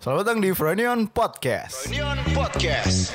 Selamat 0.00 0.24
datang 0.24 0.40
di 0.40 0.50
Fronion 0.56 1.12
Podcast. 1.12 1.84
Neon 1.92 2.16
Podcast. 2.32 3.12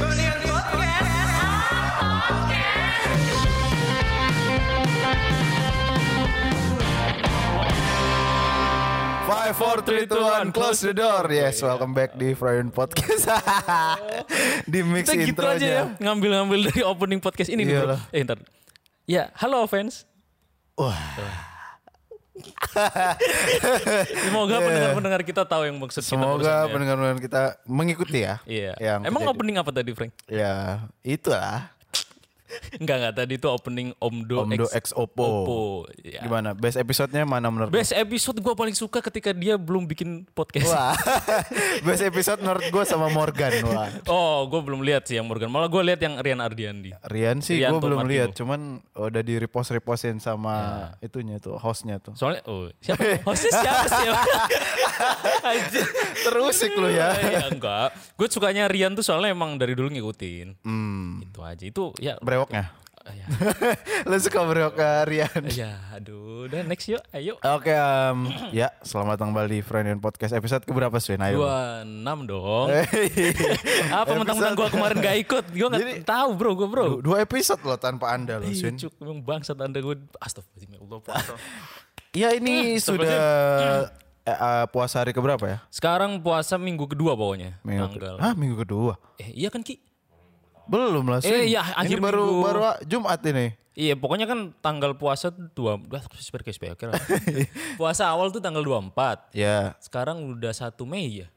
Five, 9.25 9.57
four, 9.57 9.82
three, 9.82 10.05
two, 10.05 10.21
one, 10.21 10.54
close 10.54 10.86
the 10.86 10.93
door. 10.93 11.25
Yes, 11.34 11.57
welcome 11.66 11.98
back 11.98 12.13
di 12.13 12.38
Fronion 12.38 12.70
Podcast. 12.70 13.26
di 14.72 14.86
mix 14.86 15.10
Kita 15.10 15.26
gitu 15.26 15.42
aja 15.42 15.66
ya 15.66 15.84
Ngambil-ngambil 15.98 16.70
dari 16.70 16.82
opening 16.86 17.18
podcast 17.18 17.50
ini 17.50 17.66
nih 17.66 17.74
bro 17.74 17.98
Iyalah. 17.98 18.02
Eh 18.14 18.22
ntar 18.22 18.38
Ya 19.10 19.34
halo 19.38 19.66
fans 19.66 20.06
Wah, 20.78 20.94
Semoga 24.28 24.60
pendengar-pendengar 24.60 25.22
kita 25.24 25.44
tahu 25.48 25.64
yang 25.72 25.78
maksud 25.80 26.04
kita 26.04 26.12
semoga 26.12 26.68
pendengar-pendengar 26.68 27.20
kita 27.24 27.42
mengikuti 27.64 28.28
ya. 28.28 28.44
Iya 28.44 28.76
Yang 28.76 29.00
Emang 29.07 29.24
kejadian. 29.24 29.39
opening 29.39 29.56
apa 29.60 29.71
tadi 29.71 29.92
Frank? 29.96 30.12
Ya, 30.28 30.84
itulah. 31.00 31.75
Enggak 32.77 32.95
enggak 32.98 33.13
tadi 33.16 33.34
itu 33.35 33.45
opening 33.45 33.90
Omdo, 33.98 34.44
Omdo 34.44 34.66
X, 34.67 34.72
X 34.72 34.85
Oppo. 34.94 35.23
Oppo 35.26 35.59
ya. 35.98 36.22
Gimana? 36.22 36.54
Best 36.54 36.76
episode-nya 36.76 37.23
mana 37.23 37.49
menurut? 37.49 37.70
Best 37.70 37.91
episode 37.91 38.38
gue 38.38 38.54
paling 38.54 38.71
suka 38.71 39.02
ketika 39.02 39.31
dia 39.31 39.55
belum 39.55 39.85
bikin 39.85 40.23
podcast 40.30 40.68
Wah, 40.68 40.94
best 41.85 42.02
episode 42.02 42.40
menurut 42.40 42.63
gue 42.63 42.84
sama 42.84 43.08
Morgan. 43.09 43.52
Wah, 43.66 43.88
Oh 44.05 44.45
gue 44.45 44.59
belum 44.62 44.81
lihat 44.81 45.04
sih 45.04 45.16
yang 45.16 45.26
Morgan 45.26 45.48
Malah 45.48 45.66
gue 45.66 45.81
lihat 45.84 45.99
yang 45.99 46.13
Rian 46.18 46.38
Ardiandi 46.38 46.94
Rian 47.04 47.41
sih 47.41 47.58
gue 47.58 47.76
belum 47.76 48.05
lihat, 48.05 48.34
cuman 48.34 48.80
udah 48.93 49.21
di 49.21 49.34
repost 49.35 49.70
repostin 49.70 50.18
sama 50.18 50.88
itunya 50.99 51.38
tuh, 51.38 51.57
hostnya 51.57 51.98
tuh. 51.98 52.13
Soalnya 52.13 52.41
oh 52.46 52.70
siapa? 52.77 53.02
Hostnya 53.27 53.52
siapa 53.52 53.85
sih? 53.90 54.05
Terusik 56.26 56.71
lu 56.76 56.88
ya. 56.90 57.13
ya 57.16 57.48
enggak 57.49 57.93
Gue 58.16 58.27
sukanya 58.27 58.66
Rian 58.66 58.93
tuh 58.93 59.02
soalnya 59.02 59.32
emang 59.32 59.57
dari 59.57 59.73
dulu 59.73 59.90
ngikutin 59.90 60.62
Hmm, 60.63 61.24
Itu 61.24 61.40
aja 61.41 61.63
Itu 61.63 61.84
ya 61.98 62.18
brewoknya. 62.35 62.67
Ya, 63.05 63.29
lu 64.09 64.17
suka 64.17 64.41
brewok 64.44 64.73
ke 64.75 64.89
Rian. 65.05 65.41
ya 65.47 65.78
aduh, 65.94 66.50
udah 66.50 66.66
next 66.66 66.89
yuk, 66.89 67.05
ayo. 67.14 67.38
Oke, 67.38 67.69
em, 67.69 68.17
ya 68.50 68.73
selamat 68.81 69.16
datang 69.16 69.30
kembali 69.30 69.47
di 69.47 69.61
Friend 69.61 70.02
Podcast 70.02 70.33
episode 70.33 70.66
keberapa 70.66 70.97
Swin? 70.97 71.22
Ayo. 71.22 71.45
Dua 71.45 71.86
enam 71.86 72.25
dong. 72.25 72.73
Hey. 72.73 73.30
Apa 74.02 74.09
mentang-mentang 74.17 74.58
gue 74.58 74.67
kemarin 74.67 74.97
gak 75.00 75.17
ikut? 75.22 75.45
Gue 75.47 75.67
nggak 75.69 75.81
Jadi- 75.86 76.02
tahu 76.02 76.30
bro, 76.33 76.52
gue 76.56 76.66
bro. 76.67 76.83
Du- 76.97 77.02
Dua 77.06 77.22
episode 77.22 77.61
loh 77.61 77.78
tanpa 77.78 78.09
anda 78.09 78.41
loh 78.41 78.50
Iya, 78.50 78.58
Swin. 78.58 78.75
cuk, 78.75 78.97
emang 78.97 79.22
bangsat 79.22 79.58
anda 79.61 79.78
gue. 79.78 79.95
Astagfirullahaladzim, 80.17 80.69
ya 80.73 80.80
Allah. 80.81 81.00
puasa. 81.00 81.33
Ya 82.09 82.30
ini 82.33 82.56
sudah 82.81 83.22
eh, 84.25 84.33
eh, 84.33 84.66
puasa 84.73 85.06
hari 85.06 85.13
keberapa 85.13 85.45
ya? 85.45 85.58
Sekarang 85.69 86.17
puasa 86.25 86.58
minggu 86.58 86.89
kedua 86.89 87.13
pokoknya. 87.13 87.61
Minggu 87.61 87.86
tanggal. 88.02 88.17
Hah, 88.17 88.33
minggu 88.33 88.58
kedua. 88.58 88.97
Eh, 89.22 89.30
iya 89.38 89.53
kan 89.53 89.61
Ki? 89.61 89.78
Belum 90.66 91.06
lah 91.06 91.20
Swin. 91.22 91.46
Eh, 91.46 91.54
iya, 91.54 91.62
ini 91.62 91.78
akhir 91.94 92.00
baru 92.02 92.24
minggu. 92.26 92.42
baru 92.42 92.60
ah, 92.66 92.76
Jumat 92.84 93.22
ini. 93.26 93.54
Iya, 93.76 94.00
pokoknya 94.00 94.24
kan 94.24 94.56
tanggal 94.64 94.96
puasa 94.96 95.36
tuh 95.36 95.52
dua, 95.52 95.76
dua 95.76 96.00
seperti 96.16 96.56
kira. 96.56 96.96
puasa 97.80 98.08
awal 98.08 98.32
tuh 98.32 98.40
tanggal 98.40 98.64
24. 98.64 99.36
Ya, 99.36 99.76
Sekarang 99.84 100.24
udah 100.32 100.56
1 100.56 100.72
Mei 100.88 101.26
ya. 101.26 101.28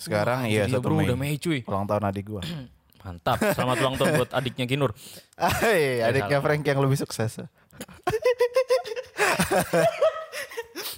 sekarang 0.00 0.48
iya 0.48 0.64
Iya 0.64 0.80
satu 0.80 0.88
bro, 0.88 0.96
Mei. 0.96 1.04
udah 1.10 1.16
Mei 1.18 1.36
cuy. 1.36 1.60
Ulang 1.66 1.84
tahun 1.84 2.08
adik 2.08 2.24
gua. 2.30 2.40
Mantap. 3.04 3.36
Selamat 3.52 3.76
ulang 3.84 3.96
tahun 4.00 4.16
buat 4.16 4.30
adiknya 4.32 4.64
Kinur. 4.64 4.94
Hai, 5.36 5.98
adiknya 6.08 6.40
Frank 6.40 6.62
yang 6.64 6.78
lebih 6.80 6.96
sukses. 6.96 7.36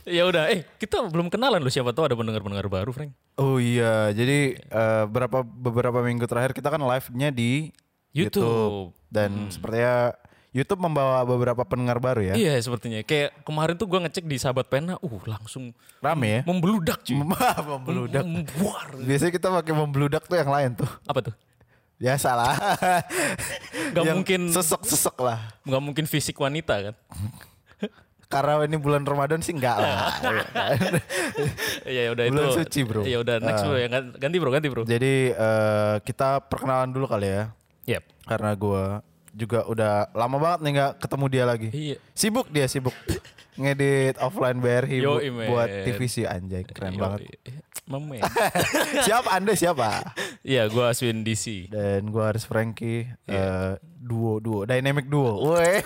Ya 0.19 0.27
udah, 0.27 0.51
eh 0.51 0.67
kita 0.83 1.07
belum 1.07 1.31
kenalan 1.31 1.63
loh 1.63 1.71
siapa 1.71 1.95
tahu 1.95 2.11
ada 2.11 2.19
pendengar-pendengar 2.19 2.67
baru, 2.67 2.91
Frank. 2.91 3.15
Oh 3.39 3.63
iya, 3.63 4.11
jadi 4.11 4.59
eh, 4.59 5.05
berapa 5.07 5.47
beberapa 5.47 6.03
minggu 6.03 6.27
terakhir 6.27 6.59
kita 6.59 6.75
kan 6.75 6.83
live-nya 6.83 7.31
di 7.31 7.71
YouTube. 8.13 8.93
Hmm. 8.93 8.99
dan 9.09 9.31
sepertinya 9.49 10.13
YouTube 10.53 10.85
membawa 10.85 11.25
beberapa 11.25 11.65
pendengar 11.65 11.97
baru 11.97 12.21
ya. 12.29 12.35
Iya 12.37 12.61
sepertinya. 12.61 13.01
Kayak 13.01 13.41
kemarin 13.41 13.73
tuh 13.81 13.89
gua 13.89 14.05
ngecek 14.05 14.29
di 14.29 14.37
Sahabat 14.37 14.69
Pena, 14.69 15.01
uh 15.01 15.23
langsung 15.25 15.73
Rame 16.05 16.29
ya. 16.29 16.41
membeludak 16.45 17.01
cuy. 17.09 17.17
membludak. 17.73 18.21
Membuar. 18.21 18.93
Biasanya 19.01 19.33
kita 19.33 19.49
pakai 19.49 19.73
membludak 19.73 20.29
tuh 20.29 20.37
yang 20.37 20.53
lain 20.53 20.77
tuh. 20.77 20.91
Apa 21.09 21.33
tuh? 21.33 21.35
Biasa 21.97 22.37
lah. 22.37 22.53
Gak 23.97 24.05
Yang 24.05 24.17
mungkin 24.21 24.41
sesek-sesek 24.53 25.17
lah. 25.23 25.39
nggak 25.63 25.83
mungkin 25.83 26.05
fisik 26.05 26.37
wanita 26.37 26.91
kan? 26.91 26.95
Karena 28.33 28.65
ini 28.65 28.81
bulan 28.81 29.05
Ramadan 29.05 29.45
sih 29.45 29.53
enggak 29.53 29.77
lah. 29.77 30.09
Iya 31.93 32.17
udah 32.17 32.25
itu. 32.25 32.33
Bulan 32.33 32.49
suci, 32.57 32.81
bro. 32.89 33.03
Iya 33.05 33.21
udah 33.21 33.37
next 33.39 33.63
bro 33.69 33.77
ya 33.77 33.89
Gan- 33.93 34.15
ganti 34.17 34.37
bro 34.41 34.51
ganti 34.51 34.69
bro. 34.73 34.83
Jadi 34.89 35.15
eh, 35.31 35.95
kita 36.01 36.41
perkenalan 36.41 36.89
dulu 36.89 37.05
kali 37.05 37.29
ya. 37.29 37.45
Yep. 37.85 38.03
Karena 38.25 38.51
gua 38.57 38.85
juga 39.33 39.65
udah 39.65 40.09
lama 40.13 40.37
banget 40.41 40.59
nih 40.65 40.73
nggak 40.81 40.93
ketemu 41.01 41.25
dia 41.29 41.45
lagi. 41.45 41.69
Iya. 41.73 41.97
Sibuk 42.17 42.49
dia 42.49 42.65
sibuk. 42.65 42.97
Ngedit 43.63 44.15
offline 44.19 44.59
BRI 44.59 44.99
bu- 45.01 45.23
man. 45.31 45.47
buat 45.47 45.69
TVC 45.87 46.27
anjay 46.27 46.63
keren 46.63 46.95
banget. 46.95 47.31
Memen. 47.83 48.23
siapa 49.07 49.31
Anda 49.33 49.55
siapa? 49.55 50.03
Iya 50.41 50.67
gua 50.67 50.91
Aswin 50.91 51.23
DC. 51.23 51.69
Dan 51.69 52.11
gua 52.11 52.31
harus 52.31 52.43
Frankie 52.43 53.07
Iya. 53.25 53.39
eh, 53.39 53.73
duo 53.83 54.39
duo 54.39 54.63
dynamic 54.63 55.07
duo. 55.07 55.39
Weh. 55.51 55.83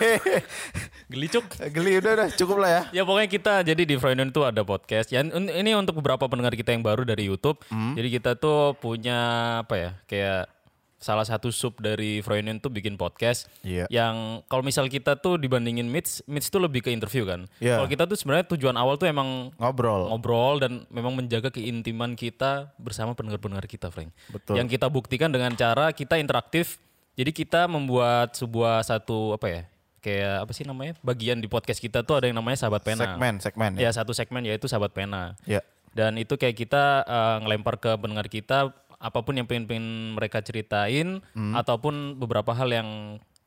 Gelicuk. 1.06 1.46
Geli 1.70 2.00
udah 2.00 2.12
udah 2.16 2.28
cukup 2.32 2.56
lah 2.58 2.70
ya. 2.70 2.82
Ya 2.92 3.02
pokoknya 3.02 3.28
kita 3.28 3.54
jadi 3.62 3.82
di 3.82 3.94
Freudian 3.94 4.28
tuh 4.28 4.44
ada 4.44 4.62
podcast. 4.62 5.08
Ya 5.08 5.22
ini 5.22 5.72
untuk 5.72 5.96
beberapa 5.96 6.26
pendengar 6.26 6.52
kita 6.52 6.72
yang 6.72 6.82
baru 6.82 7.04
dari 7.04 7.24
YouTube. 7.24 7.60
Hmm. 7.68 7.94
Jadi 7.94 8.08
kita 8.10 8.34
tuh 8.34 8.74
punya 8.76 9.18
apa 9.62 9.74
ya? 9.76 9.90
Kayak 10.04 10.50
salah 10.96 11.28
satu 11.28 11.52
sub 11.52 11.76
dari 11.76 12.24
Freudian 12.24 12.56
tuh 12.56 12.72
bikin 12.72 12.96
podcast. 12.96 13.46
Iya. 13.60 13.84
Yang 13.92 14.46
kalau 14.48 14.62
misal 14.64 14.88
kita 14.88 15.20
tuh 15.20 15.36
dibandingin 15.36 15.84
Mitch, 15.86 16.24
Mitch 16.24 16.48
tuh 16.48 16.58
lebih 16.58 16.80
ke 16.80 16.90
interview 16.90 17.28
kan. 17.28 17.44
Iya. 17.60 17.78
Kalau 17.78 17.88
kita 17.88 18.04
tuh 18.08 18.16
sebenarnya 18.16 18.48
tujuan 18.56 18.74
awal 18.74 18.96
tuh 18.96 19.06
emang 19.06 19.52
Ngobrol. 19.60 20.08
ngobrol 20.08 20.56
dan 20.58 20.72
memang 20.88 21.12
menjaga 21.12 21.52
keintiman 21.52 22.16
kita 22.16 22.72
bersama 22.80 23.12
pendengar-pendengar 23.12 23.68
kita, 23.68 23.92
Frank. 23.92 24.10
Betul. 24.32 24.56
Yang 24.56 24.80
kita 24.80 24.86
buktikan 24.88 25.28
dengan 25.30 25.52
cara 25.54 25.92
kita 25.92 26.16
interaktif. 26.16 26.80
Jadi 27.16 27.32
kita 27.32 27.64
membuat 27.64 28.36
sebuah 28.36 28.84
satu 28.84 29.32
apa 29.36 29.46
ya? 29.48 29.62
Kayak 30.04 30.44
apa 30.44 30.52
sih 30.52 30.64
namanya? 30.68 30.94
Bagian 31.00 31.40
di 31.40 31.48
podcast 31.48 31.80
kita 31.80 32.04
tuh 32.04 32.20
ada 32.20 32.28
yang 32.28 32.36
namanya 32.36 32.60
sahabat 32.60 32.84
pena. 32.84 33.16
Segmen 33.16 33.34
segmen 33.40 33.70
ya. 33.76 33.88
Ya 33.88 33.90
satu 33.96 34.12
segmen 34.12 34.44
yaitu 34.44 34.68
sahabat 34.68 34.92
pena. 34.92 35.32
Ya. 35.48 35.64
Dan 35.96 36.20
itu 36.20 36.36
kayak 36.36 36.60
kita 36.60 37.08
eh, 37.08 37.36
ngelempar 37.40 37.80
ke 37.80 37.96
pendengar 37.96 38.28
kita 38.28 38.68
apa 38.96 39.20
pun 39.20 39.34
yang 39.34 39.44
pengen-pengen 39.44 40.14
mereka 40.14 40.40
ceritain 40.40 41.20
Hmm. 41.32 41.52
ataupun 41.52 42.16
beberapa 42.16 42.50
hal 42.50 42.68
yang 42.68 42.88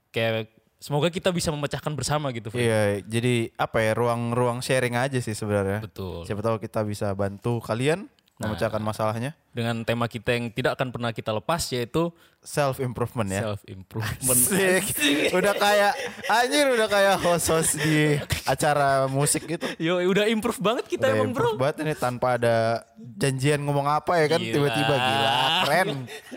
kayak 0.10 0.50
semoga 0.78 1.12
kita 1.12 1.30
bisa 1.30 1.52
memecahkan 1.52 1.92
bersama 1.92 2.32
gitu. 2.32 2.50
Frank. 2.50 2.64
Iya, 2.64 3.04
jadi 3.04 3.52
apa 3.56 3.84
ya 3.84 3.92
ruang-ruang 3.94 4.64
sharing 4.64 4.96
aja 4.96 5.20
sih 5.20 5.36
sebenarnya. 5.36 5.84
Betul. 5.84 6.24
Siapa 6.24 6.40
tahu 6.40 6.58
kita 6.58 6.82
bisa 6.88 7.12
bantu 7.12 7.59
kalian 7.59 8.08
memecahkan 8.40 8.80
masalahnya. 8.80 9.36
Dengan 9.50 9.82
tema 9.82 10.06
kita 10.06 10.32
yang 10.32 10.50
tidak 10.50 10.78
akan 10.78 10.94
pernah 10.94 11.10
kita 11.10 11.34
lepas 11.34 11.62
yaitu 11.70 12.14
Self 12.40 12.80
improvement 12.80 13.28
ya. 13.28 13.52
self 13.52 13.68
improvement. 13.68 14.40
Asik. 14.48 14.96
Udah 15.36 15.52
kayak 15.52 15.92
anjir 16.24 16.72
udah 16.72 16.88
kayak 16.88 17.20
host-host 17.20 17.76
di 17.76 18.16
acara 18.48 19.12
musik 19.12 19.44
gitu. 19.44 19.68
Yo, 19.76 20.00
udah 20.08 20.24
improve 20.24 20.56
banget 20.64 20.88
kita 20.88 21.12
Udah 21.12 21.20
emang 21.20 21.36
bro. 21.36 21.52
improve 21.52 21.59
banget 21.59 21.76
ini 21.84 21.94
tanpa 22.00 22.40
ada 22.40 22.88
janjian 22.96 23.59
ngomong 23.59 23.92
apa 23.92 24.24
ya 24.24 24.32
kan 24.32 24.40
Gila. 24.40 24.56
tiba-tiba 24.56 24.96
gila 24.96 25.32
keren. 25.68 25.90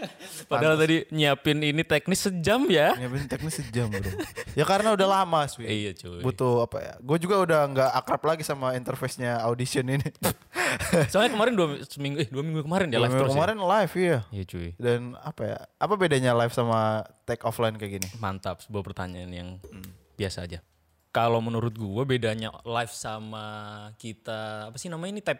Padahal 0.50 0.74
tadi 0.74 0.96
nyiapin 1.14 1.58
ini 1.62 1.82
teknis 1.86 2.18
sejam 2.18 2.66
ya. 2.66 2.98
Nyiapin 2.98 3.30
teknis 3.30 3.62
sejam 3.62 3.86
bro. 3.86 4.10
Ya 4.58 4.66
karena 4.66 4.98
udah 4.98 5.06
lama 5.06 5.46
sih. 5.46 5.62
Iya 5.62 5.94
cuy. 6.02 6.18
Butuh 6.18 6.66
apa 6.66 6.82
ya? 6.82 6.94
Gue 6.98 7.22
juga 7.22 7.38
udah 7.38 7.60
nggak 7.70 7.90
akrab 7.94 8.22
lagi 8.26 8.42
sama 8.42 8.74
interface-nya 8.74 9.38
audition 9.46 9.86
ini. 9.86 10.02
Soalnya 11.14 11.30
kemarin 11.30 11.54
dua 11.54 11.78
seminggu, 11.86 12.26
eh 12.26 12.26
dua 12.26 12.42
minggu 12.42 12.66
kemarin 12.66 12.90
ya 12.90 12.98
live 13.02 13.12
minggu 13.12 13.22
terus 13.26 13.34
kemarin 13.34 13.58
live 13.58 13.92
iya. 13.98 14.08
ya. 14.08 14.18
Iya 14.30 14.44
cuy. 14.46 14.68
Dan 14.78 15.00
apa 15.18 15.42
ya? 15.42 15.58
Apa 15.76 15.94
bedanya 15.98 16.32
live 16.38 16.54
sama 16.54 17.02
take 17.26 17.42
offline 17.42 17.74
kayak 17.76 17.92
gini? 17.98 18.08
Mantap, 18.22 18.62
sebuah 18.62 18.82
pertanyaan 18.86 19.30
yang 19.30 19.48
biasa 20.14 20.46
aja. 20.46 20.62
Kalau 21.12 21.44
menurut 21.44 21.76
gua 21.76 22.08
bedanya 22.08 22.54
live 22.64 22.94
sama 22.94 23.44
kita 24.00 24.72
apa 24.72 24.76
sih 24.80 24.88
namanya 24.88 25.12
ini 25.12 25.22
tap 25.22 25.38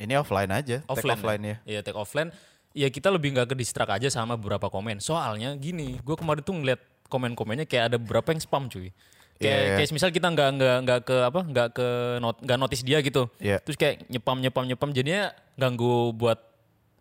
Ini 0.00 0.16
offline 0.16 0.48
aja, 0.48 0.80
take 0.80 0.92
offline, 0.96 1.18
offline 1.20 1.42
ya. 1.44 1.56
Iya, 1.68 1.80
take 1.84 1.98
offline. 1.98 2.30
Ya 2.72 2.88
kita 2.88 3.12
lebih 3.12 3.36
nggak 3.36 3.52
ke 3.52 3.56
distract 3.58 3.92
aja 3.92 4.08
sama 4.08 4.32
beberapa 4.40 4.72
komen. 4.72 4.96
Soalnya 4.96 5.52
gini, 5.60 6.00
gue 6.00 6.16
kemarin 6.16 6.40
tuh 6.40 6.56
ngeliat 6.56 6.80
komen-komennya 7.10 7.68
kayak 7.68 7.92
ada 7.92 7.96
beberapa 8.00 8.32
yang 8.32 8.40
spam 8.40 8.70
cuy. 8.72 8.94
Kayak, 9.40 9.56
Iya, 9.56 9.56
iya. 9.56 9.76
kayak 9.80 9.92
misal 9.96 10.10
kita 10.12 10.28
nggak 10.32 10.48
nggak 10.56 10.76
nggak 10.84 11.00
ke 11.04 11.16
apa 11.24 11.40
nggak 11.48 11.68
ke 11.72 11.88
not, 12.20 12.36
nggak 12.44 12.58
notice 12.60 12.84
dia 12.84 12.98
gitu. 13.00 13.28
Iya. 13.40 13.56
Terus 13.64 13.76
kayak 13.80 14.08
nyepam 14.12 14.36
nyepam 14.36 14.64
nyepam 14.68 14.90
jadinya 14.92 15.32
ganggu 15.56 16.12
buat 16.12 16.38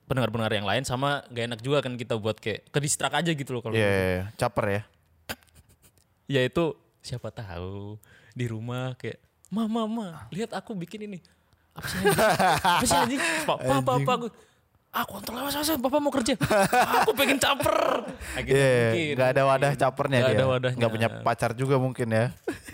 pendengar-pendengar 0.09 0.51
yang 0.51 0.65
lain 0.65 0.81
sama 0.81 1.21
gak 1.27 1.45
enak 1.45 1.59
juga 1.61 1.77
kan 1.79 1.93
kita 1.93 2.17
buat 2.17 2.35
kayak 2.35 2.65
ke 2.67 2.79
distract 2.81 3.13
aja 3.13 3.29
gitu 3.29 3.49
loh 3.51 3.61
kalau 3.61 3.73
Iya, 3.73 3.85
iya, 3.85 4.05
iya. 4.11 4.23
caper 4.35 4.65
ya. 4.67 4.81
ya 6.33 6.41
itu 6.41 6.73
siapa 6.99 7.29
tahu 7.29 8.01
di 8.33 8.45
rumah 8.45 8.97
kayak 8.97 9.21
mama 9.47 9.85
mama 9.85 10.07
lihat 10.29 10.51
aku 10.51 10.73
bikin 10.73 11.05
ini 11.05 11.19
apa 11.71 11.85
sih 11.85 11.97
anjing? 11.97 12.17
apa 12.59 12.83
sih 12.83 12.97
anjing 12.97 13.21
apa 13.21 13.53
apa 13.55 13.73
apa, 13.79 13.91
apa? 13.95 14.11
Aku, 14.11 14.27
ah 14.89 15.05
kontrol 15.05 15.37
mas, 15.39 15.53
mas, 15.53 15.69
bapak 15.71 15.99
mau 15.99 16.09
kerja. 16.11 16.33
aku 16.97 17.13
pengen 17.13 17.37
caper. 17.37 17.77
Ah, 18.33 18.41
gitu 18.41 18.57
Iya, 18.57 18.73
mungkin. 18.89 19.13
nggak 19.15 19.29
ada 19.29 19.41
wadah 19.45 19.71
capernya 19.75 20.17
Nggak 20.19 20.29
dia. 20.29 20.37
ada 20.37 20.45
wadahnya. 20.49 20.77
Nggak 20.77 20.91
punya 20.91 21.09
pacar 21.21 21.51
juga 21.53 21.75
mungkin 21.77 22.07
ya. 22.09 22.25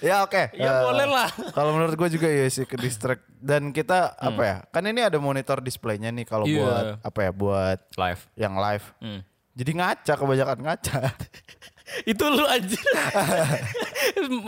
ya 0.00 0.22
oke. 0.22 0.42
Ya 0.52 0.70
Eh, 0.70 0.80
boleh 0.82 1.06
lah. 1.06 1.28
Kalau 1.50 1.70
menurut 1.72 1.94
gue 1.94 2.08
juga 2.10 2.26
ya 2.26 2.46
sih 2.46 2.64
ke 2.64 2.76
distract 2.76 3.24
dan 3.34 3.70
kita 3.70 4.12
apa 4.12 4.42
ya? 4.42 4.56
Kan 4.66 4.84
ini 4.84 5.00
ada 5.00 5.16
monitor 5.16 5.58
displaynya 5.58 6.08
nih 6.08 6.24
kalau 6.24 6.42
Hmm. 6.42 6.52
Iya. 6.52 6.62
buat 6.62 6.84
apa 7.02 7.18
ya? 7.20 7.30
Buat 7.32 7.78
Live. 7.94 8.22
yang 8.34 8.54
live. 8.54 8.86
Hmm. 8.98 9.20
Jadi 9.52 9.70
ngaca 9.72 10.12
kebanyakan 10.14 10.58
ngaca. 10.60 10.98
Itu 12.06 12.22
lu 12.24 12.46
anjir. 12.46 12.78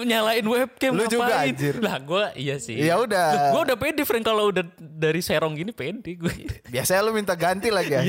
Nyalain 0.05 0.45
webcam 0.45 0.95
Lu 0.95 1.05
juga, 1.07 1.27
ngapain? 1.29 1.51
anjir. 1.51 1.75
Lah 1.77 1.99
gue 1.99 2.25
iya 2.37 2.57
sih. 2.57 2.79
Ya 2.79 2.95
udah. 2.97 3.51
Gue 3.51 3.63
udah 3.65 3.77
pede 3.77 4.03
friend 4.03 4.23
kalau 4.23 4.49
udah 4.49 4.63
dari 4.79 5.19
serong 5.19 5.55
gini 5.55 5.71
pede 5.71 6.15
gue. 6.15 6.35
Biasanya 6.65 7.03
lu 7.03 7.11
minta 7.11 7.35
ganti 7.35 7.69
lagi 7.69 7.93
ya. 7.93 8.03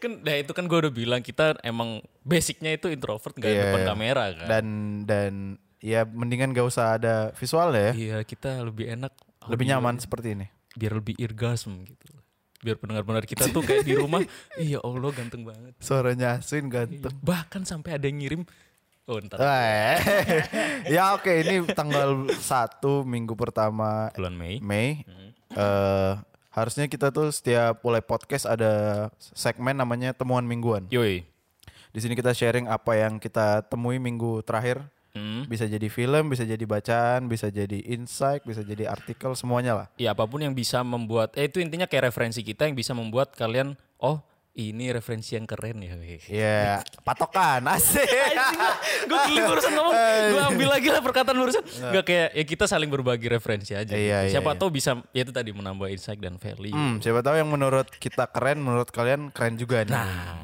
kan 0.00 0.16
nah 0.18 0.32
itu 0.32 0.48
kan 0.50 0.64
gue 0.64 0.78
udah 0.78 0.88
bilang 0.90 1.20
kita 1.20 1.60
emang 1.60 2.00
basicnya 2.22 2.72
itu 2.72 2.88
introvert 2.88 3.36
gak 3.36 3.44
Iya, 3.46 3.60
depan 3.66 3.80
iya. 3.80 3.86
kamera 3.86 4.24
kan. 4.32 4.46
Dan 4.48 4.66
dan 5.04 5.32
ya 5.80 6.04
mendingan 6.04 6.52
gak 6.52 6.68
usah 6.68 6.96
ada 7.00 7.32
visual 7.34 7.72
ya. 7.72 7.90
Iya 7.92 8.16
kita 8.24 8.60
lebih 8.64 8.92
enak. 8.94 9.12
Lebih 9.48 9.72
nyaman 9.72 9.96
seperti 9.98 10.36
ini. 10.36 10.46
Biar 10.76 10.92
lebih 10.94 11.16
irgasm 11.16 11.82
gitu. 11.88 12.12
Biar 12.60 12.76
pendengar-pendengar 12.76 13.24
kita 13.24 13.48
tuh 13.48 13.64
kayak 13.64 13.88
di 13.88 13.96
rumah. 13.96 14.20
Iya 14.60 14.84
Allah 14.84 15.10
ganteng 15.16 15.42
banget. 15.48 15.72
Suaranya 15.80 16.38
Aswin 16.38 16.68
ganteng. 16.68 17.16
Bahkan 17.24 17.64
sampai 17.64 17.96
ada 17.96 18.04
yang 18.04 18.20
ngirim. 18.20 18.42
Oh 19.08 19.18
ntar 19.18 19.40
Eh, 19.42 19.96
ya 20.94 21.16
oke 21.18 21.32
ini 21.42 21.66
tanggal 21.72 22.30
1 22.30 22.38
minggu 23.02 23.34
pertama 23.34 24.12
bulan 24.14 24.36
Mei. 24.36 24.60
Mei. 24.62 25.02
eh 25.50 26.14
harusnya 26.50 26.86
kita 26.90 27.14
tuh 27.14 27.30
setiap 27.30 27.78
mulai 27.82 28.02
podcast 28.02 28.44
ada 28.46 29.06
segmen 29.18 29.74
namanya 29.74 30.12
temuan 30.14 30.44
mingguan. 30.44 30.86
Yoi. 30.92 31.24
Di 31.90 31.98
sini 31.98 32.14
kita 32.14 32.30
sharing 32.30 32.70
apa 32.70 32.94
yang 32.94 33.18
kita 33.18 33.66
temui 33.66 33.98
minggu 33.98 34.46
terakhir. 34.46 34.84
Hmm. 35.10 35.42
Bisa 35.50 35.66
jadi 35.66 35.90
film, 35.90 36.30
bisa 36.30 36.46
jadi 36.46 36.62
bacaan, 36.62 37.26
bisa 37.26 37.50
jadi 37.50 37.82
insight, 37.90 38.46
bisa 38.46 38.62
jadi 38.62 38.86
artikel, 38.86 39.34
semuanya 39.34 39.72
lah. 39.74 39.86
Ya 39.98 40.14
apa 40.14 40.22
pun 40.24 40.38
yang 40.38 40.54
bisa 40.54 40.86
membuat. 40.86 41.34
Eh 41.34 41.50
itu 41.50 41.58
intinya 41.58 41.90
kayak 41.90 42.14
referensi 42.14 42.46
kita 42.46 42.70
yang 42.70 42.78
bisa 42.78 42.94
membuat 42.94 43.34
kalian. 43.34 43.74
Oh 43.98 44.22
ini 44.68 44.92
referensi 44.92 45.32
yang 45.32 45.48
keren 45.48 45.80
ya. 45.80 45.96
Ya, 46.28 46.84
patokan, 47.00 47.64
asik. 47.72 48.04
gue 49.08 49.18
keliru 49.32 49.56
barusan 49.56 49.72
ngomong, 49.72 49.94
gue 50.28 50.42
ambil 50.52 50.68
lagi 50.68 50.88
lah 50.92 51.00
perkataan 51.00 51.36
barusan. 51.40 51.64
Gak 51.64 52.04
kayak 52.04 52.28
ya 52.36 52.44
kita 52.44 52.64
saling 52.68 52.92
berbagi 52.92 53.32
referensi 53.32 53.72
aja. 53.72 53.96
Iya, 53.96 54.28
iya, 54.28 54.32
Siapa 54.32 54.52
iya. 54.52 54.60
tahu 54.60 54.68
bisa 54.68 55.00
ya 55.16 55.24
itu 55.24 55.32
tadi 55.32 55.50
menambah 55.56 55.88
insight 55.88 56.20
dan 56.20 56.36
value. 56.36 56.76
Hmm, 56.76 57.00
siapa 57.00 57.24
tahu 57.24 57.40
yang 57.40 57.48
menurut 57.48 57.88
kita 57.96 58.28
keren, 58.28 58.60
menurut 58.60 58.92
kalian 58.92 59.32
keren 59.32 59.56
juga 59.56 59.88
nih. 59.88 59.96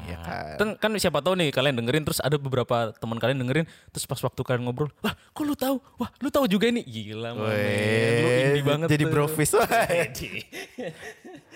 ya 0.09 0.17
kan. 0.25 0.73
Kan, 0.81 0.91
siapa 0.97 1.21
tahu 1.21 1.37
nih 1.37 1.53
kalian 1.53 1.77
dengerin 1.77 2.01
terus 2.01 2.17
ada 2.23 2.41
beberapa 2.41 2.89
teman 2.97 3.21
kalian 3.21 3.37
dengerin 3.45 3.65
terus 3.93 4.09
pas 4.09 4.17
waktu 4.17 4.41
kalian 4.41 4.65
ngobrol, 4.65 4.89
wah 5.05 5.13
kok 5.13 5.43
lu 5.45 5.53
tahu? 5.53 5.77
Wah 6.01 6.09
lu 6.25 6.33
tahu 6.33 6.49
juga 6.49 6.65
ini 6.73 6.81
gila 6.81 7.37
man. 7.37 7.53
Lu 7.53 8.29
indie 8.33 8.65
banget. 8.65 8.87
jadi 8.89 9.03
tuh. 9.05 9.13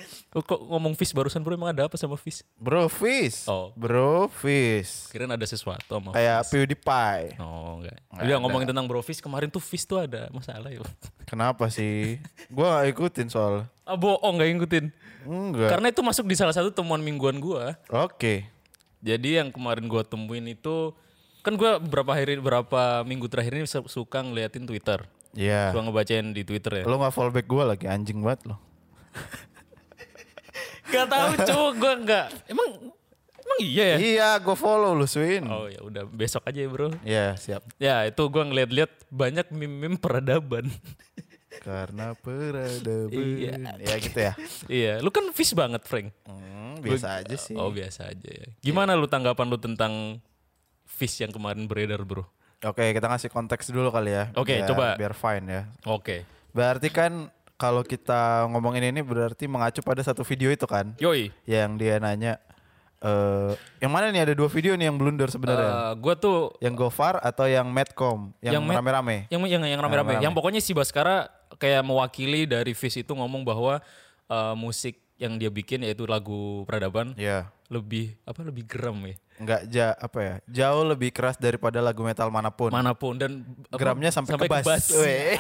Fish. 0.01 0.25
Kok 0.27 0.59
ngomong 0.65 0.93
fish 0.93 1.11
barusan 1.11 1.39
bro 1.39 1.53
emang 1.53 1.69
ada 1.69 1.85
apa 1.85 1.95
sama 1.95 2.17
fish? 2.17 2.41
bro 2.55 2.85
fish. 2.85 3.45
Oh. 3.45 3.69
Bro 3.73 4.27
fish. 4.27 5.07
Kirain 5.07 5.29
ada 5.29 5.45
sesuatu 5.45 5.85
sama 5.85 6.11
Kayak 6.11 6.49
PewDiePie. 6.49 7.37
Oh 7.37 7.77
enggak. 7.77 8.01
Nggak 8.09 8.23
Udah 8.23 8.33
ada. 8.33 8.41
ngomongin 8.41 8.67
tentang 8.67 8.85
bro 8.85 8.99
fish 8.99 9.19
kemarin 9.19 9.47
tuh 9.47 9.61
fish 9.61 9.85
tuh 9.85 10.01
ada 10.01 10.27
masalah 10.29 10.67
ya. 10.67 10.81
Kenapa 11.29 11.69
sih? 11.69 12.17
Gua 12.49 12.81
gak 12.81 12.91
ikutin 12.91 13.27
soal. 13.29 13.69
Ah 13.85 13.95
bohong 13.95 14.35
nggak 14.35 14.49
ngikutin. 14.51 14.85
Enggak. 15.23 15.69
Karena 15.69 15.87
itu 15.87 16.01
masuk 16.01 16.25
di 16.25 16.33
salah 16.33 16.51
satu 16.51 16.73
temuan 16.73 16.99
mingguan 16.99 17.37
gua. 17.37 17.77
Oke. 17.87 18.49
Jadi 18.99 19.37
yang 19.37 19.53
kemarin 19.53 19.85
gua 19.85 20.01
temuin 20.01 20.45
itu 20.45 20.91
kan 21.41 21.53
gua 21.53 21.77
beberapa 21.77 22.11
hari 22.11 22.37
beberapa 22.37 23.01
minggu 23.01 23.25
terakhir 23.25 23.53
ini 23.55 23.65
su- 23.65 23.87
suka 23.87 24.21
ngeliatin 24.21 24.65
Twitter. 24.65 25.05
Iya. 25.31 25.71
Suka 25.71 25.87
ngebacain 25.87 26.35
di 26.35 26.43
Twitter 26.43 26.83
ya. 26.83 26.83
Lo 26.83 26.99
gak 26.99 27.15
fallback 27.15 27.47
gue 27.47 27.63
lagi 27.63 27.85
anjing 27.87 28.19
banget 28.19 28.51
lo. 28.51 28.59
Gak 30.91 31.07
tahu 31.07 31.29
cowok 31.41 31.71
gua 31.79 31.93
nggak. 31.97 32.25
Emang 32.47 32.67
emang 33.41 33.59
iya 33.59 33.85
ya? 33.85 33.97
Iya, 33.97 34.29
gue 34.39 34.55
follow 34.55 34.93
lu 34.93 35.07
Swin. 35.07 35.43
Oh 35.47 35.67
ya 35.67 35.81
udah 35.81 36.03
besok 36.05 36.45
aja 36.45 36.59
ya 36.59 36.69
bro. 36.69 36.91
Iya, 37.01 37.35
siap. 37.35 37.63
Ya 37.79 38.03
itu 38.05 38.21
gua 38.27 38.43
ngeliat-liat 38.45 38.91
banyak 39.07 39.47
meme-meme 39.51 39.97
peradaban. 39.97 40.67
Karena 41.61 42.15
peradaban. 42.15 43.11
Iya. 43.11 43.55
Ya 43.77 43.95
gitu 43.99 44.19
ya. 44.19 44.33
iya, 44.67 44.93
lu 44.99 45.11
kan 45.11 45.27
fish 45.31 45.51
banget 45.51 45.83
Frank. 45.83 46.09
Hmm, 46.25 46.79
biasa 46.79 47.21
aja 47.21 47.35
sih. 47.35 47.55
Oh 47.55 47.69
biasa 47.69 48.07
aja 48.09 48.29
ya. 48.29 48.47
Gimana 48.63 48.95
lu 48.95 49.05
tanggapan 49.05 49.45
lu 49.45 49.59
tentang 49.59 50.17
fish 50.87 51.21
yang 51.21 51.31
kemarin 51.31 51.67
beredar 51.67 52.01
bro? 52.01 52.23
Oke, 52.61 52.93
kita 52.93 53.09
ngasih 53.09 53.33
konteks 53.33 53.73
dulu 53.73 53.89
kali 53.89 54.13
ya. 54.13 54.29
Oke, 54.37 54.61
Biar- 54.61 54.69
coba. 54.69 54.87
Biar 54.93 55.13
fine 55.17 55.45
ya. 55.49 55.61
Oke. 55.89 56.23
Berarti 56.53 56.93
kan 56.93 57.27
kalau 57.61 57.85
kita 57.85 58.49
ngomongin 58.49 58.89
ini 58.89 59.05
berarti 59.05 59.45
mengacu 59.45 59.85
pada 59.85 60.01
satu 60.01 60.25
video 60.25 60.49
itu 60.49 60.65
kan. 60.65 60.97
Yoi. 60.97 61.29
Yang 61.45 61.71
dia 61.77 62.01
nanya. 62.01 62.41
eh 63.01 63.53
yang 63.81 63.89
mana 63.89 64.13
nih 64.13 64.29
ada 64.29 64.33
dua 64.33 64.45
video 64.45 64.77
nih 64.77 64.85
yang 64.85 64.97
blunder 64.97 65.25
sebenarnya. 65.25 65.69
Eh, 65.69 65.93
gua 65.97 66.13
tuh 66.13 66.53
yang 66.57 66.73
Gofar 66.73 67.17
atau 67.17 67.45
yang 67.45 67.65
Medcom 67.65 68.29
yang, 68.41 68.61
Yang 68.61 68.77
rame-rame. 68.77 69.25
yang 69.29 69.41
yang 69.45 69.61
yang 69.65 69.81
rame-rame. 69.81 70.21
Yang 70.21 70.33
pokoknya 70.33 70.61
si 70.61 70.73
Baskara 70.73 71.25
kayak 71.57 71.81
mewakili 71.81 72.45
dari 72.45 72.73
Fish 72.73 72.97
itu 72.97 73.13
ngomong 73.13 73.41
bahwa 73.41 73.81
eh, 74.29 74.53
musik 74.53 75.01
yang 75.17 75.37
dia 75.37 75.49
bikin 75.49 75.81
yaitu 75.81 76.05
lagu 76.05 76.61
peradaban 76.65 77.13
Iya. 77.13 77.49
Lebih 77.71 78.19
apa 78.21 78.43
lebih 78.43 78.67
geram 78.67 78.99
ya 79.07 79.15
Enggak 79.41 79.61
ja 79.71 79.87
apa 79.97 80.19
ya? 80.21 80.35
Jauh 80.45 80.85
lebih 80.85 81.09
keras 81.09 81.33
daripada 81.33 81.81
lagu 81.81 82.05
metal 82.05 82.29
mana 82.29 82.53
pun. 82.53 82.69
mana 82.69 82.93
pun 82.93 83.17
dan 83.17 83.41
apa, 83.73 83.73
Gramnya 83.73 84.13
sampai, 84.13 84.37
ke 84.37 84.45
bass. 84.45 84.65
bass. 84.67 84.85
Weh. 84.93 85.33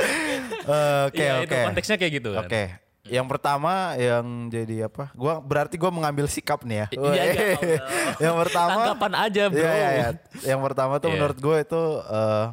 Eh, 0.00 1.02
Oke, 1.08 1.20
Iya, 1.20 1.32
oke. 1.38 1.44
itu 1.44 1.54
konteksnya 1.60 1.96
kayak 1.96 2.12
gitu 2.16 2.30
kan. 2.32 2.44
Oke. 2.46 2.62
Yang 3.04 3.26
pertama 3.28 3.72
yang 3.96 4.24
jadi 4.48 4.86
apa? 4.86 5.12
Gua 5.12 5.40
berarti 5.40 5.76
gua 5.76 5.90
mengambil 5.90 6.24
sikap 6.24 6.64
nih 6.64 6.84
ya. 6.84 6.86
Iya, 6.90 7.12
iya, 7.12 7.32
Allah. 7.52 7.80
yang 8.24 8.36
pertama 8.38 8.70
Tanggapan 8.78 9.12
aja, 9.18 9.42
bro. 9.48 9.58
Iya, 9.58 9.72
iya, 9.72 9.88
iya. 9.90 10.08
Yang 10.46 10.60
pertama 10.62 10.92
tuh 10.96 11.08
Iya. 11.08 11.14
menurut 11.16 11.38
gue 11.38 11.56
itu 11.58 11.82
eh, 12.00 12.46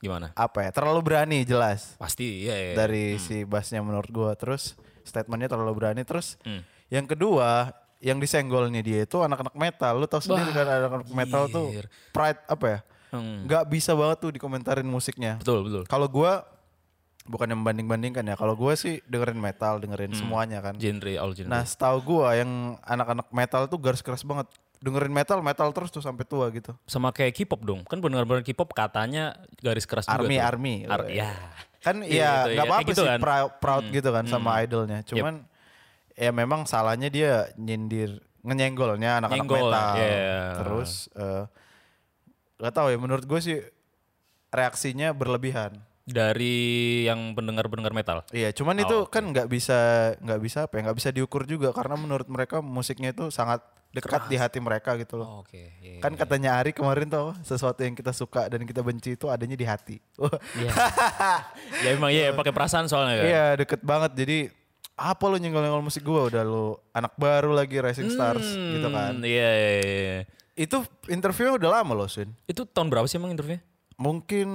Gimana? 0.00 0.26
apa 0.34 0.58
ya? 0.60 0.70
Terlalu 0.72 1.00
berani 1.00 1.38
jelas. 1.42 1.94
Pasti 1.94 2.42
iya, 2.42 2.54
iya. 2.56 2.74
Dari 2.74 3.18
si 3.18 3.42
bassnya 3.44 3.78
menurut 3.80 4.08
gue 4.08 4.30
terus 4.34 4.74
statementnya 5.02 5.46
terlalu 5.48 5.72
berani 5.76 6.02
terus 6.02 6.40
Hmm. 6.42 6.62
Yang 6.94 7.06
kedua 7.10 7.74
yang 7.98 8.20
disenggolnya 8.22 8.84
dia 8.84 9.02
itu 9.02 9.16
anak-anak 9.18 9.56
metal. 9.56 9.92
Lu 9.98 10.06
tau 10.06 10.20
sendiri 10.22 10.52
kan 10.52 10.66
anak-anak 10.68 11.08
metal 11.10 11.42
tuh 11.50 11.66
pride 12.14 12.40
apa 12.46 12.66
ya? 12.68 12.78
Hmm. 13.14 13.46
nggak 13.46 13.70
bisa 13.70 13.94
banget 13.94 14.18
tuh 14.20 14.30
dikomentarin 14.34 14.86
musiknya. 14.86 15.38
Betul, 15.38 15.66
betul. 15.66 15.82
kalau 15.86 16.10
gua 16.10 16.42
bukan 17.24 17.46
yang 17.48 17.62
membanding-bandingkan 17.62 18.26
ya. 18.26 18.34
Kalau 18.36 18.52
gua 18.52 18.74
sih 18.74 18.98
dengerin 19.06 19.38
metal 19.38 19.78
dengerin 19.78 20.12
semuanya 20.12 20.58
kan. 20.60 20.74
Genre 20.76 21.14
all 21.16 21.32
genre. 21.32 21.46
nah 21.48 21.62
setahu 21.62 22.02
gua 22.04 22.34
yang 22.36 22.74
anak-anak 22.84 23.30
metal 23.30 23.70
tuh 23.70 23.78
garis 23.80 24.02
keras 24.02 24.26
banget. 24.26 24.50
Dengerin 24.84 25.14
metal 25.14 25.40
metal 25.40 25.72
terus 25.72 25.88
tuh 25.88 26.02
sampai 26.04 26.28
tua 26.28 26.50
gitu. 26.52 26.76
Sama 26.84 27.08
kayak 27.08 27.32
K-pop 27.32 27.62
dong. 27.64 27.80
Kan 27.88 28.02
benar-benar 28.04 28.44
K-pop 28.44 28.68
katanya 28.76 29.38
garis 29.62 29.88
keras 29.88 30.04
juga 30.04 30.20
army 30.20 30.36
army. 30.36 30.74
Ar- 30.84 31.08
ya. 31.08 31.32
kan 31.80 32.02
Iya, 32.04 32.10
ya 32.10 32.28
gitu, 32.44 32.48
nggak 32.52 32.66
ya. 32.66 32.68
apa-apa 32.68 32.80
Kayak 32.82 32.90
gitu 32.92 33.00
sih 33.00 33.08
kan. 33.08 33.20
proud, 33.22 33.50
proud 33.62 33.84
gitu 33.88 34.08
kan 34.12 34.24
sama 34.28 34.50
idolnya. 34.60 35.00
Cuman 35.06 35.34
ya 36.14 36.30
memang 36.30 36.62
salahnya 36.64 37.08
dia 37.08 37.32
nyindir 37.54 38.22
nyenggolnya 38.42 39.18
anak-anak 39.18 39.40
Nyenggol, 39.40 39.70
metal 39.72 39.92
iya. 39.96 40.42
terus 40.60 40.90
eh 41.12 41.44
nggak 42.54 42.72
tahu 42.72 42.86
ya 42.92 42.98
menurut 43.00 43.24
gue 43.24 43.40
sih 43.40 43.58
reaksinya 44.48 45.10
berlebihan 45.10 45.80
Dari 46.04 47.08
yang 47.08 47.32
pendengar-pendengar 47.32 47.96
metal. 47.96 48.18
iya 48.30 48.52
cuman 48.52 48.76
Oh, 48.76 48.84
itu 48.84 48.96
kan 49.08 49.24
nggak 49.24 49.48
bisa 49.48 49.78
nggak 50.20 50.40
bisa 50.40 50.68
apa 50.68 50.76
ya 50.76 50.80
nggak 50.86 50.98
bisa 51.00 51.10
diukur 51.10 51.48
juga 51.48 51.72
karena 51.72 51.96
menurut 51.96 52.28
mereka 52.28 52.60
musiknya 52.60 53.10
itu 53.10 53.32
sangat 53.32 53.64
dekat 53.90 54.28
di 54.28 54.36
hati 54.36 54.58
mereka 54.60 54.98
gitu 54.98 55.16
loh 55.16 55.40
Oke. 55.40 55.70
iya, 55.80 56.02
kan 56.02 56.12
katanya 56.12 56.58
Ari 56.58 56.74
kemarin 56.74 57.08
tuh 57.08 57.32
sesuatu 57.40 57.80
yang 57.80 57.94
kita 57.94 58.12
suka 58.12 58.50
dan 58.50 58.66
kita 58.66 58.82
benci 58.82 59.14
itu 59.14 59.30
adanya 59.30 59.54
di 59.54 59.64
hati 59.64 59.96
Iya. 60.54 60.70
ya 61.86 61.88
emang 61.94 62.10
iya 62.10 62.34
pakai 62.34 62.52
perasaan 62.52 62.84
soalnya 62.84 63.22
kan. 63.22 63.26
Iya 63.26 63.44
deket 63.56 63.80
banget 63.80 64.12
jadi 64.12 64.38
apa 64.94 65.24
lu 65.26 65.42
nyenggol-nyenggol 65.42 65.82
musik 65.82 66.06
gua 66.06 66.30
udah 66.30 66.42
lu 66.46 66.78
anak 66.94 67.18
baru 67.18 67.50
lagi 67.50 67.82
Rising 67.82 68.14
Stars 68.14 68.46
gitu 68.46 68.88
kan. 68.94 69.18
Hmm, 69.18 69.26
Iya, 69.26 69.50
iya, 69.50 69.70
iya. 69.82 70.18
Itu 70.54 70.86
interview 71.10 71.58
udah 71.58 71.82
lama 71.82 71.92
loh 71.98 72.06
Swin. 72.06 72.30
Itu 72.46 72.62
tahun 72.62 72.90
berapa 72.94 73.06
sih 73.10 73.18
emang 73.18 73.34
interviewnya? 73.34 73.62
Mungkin 73.98 74.48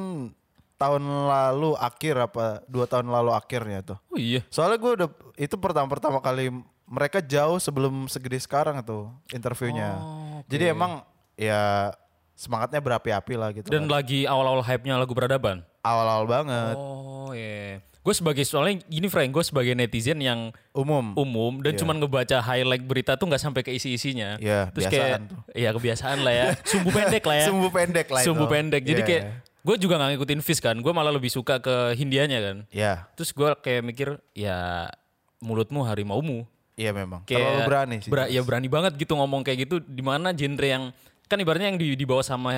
tahun 0.80 1.04
lalu 1.04 1.76
akhir 1.76 2.16
apa 2.32 2.64
dua 2.72 2.88
tahun 2.88 3.12
lalu 3.12 3.36
akhirnya 3.36 3.84
tuh. 3.84 3.98
Oh 4.08 4.16
iya. 4.16 4.40
Soalnya 4.48 4.80
gua 4.80 4.92
udah 4.96 5.10
itu 5.36 5.56
pertama-pertama 5.60 6.24
kali 6.24 6.56
mereka 6.88 7.20
jauh 7.20 7.60
sebelum 7.60 8.08
segede 8.08 8.40
sekarang 8.40 8.80
tuh 8.82 9.12
interviewnya. 9.36 10.00
Oh, 10.00 10.40
oke. 10.40 10.48
Jadi 10.48 10.72
emang 10.72 11.04
ya 11.36 11.92
semangatnya 12.40 12.80
berapi-api 12.80 13.34
lah 13.36 13.52
gitu. 13.52 13.68
Dan 13.68 13.92
kan. 13.92 14.00
lagi 14.00 14.24
awal-awal 14.24 14.64
hype-nya 14.64 14.96
lagu 14.96 15.12
peradaban. 15.12 15.68
Awal-awal 15.84 16.26
banget. 16.32 16.76
Oh 16.80 17.36
iya. 17.36 17.84
Gue 17.84 17.89
gue 18.10 18.16
sebagai 18.16 18.42
soalnya 18.42 18.82
gini 18.84 19.06
Frank, 19.06 19.30
gue 19.30 19.44
sebagai 19.44 19.72
netizen 19.72 20.18
yang 20.18 20.50
Umum. 20.72 21.14
umum 21.14 21.62
dan 21.62 21.78
cuman 21.78 21.96
ngebaca 21.96 22.42
highlight 22.42 22.82
berita 22.82 23.14
tuh 23.14 23.30
nggak 23.30 23.38
sampai 23.40 23.62
ke 23.62 23.70
isi-isinya. 23.70 24.36
Iya, 24.36 24.74
Terus 24.74 24.84
biasaan 24.84 24.98
kayak 24.98 25.20
tuh. 25.30 25.40
iya 25.54 25.70
kebiasaan 25.70 26.18
lah 26.20 26.34
ya. 26.34 26.46
Sumbu 26.72 26.90
pendek 26.90 27.22
lah 27.22 27.36
ya. 27.36 27.46
Sumbu 27.46 27.68
pendek 27.70 28.08
lah 28.10 28.22
Sumbu 28.22 28.44
itu. 28.44 28.52
pendek. 28.52 28.82
Jadi 28.82 28.98
Iya, 28.98 29.06
kayak 29.06 29.24
iya. 29.24 29.34
gue 29.62 29.76
juga 29.78 29.94
nggak 29.96 30.10
ngikutin 30.12 30.42
Fizz 30.42 30.60
kan. 30.60 30.76
Gue 30.76 30.90
malah 30.90 31.12
lebih 31.12 31.30
suka 31.30 31.62
ke 31.62 31.94
Hindianya 31.94 32.40
kan. 32.42 32.58
Ya, 32.70 33.06
Terus 33.14 33.30
gue 33.30 33.50
kayak 33.56 33.82
mikir 33.84 34.10
ya 34.34 34.90
mulutmu 35.38 35.84
harimaumu. 35.84 36.50
iya 36.74 36.90
memang. 36.90 37.22
Kayak 37.24 37.44
Terlalu 37.46 37.62
berani 37.64 37.96
sih. 38.00 38.10
bera- 38.10 38.28
ya 38.28 38.42
berani 38.42 38.68
banget 38.68 38.96
gitu 38.96 39.14
ngomong 39.14 39.44
kayak 39.44 39.64
gitu. 39.64 39.78
Di 39.80 40.02
mana 40.02 40.32
genre 40.32 40.66
yang 40.66 40.84
kan 41.28 41.38
ibaratnya 41.38 41.70
yang 41.70 41.78
di, 41.78 41.94
dibawa 41.94 42.26
sama 42.26 42.50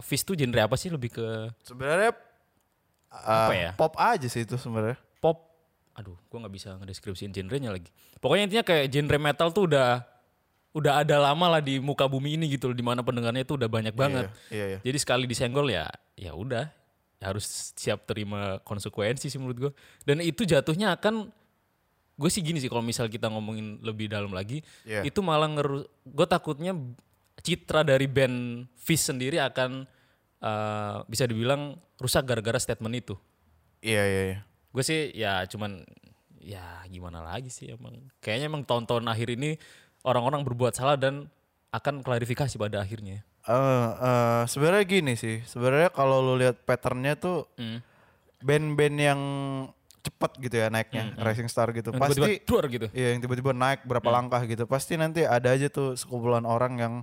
Fizz 0.00 0.22
tuh 0.22 0.34
genre 0.34 0.60
apa 0.60 0.76
sih 0.76 0.92
lebih 0.92 1.08
ke 1.10 1.48
Sebenarnya 1.64 2.12
Apa 3.08 3.52
uh, 3.52 3.56
ya? 3.56 3.70
Pop 3.74 3.96
aja 3.96 4.28
sih 4.28 4.44
itu 4.44 4.54
sebenarnya. 4.60 4.96
pop. 5.18 5.48
Aduh, 5.98 6.14
gue 6.14 6.38
nggak 6.38 6.54
bisa 6.54 6.78
ngedeskripsiin 6.78 7.34
genrenya 7.34 7.74
lagi. 7.74 7.90
Pokoknya 8.22 8.46
intinya 8.46 8.64
kayak 8.64 8.86
genre 8.92 9.18
metal 9.18 9.50
tuh 9.50 9.66
udah 9.66 10.06
udah 10.70 11.02
ada 11.02 11.18
lama 11.18 11.58
lah 11.58 11.62
di 11.64 11.82
muka 11.82 12.06
bumi 12.06 12.38
ini 12.38 12.54
gitu 12.54 12.70
loh, 12.70 12.76
di 12.76 12.86
mana 12.86 13.02
pendengarnya 13.02 13.42
tuh 13.42 13.58
udah 13.58 13.66
banyak 13.66 13.94
banget. 13.98 14.30
Iya, 14.52 14.64
iya. 14.76 14.78
Jadi 14.84 14.98
sekali 15.00 15.24
disenggol 15.26 15.66
ya, 15.74 15.90
ya 16.14 16.38
udah, 16.38 16.70
ya 17.18 17.24
harus 17.26 17.74
siap 17.74 18.06
terima 18.06 18.62
konsekuensi 18.62 19.26
sih 19.26 19.40
menurut 19.42 19.58
gue. 19.58 19.72
Dan 20.06 20.22
itu 20.22 20.46
jatuhnya 20.46 20.94
akan, 20.94 21.34
gue 22.14 22.30
sih 22.30 22.46
gini 22.46 22.62
sih 22.62 22.70
kalau 22.70 22.84
misal 22.84 23.10
kita 23.10 23.26
ngomongin 23.26 23.82
lebih 23.82 24.06
dalam 24.06 24.30
lagi, 24.30 24.62
Iya. 24.86 25.02
itu 25.02 25.18
malah 25.18 25.50
ngeru, 25.50 25.82
gue 26.06 26.26
takutnya 26.30 26.78
citra 27.42 27.82
dari 27.82 28.06
band 28.06 28.68
Fish 28.78 29.10
sendiri 29.10 29.42
akan 29.42 29.82
eh, 30.38 30.96
bisa 31.06 31.24
dibilang 31.24 31.74
rusak 31.96 32.24
gara-gara 32.24 32.58
statement 32.58 32.94
itu 32.94 33.14
Iya, 33.78 34.02
iya, 34.02 34.22
iya. 34.26 34.38
gue 34.68 34.84
sih 34.84 35.14
ya 35.14 35.46
cuman 35.46 35.86
ya 36.38 36.82
gimana 36.86 37.22
lagi 37.22 37.50
sih 37.50 37.70
emang 37.70 37.98
kayaknya 38.18 38.46
emang 38.48 38.62
tahun-tahun 38.62 39.06
akhir 39.06 39.34
ini 39.34 39.54
orang-orang 40.02 40.42
berbuat 40.42 40.74
salah 40.74 40.98
dan 40.98 41.26
akan 41.70 42.00
klarifikasi 42.00 42.54
pada 42.56 42.80
akhirnya 42.80 43.22
Eh, 43.48 43.90
eh, 44.04 44.42
sebenarnya 44.44 44.84
gini 44.84 45.16
sih. 45.16 45.40
Sebenarnya 45.48 45.88
kalau 45.88 46.20
lu 46.20 46.36
lihat 46.36 46.68
patternnya 46.68 47.16
tuh 47.16 47.48
Hmm. 47.56 47.80
band-band 48.44 48.96
yang 49.00 49.20
cepat 50.04 50.36
gitu 50.36 50.52
ya 50.52 50.68
naiknya, 50.68 51.16
rising 51.16 51.48
star 51.48 51.72
gitu. 51.72 51.88
Yang 51.90 52.00
Pasti 52.00 52.20
tiba-tiba 52.20 52.64
gitu 52.68 52.86
Iya 52.92 53.16
yang 53.16 53.20
tiba-tiba 53.24 53.56
naik 53.56 53.88
berapa 53.88 54.04
langkah 54.04 54.44
gitu. 54.44 54.68
Pasti 54.68 55.00
nanti 55.00 55.24
ada 55.24 55.48
aja 55.48 55.72
tuh 55.72 55.96
sekumpulan 55.96 56.44
orang 56.44 56.72
yang 56.76 56.94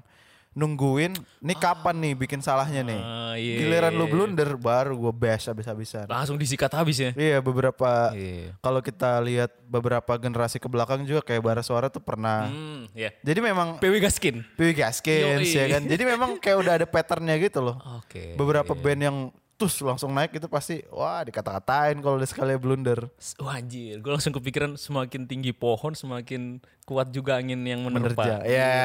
nungguin 0.55 1.12
nih 1.38 1.57
kapan 1.57 2.00
nih 2.00 2.13
bikin 2.15 2.39
salahnya 2.39 2.79
nih. 2.79 2.95
Ah, 2.97 3.35
iya. 3.35 3.59
Giliran 3.59 3.91
lu 3.91 4.07
blunder 4.07 4.55
baru 4.55 4.95
gue 4.97 5.13
bash 5.13 5.45
habis-habisan. 5.45 6.07
langsung 6.07 6.35
disikat 6.35 6.71
habis 6.71 6.95
ya 6.97 7.12
Iya 7.12 7.38
beberapa 7.39 8.09
Iya. 8.09 8.55
kalau 8.59 8.79
kita 8.79 9.19
lihat 9.19 9.51
beberapa 9.62 10.15
generasi 10.15 10.55
ke 10.55 10.65
belakang 10.65 11.03
juga 11.03 11.19
kayak 11.21 11.43
bara 11.43 11.59
suara 11.59 11.85
tuh 11.85 12.00
pernah. 12.00 12.47
hmm 12.47 12.88
ya 12.93 13.12
Jadi 13.19 13.39
memang 13.41 13.77
PW 13.77 14.00
Gaskin 14.00 14.47
PW 14.55 14.71
Gaskins 14.74 15.43
Yoi. 15.43 15.53
ya 15.53 15.65
kan. 15.69 15.83
Jadi 15.83 16.03
memang 16.03 16.39
kayak 16.39 16.57
udah 16.57 16.74
ada 16.74 16.88
patternnya 16.88 17.35
gitu 17.38 17.59
loh. 17.59 17.75
oke 18.00 18.33
Beberapa 18.33 18.71
band 18.74 19.01
yang 19.03 19.17
tus 19.55 19.79
langsung 19.79 20.12
naik 20.12 20.35
itu 20.35 20.51
pasti 20.51 20.83
wah 20.91 21.24
dikata-katain 21.24 22.03
kalau 22.03 22.19
udah 22.19 22.27
sekali 22.27 22.59
blunder. 22.59 23.07
Wah 23.39 23.55
anjir, 23.55 24.03
gue 24.03 24.12
langsung 24.12 24.35
kepikiran 24.35 24.75
semakin 24.75 25.24
tinggi 25.24 25.55
pohon 25.55 25.95
semakin 25.95 26.59
kuat 26.83 27.09
juga 27.09 27.39
angin 27.39 27.63
yang 27.63 27.81
menerpa. 27.81 28.13
Menerja. 28.19 28.45
Ya. 28.45 28.75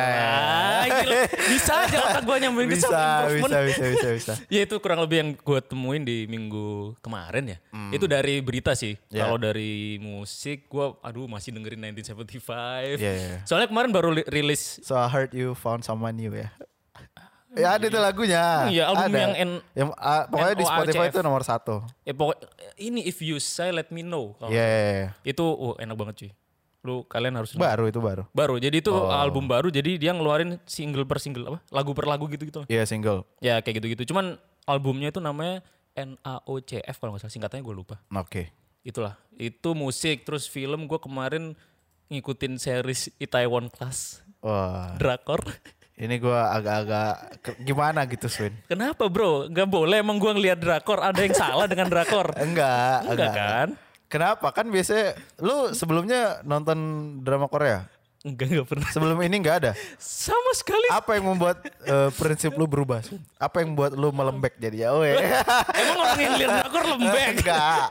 Ah, 0.80 0.84
gila. 0.88 1.16
Bisa 1.50 1.72
aja 1.84 1.96
otak 2.00 2.22
gue 2.24 2.36
nyambungin 2.40 2.70
Bisa, 2.72 2.88
bisa, 3.28 3.58
bisa, 3.60 3.84
bisa, 3.92 4.08
bisa. 4.14 4.34
Ya 4.54 4.64
itu 4.64 4.78
kurang 4.78 5.02
lebih 5.02 5.16
yang 5.20 5.30
gue 5.34 5.60
temuin 5.60 6.06
di 6.06 6.24
minggu 6.24 6.96
kemarin 7.02 7.44
ya. 7.50 7.58
Itu 7.90 8.06
dari 8.06 8.38
berita 8.40 8.72
sih. 8.72 8.94
Hmm. 8.96 9.10
Ya. 9.12 9.26
Kalau 9.26 9.36
dari 9.36 9.98
musik 9.98 10.70
gue 10.70 10.86
aduh 11.02 11.26
masih 11.26 11.50
dengerin 11.50 11.92
1975. 11.92 12.96
Iya, 12.96 13.10
iya. 13.12 13.38
Soalnya 13.44 13.68
kemarin 13.68 13.90
baru 13.90 14.14
li- 14.14 14.28
rilis 14.30 14.80
So 14.80 14.94
I 14.94 15.10
heard 15.10 15.34
you 15.34 15.52
found 15.52 15.82
someone 15.82 16.14
new 16.14 16.32
ya. 16.32 16.48
Ya 17.50 17.74
ada 17.74 17.82
tuh 17.84 17.98
lagunya. 17.98 18.42
Iya, 18.68 18.82
album 18.86 19.10
Ada. 19.10 19.18
yang 19.18 19.32
N- 19.50 19.62
Yang, 19.72 19.88
ah, 19.96 20.22
pokoknya 20.24 20.54
di 20.54 20.64
Spotify 20.64 21.06
itu 21.08 21.18
nomor 21.18 21.42
satu. 21.42 21.82
eh 22.00 22.14
pokok 22.14 22.38
ini 22.76 23.02
if 23.02 23.18
you 23.18 23.36
say 23.36 23.68
let 23.68 23.90
me 23.90 24.00
know. 24.00 24.38
Iya, 24.40 24.54
iya, 24.62 24.80
iya. 24.92 25.08
Itu 25.24 25.42
oh, 25.42 25.74
enak 25.74 25.94
banget 25.94 26.14
cuy. 26.16 26.30
Lu 26.80 27.02
kalian 27.04 27.34
harus 27.34 27.52
Baru 27.52 27.86
itu 27.86 27.98
baru. 27.98 28.22
baru. 28.30 28.54
Jadi 28.56 28.80
itu 28.80 28.88
Oh. 28.88 29.10
album 29.10 29.44
baru 29.44 29.66
jadi 29.66 29.98
dia 29.98 30.10
ngeluarin 30.10 30.62
single 30.64 31.02
per 31.04 31.18
single 31.18 31.44
apa? 31.44 31.58
Lagu 31.68 31.90
per 31.90 32.06
lagu 32.06 32.24
gitu-gitu. 32.24 32.62
Iya 32.66 32.86
single. 32.86 33.26
Ya 33.38 33.58
kayak 33.58 33.78
gitu-gitu. 33.78 34.08
Cuman 34.08 34.38
albumnya 34.62 35.10
itu 35.10 35.18
namanya 35.18 35.60
NAOCF 35.92 36.96
kalau 36.96 37.12
nggak 37.12 37.22
salah 37.22 37.34
singkatannya 37.34 37.60
gue 37.60 37.74
lupa. 37.74 37.98
Oke. 38.14 38.54
Itulah. 38.80 39.18
Itu 39.34 39.74
musik 39.74 40.22
terus 40.22 40.46
film 40.46 40.86
gue 40.86 40.96
kemarin 40.96 41.52
ngikutin 42.08 42.56
series 42.56 43.10
Itaewon 43.16 43.68
Class 43.68 44.22
Wah, 44.38 44.94
drakor. 44.96 45.42
Ini 46.00 46.16
gua 46.16 46.48
agak-agak 46.56 47.12
gimana 47.60 48.08
gitu, 48.08 48.24
Swin? 48.32 48.56
Kenapa 48.64 49.04
bro? 49.12 49.52
Gak 49.52 49.68
boleh 49.68 50.00
emang 50.00 50.16
gue 50.16 50.32
ngeliat 50.32 50.56
drakor. 50.56 51.04
Ada 51.04 51.20
yang 51.20 51.36
salah 51.36 51.68
dengan 51.68 51.92
drakor? 51.92 52.32
Enggak, 52.40 53.04
Enggak 53.04 53.32
kan? 53.36 53.68
Kenapa? 54.08 54.48
Kan 54.50 54.72
biasanya 54.72 55.14
lu 55.44 55.76
sebelumnya 55.76 56.40
nonton 56.42 56.78
drama 57.20 57.46
Korea. 57.52 57.84
Enggak, 58.20 58.52
enggak 58.52 58.68
pernah. 58.68 58.88
Sebelum 58.92 59.16
ini 59.24 59.36
enggak 59.40 59.56
ada. 59.64 59.72
Sama 59.96 60.52
sekali. 60.52 60.88
Apa 60.92 61.16
yang 61.16 61.24
membuat 61.24 61.64
eh, 61.64 62.10
prinsip 62.16 62.52
lu 62.52 62.68
berubah? 62.68 63.00
Swin? 63.00 63.20
Apa 63.40 63.64
yang 63.64 63.72
membuat 63.72 63.96
lu 63.96 64.12
melembek 64.12 64.60
jadi 64.60 64.88
ya? 64.88 64.88
Oe. 64.92 65.16
Emang 65.80 65.96
orang 66.04 66.20
yang 66.20 66.34
lihat 66.36 66.52
drakor 66.64 66.84
lembek? 66.96 67.44
enggak. 67.44 67.88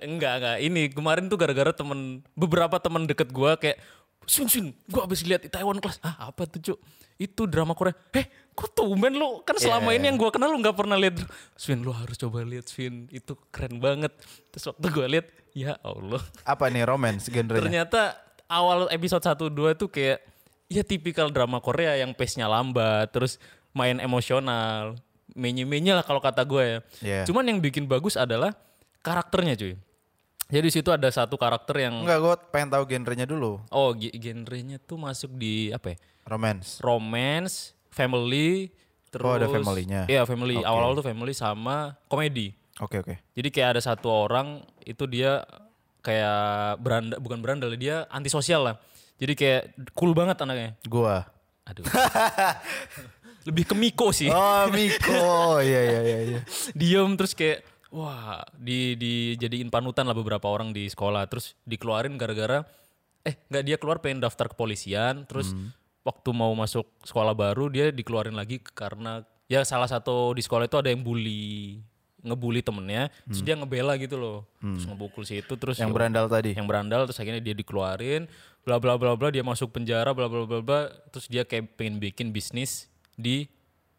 enggak, 0.00 0.34
enggak. 0.40 0.56
Ini 0.64 0.82
kemarin 0.96 1.24
tuh 1.28 1.36
gara-gara 1.36 1.72
temen, 1.76 2.24
beberapa 2.32 2.76
temen 2.80 3.04
deket 3.04 3.28
gue 3.28 3.52
kayak, 3.60 3.76
Sun, 4.24 4.46
Sun, 4.46 4.70
gue 4.86 5.00
abis 5.00 5.24
lihat 5.24 5.42
Itaewon 5.42 5.80
Class. 5.80 5.98
Ah, 6.00 6.28
apa 6.28 6.46
tuh, 6.46 6.60
Cuk? 6.60 6.78
Itu 7.16 7.44
drama 7.44 7.74
Korea. 7.74 7.92
Eh, 8.14 8.24
kok 8.52 8.72
tumben 8.72 9.12
lu? 9.12 9.42
Kan 9.42 9.56
selama 9.56 9.90
Iya. 9.90 9.96
ini 9.98 10.04
yang 10.08 10.16
gue 10.16 10.30
kenal 10.30 10.48
lu 10.48 10.60
gak 10.60 10.76
pernah 10.76 10.94
lihat. 10.94 11.20
Swin, 11.52 11.80
lu 11.80 11.90
harus 11.90 12.16
coba 12.16 12.40
lihat, 12.40 12.64
Swin. 12.64 13.10
Itu 13.10 13.36
keren 13.50 13.76
banget. 13.76 14.12
Terus 14.48 14.70
waktu 14.70 14.86
gue 14.86 15.06
lihat, 15.08 15.26
ya 15.52 15.74
Allah. 15.80 16.22
Apa 16.42 16.68
nih 16.68 16.84
romance 16.84 17.26
genrenya? 17.26 17.60
Ternyata 17.60 18.16
awal 18.46 18.88
episode 18.88 19.20
1 19.20 19.50
2 19.50 19.74
tuh 19.74 19.88
kayak 19.88 20.22
ya 20.70 20.86
tipikal 20.86 21.28
drama 21.28 21.58
Korea 21.58 21.98
yang 21.98 22.14
pace-nya 22.14 22.46
lambat, 22.46 23.10
terus 23.10 23.36
main 23.70 23.98
emosional, 23.98 24.94
menye-menye 25.34 25.92
lah 25.92 26.02
kalau 26.02 26.22
kata 26.22 26.42
gue 26.42 26.62
ya. 26.62 26.78
Iya. 27.02 27.20
Cuman 27.26 27.42
yang 27.44 27.58
bikin 27.58 27.84
bagus 27.84 28.14
adalah 28.14 28.54
karakternya 29.02 29.58
cuy. 29.58 29.74
Jadi 30.50 30.60
di 30.60 30.72
situ 30.72 30.90
ada 30.90 31.06
satu 31.08 31.34
karakter 31.34 31.78
yang 31.80 32.02
Enggak, 32.02 32.18
gue 32.18 32.34
pengen 32.50 32.68
tahu 32.68 32.82
genrenya 32.84 33.24
dulu. 33.24 33.62
oh 33.68 33.90
ge- 33.92 34.12
genrenya 34.12 34.76
tuh 34.76 34.98
masuk 34.98 35.30
di 35.32 35.70
apa 35.70 35.94
ya? 35.94 35.96
Romance. 36.26 36.78
Romance, 36.78 37.54
family, 37.88 38.70
terus 39.08 39.24
Oh, 39.24 39.34
ada 39.34 39.46
family-nya. 39.46 40.06
Iya, 40.06 40.22
family. 40.22 40.58
Oke. 40.58 40.66
Awal-awal 40.66 40.94
tuh 40.94 41.06
family 41.06 41.32
sama 41.32 41.94
komedi. 42.06 42.50
Oke, 42.78 42.98
oke. 42.98 43.14
Jadi 43.30 43.48
kayak 43.48 43.68
ada 43.74 43.82
satu 43.84 44.10
orang 44.10 44.58
itu 44.82 45.06
dia 45.06 45.42
kayak 46.00 46.40
beranda 46.78 47.16
bukan 47.16 47.38
berandal 47.38 47.70
dia 47.74 48.08
antisosial 48.08 48.64
lah. 48.64 48.76
Jadi 49.16 49.32
kayak 49.34 49.62
cool 49.92 50.12
banget 50.12 50.40
anaknya. 50.40 50.74
Gua. 50.84 51.28
Aduh. 51.62 51.84
Lebih 53.48 53.64
ke 53.64 53.74
Miko 53.74 54.08
sih. 54.10 54.28
Oh, 54.28 54.68
Miko. 54.68 55.60
Iya, 55.60 55.80
iya, 55.82 56.00
iya, 56.02 56.18
iya. 56.26 56.40
Diem 56.78 57.16
terus 57.16 57.32
kayak 57.32 57.64
wah 57.90 58.42
di 58.54 58.94
dijadiin 58.94 59.68
panutan 59.68 60.06
lah 60.06 60.16
beberapa 60.16 60.46
orang 60.46 60.70
di 60.70 60.86
sekolah. 60.86 61.26
Terus 61.26 61.58
dikeluarin 61.66 62.14
gara-gara 62.16 62.64
eh 63.26 63.36
nggak 63.50 63.64
dia 63.66 63.76
keluar 63.76 63.98
pengen 64.00 64.22
daftar 64.22 64.48
kepolisian. 64.48 65.26
Terus 65.26 65.52
waktu 66.06 66.30
mau 66.32 66.54
masuk 66.56 66.86
sekolah 67.04 67.34
baru 67.36 67.68
dia 67.68 67.92
dikeluarin 67.92 68.34
lagi 68.34 68.62
karena 68.62 69.26
ya 69.50 69.66
salah 69.66 69.90
satu 69.90 70.32
di 70.32 70.40
sekolah 70.40 70.70
itu 70.70 70.78
ada 70.80 70.88
yang 70.88 71.02
bully 71.02 71.82
ngebully 72.22 72.62
temennya. 72.62 73.10
Terus 73.28 73.42
dia 73.42 73.54
ngebela 73.58 73.98
gitu 73.98 74.16
loh. 74.16 74.46
Terus 74.62 74.86
ngebukul 74.86 75.24
situ 75.26 75.52
terus 75.58 75.76
Yang 75.82 75.92
ya 75.92 75.96
berandal 75.98 76.26
tadi. 76.30 76.50
yang 76.54 76.66
berandal 76.70 77.04
terus 77.10 77.18
akhirnya 77.20 77.42
dia 77.42 77.52
dikeluarin. 77.52 78.30
Bla 78.60 78.78
bla 78.78 78.94
bla 78.94 79.18
bla 79.18 79.28
dia 79.34 79.42
masuk 79.42 79.74
penjara 79.74 80.14
bla 80.14 80.30
bla 80.30 80.46
bla 80.46 80.60
bla. 80.62 80.80
Terus 81.10 81.26
dia 81.26 81.42
kayak 81.42 81.74
pengen 81.74 81.98
bikin 81.98 82.30
bisnis 82.30 82.86
di 83.18 83.50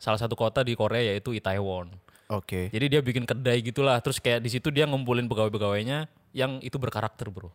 salah 0.02 0.18
satu 0.18 0.34
kota 0.34 0.66
di 0.66 0.74
Korea 0.74 1.14
yaitu 1.14 1.30
Itaewon 1.38 1.94
Oke. 2.32 2.68
jadi 2.70 2.86
dia 2.88 3.02
bikin 3.02 3.24
kedai 3.24 3.60
gitulah 3.60 4.00
terus 4.00 4.18
kayak 4.18 4.40
di 4.40 4.50
situ 4.50 4.68
dia 4.68 4.84
ngumpulin 4.84 5.28
pegawai-pegawainya 5.28 6.08
yang 6.32 6.58
itu 6.60 6.76
berkarakter 6.76 7.28
bro 7.28 7.52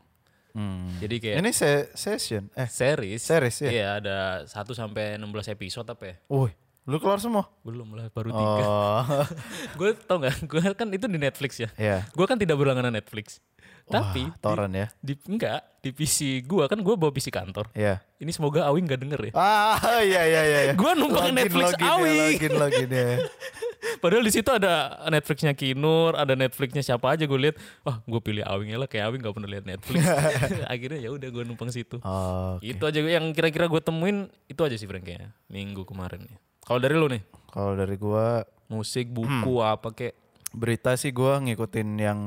Hmm. 0.53 0.89
jadi 0.97 1.17
kayak 1.17 1.37
Ini 1.39 1.51
se- 1.51 1.93
session. 1.93 2.49
Eh, 2.53 2.65
series 2.65 3.21
series 3.21 3.57
ya? 3.59 3.69
iya 3.71 3.89
ada 3.95 4.17
1 4.43 4.49
sampai 4.73 5.17
16 5.17 5.29
episode 5.51 5.85
apa 5.87 6.05
ya 6.07 6.17
Wih, 6.27 6.49
lu 6.87 6.97
keluar 6.97 7.17
semua? 7.19 7.45
belum 7.61 7.93
lah 7.93 8.09
baru 8.09 8.31
tiga 8.31 8.65
Oh. 8.65 9.05
gue 9.79 9.91
tau 9.99 10.17
gak 10.17 10.33
gue 10.43 10.61
kan 10.73 10.89
itu 10.89 11.05
di 11.07 11.19
Netflix 11.19 11.57
ya 11.59 11.69
Iya. 11.75 12.09
gue 12.09 12.25
kan 12.25 12.37
tidak 12.37 12.57
berlangganan 12.57 12.89
Netflix 12.91 13.45
Tapi 13.87 14.29
torrent 14.39 14.75
ya. 14.75 14.87
di 14.99 15.15
enggak 15.27 15.63
di 15.79 15.95
PC 15.95 16.43
gua 16.43 16.67
kan 16.67 16.83
gua 16.83 16.99
bawa 16.99 17.15
PC 17.15 17.31
kantor. 17.31 17.71
Iya. 17.71 18.03
Ini 18.19 18.31
semoga 18.31 18.67
Awing 18.67 18.85
gak 18.85 19.01
denger 19.01 19.21
ya. 19.31 19.33
Ah, 19.33 19.79
iya 20.03 20.23
iya 20.27 20.43
iya. 20.43 20.61
iya. 20.69 20.73
Gua 20.75 20.93
numpang 20.93 21.31
Login, 21.31 21.37
Netflix 21.39 21.67
login 21.71 21.87
ya, 21.87 21.95
Awi. 21.95 22.15
login 22.19 22.53
login 22.59 22.91
ya. 22.91 23.09
Padahal 24.03 24.25
di 24.27 24.33
situ 24.35 24.51
ada 24.51 24.73
Netflixnya 25.07 25.55
Kinur, 25.55 26.19
ada 26.19 26.35
Netflixnya 26.35 26.83
siapa 26.83 27.15
aja 27.15 27.23
gue 27.23 27.39
lihat. 27.39 27.57
Wah, 27.87 28.03
gue 28.03 28.19
pilih 28.19 28.43
Awing 28.43 28.75
ya 28.75 28.79
lah 28.83 28.89
kayak 28.91 29.07
Awing 29.07 29.21
gak 29.23 29.35
pernah 29.39 29.51
lihat 29.53 29.65
Netflix. 29.65 30.03
Akhirnya 30.73 30.99
ya 30.99 31.11
udah 31.15 31.29
gue 31.31 31.43
numpang 31.47 31.71
situ. 31.71 32.03
Oh, 32.03 32.59
Itu 32.59 32.83
aja 32.83 32.99
yang 32.99 33.31
kira-kira 33.31 33.71
gue 33.71 33.79
temuin 33.79 34.27
itu 34.47 34.59
aja 34.59 34.75
sih 34.75 34.91
Frank 34.91 35.07
kayaknya 35.07 35.31
minggu 35.47 35.87
kemarin 35.87 36.27
nih. 36.27 36.37
Kalau 36.67 36.83
dari 36.83 36.99
lu 36.99 37.07
nih, 37.07 37.23
kalau 37.47 37.79
dari 37.79 37.95
gua 37.95 38.43
musik, 38.67 39.07
buku 39.07 39.55
Hmm. 39.63 39.71
apa 39.71 39.95
kayak 39.95 40.19
berita 40.51 40.99
sih 40.99 41.15
gua 41.15 41.39
ngikutin 41.39 41.89
yang 41.95 42.21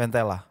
Ventela. 0.00 0.48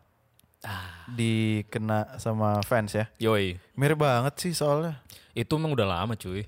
Ah. 0.61 1.09
Dikena 1.09 2.21
sama 2.21 2.61
fans 2.61 2.93
ya. 2.93 3.09
yoi. 3.17 3.57
Mirip 3.73 3.97
banget 3.97 4.37
sih 4.37 4.53
soalnya. 4.53 5.01
Itu 5.33 5.57
emang 5.57 5.73
udah 5.73 5.87
lama 5.87 6.13
cuy. 6.13 6.45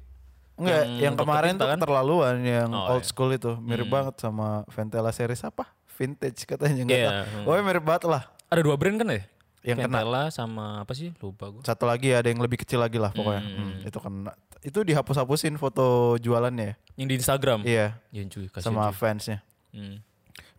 Enggak, 0.53 0.83
Yang 0.85 1.01
yang, 1.01 1.15
kemarin 1.17 1.53
tuh 1.57 1.65
kan? 1.65 1.77
keterlaluan 1.81 2.35
yang 2.45 2.69
Oh, 2.69 2.93
old 2.93 3.01
iya. 3.01 3.09
school 3.09 3.33
itu. 3.33 3.57
Mirip 3.57 3.89
banget 3.89 4.21
sama 4.21 4.61
Ventela 4.69 5.09
series 5.09 5.41
apa? 5.41 5.65
Vintage 5.97 6.45
katanya 6.45 6.81
enggak 6.85 6.99
Iya, 7.01 7.09
tahu. 7.25 7.49
Oh, 7.49 7.57
mirip 7.57 7.81
banget 7.81 8.05
lah. 8.05 8.29
Ada 8.45 8.61
dua 8.61 8.77
brand 8.77 9.01
kan 9.01 9.09
ya? 9.09 9.23
Yang 9.63 9.77
kena. 9.85 9.97
Ventela 9.97 10.23
sama 10.29 10.65
apa 10.81 10.93
sih? 10.93 11.13
Lupa 11.17 11.49
gue. 11.49 11.61
Satu 11.65 11.85
lagi 11.85 12.13
ada 12.13 12.27
yang 12.27 12.41
lebih 12.41 12.61
kecil 12.61 12.77
lagi 12.77 13.01
lah 13.01 13.09
pokoknya. 13.09 13.41
Hmm, 13.41 13.73
itu 13.81 13.97
kena. 13.97 14.33
Itu 14.61 14.85
dihapus-hapusin 14.85 15.57
foto 15.57 16.17
jualannya 16.17 16.65
ya. 16.67 16.75
Yang 16.99 17.07
di 17.07 17.15
Instagram. 17.25 17.59
Iya, 17.65 17.97
Iya 18.11 18.21
cuy, 18.27 18.45
kasih 18.49 18.65
sama 18.67 18.91
fansnya. 18.91 19.41
Hmm. 19.71 20.03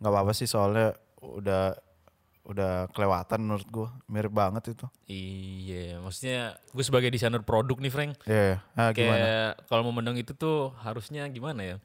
nggak 0.01 0.09
apa-apa 0.09 0.33
sih 0.33 0.49
soalnya 0.49 0.99
udah 1.21 1.79
udah 2.43 2.91
kelewatan 2.91 3.39
menurut 3.39 3.69
gua 3.71 3.89
mirip 4.11 4.35
banget 4.35 4.75
itu 4.75 4.87
Iya, 5.07 6.03
maksudnya 6.03 6.59
gue 6.75 6.85
sebagai 6.85 7.15
desainer 7.15 7.39
produk 7.47 7.79
nih 7.79 7.93
Frank. 7.95 8.13
Iya, 8.27 8.59
nah, 8.75 8.91
gimana 8.91 9.23
Kayak 9.23 9.53
kalau 9.71 9.83
mau 9.87 9.95
menang 9.95 10.19
itu 10.19 10.35
tuh 10.35 10.75
harusnya 10.83 11.23
gimana 11.31 11.63
ya? 11.63 11.77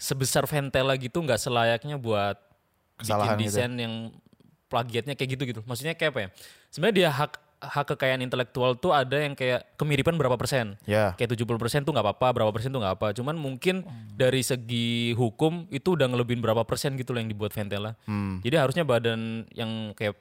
Sebesar 0.00 0.48
Ventela 0.48 0.96
gitu 0.96 1.20
nggak 1.20 1.38
selayaknya 1.38 2.00
buat 2.00 2.40
Kesalahan 2.96 3.36
bikin 3.36 3.44
gitu 3.44 3.56
desain 3.60 3.72
yang 3.76 3.94
plagiatnya 4.72 5.12
kayak 5.12 5.30
gitu 5.36 5.42
gitu. 5.44 5.60
Maksudnya 5.68 5.92
kayak 5.92 6.16
apa 6.16 6.20
ya? 6.24 6.28
Sebenarnya 6.72 6.96
dia 6.96 7.10
hak 7.12 7.32
hak 7.62 7.94
kekayaan 7.94 8.26
intelektual 8.26 8.74
tuh 8.74 8.90
ada 8.90 9.22
yang 9.22 9.38
kayak 9.38 9.78
kemiripan 9.78 10.18
berapa 10.18 10.34
persen. 10.34 10.74
ya 10.82 11.14
Kayak 11.14 11.38
70% 11.38 11.86
tuh 11.86 11.94
nggak 11.94 12.02
apa-apa, 12.02 12.28
berapa 12.34 12.50
persen 12.50 12.74
tuh 12.74 12.82
nggak 12.82 12.94
apa. 12.98 13.06
Cuman 13.14 13.38
mungkin 13.38 13.86
dari 14.12 14.42
segi 14.42 15.14
hukum 15.14 15.70
itu 15.70 15.94
udah 15.94 16.10
ngelebihin 16.10 16.42
berapa 16.42 16.66
persen 16.66 16.98
gitu 16.98 17.14
loh 17.14 17.22
yang 17.22 17.30
dibuat 17.30 17.54
Ventela. 17.54 17.94
Hmm. 18.04 18.42
Jadi 18.42 18.58
harusnya 18.58 18.82
badan 18.82 19.46
yang 19.54 19.94
kayak 19.94 20.18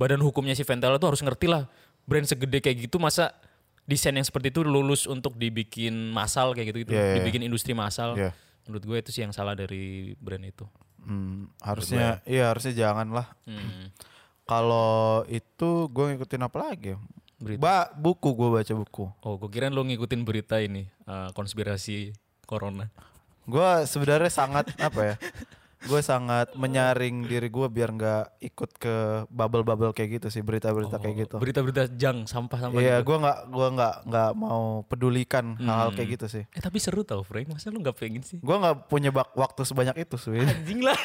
badan 0.00 0.24
hukumnya 0.24 0.56
si 0.56 0.64
Ventela 0.64 0.96
tuh 0.96 1.12
harus 1.12 1.20
ngerti 1.20 1.44
lah 1.46 1.68
brand 2.08 2.24
segede 2.24 2.64
kayak 2.64 2.88
gitu 2.88 2.96
masa 2.96 3.36
desain 3.84 4.16
yang 4.16 4.24
seperti 4.24 4.48
itu 4.48 4.64
lulus 4.64 5.04
untuk 5.04 5.36
dibikin 5.36 5.92
massal 6.08 6.56
kayak 6.56 6.72
gitu 6.72 6.78
gitu, 6.88 6.92
Iya, 6.92 7.00
iya, 7.00 7.08
iya. 7.12 7.16
dibikin 7.20 7.44
industri 7.44 7.76
massal. 7.76 8.16
Iya. 8.16 8.32
Menurut 8.64 8.84
gue 8.84 8.96
itu 9.00 9.10
sih 9.12 9.24
yang 9.24 9.32
salah 9.32 9.52
dari 9.52 10.16
brand 10.16 10.44
itu. 10.44 10.64
Hmm, 11.04 11.48
harusnya 11.64 12.20
iya 12.28 12.52
harusnya 12.52 12.76
jangan 12.76 13.08
lah 13.08 13.32
Hmm. 13.48 13.88
Kalau 14.48 15.22
itu 15.28 15.86
gue 15.86 16.16
ngikutin 16.16 16.42
apa 16.42 16.58
lagi 16.58 16.96
ya 16.96 16.98
Berita. 17.38 17.60
ba 17.60 17.76
buku 17.94 18.34
gue 18.34 18.48
baca 18.50 18.72
buku 18.74 19.04
Oh, 19.22 19.38
gue 19.38 19.46
kira 19.46 19.68
lo 19.68 19.84
ngikutin 19.84 20.24
berita 20.24 20.58
ini 20.58 20.88
eh, 21.04 21.28
konspirasi 21.30 22.10
corona. 22.42 22.88
gue 23.44 23.68
sebenarnya 23.84 24.26
sangat 24.28 24.72
apa 24.80 25.00
ya 25.04 25.16
gue 25.80 26.00
sangat 26.00 26.50
menyaring 26.52 27.22
diri 27.22 27.46
gue 27.46 27.66
biar 27.68 27.90
nggak 27.90 28.24
ikut 28.42 28.70
ke 28.76 28.94
bubble-bubble 29.26 29.92
kayak 29.92 30.18
gitu 30.18 30.28
sih 30.28 30.40
berita-berita 30.40 30.96
kayak 30.96 31.16
gitu 31.20 31.36
Berita-berita 31.36 31.86
jang 31.92 32.24
sampah-sampah. 32.24 32.74
iya 32.76 32.98
gitu. 32.98 33.06
gue 33.06 33.16
nggak 33.20 33.38
gua 33.48 33.68
nggak 33.70 33.94
nggak 34.04 34.30
mau 34.34 34.62
pedulikan 34.84 35.54
hal-hal 35.56 35.90
kayak 35.92 36.08
gitu 36.14 36.26
sih 36.28 36.42
Eh 36.48 36.58
tapi 36.58 36.76
seru 36.76 37.02
tau 37.02 37.22
Frank, 37.22 37.46
masa 37.48 37.68
lu 37.68 37.78
nggak 37.78 37.94
pengen 37.94 38.20
sih? 38.20 38.36
gue 38.36 38.56
nggak 38.56 38.86
punya 38.86 39.08
bak 39.08 39.30
waktu 39.32 39.62
sebanyak 39.62 39.96
itu 40.00 40.16
sih 40.16 40.34
Anjing 40.36 40.82
lah. 40.82 40.98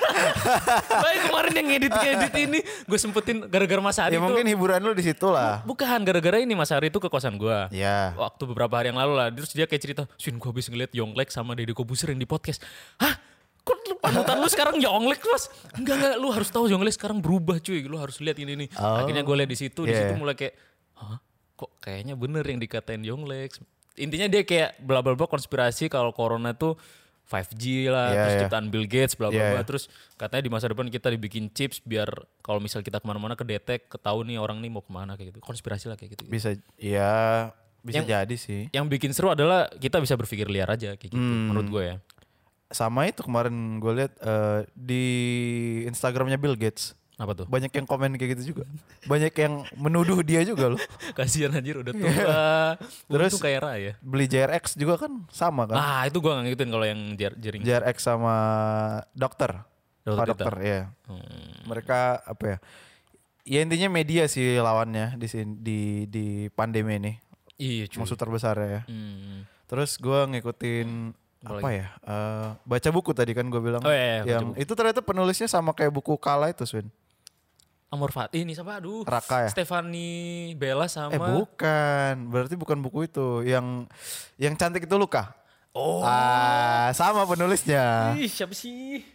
Baik 1.03 1.19
kemarin 1.23 1.53
yang 1.53 1.67
ngedit-ngedit 1.69 2.33
ini 2.39 2.59
gue 2.63 2.97
sempetin 2.97 3.37
gara-gara 3.45 3.77
Mas 3.79 3.97
Ari 3.97 4.13
ya 4.13 4.19
tuh. 4.19 4.25
mungkin 4.25 4.45
hiburan 4.47 4.79
lu 4.79 4.91
di 4.91 5.03
situ 5.03 5.27
lah 5.27 5.61
Bukan 5.63 6.01
gara-gara 6.01 6.37
ini 6.39 6.53
Mas 6.53 6.69
Ari 6.69 6.89
tuh 6.89 6.99
ke 6.99 7.07
kosan 7.07 7.35
gua. 7.35 7.69
ya 7.69 8.13
Waktu 8.15 8.43
beberapa 8.45 8.73
hari 8.73 8.89
yang 8.89 8.97
lalu 8.97 9.13
lah, 9.13 9.27
terus 9.29 9.51
dia 9.51 9.63
kayak 9.63 9.79
cerita, 9.79 10.01
"Sin, 10.15 10.35
gua 10.35 10.49
habis 10.49 10.65
ngeliat 10.65 10.89
Yonglek 10.91 11.29
sama 11.29 11.53
Deddy 11.53 11.71
Kobuser 11.71 12.09
yang 12.09 12.17
di 12.17 12.25
podcast." 12.25 12.61
Hah? 12.97 13.15
Kok 13.63 13.77
lu- 13.85 13.97
panutan 13.97 14.35
lu 14.37 14.47
sekarang 14.47 14.75
Yonglek, 14.77 15.23
Mas? 15.25 15.47
Enggak 15.73 15.95
enggak, 15.95 16.15
lu 16.17 16.27
harus 16.29 16.49
tahu 16.49 16.67
Yonglek 16.67 16.91
sekarang 16.91 17.17
berubah, 17.17 17.57
cuy. 17.57 17.79
Lu 17.81 17.95
harus 17.95 18.19
lihat 18.19 18.35
ini 18.35 18.53
nih. 18.57 18.69
Oh. 18.75 18.99
Akhirnya 18.99 19.21
gue 19.21 19.35
lihat 19.35 19.47
di 19.47 19.57
situ, 19.57 19.81
di 19.81 19.89
Yeah. 19.89 20.03
situ 20.05 20.13
mulai 20.15 20.33
kayak, 20.33 20.53
"Hah? 20.93 21.17
Kok 21.53 21.71
kayaknya 21.79 22.13
bener 22.13 22.43
yang 22.43 22.57
dikatain 22.57 23.01
Yonglek?" 23.01 23.55
Intinya 23.95 24.25
dia 24.25 24.41
kayak 24.41 24.79
bla 24.79 24.99
bla 24.99 25.13
bla 25.13 25.23
konspirasi 25.25 25.87
kalau 25.87 26.11
corona 26.11 26.51
tuh 26.51 26.75
5G 27.23 27.63
lah, 27.87 28.07
Iya, 28.09 28.19
terus 28.19 28.35
ciptaan 28.43 28.67
Bill 28.67 28.83
Gates, 28.83 29.15
bla 29.15 29.27
bla 29.27 29.39
bla. 29.39 29.55
iya. 29.55 29.63
Terus 29.63 29.87
katanya 30.13 30.43
di 30.43 30.51
masa 30.51 30.67
depan 30.67 30.85
kita 30.87 31.07
dibikin 31.07 31.47
chips 31.47 31.79
biar 31.79 32.11
kalau 32.39 32.59
misal 32.59 32.81
kita 32.81 32.97
ke 32.97 33.05
mana-mana 33.05 33.33
kedetek, 33.33 33.87
ketahu 33.87 34.21
nih 34.23 34.35
orang 34.35 34.59
nih 34.59 34.67
mau 34.67 34.81
ke 34.81 34.91
mana 34.91 35.13
kayak 35.13 35.31
gitu. 35.31 35.39
Konspirasi 35.39 35.87
lah 35.87 35.95
kayak 35.95 36.13
gitu. 36.13 36.27
bisa 36.27 36.51
ya 36.75 37.47
bisa 37.79 37.99
Yang- 37.99 38.09
jadi 38.09 38.35
sih 38.37 38.61
Yang 38.69 38.85
bikin 38.89 39.11
seru 39.11 39.27
adalah 39.29 39.67
kita 39.71 39.99
bisa 39.99 40.15
berpikir 40.15 40.47
liar 40.47 40.67
aja 40.67 40.95
kayak 40.95 41.09
gitu 41.09 41.15
Hmm. 41.15 41.47
menurut 41.49 41.67
gue 41.69 41.83
ya. 41.85 41.95
Sama 42.73 43.05
itu 43.05 43.21
kemarin 43.21 43.53
gue 43.77 43.93
lihat 43.95 44.13
eh, 44.19 44.59
di 44.73 45.03
Instagramnya 45.85 46.35
Bill 46.35 46.53
Gates 46.53 46.97
Apa 47.13 47.31
tuh? 47.33 47.45
banyak 47.45 47.69
yang 47.69 47.85
komen 47.85 48.17
kayak 48.17 48.35
gitu 48.35 48.51
juga 48.51 48.65
banyak 49.03 49.29
yang 49.31 49.69
menuduh 49.75 50.19
dia 50.19 50.41
juga 50.41 50.67
loh 50.67 50.81
Kasihan 51.15 51.53
anjir 51.53 51.77
udah 51.77 51.93
tua. 51.93 52.09
Terus- 52.09 52.27
Terus 53.07 53.33
kayak 53.39 53.61
raya. 53.61 53.91
beli 53.99 54.25
JRX 54.25 54.73
juga 54.73 54.97
kan 54.97 55.23
sama 55.29 55.63
kan 55.63 55.77
Ah, 55.77 56.01
itu 56.03 56.17
gua 56.17 56.35
gak 56.35 56.49
ngikutin 56.49 56.69
kalau 56.69 56.83
yang 56.83 57.01
jar 57.13 57.33
jaring. 57.35 57.61
JRX 57.61 57.97
sama 58.01 58.35
dokter 59.11 59.61
Dokter 60.01 60.17
Pak 60.17 60.25
Tirta. 60.27 60.33
dokter 60.35 60.55
ya 60.59 60.79
Hmm. 61.05 61.53
mereka 61.63 61.99
apa 62.19 62.43
ya 62.43 62.57
ya 63.45 63.59
intinya 63.61 63.87
media 63.89 64.23
sih 64.25 64.57
lawannya 64.57 65.13
di 65.13 65.27
sini 65.27 65.53
di 65.55 65.79
di 66.05 66.25
pandemi 66.49 66.97
ini 66.97 67.13
Iya, 67.55 67.85
cuy. 67.87 67.99
musuh 67.99 68.15
terbesar 68.15 68.57
ya 68.57 68.81
Hmm. 68.83 69.45
terus 69.65 69.95
gue 69.95 70.19
ngikutin 70.27 71.13
Apa 71.43 71.59
apa 71.59 71.69
ya 71.75 71.87
eh, 72.07 72.47
baca 72.63 72.89
buku 72.95 73.11
tadi 73.11 73.35
kan 73.35 73.45
gue 73.51 73.59
bilang 73.59 73.83
Oh, 73.83 73.91
iya, 73.91 74.23
iya, 74.23 74.39
yang 74.39 74.55
itu 74.55 74.71
ternyata 74.71 75.03
penulisnya 75.03 75.51
sama 75.51 75.75
kayak 75.75 75.91
buku 75.91 76.15
Kala 76.15 76.49
itu 76.55 76.63
Swin 76.63 76.87
Amor 77.93 78.09
Fatih 78.09 78.41
ini 78.41 78.57
siapa? 78.57 78.81
Aduh. 78.81 79.05
Raka 79.05 79.45
ya 79.45 79.49
Stefani 79.53 80.49
Bella 80.57 80.89
sama 80.89 81.13
Eh 81.13 81.21
bukan, 81.21 82.13
berarti 82.33 82.57
bukan 82.57 82.81
buku 82.81 83.05
itu. 83.05 83.45
Yang 83.45 83.85
yang 84.41 84.57
cantik 84.57 84.89
itu 84.89 84.97
Luka. 84.97 85.29
Oh. 85.77 86.01
Ah, 86.01 86.89
sama 86.97 87.21
penulisnya. 87.29 88.17
Ih, 88.17 88.25
siapa 88.25 88.57
sih? 88.57 89.05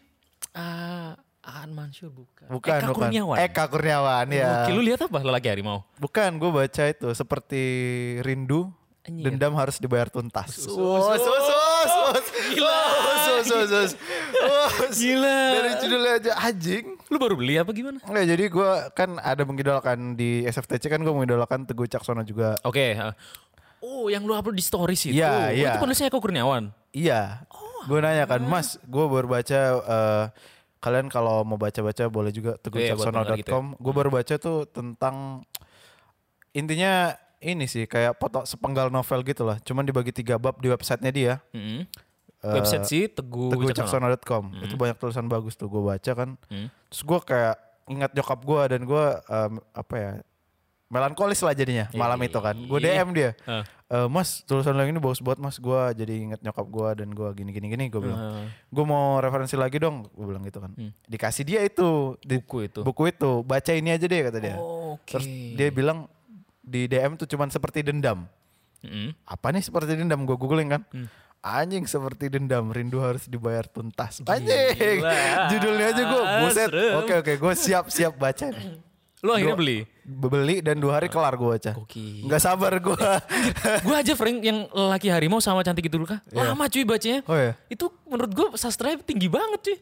Ah, 0.55 1.19
Aan 1.43 1.75
Mansur 1.75 2.11
bukan. 2.15 2.47
Bukan, 2.51 2.79
Eka 2.79 2.87
bukan. 2.91 3.11
Kurniawan. 3.11 3.37
Eka 3.43 3.65
Kurniawan 3.67 4.27
ya. 4.31 4.63
Oke, 4.63 4.71
lu 4.75 4.83
lihat 4.87 5.01
apa 5.07 5.19
lelaki 5.27 5.51
harimau? 5.51 5.83
Bukan, 5.99 6.39
gue 6.39 6.51
baca 6.51 6.83
itu 6.87 7.09
seperti 7.19 7.63
rindu, 8.23 8.71
Anjir. 9.09 9.25
dendam 9.25 9.57
harus 9.57 9.81
dibayar 9.81 10.13
tuntas. 10.13 10.53
Sus, 10.55 10.77
Wos, 10.77 11.19
wos, 11.19 11.25
wos, 11.25 11.93
wos. 12.13 12.27
Gila. 12.53 12.81
Wos, 12.85 13.47
wos. 13.49 13.71
Wos. 13.73 14.95
Gila. 14.95 15.39
Dari 15.57 15.71
judulnya 15.81 16.13
aja 16.21 16.33
anjing. 16.39 16.87
Lu 17.09 17.17
baru 17.17 17.35
beli 17.41 17.57
apa 17.57 17.73
gimana? 17.73 17.99
Enggak, 18.05 18.25
jadi 18.29 18.45
gue 18.47 18.71
kan 18.93 19.17
ada 19.17 19.43
mengidolakan 19.49 20.13
di 20.13 20.45
SFTC 20.45 20.93
kan 20.93 21.01
gue 21.01 21.11
mengidolakan 21.11 21.65
Teguh 21.65 21.89
Caksono 21.89 22.21
juga. 22.23 22.55
Oke. 22.63 22.93
ah. 22.95 23.17
Oh, 23.81 24.11
yang 24.11 24.27
lu 24.27 24.35
upload 24.35 24.59
di 24.59 24.65
stories 24.65 25.09
itu. 25.09 25.17
Iya, 25.23 25.31
Oh, 25.33 25.49
iya. 25.49 25.71
Itu 25.73 25.79
penulisnya 25.81 26.11
Eko 26.11 26.19
Kurniawan. 26.21 26.75
Iya. 26.93 27.47
Oh, 27.49 27.87
gue 27.87 27.99
nanya 28.03 28.27
kan, 28.27 28.43
Mas, 28.43 28.77
gue 28.83 29.05
baru 29.07 29.31
baca 29.31 29.61
eh, 29.79 30.25
kalian 30.79 31.07
kalau 31.07 31.47
mau 31.47 31.55
baca-baca 31.55 32.11
boleh 32.11 32.35
juga 32.35 32.59
Iya, 32.59 32.95
buat 32.99 33.07
dengar 33.07 33.39
gitu 33.39 33.49
teguhcaksono.com. 33.49 33.65
Gue 33.79 33.93
baru 33.95 34.11
baca 34.11 34.35
tuh 34.35 34.67
tentang 34.67 35.47
intinya 36.51 37.15
ini 37.41 37.65
sih 37.65 37.85
kayak 37.85 38.17
foto 38.17 38.43
sepenggal 38.43 38.89
novel 38.89 39.23
gitu 39.23 39.43
lah. 39.43 39.59
Cuman 39.61 39.83
dibagi 39.83 40.11
tiga 40.11 40.37
bab 40.37 40.57
di 40.57 40.67
websitenya 40.67 41.11
dia. 41.11 41.35
Mm-hmm. 41.51 41.81
Eh, 42.39 42.55
Website 42.55 42.87
sih 42.87 43.03
Teguh 43.07 43.51
teguhcaksono.com. 43.51 44.63
Itu 44.63 44.75
banyak 44.75 44.95
tulisan 44.97 45.27
bagus 45.27 45.55
tuh 45.55 45.67
gue 45.67 45.83
baca 45.83 46.13
kan. 46.15 46.39
Hmm. 46.47 46.71
Terus 46.87 47.03
gue 47.03 47.19
kayak 47.25 47.57
ingat 47.89 48.11
nyokap 48.13 48.39
gue 48.41 48.63
dan 48.69 48.81
gue 48.85 49.05
em, 49.27 49.53
apa 49.73 49.95
ya 49.97 50.13
melankolis 50.87 51.43
lah 51.43 51.53
jadinya 51.53 51.91
malam 51.93 52.17
itu 52.23 52.39
kan. 52.39 52.55
Gue 52.55 52.79
Iya. 52.79 53.03
DM 53.03 53.09
dia. 53.11 53.31
Ah. 53.43 53.61
"Eh, 53.91 54.07
mas 54.07 54.41
tulisan 54.43 54.73
lo 54.73 54.81
ini 54.83 54.97
bagus 54.97 55.19
banget 55.19 55.41
mas 55.41 55.59
gue 55.59 55.81
jadi 55.95 56.15
inget 56.15 56.41
nyokap 56.41 56.65
gue 56.65 56.89
dan 56.97 57.09
gue 57.11 57.29
gini 57.35 57.51
gini 57.51 57.67
gini 57.69 57.85
gue 57.89 58.01
bilang 58.01 58.21
Ah. 58.23 58.47
gue 58.49 58.85
mau 58.85 59.19
referensi 59.19 59.53
lagi 59.53 59.77
dong 59.77 60.07
gue 60.07 60.25
bilang 60.25 60.41
gitu 60.43 60.59
kan 60.59 60.71
Hmm. 60.71 60.93
dikasih 61.05 61.43
dia 61.43 61.61
itu 61.61 61.89
di 62.21 62.39
Buku 62.39 62.59
itu. 62.63 62.81
buku 62.81 63.03
itu 63.09 63.31
baca 63.43 63.73
ini 63.73 63.91
aja 63.91 64.05
deh 64.05 64.21
kata 64.23 64.39
dia 64.39 64.57
Oke. 64.57 65.11
terus 65.11 65.27
dia 65.27 65.69
bilang 65.69 66.07
di 66.69 66.85
DM 66.85 67.17
tuh 67.17 67.25
cuman 67.25 67.49
seperti 67.49 67.81
dendam 67.81 68.29
Mm-mm. 68.79 69.11
apa 69.25 69.47
nih 69.49 69.61
seperti 69.61 69.97
dendam 69.97 70.23
gue 70.23 70.37
googling 70.37 70.71
kan 70.71 70.83
Hmm. 70.89 71.09
anjing 71.41 71.83
seperti 71.83 72.29
dendam 72.29 72.69
rindu 72.69 72.99
harus 72.99 73.25
dibayar 73.25 73.65
tuntas 73.65 74.21
anjing 74.23 74.77
Gila. 74.77 75.13
judulnya 75.51 75.87
aja 75.89 76.03
gue 76.05 76.23
buset 76.43 76.69
Serem. 76.69 76.95
oke 76.97 77.13
oke 77.17 77.33
gue 77.35 77.53
siap 77.55 77.85
siap 77.89 78.15
baca 78.15 78.49
nih 78.49 78.85
Lu 79.19 79.35
akhirnya 79.35 79.59
beli. 79.59 79.79
Beli 80.07 80.63
dan 80.63 80.79
dua 80.79 80.95
hari 80.95 81.11
kelar 81.11 81.35
gue 81.35 81.51
baca. 81.51 81.75
Oke. 81.75 82.23
Nggak 82.23 82.39
sabar 82.39 82.71
gue. 82.79 82.95
gue 83.83 83.97
aja 83.99 84.15
Frank 84.15 84.39
yang 84.39 84.71
laki 84.71 85.11
harimau 85.11 85.43
sama 85.43 85.67
cantik 85.67 85.91
itu 85.91 85.99
kah? 86.07 86.23
Lama 86.31 86.71
cuy 86.71 86.87
bacanya. 86.87 87.27
oh 87.27 87.35
ya. 87.35 87.59
Itu 87.67 87.91
menurut 88.07 88.31
gue 88.31 88.47
sastranya 88.55 89.03
tinggi 89.03 89.27
banget 89.27 89.59
cuy. 89.59 89.79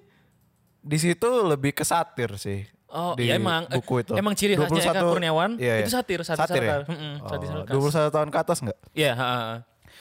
Di 0.81 0.97
situ 0.97 1.29
lebih 1.45 1.77
ke 1.77 1.85
satir 1.85 2.33
sih. 2.41 2.65
Oh 2.97 3.13
di 3.13 3.29
iya 3.29 3.37
emang 3.37 3.69
buku 3.69 3.95
itu. 4.01 4.13
emang 4.15 4.33
ciri 4.33 4.57
khasnya 4.57 4.81
Eka 4.83 4.97
21 4.99 5.13
Kurniawan 5.13 5.51
iya, 5.57 5.75
iya. 5.77 5.85
itu 5.85 5.93
satir, 5.93 6.21
satir, 6.23 6.49
Satir 6.49 6.63
ya? 6.63 6.77
Mm-mm, 6.83 7.13
satir 7.23 7.47
Oh, 7.47 7.65
sarkas. 7.69 8.09
21 8.09 8.17
tahun 8.17 8.29
ke 8.29 8.39
atas 8.41 8.59
nggak? 8.65 8.79
Iya, 8.91 9.13
ha. 9.13 9.31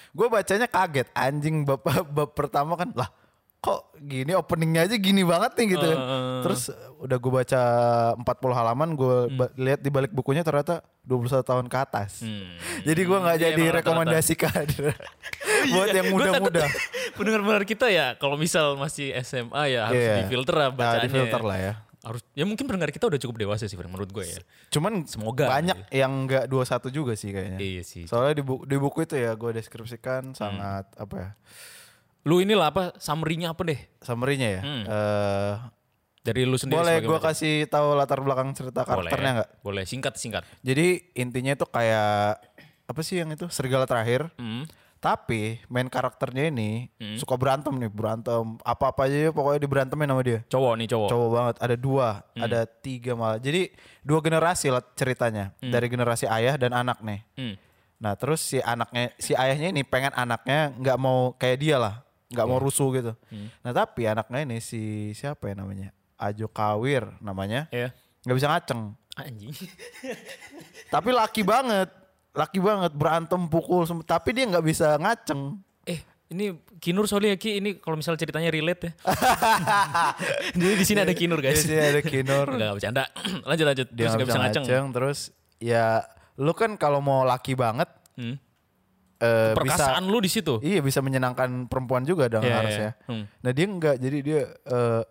Gue 0.09 0.27
bacanya 0.27 0.63
kaget 0.65 1.07
anjing 1.11 1.55
bab, 1.61 1.83
bab 1.83 2.29
pertama 2.31 2.73
kan 2.73 2.89
lah 2.93 3.11
kok 3.57 3.81
gini 3.97 4.29
openingnya 4.31 4.85
aja 4.85 4.93
gini 4.95 5.25
banget 5.25 5.57
nih 5.57 5.73
gitu 5.73 5.81
kan. 5.83 5.97
Uh. 5.97 6.41
Terus 6.43 6.69
udah 6.97 7.17
gue 7.17 7.31
baca 7.33 7.61
40 8.15 8.21
halaman 8.53 8.89
gue 8.93 9.15
Hmm. 9.25 9.49
lihat 9.57 9.81
di 9.81 9.89
balik 9.89 10.13
bukunya 10.13 10.39
ternyata 10.39 10.85
21 11.01 11.41
tahun 11.41 11.65
ke 11.65 11.77
atas. 11.79 12.21
Hmm. 12.21 12.45
Jadi 12.83 13.01
gue 13.01 13.17
nggak 13.17 13.35
Iya, 13.35 13.45
jadi 13.47 13.63
rata-rata. 13.63 13.77
rekomendasikan 13.81 14.63
buat 15.73 15.87
yang 15.89 16.07
muda-muda. 16.07 16.61
Pendengar-pendengar 17.17 17.65
kita 17.65 17.89
ya 17.89 18.13
kalau 18.15 18.37
misal 18.37 18.77
masih 18.77 19.17
SMA 19.19 19.63
ya 19.67 19.89
harus 19.89 19.97
Iya. 19.99 20.15
difilter 20.21 20.55
lah 20.55 20.67
Nah, 20.67 20.75
bacaannya. 20.75 21.05
difilter 21.09 21.41
lah 21.41 21.57
ya. 21.57 21.73
Harus 22.05 22.21
ya 22.31 22.45
mungkin 22.45 22.63
pendengar 22.63 22.89
kita 22.89 23.09
udah 23.09 23.17
cukup 23.17 23.35
dewasa 23.39 23.65
sih 23.65 23.73
menurut 23.75 24.07
gue 24.07 24.21
ya. 24.23 24.37
Cuman 24.69 25.03
Semoga. 25.03 25.49
banyak 25.49 25.89
yang 25.89 26.23
nggak 26.23 26.45
21 26.45 26.93
juga 26.93 27.13
sih 27.13 27.33
kayaknya. 27.33 27.57
Iya 27.57 27.81
sih. 27.81 28.05
Soalnya 28.05 28.37
di, 28.37 28.43
bu- 28.43 28.61
di 28.61 28.77
buku 28.77 29.01
itu 29.01 29.17
ya 29.17 29.33
gue 29.33 29.51
deskripsikan 29.51 30.21
Hmm. 30.27 30.37
sangat 30.37 30.85
apa 30.93 31.15
ya 31.15 31.29
Lu 32.23 32.37
inilah 32.39 32.67
apa 32.67 32.83
summary-nya 32.95 33.51
apa 33.51 33.61
deh? 33.63 33.77
summary-nya 33.99 34.49
ya. 34.51 34.61
Hmm. 34.61 34.83
Eh, 34.83 35.53
Dari 36.21 36.41
lu 36.41 36.57
sendiri 36.57 36.77
boleh 36.79 36.97
gue 36.99 37.19
kasih 37.19 37.65
tahu 37.65 37.93
latar 37.93 38.17
belakang 38.17 38.49
cerita 38.51 38.81
karakternya 38.81 39.31
nggak? 39.35 39.49
Boleh, 39.61 39.85
singkat 39.85 40.13
singkat. 40.15 40.41
Jadi 40.61 41.13
intinya 41.13 41.53
itu 41.53 41.65
kayak 41.65 42.41
apa 42.85 43.01
sih 43.01 43.17
yang 43.17 43.29
itu 43.29 43.45
serigala 43.47 43.85
terakhir. 43.85 44.33
Hmm. 44.35 44.65
Tapi 45.05 45.61
main 45.69 45.85
karakternya 45.85 46.49
ini 46.49 46.89
suka 47.21 47.37
berantem 47.37 47.77
nih 47.77 47.93
berantem 47.93 48.57
apa-apa 48.65 49.05
aja 49.05 49.29
ya, 49.29 49.29
pokoknya 49.29 49.61
diberantemin 49.61 50.09
sama 50.09 50.21
dia. 50.25 50.39
Cowok 50.49 50.73
nih 50.81 50.87
cowok. 50.89 51.09
Cowok 51.13 51.29
banget 51.29 51.55
ada 51.61 51.75
dua, 51.77 52.07
ada 52.33 52.59
tiga 52.65 53.13
malah. 53.13 53.37
Jadi 53.37 53.69
dua 54.01 54.17
generasi 54.25 54.73
lah 54.73 54.81
ceritanya 54.97 55.53
dari 55.61 55.85
generasi 55.85 56.25
ayah 56.25 56.57
dan 56.57 56.73
anak 56.73 57.05
nih. 57.05 57.21
Hmm. 57.37 57.53
Nah 58.01 58.17
terus 58.17 58.41
si 58.41 58.57
anaknya, 58.57 59.13
si 59.21 59.37
ayahnya 59.37 59.69
ini 59.69 59.85
pengen 59.85 60.09
anaknya 60.17 60.73
nggak 60.73 60.97
mau 60.97 61.37
kayak 61.37 61.57
dia 61.61 61.77
lah, 61.77 62.01
nggak 62.33 62.47
mau 62.49 62.57
rusuh 62.57 62.89
gitu. 62.97 63.13
Nah 63.61 63.71
tapi 63.77 64.09
anaknya 64.09 64.41
ini 64.41 64.57
si 64.57 65.13
siapa 65.13 65.53
ya 65.53 65.61
namanya? 65.61 65.93
Ajo 66.17 66.49
Kawir 66.49 67.05
namanya, 67.21 67.69
Ya. 67.69 67.93
nggak 68.25 68.37
bisa 68.41 68.47
ngaceng. 68.49 68.97
Anjing. 69.15 69.53
Tapi 70.93 71.09
laki 71.15 71.43
banget, 71.47 71.87
laki 72.35 72.59
banget 72.59 72.91
berantem 72.91 73.41
pukul, 73.45 73.81
tapi 74.03 74.29
dia 74.31 74.43
nggak 74.45 74.61
bisa 74.61 74.95
ngaceng. 74.95 75.55
eh, 75.83 75.99
ini 76.27 76.51
Kinur 76.75 77.05
soalnya 77.05 77.31
ya 77.31 77.37
Ki, 77.37 77.57
ini 77.57 77.75
kalau 77.75 77.95
misal 77.95 78.13
ceritanya 78.13 78.47
relate 78.47 78.81
ya. 78.83 78.91
Jadi 80.53 80.73
di 80.81 80.85
sini 80.85 80.99
ada 80.99 81.13
Kinur 81.13 81.39
Di 81.39 81.47
guys. 81.47 81.61
sini 81.61 81.75
ada 81.77 82.01
Kinur, 82.01 82.45
Enggak 82.51 82.73
bercanda. 82.73 83.03
lanjut 83.49 83.65
lanjut. 83.65 83.87
dia 83.89 84.05
nggak 84.05 84.17
gak 84.17 84.27
bisa 84.27 84.39
ngaceng. 84.41 84.85
terus 84.91 85.19
ya 85.57 86.03
lu 86.35 86.51
kan 86.51 86.75
kalau 86.75 86.99
mau 86.99 87.23
laki 87.23 87.53
banget 87.53 87.87
Hmm. 88.13 88.35
eh, 89.17 89.51
bisa 89.51 89.55
Perkasaan 89.55 90.03
lu 90.05 90.19
di 90.19 90.27
situ. 90.27 90.59
iya 90.61 90.79
bisa 90.79 90.99
menyenangkan 90.99 91.65
perempuan 91.65 92.03
juga 92.03 92.27
dong 92.27 92.41
Iya, 92.41 92.55
harusnya. 92.55 92.91
iya. 92.93 93.07
Hmm. 93.07 93.23
Nah 93.39 93.51
dia 93.51 93.65
enggak, 93.65 93.95
jadi 93.97 94.17
dia 94.19 94.41
eh, 94.47 95.03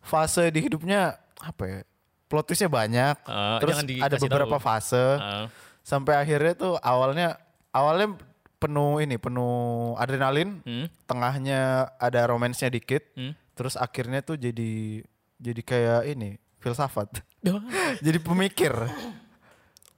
fase 0.00 0.46
di 0.48 0.60
hidupnya 0.60 1.14
apa 1.36 1.62
ya? 1.64 1.78
Plot 2.24 2.44
twistnya 2.44 2.68
banyak, 2.68 3.16
Ah, 3.24 3.56
terus 3.56 3.78
ada 3.80 4.16
beberapa 4.16 4.52
tahu. 4.52 4.62
fase 4.62 5.04
Ah. 5.16 5.46
Sampai 5.88 6.20
akhirnya 6.20 6.52
tuh 6.52 6.74
awalnya 6.84 7.40
awalnya 7.72 8.12
penuh 8.60 9.00
ini 9.00 9.16
penuh 9.16 9.96
adrenalin, 9.96 10.60
Hmm. 10.66 10.86
tengahnya 11.08 11.88
ada 11.96 12.28
romansnya 12.28 12.68
dikit, 12.68 13.00
Hmm. 13.16 13.32
terus 13.56 13.78
akhirnya 13.78 14.20
tuh 14.20 14.36
jadi 14.36 15.00
jadi 15.38 15.60
kayak 15.62 16.00
ini 16.12 16.36
filsafat, 16.58 17.22
jadi 18.04 18.18
pemikir. 18.20 18.74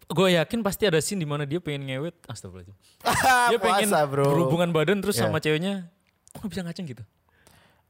Gue 0.06 0.34
yakin 0.34 0.60
pasti 0.60 0.90
ada 0.90 0.98
scene 0.98 1.22
di 1.22 1.28
mana 1.28 1.46
dia 1.46 1.62
pengen 1.62 1.86
ngewet. 1.86 2.18
Astagfirullahaladzim. 2.26 2.74
Dia 3.54 3.58
pengen 3.62 3.88
Puasa, 3.94 4.02
bro. 4.10 4.26
berhubungan 4.26 4.70
badan 4.74 4.98
terus 4.98 5.14
Iya. 5.14 5.30
sama 5.30 5.38
ceweknya. 5.38 5.86
Kok 6.34 6.50
bisa 6.50 6.66
ngaceng 6.66 6.90
gitu? 6.90 7.06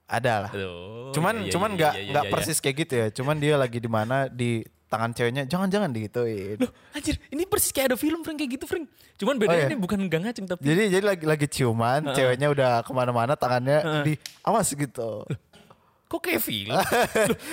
Ada 0.04 0.44
lah. 0.44 0.50
Aduh, 0.52 1.16
cuman 1.16 1.34
iya, 1.40 1.44
iya, 1.48 1.52
cuman 1.56 1.70
iya, 1.72 1.76
nggak 1.80 1.92
iya, 1.96 2.02
iya, 2.04 2.10
nggak 2.12 2.24
iya. 2.28 2.32
persis 2.36 2.58
kayak 2.60 2.76
gitu 2.84 2.94
ya. 2.94 3.06
Cuman 3.08 3.40
dia 3.40 3.56
lagi 3.56 3.78
di 3.80 3.88
mana 3.88 4.28
di 4.28 4.60
tangan 4.90 5.14
ceweknya 5.14 5.46
jangan-jangan 5.46 5.88
digituin. 5.88 6.58
Loh, 6.58 6.70
anjir, 6.90 7.14
ini 7.30 7.46
persis 7.46 7.70
kayak 7.70 7.94
ada 7.94 7.96
film 7.96 8.20
Frank 8.20 8.36
kayak 8.36 8.58
gitu, 8.58 8.66
Frank. 8.66 8.90
Cuman 9.14 9.38
bedanya 9.38 9.54
Oh, 9.56 9.62
iya? 9.62 9.70
ini 9.70 9.78
bukan 9.78 9.98
gak 10.04 10.20
ngaceng 10.20 10.46
tapi 10.46 10.60
Jadi 10.60 10.82
jadi 10.90 11.04
lagi 11.06 11.24
lagi 11.24 11.46
ciuman, 11.46 12.10
ceweknya 12.10 12.50
udah 12.50 12.82
ke 12.82 12.90
mana-mana 12.90 13.32
tangannya 13.34 13.78
di 14.02 14.18
awas 14.42 14.66
gitu. 14.68 15.22
kok 16.04 16.18
kayak 16.18 16.42
film? 16.42 16.74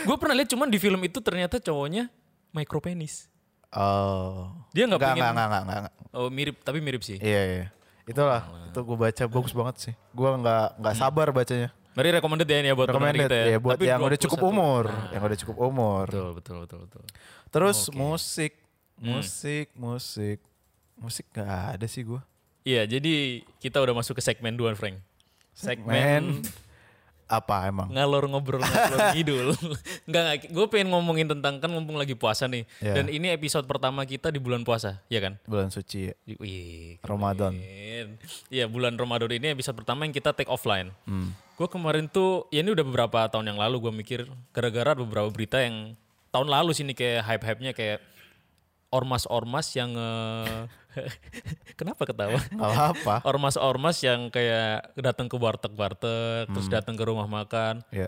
gue 0.03 0.17
pernah 0.17 0.33
lihat 0.33 0.49
cuman 0.49 0.65
di 0.65 0.81
film 0.81 0.97
itu 0.99 1.21
ternyata 1.21 1.61
cowoknya 1.61 2.09
micropenis. 2.49 3.29
Oh. 3.69 4.49
Dia 4.73 4.89
nggak 4.89 4.97
pengen- 4.97 5.21
nggak, 5.21 5.31
nggak, 5.31 5.61
nggak, 5.61 5.79
nggak. 5.85 5.93
Oh, 6.11 6.27
mirip 6.27 6.57
tapi 6.61 6.81
mirip 6.81 7.05
sih. 7.05 7.21
Iya 7.21 7.41
iya. 7.45 7.65
Itulah 8.03 8.41
itu 8.65 8.79
gue 8.79 8.97
baca 8.97 9.23
bagus 9.27 9.53
banget 9.53 9.75
sih. 9.77 9.93
Gue 10.09 10.29
nggak 10.33 10.81
nggak 10.81 10.95
sabar 10.95 11.29
bacanya. 11.29 11.69
Mari 11.97 12.13
recommended 12.13 12.45
ya 12.45 12.57
ini 12.61 12.69
ya 12.69 12.75
buat 12.77 12.93
Recommended 12.93 13.25
kita 13.25 13.37
ya 13.41 13.57
buat 13.57 13.73
Tapi 13.73 13.89
yang 13.89 14.05
udah 14.05 14.19
cukup 14.21 14.39
21. 14.45 14.51
umur, 14.53 14.83
yang 15.09 15.23
udah 15.25 15.37
cukup 15.41 15.55
umur. 15.57 16.05
Betul, 16.05 16.29
betul, 16.37 16.55
betul, 16.61 16.79
betul. 16.85 17.03
Terus 17.49 17.77
musik, 17.89 18.53
musik, 19.01 19.73
musik, 19.73 20.37
musik 20.93 21.25
nggak 21.33 21.81
ada 21.81 21.85
sih 21.89 22.05
gue. 22.05 22.21
Iya, 22.61 22.85
jadi 22.85 23.41
kita 23.57 23.81
udah 23.81 23.97
masuk 23.97 24.13
ke 24.13 24.21
segmen 24.21 24.53
2, 24.53 24.77
Frank. 24.77 25.01
Segmen 25.57 25.89
Men, 25.89 26.23
apa 27.27 27.67
emang? 27.67 27.91
ngalor 27.91 28.23
ngobrol 28.31 28.63
ngobrol 28.63 28.99
ngidul. 29.15 29.47
Enggak, 30.07 30.21
enggak. 30.27 30.35
Gue 30.49 30.65
pengen 30.71 30.95
ngomongin 30.95 31.27
tentang 31.27 31.59
kan 31.59 31.67
mumpung 31.67 31.99
lagi 31.99 32.15
puasa 32.15 32.47
nih. 32.47 32.63
Iya. 32.79 32.93
Dan 32.97 33.11
ini 33.11 33.27
episode 33.35 33.67
pertama 33.67 34.07
kita 34.07 34.31
di 34.31 34.39
bulan 34.39 34.63
puasa, 34.63 35.03
ya 35.11 35.19
kan? 35.19 35.35
Bulan 35.43 35.67
suci 35.69 36.11
ya. 36.11 36.13
Wih, 36.39 36.97
Ramadan. 37.03 37.53
Iya, 38.47 38.65
bulan 38.71 38.95
Ramadan 38.95 39.29
ini 39.35 39.51
episode 39.53 39.75
pertama 39.75 40.07
yang 40.07 40.15
kita 40.15 40.31
take 40.31 40.47
offline. 40.49 40.95
Hmm. 41.03 41.35
Gue 41.59 41.67
kemarin 41.67 42.07
tuh, 42.07 42.47
ya 42.53 42.63
ini 42.63 42.71
udah 42.71 42.85
beberapa 42.85 43.27
tahun 43.27 43.53
yang 43.53 43.59
lalu 43.59 43.81
gue 43.83 43.93
mikir 43.93 44.19
gara-gara 44.55 44.95
beberapa 44.95 45.27
berita 45.27 45.59
yang 45.59 45.97
tahun 46.31 46.47
lalu 46.47 46.71
sini 46.71 46.93
kayak 46.93 47.25
hype-hype-nya 47.25 47.73
kayak 47.73 47.99
ormas-ormas 48.93 49.67
yang 49.75 49.91
eh, 49.97 50.69
kenapa 51.79 52.03
ketawa? 52.03 52.39
Apa. 52.57 53.21
Ormas-ormas 53.29 54.01
yang 54.01 54.29
kayak 54.29 54.93
datang 54.95 55.27
ke 55.27 55.35
warteg-warteg, 55.35 56.47
Hmm. 56.47 56.53
terus 56.55 56.67
datang 56.67 56.93
ke 56.93 57.03
rumah 57.03 57.25
makan. 57.25 57.81
Ya. 57.89 58.07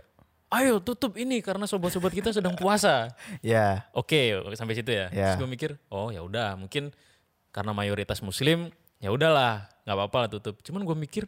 Ayo 0.49 0.81
tutup 0.81 1.13
ini 1.13 1.45
karena 1.45 1.69
sobat-sobat 1.69 2.09
kita 2.09 2.33
sedang 2.33 2.57
puasa. 2.57 3.13
Ya. 3.45 3.85
Oke, 3.93 4.33
sampai 4.57 4.73
situ 4.73 4.89
ya. 4.89 5.13
Ya. 5.13 5.33
Terus 5.33 5.45
gue 5.45 5.49
mikir, 5.49 5.71
oh 5.87 6.09
ya 6.09 6.25
udah, 6.25 6.57
mungkin 6.57 6.89
karena 7.49 7.69
mayoritas 7.69 8.21
muslim, 8.21 8.73
ya 8.97 9.13
udahlah, 9.13 9.69
nggak 9.85 9.95
apa-apa 9.95 10.17
lah 10.25 10.29
tutup. 10.31 10.57
Cuman 10.61 10.81
gue 10.81 10.97
mikir 10.97 11.23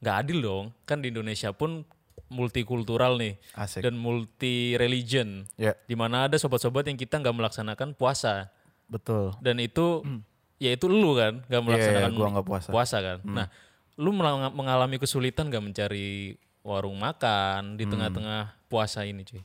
nggak 0.00 0.16
adil 0.20 0.38
dong, 0.40 0.64
kan 0.84 1.00
di 1.00 1.08
Indonesia 1.08 1.52
pun 1.52 1.84
multikultural 2.30 3.18
nih 3.18 3.36
Asik. 3.52 3.82
dan 3.82 3.98
multi 3.98 4.76
religion, 4.76 5.48
Ya. 5.56 5.74
di 5.84 5.98
mana 5.98 6.28
ada 6.28 6.36
sobat-sobat 6.36 6.86
yang 6.86 6.94
kita 6.94 7.18
nggak 7.18 7.34
melaksanakan 7.34 7.92
puasa 7.92 8.54
Betul. 8.86 9.34
dan 9.42 9.58
itu 9.58 10.04
ya 10.60 10.70
itu 10.70 10.86
lu 10.86 11.16
kan 11.16 11.40
nggak 11.42 11.62
melaksanakan 11.62 12.06
Hmm. 12.06 12.18
gua 12.20 12.28
nggak 12.30 12.46
puasa. 12.46 12.68
Hmm. 12.68 13.02
kan. 13.02 13.18
Nah, 13.24 13.46
lu 13.96 14.12
mengalami 14.52 14.96
kesulitan 14.96 15.48
nggak 15.48 15.64
mencari 15.64 16.36
warung 16.60 16.94
makan 16.94 17.74
Hmm. 17.74 17.76
di 17.76 17.84
tengah-tengah 17.84 18.68
puasa 18.68 19.02
ini, 19.02 19.24
cuy? 19.24 19.40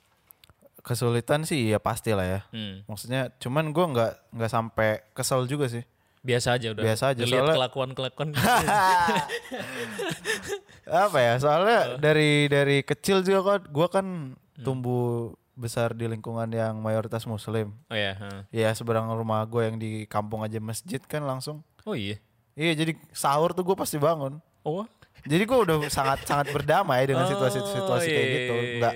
Kesulitan 0.78 1.42
sih 1.42 1.66
ya 1.66 1.80
pasti 1.80 2.12
lah 2.12 2.28
ya. 2.28 2.40
Hmm. 2.52 2.84
Maksudnya 2.86 3.34
cuman 3.38 3.72
gue 3.72 3.86
nggak 3.88 4.12
nggak 4.32 4.52
sampai 4.52 4.90
kesel 5.12 5.44
juga 5.46 5.66
sih. 5.66 5.82
Biasa 6.22 6.58
aja 6.58 6.74
udah. 6.74 6.84
Biasa 6.84 7.04
aja, 7.12 7.22
soalnya- 7.24 7.56
kelakuan-kelakuan. 7.56 8.30
Apa 10.86 11.18
ya? 11.18 11.34
Soalnya 11.38 11.80
dari 11.98 12.46
dari 12.46 12.82
kecil 12.82 13.22
juga 13.22 13.42
kan 13.48 13.62
gue 13.64 13.88
kan 13.88 14.06
Hmm. 14.36 14.64
tumbuh 14.64 15.34
besar 15.56 15.96
di 15.96 16.06
lingkungan 16.06 16.52
yang 16.52 16.78
mayoritas 16.84 17.24
muslim. 17.26 17.72
oh 17.88 17.98
ya. 17.98 18.14
ha. 18.20 18.30
Ya 18.52 18.70
seberang 18.76 19.08
rumah 19.16 19.42
gue 19.48 19.64
yang 19.64 19.78
di 19.80 20.04
kampung 20.06 20.44
aja 20.44 20.60
masjid 20.60 21.00
kan 21.04 21.24
langsung. 21.24 21.64
Oh 21.88 21.96
iya. 21.96 22.20
Iya 22.56 22.76
jadi 22.76 22.92
sahur 23.16 23.56
tuh 23.56 23.64
gue 23.64 23.76
pasti 23.76 23.96
bangun. 23.96 24.40
Oh. 24.68 24.84
Jadi 25.26 25.44
gue 25.48 25.58
udah 25.58 25.78
sangat 25.90 26.28
sangat 26.28 26.54
berdamai 26.54 27.08
dengan 27.08 27.26
situasi-situasi 27.26 28.08
kayak 28.08 28.30
gitu. 28.30 28.54
iya, 28.54 28.72
Enggak 28.78 28.94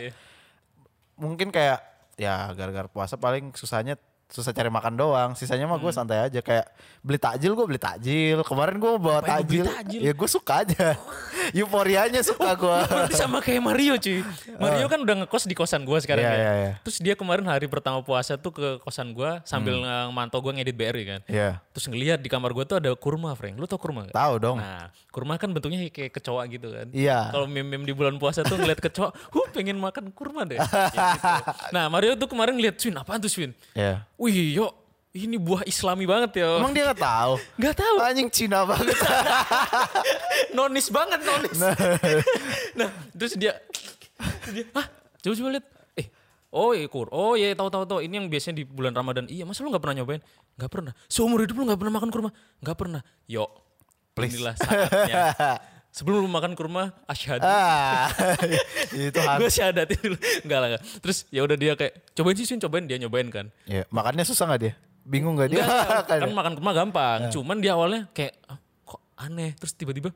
mungkin 1.19 1.51
kayak 1.51 1.83
ya 2.15 2.47
gara-gara 2.55 2.87
puasa 2.87 3.19
paling 3.19 3.51
susahnya 3.51 3.99
susah 4.29 4.53
cari 4.53 4.69
makan 4.69 4.93
doang. 4.93 5.29
Sisanya 5.33 5.65
mah 5.65 5.75
Hmm. 5.75 5.83
gue 5.83 5.91
santai 5.91 6.19
aja 6.21 6.39
kayak 6.39 6.69
beli 7.01 7.17
takjil 7.17 7.51
gue 7.51 7.65
beli 7.65 7.77
takjil. 7.77 8.37
Kemarin 8.41 8.77
gue 8.77 8.91
bawa 8.95 9.19
takjil. 9.19 9.65
takjil? 9.65 9.99
Ya 9.99 10.13
gue 10.13 10.29
suka 10.29 10.61
aja. 10.61 10.93
Euforianya 11.57 12.21
suka 12.21 12.53
gue. 12.53 12.77
Berarti 12.85 13.15
sama 13.15 13.39
kayak 13.39 13.57
Mario 13.59 13.97
cuy. 13.97 14.21
Mario 14.55 14.85
kan 14.85 14.99
udah 15.01 15.15
ngekos 15.19 15.43
di 15.43 15.55
kosan 15.55 15.81
gue 15.81 15.97
sekarang 15.97 16.21
Iya, 16.21 16.29
ya. 16.29 16.37
iya, 16.37 16.53
iya. 16.53 16.71
Terus 16.85 16.97
dia 16.99 17.13
kemarin 17.13 17.41
hari 17.43 17.65
pertama 17.65 17.99
puasa 17.99 18.37
tuh 18.37 18.53
ke 18.53 18.77
kosan 18.79 19.11
gue 19.11 19.41
sambil 19.43 19.81
mantau 20.09 20.39
gue 20.39 20.53
ngedit 20.53 20.77
BRI 20.77 21.03
kan. 21.07 21.21
Iya. 21.25 21.57
Terus 21.73 21.89
ngeliat 21.89 22.21
di 22.21 22.29
kamar 22.29 22.53
gue 22.53 22.63
tuh 22.63 22.77
ada 22.77 22.93
kurma, 22.93 23.33
Frank. 23.33 23.57
Lu 23.57 23.65
tau 23.65 23.81
kurma 23.81 24.05
gak? 24.05 24.13
Tahu 24.13 24.33
dong. 24.37 24.57
Nah, 24.61 24.93
kurma 25.09 25.41
kan 25.41 25.49
bentuknya 25.49 25.89
kayak 25.89 26.13
kecoa 26.13 26.45
gitu 26.45 26.69
kan. 26.69 26.87
Iya. 26.93 27.33
Kalau 27.33 27.49
meme-meme 27.49 27.81
di 27.81 27.93
bulan 27.93 28.21
puasa 28.21 28.45
tuh 28.45 28.55
ngeliat 28.55 28.77
kecoa, 28.77 29.09
huh 29.33 29.47
pengen 29.49 29.81
makan 29.81 30.13
kurma 30.13 30.45
deh. 30.45 30.61
Ya 30.61 30.69
gitu. 30.69 31.71
Nah 31.75 31.89
Mario 31.89 32.13
tuh 32.13 32.29
kemarin 32.29 32.53
ngeliat 32.53 32.77
Swin, 32.77 32.93
apaan 32.93 33.17
tuh 33.17 33.31
Swin? 33.31 33.57
Iya. 33.73 34.05
Wih 34.19 34.51
yo, 34.51 34.67
ini 35.15 35.39
buah 35.39 35.63
islami 35.63 36.03
banget 36.03 36.43
ya. 36.43 36.59
Emang 36.59 36.75
dia 36.75 36.91
nggak 36.91 36.99
tahu? 36.99 37.33
Gak 37.55 37.75
tahu. 37.79 37.95
Anjing 38.03 38.27
Cina 38.27 38.67
banget. 38.67 38.99
nonis 40.57 40.91
banget 40.91 41.23
nonis. 41.23 41.57
Nah, 42.75 42.91
terus 43.17 43.39
dia, 43.39 43.55
dia, 44.51 44.67
ah 44.75 44.85
coba 45.23 45.33
coba 45.39 45.49
lihat, 45.55 45.65
eh, 45.95 46.07
oh 46.51 46.75
iya 46.75 46.91
kur, 46.91 47.07
oh 47.15 47.39
iya 47.39 47.55
tahu 47.55 47.71
tahu 47.71 47.87
tahu, 47.87 47.99
ini 48.03 48.19
yang 48.19 48.27
biasanya 48.27 48.59
di 48.59 48.67
bulan 48.67 48.91
Ramadan. 48.91 49.25
Iya, 49.31 49.47
masa 49.47 49.63
lu 49.63 49.71
nggak 49.71 49.83
pernah 49.87 50.03
nyobain? 50.03 50.21
Nggak 50.59 50.71
pernah. 50.71 50.91
Seumur 51.07 51.39
hidup 51.39 51.55
lu 51.55 51.63
nggak 51.71 51.79
pernah 51.79 51.93
makan 51.95 52.09
kurma? 52.11 52.29
Nggak 52.59 52.77
pernah. 52.77 53.01
Yuk, 53.31 53.49
Please. 54.13 54.35
inilah 54.35 54.55
saatnya. 54.59 55.23
Sebelum 55.89 56.21
lu 56.21 56.29
makan 56.29 56.53
kurma, 56.53 56.93
asyhadu. 57.09 57.41
ah, 57.41 58.05
itu 58.93 59.17
gue 59.17 59.49
syahadat 59.49 59.89
dulu. 59.89 60.15
Enggak 60.45 60.57
lah. 60.61 60.67
enggak. 60.69 60.83
Terus 61.01 61.17
ya 61.33 61.41
udah 61.41 61.57
dia 61.57 61.73
kayak 61.73 61.93
cobain 62.13 62.37
sih 62.37 62.45
Swin, 62.45 62.61
cobain 62.61 62.85
dia 62.85 63.01
nyobain 63.01 63.25
kan. 63.27 63.49
Ya, 63.65 63.83
makannya 63.89 64.21
susah 64.21 64.45
nggak 64.47 64.61
dia? 64.61 64.73
Bingung 65.01 65.33
nggak 65.33 65.49
dia? 65.49 65.65
Enggak, 65.65 66.05
Kan 66.05 66.19
kan 66.23 66.31
makan 66.31 66.51
kurma 66.55 66.71
gampang. 66.77 67.19
Cuman 67.33 67.57
dia 67.57 67.73
awalnya 67.73 68.05
kayak 68.13 68.37
"Ah, 68.45 68.61
kok 68.85 69.01
aneh. 69.17 69.57
Terus 69.57 69.73
tiba-tiba 69.73 70.13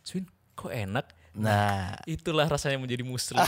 Swin 0.00 0.24
kok 0.56 0.72
enak. 0.72 1.06
Nah, 1.30 1.94
Itulah 2.10 2.50
rasanya 2.50 2.80
menjadi 2.80 3.06
muslim. 3.06 3.38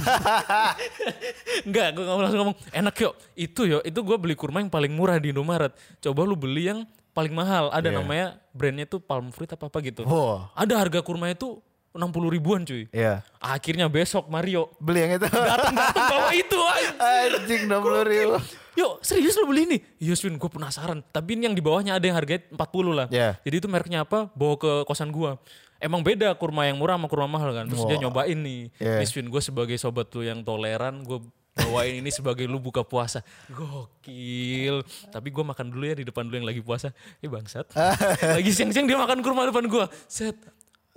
Enggak, 1.67 1.89
gue 1.97 2.05
langsung 2.05 2.41
ngomong 2.47 2.57
enak 2.71 2.95
yuk. 2.95 3.15
Itu 3.35 3.67
yuk, 3.67 3.83
itu 3.83 3.99
gue 3.99 4.17
beli 4.21 4.35
kurma 4.37 4.63
yang 4.63 4.71
paling 4.71 4.93
murah 4.93 5.19
di 5.19 5.35
Indomaret. 5.35 5.73
Coba 5.99 6.23
lu 6.23 6.39
beli 6.39 6.71
yang 6.71 6.87
paling 7.13 7.33
mahal. 7.33 7.69
Ada 7.69 7.89
Iya. 7.89 7.97
namanya 7.97 8.27
brandnya 8.51 8.85
tuh 8.85 8.99
Palm 8.99 9.31
Fruit 9.31 9.49
apa 9.49 9.69
apa 9.69 9.79
gitu. 9.81 10.03
Wah. 10.05 10.49
Ada 10.53 10.77
harga 10.77 11.01
kurmanya 11.01 11.37
tuh 11.37 11.61
60 11.93 12.33
ribuan 12.33 12.65
cuy. 12.65 12.89
Iya. 12.89 13.21
Akhirnya 13.37 13.85
besok 13.87 14.27
Mario 14.27 14.73
Beli 14.81 15.05
yang 15.05 15.13
itu. 15.17 15.29
datang-datang 15.29 16.05
bawa 16.09 16.31
itu. 16.43 16.59
Anjing 16.99 17.63
60 17.69 18.11
ribu. 18.11 18.37
Yuk 18.73 19.05
serius 19.05 19.37
lo 19.37 19.45
beli 19.45 19.69
ini? 19.69 19.79
Iya 20.01 20.17
Swin 20.17 20.41
gue 20.41 20.49
penasaran. 20.49 21.05
Tapi 21.05 21.37
ini 21.37 21.45
yang 21.45 21.53
di 21.53 21.61
bawahnya 21.61 21.93
ada 21.93 22.05
yang 22.05 22.17
harganya 22.17 22.49
40 22.49 22.97
lah. 22.97 23.07
Iya. 23.13 23.37
Jadi 23.45 23.55
itu 23.61 23.69
mereknya 23.69 24.09
apa? 24.09 24.33
Bawa 24.33 24.57
ke 24.57 24.73
kosan 24.85 25.13
gua. 25.13 25.37
Emang 25.77 26.01
beda 26.01 26.33
kurma 26.39 26.65
yang 26.65 26.79
murah 26.79 26.97
sama 26.97 27.11
kurma 27.11 27.29
mahal 27.29 27.53
kan. 27.53 27.69
Terus 27.69 27.85
dia 27.85 28.01
nyobain 28.01 28.39
nih. 28.39 28.73
Nih 28.73 29.05
Swin 29.05 29.29
gue 29.29 29.43
sebagai 29.45 29.77
sobat 29.77 30.09
lu 30.17 30.25
yang 30.25 30.41
toleran. 30.41 31.05
Gue 31.05 31.21
bawain 31.53 32.01
ini 32.01 32.09
sebagai 32.09 32.49
lu 32.49 32.57
buka 32.57 32.81
puasa. 32.81 33.21
Gokil. 33.53 34.81
Tapi 35.13 35.29
gue 35.29 35.45
makan 35.45 35.67
dulu 35.69 35.85
ya 35.85 35.97
di 36.01 36.05
depan 36.09 36.25
lu 36.25 36.35
yang 36.41 36.49
lagi 36.49 36.65
puasa. 36.65 36.91
Eh 37.21 37.29
bangsat. 37.29 37.69
lagi 38.41 38.51
siang-siang 38.51 38.89
dia 38.89 38.97
makan 38.97 39.21
kurma 39.21 39.49
depan 39.49 39.69
gua. 39.69 39.87
Set. 40.09 40.37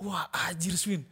Wah 0.00 0.28
anjir 0.32 0.76
Swin. 0.76 1.04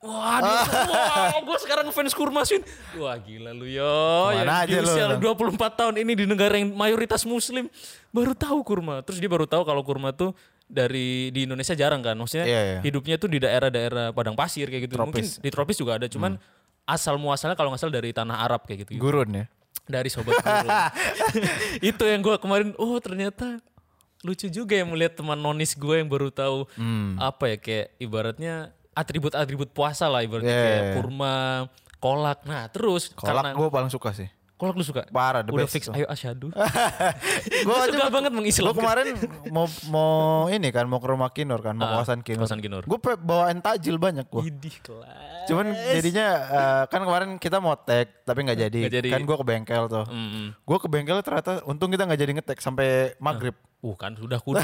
Wah, 0.00 0.40
dia, 0.40 0.64
wah, 0.88 1.44
gue 1.44 1.58
sekarang 1.60 1.92
fans 1.92 2.16
kurma 2.16 2.40
Swin. 2.48 2.64
Wah 2.96 3.20
gila 3.20 3.52
lu 3.52 3.68
yo. 3.68 4.32
Ke 4.32 4.48
mana 4.48 4.64
yang 4.64 4.64
aja 4.64 4.78
lu, 4.80 4.88
usia 4.88 5.04
Bang? 5.12 5.36
24 5.60 5.76
tahun 5.76 5.94
ini 6.00 6.12
di 6.16 6.24
negara 6.24 6.56
yang 6.56 6.72
mayoritas 6.72 7.28
muslim 7.28 7.68
baru 8.08 8.32
tahu 8.32 8.64
kurma. 8.64 9.04
Terus 9.04 9.20
dia 9.20 9.28
baru 9.28 9.44
tahu 9.44 9.60
kalau 9.60 9.84
kurma 9.84 10.16
tuh 10.16 10.32
dari 10.64 11.28
di 11.34 11.44
Indonesia 11.44 11.76
jarang 11.76 12.00
kan. 12.00 12.16
Maksudnya 12.16 12.48
Iya, 12.48 12.60
iya. 12.64 12.78
hidupnya 12.80 13.20
tuh 13.20 13.28
di 13.28 13.44
daerah-daerah 13.44 14.16
padang 14.16 14.32
pasir 14.32 14.72
kayak 14.72 14.88
gitu. 14.88 14.96
Mungkin 14.96 15.20
Tropis. 15.20 15.42
di 15.42 15.50
tropis 15.52 15.76
juga 15.76 16.00
ada, 16.00 16.08
cuman 16.08 16.40
asal 16.90 17.14
muasalnya 17.16 17.54
kalau 17.54 17.70
nggak 17.70 17.80
salah 17.80 17.94
dari 17.94 18.10
tanah 18.10 18.42
Arab 18.42 18.66
kayak 18.66 18.84
gitu. 18.84 18.98
Gurun 18.98 19.30
ya. 19.32 19.44
Dari 19.84 20.06
sobat 20.06 20.34
guru. 20.36 20.68
Itu 21.90 22.04
yang 22.04 22.20
gue 22.20 22.36
kemarin 22.36 22.74
oh 22.76 22.98
ternyata 22.98 23.58
lucu 24.20 24.46
juga 24.46 24.74
ya 24.74 24.84
melihat 24.84 25.16
teman 25.16 25.34
nonis 25.34 25.72
gue 25.72 25.94
yang 25.96 26.06
baru 26.06 26.28
tahu 26.28 26.68
Hmm. 26.74 27.16
apa 27.16 27.48
ya 27.48 27.56
kayak 27.56 27.86
ibaratnya 27.96 28.54
atribut-atribut 28.92 29.70
puasa 29.70 30.06
lah 30.06 30.20
ibaratnya 30.20 30.50
Yeah. 30.50 30.66
kayak 30.66 30.86
kurma, 30.94 31.38
kolak. 31.96 32.38
Nah, 32.44 32.68
terus 32.68 33.08
Kolak 33.10 33.54
gue 33.54 33.68
paling 33.68 33.88
suka 33.88 34.12
sih. 34.12 34.28
Kolak 34.60 34.76
lu 34.76 34.84
suka? 34.84 35.08
Parah, 35.08 35.40
the 35.40 35.48
Udah 35.48 35.64
best 35.64 35.72
fix 35.72 35.88
ayo 35.88 36.04
asyhadu. 36.04 36.52
Gue 37.64 37.64
Gua 37.64 37.88
suka 37.88 38.12
banget 38.12 38.32
mengislamkan. 38.36 38.68
Gue 38.68 38.76
kemarin 38.76 39.06
mau 39.48 39.64
mau 39.88 40.12
ini 40.52 40.68
kan 40.68 40.84
mau 40.84 41.00
ke 41.00 41.08
rumah 41.08 41.32
Kinur 41.32 41.64
kan, 41.64 41.72
mau 41.72 41.88
Ah, 41.88 42.04
kawasan 42.04 42.20
Kinur. 42.20 42.44
kawasan 42.44 42.60
Kinur. 42.60 42.84
Gue 42.84 42.98
bawain 43.00 43.64
takjil 43.64 43.96
banyak 43.96 44.28
gue. 44.28 44.42
Idih 44.52 44.76
kelas. 44.84 45.48
Cuman 45.48 45.72
jadinya 45.72 46.26
eh, 46.44 46.82
kan 46.92 47.00
kemarin 47.00 47.30
kita 47.40 47.56
mau 47.56 47.72
tag 47.74 48.12
tapi 48.22 48.44
nggak 48.44 48.58
jadi. 48.68 48.80
Nggak 48.84 48.96
jadi. 49.00 49.08
Kan 49.16 49.22
gue 49.24 49.36
ke 49.40 49.46
bengkel 49.48 49.82
tuh. 49.88 50.04
Mm-mm. 50.04 50.52
Gue 50.60 50.78
ke 50.78 50.88
bengkel 50.92 51.16
ternyata 51.24 51.64
untung 51.64 51.88
kita 51.88 52.04
nggak 52.04 52.20
jadi 52.20 52.32
ngetek 52.36 52.58
sampai 52.60 53.16
maghrib. 53.16 53.56
Uh 53.56 53.69
kan 53.96 54.12
sudah 54.12 54.36
kudu 54.36 54.60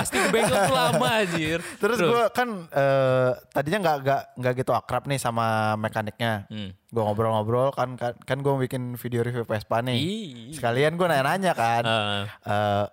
Pasti 0.00 0.16
ke 0.16 0.28
bengkel 0.32 0.56
tuh 0.64 0.74
lama 0.74 1.08
anjir. 1.20 1.60
Terus 1.82 1.98
gue 2.00 2.22
kan 2.32 2.48
eh, 2.72 3.30
tadinya 3.52 3.78
nggak 3.84 3.96
nggak 4.02 4.22
nggak 4.40 4.52
gitu 4.64 4.72
akrab 4.72 5.04
nih 5.04 5.20
sama 5.20 5.76
mekaniknya. 5.76 6.48
Hmm. 6.48 6.72
Gue 6.88 7.02
ngobrol-ngobrol 7.04 7.76
kan 7.76 8.00
kan, 8.00 8.16
kan 8.24 8.38
gue 8.40 8.52
bikin 8.64 8.96
video 8.96 9.20
review 9.20 9.44
Vespa 9.44 9.84
nih. 9.84 9.98
Ih. 10.00 10.56
Sekalian 10.56 10.96
gue 10.96 11.06
nanya-nanya 11.06 11.52
kan. 11.52 11.82
Ah. 11.84 12.24
Eh, 12.24 12.86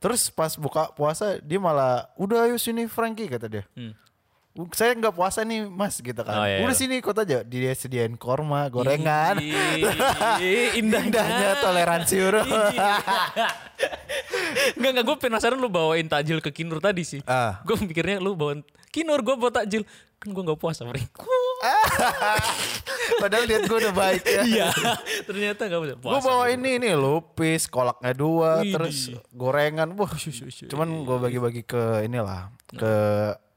terus 0.00 0.32
pas 0.32 0.56
buka 0.56 0.88
puasa 0.96 1.36
dia 1.44 1.60
malah 1.60 2.08
udah 2.16 2.48
ayo 2.48 2.56
sini 2.56 2.88
Frankie 2.88 3.28
kata 3.28 3.46
dia. 3.46 3.64
Hmm. 3.76 3.92
Saya 4.74 4.98
nggak 4.98 5.14
puasa 5.14 5.46
nih 5.46 5.70
mas 5.70 6.02
gitu 6.02 6.26
kan. 6.26 6.34
Oh, 6.34 6.42
iya, 6.42 6.58
Udah 6.66 6.74
iya. 6.74 6.82
sini 6.82 6.98
ikut 6.98 7.14
aja. 7.14 7.46
Dia 7.46 7.70
sediain 7.70 8.18
korma, 8.18 8.66
gorengan. 8.66 9.38
Ih, 9.38 10.74
indahnya. 10.82 11.22
Indahnya 11.22 11.50
toleransi 11.62 12.14
bro. 12.18 12.42
Enggak 14.74 14.90
enggak 14.90 15.06
gue 15.06 15.16
penasaran 15.22 15.54
lu 15.54 15.70
bawain 15.70 16.10
takjil 16.10 16.42
ke 16.42 16.50
Kinur 16.50 16.82
tadi 16.82 17.06
sih. 17.06 17.22
Ah. 17.30 17.62
Gue 17.62 17.78
mikirnya 17.78 18.18
lu 18.18 18.34
bawain 18.34 18.66
Kinur 18.90 19.22
gue 19.22 19.38
bawa 19.38 19.54
takjil. 19.54 19.86
Kan 20.20 20.36
gue 20.36 20.44
gak 20.44 20.60
puasa 20.60 20.84
Frank. 20.84 21.16
Padahal 23.24 23.44
lihat 23.48 23.64
gue 23.64 23.78
udah 23.80 23.94
baik 23.96 24.22
ya. 24.26 24.42
Iya. 24.44 24.68
Ternyata 25.24 25.64
gak 25.64 25.96
puasa. 25.96 26.12
Gue 26.12 26.20
bawa 26.28 26.44
ini 26.52 26.76
nih 26.76 26.92
lupis, 26.92 27.64
kolaknya 27.64 28.12
dua, 28.12 28.60
Widih. 28.60 28.74
terus 28.76 28.96
gorengan. 29.32 29.96
Wah, 29.96 30.12
cuman 30.68 30.88
gue 31.08 31.16
bagi-bagi 31.24 31.62
ke 31.64 32.04
inilah 32.04 32.52
ke 32.68 32.92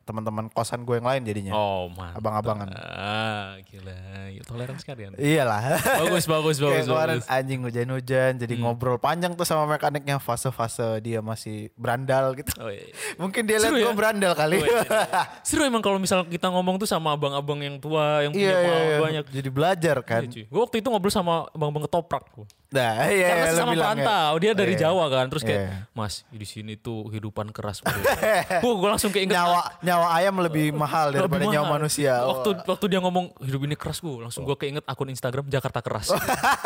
teman-teman 0.04 0.46
kosan 0.48 0.84
gue 0.84 0.96
yang 0.96 1.06
lain 1.06 1.22
jadinya. 1.24 1.52
Oh 1.52 1.88
man. 1.88 2.12
Abang-abangan. 2.13 2.68
Ah 2.76 3.56
gila. 3.63 3.96
Ya, 4.30 4.42
toleran 4.44 4.76
sekali 4.76 5.08
Anda. 5.08 5.18
Iyalah. 5.18 5.62
Bagus 6.04 6.26
bagus 6.26 6.56
Kayak 6.58 6.70
bagus. 6.76 6.88
kemarin 6.88 7.18
bagus. 7.18 7.28
anjing 7.30 7.60
hujan-hujan 7.62 8.32
jadi 8.36 8.54
ngobrol 8.56 8.98
panjang 8.98 9.32
tuh 9.34 9.44
sama 9.44 9.63
mekaniknya 9.66 10.18
fase-fase 10.18 11.00
dia 11.00 11.20
masih 11.20 11.72
berandal 11.74 12.36
gitu. 12.36 12.52
Oh, 12.58 12.68
iya. 12.68 12.92
Mungkin 13.22 13.44
dia 13.44 13.58
lihat 13.58 13.74
ya? 13.74 13.84
gue 13.84 13.94
berandal 13.94 14.34
kali. 14.34 14.58
Oh, 14.58 14.66
iya, 14.66 14.80
iya. 14.84 15.24
Seru 15.48 15.63
emang 15.63 15.80
kalau 15.80 15.98
misal 15.98 16.24
kita 16.26 16.48
ngomong 16.48 16.76
tuh 16.76 16.86
sama 16.86 17.16
abang-abang 17.16 17.60
yang 17.60 17.80
tua 17.80 18.22
yang 18.22 18.32
punya 18.32 18.44
Iya, 18.44 18.60
iya, 18.60 18.78
iya. 18.84 18.98
banyak. 19.00 19.26
Jadi 19.32 19.50
belajar 19.50 19.98
kan. 20.04 20.22
Iya. 20.28 20.46
Gue 20.46 20.62
waktu 20.62 20.84
itu 20.84 20.88
ngobrol 20.88 21.10
sama 21.10 21.48
abang-abang 21.50 21.88
ketoprak. 21.88 22.28
gua. 22.30 22.46
Nah, 22.74 23.06
iya, 23.06 23.28
Karena 23.30 23.46
iya, 23.46 23.54
lu 23.54 23.60
sama 23.60 23.72
bilang 23.72 23.78
ya. 23.78 23.86
perantau, 24.02 24.32
dia 24.42 24.52
dari 24.52 24.74
Iya. 24.74 24.82
Jawa 24.84 25.06
kan. 25.08 25.26
Terus 25.30 25.44
kayak, 25.44 25.62
Iya. 25.62 25.74
Mas 25.94 26.14
di 26.28 26.42
sini 26.44 26.74
tuh 26.74 27.06
kehidupan 27.06 27.54
keras. 27.54 27.86
Gue 28.64 28.74
gue 28.74 28.90
langsung 28.90 29.14
keinget 29.14 29.34
Nyawa 29.34 29.62
nyawa 29.80 30.08
ayam 30.12 30.36
lebih 30.40 30.74
mahal 30.74 31.14
lebih 31.14 31.22
daripada 31.22 31.46
nyawa 31.48 31.64
mahal. 31.64 31.76
manusia. 31.78 32.14
Waktu 32.20 32.50
waktu 32.66 32.86
dia 32.88 33.00
ngomong 33.00 33.26
hidup 33.40 33.62
ini 33.62 33.76
keras 33.76 33.98
gue, 34.00 34.18
langsung 34.18 34.42
gue 34.42 34.58
keinget 34.58 34.82
akun 34.84 35.06
Instagram 35.08 35.46
Jakarta 35.48 35.80
keras. 35.80 36.10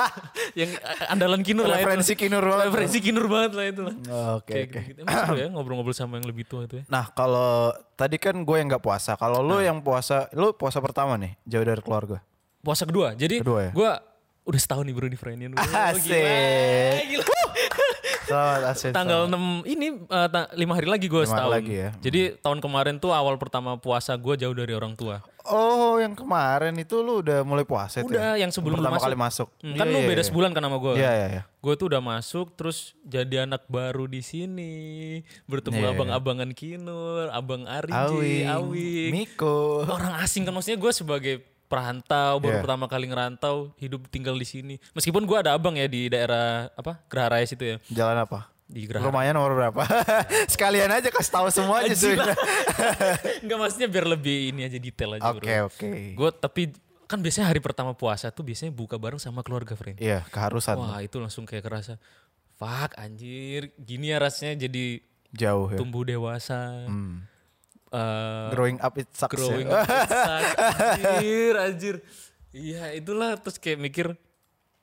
yang 0.60 0.72
andalan 1.08 1.43
kinur 1.43 1.65
lah 1.65 1.76
itu. 1.76 1.86
Referensi 1.86 2.13
kinur 2.13 2.39
banget. 2.41 2.65
Referensi 2.67 2.98
kinur 3.00 3.26
banget 3.28 3.52
lah 3.52 3.65
itu 3.65 3.82
lah. 3.84 3.96
Oke, 4.38 4.54
oke. 4.63 4.80
ya 5.36 5.46
ngobrol-ngobrol 5.50 5.91
sama 5.91 6.15
yang 6.15 6.26
lebih 6.26 6.48
tua 6.48 6.63
itu 6.63 6.80
ya. 6.80 6.84
Nah, 6.88 7.12
kalau 7.12 7.70
tadi 7.93 8.15
kan 8.15 8.36
gue 8.38 8.56
yang 8.56 8.67
nggak 8.67 8.80
puasa. 8.80 9.15
Kalau 9.15 9.43
lu 9.43 9.60
yang 9.60 9.82
puasa, 9.82 10.32
lu 10.32 10.54
puasa 10.54 10.80
pertama 10.80 11.20
nih, 11.20 11.36
jauh 11.43 11.63
dari 11.63 11.82
keluarga. 11.82 12.24
Puasa 12.58 12.84
kedua. 12.84 13.12
Jadi 13.12 13.39
Kedua 13.39 13.60
ya? 13.62 13.72
gue 13.72 13.91
udah 14.47 14.57
setahun 14.57 14.83
nih 14.83 14.95
bro 14.95 15.07
di 15.07 15.15
Frenian. 15.15 15.51
Oh, 15.51 15.62
Asik. 15.62 16.07
gila, 16.07 17.03
gila. 17.05 17.25
Selamat 18.27 18.62
asik. 18.67 18.91
Tanggal 18.91 19.23
selamat. 19.23 19.63
6 19.63 19.71
ini 19.71 19.88
eh, 19.97 20.27
ta- 20.27 20.51
lima 20.51 20.75
hari 20.75 20.83
lagi 20.86 21.07
gue 21.07 21.23
setahun. 21.23 21.47
lagi 21.49 21.79
ya. 21.79 21.89
Jadi 21.97 22.36
tahun 22.38 22.60
kemarin 22.60 22.99
tuh 22.99 23.15
awal 23.15 23.39
pertama 23.39 23.79
puasa 23.79 24.12
gue 24.13 24.36
jauh 24.36 24.51
dari 24.51 24.75
orang 24.75 24.99
tua. 24.99 25.23
Oh, 25.47 25.95
yang 25.95 26.12
kemarin 26.12 26.75
itu 26.75 26.99
lu 26.99 27.23
udah 27.23 27.47
mulai 27.47 27.63
puasa 27.63 28.03
itu 28.03 28.12
Udah 28.12 28.36
ya? 28.36 28.43
yang 28.43 28.51
sebelum 28.51 28.75
lu 28.75 28.83
pertama 28.83 28.99
masuk. 28.99 29.07
kali 29.07 29.15
masuk. 29.15 29.47
Hmm, 29.63 29.79
kan 29.79 29.88
Iya, 29.88 29.93
lu 29.95 29.97
iya, 29.97 30.07
beda 30.12 30.19
iya. 30.19 30.27
sebulan 30.27 30.51
kan 30.51 30.60
sama 30.62 30.77
gue. 30.77 30.93
Iya, 30.99 31.12
iya, 31.13 31.27
iya. 31.29 31.43
Gue 31.57 31.73
tuh 31.73 31.88
udah 31.88 32.01
masuk 32.03 32.47
terus 32.51 32.77
jadi 33.01 33.36
anak 33.41 33.63
baru 33.65 34.05
di 34.05 34.19
sini. 34.19 34.75
Bertemu 35.47 35.79
Iya. 35.79 35.89
abang-abangan 35.95 36.51
Kinur, 36.51 37.31
abang 37.31 37.63
Ari, 37.63 37.95
Awi, 37.95 38.36
Awi. 38.43 38.91
Miko. 39.10 39.88
Orang 39.88 40.19
asing 40.19 40.43
kan 40.43 40.51
maksudnya 40.51 40.75
gue 40.75 40.91
sebagai 40.91 41.36
perantau 41.67 42.39
baru 42.39 42.58
Iya. 42.58 42.63
pertama 42.63 42.86
kali 42.88 43.06
ngerantau 43.06 43.75
hidup 43.75 44.08
tinggal 44.08 44.34
di 44.34 44.43
sini. 44.43 44.75
Meskipun 44.91 45.23
gue 45.23 45.38
ada 45.38 45.51
abang 45.51 45.75
ya 45.75 45.86
di 45.86 46.08
daerah 46.08 46.71
apa 46.71 47.03
Gerah 47.06 47.27
Raya 47.30 47.45
situ 47.45 47.63
ya. 47.63 47.77
Jalan 47.91 48.23
apa? 48.23 48.51
di 48.67 48.84
Geraha. 48.84 49.08
Rumahnya 49.08 49.32
nomor 49.32 49.56
berapa? 49.56 49.80
Sekalian 50.51 50.91
aja 50.91 51.08
kasih 51.08 51.32
tahu 51.32 51.47
semuanya 51.47 51.88
Anjir 51.88 52.12
Swin. 52.12 52.19
lah. 52.19 52.36
Enggak 53.47 53.58
maksudnya 53.63 53.88
biar 53.88 54.06
lebih 54.06 54.51
ini 54.51 54.67
aja 54.67 54.75
detail 54.75 55.15
aja. 55.15 55.32
Oke 55.32 55.56
oke. 55.63 55.88
Gue 56.12 56.30
tapi 56.36 56.62
kan 57.08 57.23
biasanya 57.23 57.47
hari 57.47 57.63
pertama 57.63 57.95
puasa 57.95 58.27
tuh 58.27 58.43
biasanya 58.43 58.75
buka 58.75 58.99
bareng 58.99 59.23
sama 59.23 59.39
keluarga 59.39 59.71
Frank. 59.80 60.03
Iya 60.03 60.27
keharusan. 60.27 60.75
Wah 60.75 60.99
itu 60.99 61.15
langsung 61.15 61.47
kayak 61.47 61.63
kerasa. 61.63 61.95
Fuck 62.60 62.99
anjir. 62.99 63.71
Gini 63.80 64.12
ya 64.12 64.19
rasanya 64.19 64.67
jadi 64.67 64.99
Jauh 65.32 65.71
ya. 65.71 65.80
tumbuh 65.80 66.03
dewasa. 66.03 66.91
Hmm. 66.91 67.23
Eh, 67.88 68.47
Growing 68.52 68.78
up 68.80 68.93
it 68.95 69.08
sucks 69.15 69.39
growing 69.39 69.67
ya. 69.67 69.80
up 69.80 69.88
it 69.88 70.10
sucks. 70.10 70.52
Anjir 71.08 71.54
anjir. 71.56 71.95
Iya 72.52 72.91
itulah 72.93 73.39
terus 73.39 73.56
kayak 73.56 73.80
mikir 73.80 74.08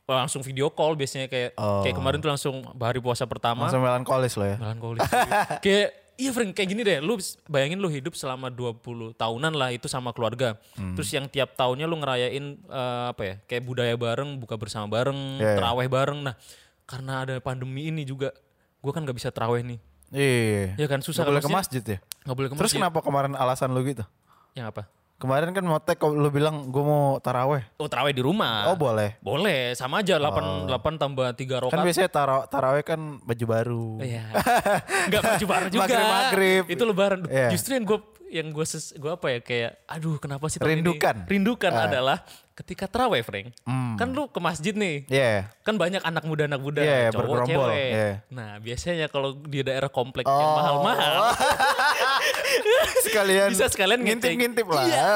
langsung 0.05 0.40
video 0.40 0.69
call 0.69 0.97
biasanya 0.97 1.29
kayak 1.29 1.57
Oh. 1.57 1.81
kayak 1.81 1.97
kemarin 1.97 2.21
tuh 2.21 2.29
langsung 2.29 2.61
hari 2.77 3.01
puasa 3.01 3.25
pertama. 3.25 3.69
Langsung 3.69 3.81
melankolis 3.81 4.37
lo 4.37 4.45
ya. 4.45 4.57
Melankolis. 4.57 5.05
kayak 5.64 5.88
iya 6.17 6.31
Frank 6.31 6.53
kayak 6.53 6.69
gini 6.71 6.81
deh. 6.81 7.01
Lu 7.01 7.17
bayangin 7.45 7.81
lu 7.81 7.88
hidup 7.88 8.12
selama 8.12 8.49
20 8.49 8.81
tahunan 9.17 9.53
lah 9.53 9.69
itu 9.69 9.85
sama 9.85 10.12
keluarga. 10.12 10.57
Hmm. 10.77 10.93
Terus 10.93 11.09
yang 11.12 11.29
tiap 11.29 11.57
tahunnya 11.57 11.85
lu 11.85 11.97
ngerayain 12.01 12.45
eh, 12.57 13.05
apa 13.11 13.23
ya? 13.25 13.35
Kayak 13.45 13.62
budaya 13.64 13.95
bareng, 13.97 14.37
buka 14.37 14.57
bersama 14.57 14.88
bareng, 14.88 15.17
Iya, 15.40 15.45
iya. 15.45 15.57
teraweh 15.57 15.88
bareng. 15.88 16.21
Nah, 16.21 16.35
karena 16.85 17.25
ada 17.25 17.35
pandemi 17.40 17.88
ini 17.88 18.05
juga 18.05 18.33
gue 18.81 18.93
kan 18.93 19.01
nggak 19.01 19.17
bisa 19.17 19.33
teraweh 19.33 19.64
nih. 19.64 19.81
Iya. 20.14 20.79
Ya 20.79 20.87
kan 20.87 21.03
susah 21.03 21.22
Nggak 21.22 21.33
boleh 21.35 21.42
ke 21.42 21.50
masjid 21.50 21.83
ya. 21.85 21.98
Nggak 22.22 22.37
boleh 22.37 22.48
ke 22.48 22.55
Terus 22.55 22.70
masjid. 22.70 22.79
kenapa 22.81 22.98
kemarin 23.03 23.33
alasan 23.35 23.74
lu 23.74 23.83
gitu? 23.83 24.07
Yang 24.55 24.66
apa? 24.70 24.83
Kemarin 25.14 25.50
kan 25.50 25.64
mau 25.64 25.79
tag 25.79 25.96
lu 26.00 26.29
bilang 26.29 26.68
gue 26.68 26.85
mau 26.85 27.16
taraweh. 27.18 27.62
Oh, 27.77 27.87
teraweh 27.87 28.11
di 28.11 28.20
rumah. 28.20 28.68
Oh 28.68 28.77
boleh. 28.77 29.14
Boleh, 29.18 29.72
sama 29.72 30.03
aja 30.03 30.18
8 30.18 30.66
8 30.68 31.00
tambah 31.00 31.27
3 31.33 31.38
Kan 31.48 31.62
rokat. 31.64 31.81
biasanya 31.81 32.11
tara- 32.11 32.46
taraweh 32.46 32.83
kan 32.83 33.00
baju 33.18 33.44
baru. 33.46 33.88
Iya. 33.98 34.24
Enggak 35.09 35.22
baju 35.24 35.44
baru 35.46 35.66
juga. 35.70 35.83
Maghrib-maghrib. 35.87 36.62
Itu 36.66 36.83
lebaran. 36.85 37.20
Iya. 37.27 37.48
Justru 37.50 37.74
yang 37.74 37.87
gue 37.87 37.98
yang 38.35 38.50
gue 38.50 38.66
gua 38.98 39.14
apa 39.14 39.27
ya 39.31 39.38
kayak 39.38 39.70
aduh 39.87 40.18
kenapa 40.18 40.50
sih 40.50 40.59
tahun 40.59 40.66
ini- 40.66 40.77
Rindukan. 40.83 41.16
Rindukan 41.31 41.72
Ah. 41.72 41.87
adalah 41.87 42.16
ketika 42.55 42.87
terawih, 42.87 43.27
Frank. 43.27 43.51
Hmm. 43.67 43.99
Kan 43.99 44.14
lu 44.14 44.31
ke 44.31 44.38
masjid 44.38 44.71
nih. 44.71 45.03
Iya. 45.11 45.51
Kan 45.67 45.75
banyak 45.75 46.01
anak 46.01 46.23
muda 46.23 46.47
anak 46.47 46.62
muda, 46.62 46.81
Iya, 46.81 47.11
cowok 47.11 47.51
cewek. 47.51 47.88
Iya. 47.90 48.11
Nah, 48.31 48.62
biasanya 48.62 49.07
kalau 49.11 49.35
di 49.43 49.61
daerah 49.61 49.90
komplek 49.90 50.23
yang 50.23 50.38
Oh. 50.38 50.57
mahal-mahal 50.57 51.35
Sekalian 53.05 53.51
bisa 53.51 53.67
sekalian 53.69 54.01
ngintip-ngintip 54.01 54.67
lah. 54.67 54.87
Iya, 54.87 55.11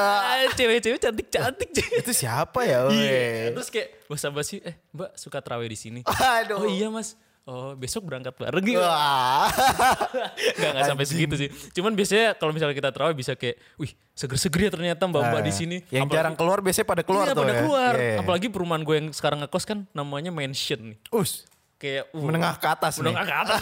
cewek-cewek 0.53 0.99
cantik-cantik. 0.99 1.69
Itu 2.03 2.11
siapa 2.11 2.67
ya? 2.67 2.87
Iya. 2.91 3.55
Terus 3.55 3.67
kayak 3.71 3.87
basa-basi, 4.05 4.59
eh 4.61 4.75
Mbak 4.91 5.11
suka 5.15 5.39
terawih 5.39 5.69
di 5.71 5.77
sini. 5.79 5.99
Aduh. 6.05 6.63
Oh 6.63 6.67
iya 6.67 6.91
mas. 6.91 7.15
Oh 7.49 7.73
besok 7.73 8.05
berangkat 8.05 8.37
bareng 8.37 8.61
gitu. 8.61 8.77
Wah. 8.77 9.49
Enggak 10.53 10.69
enggak 10.69 10.85
sampai 10.85 11.05
segitu 11.09 11.33
sih. 11.33 11.49
Cuman 11.73 11.97
biasanya 11.97 12.37
kalau 12.37 12.53
misalnya 12.53 12.77
kita 12.77 12.93
terawih 12.93 13.17
bisa 13.17 13.33
kayak, 13.33 13.57
wih 13.81 13.89
seger-seger 14.13 14.69
ya 14.69 14.71
ternyata 14.71 15.01
mbak-mbak 15.09 15.41
di 15.41 15.49
sini. 15.49 15.77
Yang 15.89 16.05
Apalagi- 16.05 16.13
jarang 16.13 16.35
keluar 16.37 16.61
biasanya 16.61 16.85
pada 16.85 17.01
keluar 17.01 17.25
iya, 17.25 17.33
tuh 17.33 17.41
pada 17.41 17.49
ya. 17.49 17.59
keluar. 17.65 17.93
Iya. 17.97 18.17
Apalagi 18.21 18.47
perumahan 18.53 18.85
gue 18.85 18.95
yang 19.01 19.07
sekarang 19.09 19.41
ngekos 19.41 19.65
kan 19.65 19.89
namanya 19.97 20.29
mansion 20.29 20.93
nih. 20.93 20.97
Us. 21.09 21.49
Kayak 21.81 22.13
uh, 22.13 22.21
Menengah 22.21 22.53
ke 22.61 22.67
atas 22.69 22.93
nih. 23.01 23.09
menengah 23.09 23.25
ke 23.25 23.33
atas. 23.33 23.61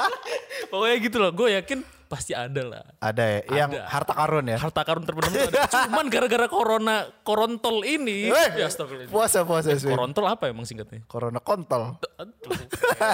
Pokoknya 0.76 0.96
gitu 1.00 1.16
loh. 1.16 1.30
Gue 1.32 1.48
yakin 1.56 1.78
pasti 2.06 2.32
ada 2.32 2.62
lah. 2.62 2.84
Ada 2.98 3.24
ya. 3.24 3.40
Yang 3.66 3.70
Ada. 3.76 3.82
harta 3.90 4.12
karun 4.14 4.46
ya. 4.46 4.56
Harta 4.56 4.80
karun 4.82 5.02
terpendam 5.02 5.32
tuh 5.34 5.42
ada. 5.50 5.60
Cuman 5.86 6.06
gara-gara 6.06 6.46
corona 6.46 6.96
korontol 7.22 7.82
ini. 7.82 8.30
Eh, 8.36 8.62
ya 8.62 8.70
astagfirullah. 8.70 9.10
Puasa 9.10 9.42
puasa 9.42 9.74
Swin. 9.74 9.92
Korontol 9.92 10.26
apa 10.26 10.46
emang 10.46 10.62
singkatnya? 10.62 11.02
Corona 11.04 11.42
kontol. 11.42 11.98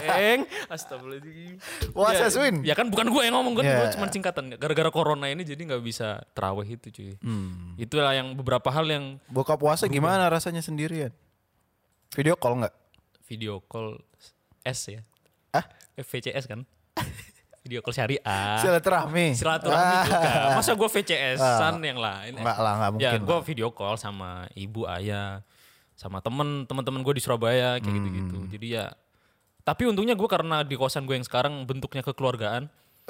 Eng. 0.05 0.45
Astagfirullahaladzim. 0.69 1.57
Puasa, 1.91 2.25
ya, 2.25 2.29
Swin. 2.29 2.55
Ya 2.63 2.75
kan 2.75 2.89
bukan 2.89 3.09
gue 3.09 3.23
yang 3.23 3.35
ngomong 3.35 3.59
kan, 3.59 3.65
Ya. 3.65 3.77
gue 3.81 3.87
cuma 3.97 4.07
singkatan. 4.09 4.55
Gara-gara 4.57 4.91
corona 4.93 5.27
ini 5.27 5.43
jadi 5.43 5.59
nggak 5.59 5.83
bisa 5.83 6.21
terawih 6.33 6.69
itu 6.69 6.89
cuy. 6.93 7.15
Hmm. 7.21 7.75
Itulah 7.77 8.13
yang 8.13 8.37
beberapa 8.37 8.69
hal 8.69 8.87
yang 8.87 9.05
Buka 9.27 9.57
puasa 9.57 9.89
gimana 9.89 10.29
rasanya 10.29 10.61
sendirian? 10.61 11.11
Video 12.13 12.37
call 12.37 12.61
nggak? 12.61 12.75
video 13.23 13.65
call 13.65 13.97
S 14.61 14.93
ya. 14.93 15.01
Ah? 15.51 15.65
Eh, 15.97 16.05
VCS 16.05 16.45
kan? 16.45 16.69
Video 17.63 17.79
call 17.79 17.95
syariah. 17.95 18.59
Silaturahmi. 18.59 19.27
Silaturahmi 19.33 19.95
Ah. 19.95 20.05
juga. 20.05 20.31
Masa 20.59 20.73
gue 20.75 20.89
VCS-an 20.91 21.79
yang 21.79 21.97
lain? 21.97 22.33
Enggak 22.35 22.59
lah, 22.59 22.73
enggak 22.77 22.91
Ya 22.99 23.11
mungkin. 23.15 23.21
gue 23.25 23.39
video 23.47 23.69
call 23.71 23.95
sama 23.97 24.31
ibu 24.53 24.83
ayah, 24.91 25.47
sama 25.95 26.19
temen 26.19 26.67
teman-teman 26.67 27.01
gue 27.01 27.15
di 27.15 27.23
Surabaya 27.23 27.79
kayak 27.79 27.87
gitu-gitu. 27.93 28.37
Hmm. 28.37 28.51
Jadi 28.51 28.67
ya, 28.69 28.91
tapi 29.63 29.87
untungnya 29.87 30.13
gue 30.13 30.27
karena 30.27 30.61
di 30.61 30.75
kosan 30.75 31.07
gue 31.07 31.15
yang 31.15 31.23
sekarang 31.23 31.63
bentuknya 31.63 32.03
kekeluargaan. 32.03 32.67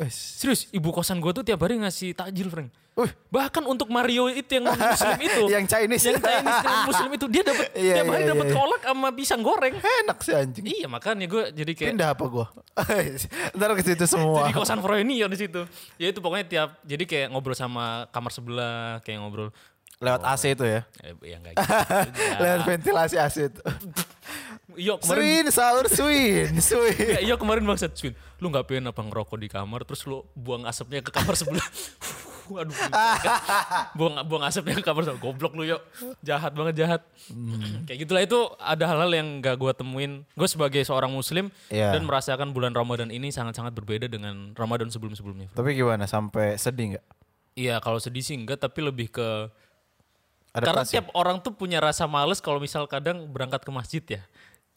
Serius, 0.08 0.72
ibu 0.72 0.88
kosan 0.88 1.20
gue 1.20 1.30
tuh 1.30 1.44
tiap 1.44 1.60
hari 1.60 1.76
ngasih 1.76 2.16
takjil, 2.16 2.48
Frank. 2.48 2.72
Wih. 2.92 3.08
Bahkan 3.32 3.64
untuk 3.64 3.88
Mario 3.88 4.28
itu 4.28 4.60
yang 4.60 4.68
muslim 4.68 5.16
itu, 5.20 5.42
Yang 5.56 5.64
Chinese. 5.64 6.04
yang 6.12 6.20
Chinese 6.20 6.60
yang 6.60 6.84
muslim 6.92 7.10
itu 7.16 7.26
dia 7.28 7.40
dapat 7.40 7.66
Iya, 7.72 7.94
tiap 7.96 8.06
hari 8.12 8.24
iya, 8.24 8.30
dapat 8.36 8.46
iya. 8.48 8.54
kolak 8.56 8.82
sama 8.84 9.08
pisang 9.16 9.40
goreng. 9.40 9.74
Enak 9.80 10.18
sih 10.20 10.34
anjing. 10.36 10.64
Iya 10.68 10.86
makanya 10.92 11.24
gue 11.24 11.42
jadi 11.56 11.72
kayak 11.72 11.90
Pindah 11.96 12.08
apa 12.12 12.24
gua? 12.28 12.46
Ntar 13.56 13.70
ke 13.76 13.82
situ 13.84 14.04
semua. 14.04 14.44
jadi 14.44 14.52
kosan 14.52 14.84
Froyni 14.84 15.24
di 15.24 15.38
situ. 15.40 15.64
Ya 15.96 16.12
itu 16.12 16.20
pokoknya 16.20 16.44
tiap 16.44 16.68
jadi 16.84 17.04
kayak 17.08 17.26
ngobrol 17.32 17.56
sama 17.56 18.08
kamar 18.12 18.32
sebelah, 18.32 19.00
kayak 19.04 19.24
ngobrol 19.24 19.48
Lewat 20.02 20.18
AC 20.26 20.58
itu 20.58 20.66
ya. 20.66 20.82
eh, 21.06 21.14
ya 21.22 21.36
enggak 21.38 21.52
gitu. 21.54 21.72
Lewat 22.42 22.60
ventilasi 22.66 23.16
AC 23.22 23.36
itu. 23.48 23.60
Iya 24.72 24.94
kemarin 24.96 25.20
Swin, 25.20 25.46
sahur 25.50 25.86
swin, 25.90 26.52
swin. 26.64 26.96
Ya, 26.96 27.20
iya 27.20 27.34
kemarin 27.36 27.66
bangsat 27.66 27.92
Swin. 27.92 28.14
Lu 28.38 28.48
nggak 28.48 28.64
pengen 28.64 28.88
apa 28.88 29.02
ngerokok 29.02 29.36
di 29.36 29.48
kamar 29.50 29.82
terus 29.84 30.06
lu 30.06 30.22
buang 30.32 30.64
asapnya 30.64 31.02
ke 31.02 31.10
kamar 31.10 31.34
sebelah. 31.34 31.66
Aduh. 32.52 32.74
buang 33.96 34.18
buang 34.28 34.44
asapnya 34.44 34.78
ke 34.78 34.84
kamar 34.84 35.04
sebelah. 35.04 35.20
Goblok 35.20 35.52
lu 35.58 35.66
yuk. 35.66 35.82
Jahat 36.22 36.54
banget 36.54 36.78
jahat. 36.78 37.02
Kayak 37.84 37.98
gitulah 38.06 38.22
itu 38.22 38.38
ada 38.56 38.84
hal-hal 38.86 39.10
yang 39.12 39.28
gak 39.40 39.56
gue 39.56 39.72
temuin. 39.74 40.12
Gue 40.32 40.48
sebagai 40.48 40.80
seorang 40.86 41.10
muslim 41.10 41.48
Iya. 41.68 41.92
dan 41.92 42.06
merasakan 42.06 42.50
bulan 42.50 42.72
Ramadan 42.72 43.10
ini 43.10 43.28
sangat-sangat 43.28 43.72
berbeda 43.72 44.06
dengan 44.06 44.54
Ramadan 44.54 44.88
sebelum-sebelumnya. 44.88 45.52
Tapi 45.52 45.74
gimana? 45.74 46.06
Sampai 46.06 46.56
sedih 46.56 46.96
nggak? 46.96 47.04
Iya 47.52 47.76
kalau 47.84 48.00
sedih 48.00 48.24
sih 48.24 48.36
enggak 48.36 48.56
tapi 48.58 48.80
lebih 48.80 49.12
ke 49.12 49.52
Ada 50.52 50.68
karena 50.68 50.84
tiap 50.84 51.08
orang 51.16 51.40
tuh 51.40 51.52
punya 51.52 51.80
rasa 51.80 52.04
males 52.04 52.40
kalau 52.40 52.60
misal 52.60 52.84
kadang 52.84 53.24
berangkat 53.28 53.64
ke 53.64 53.70
masjid 53.72 54.04
ya. 54.04 54.22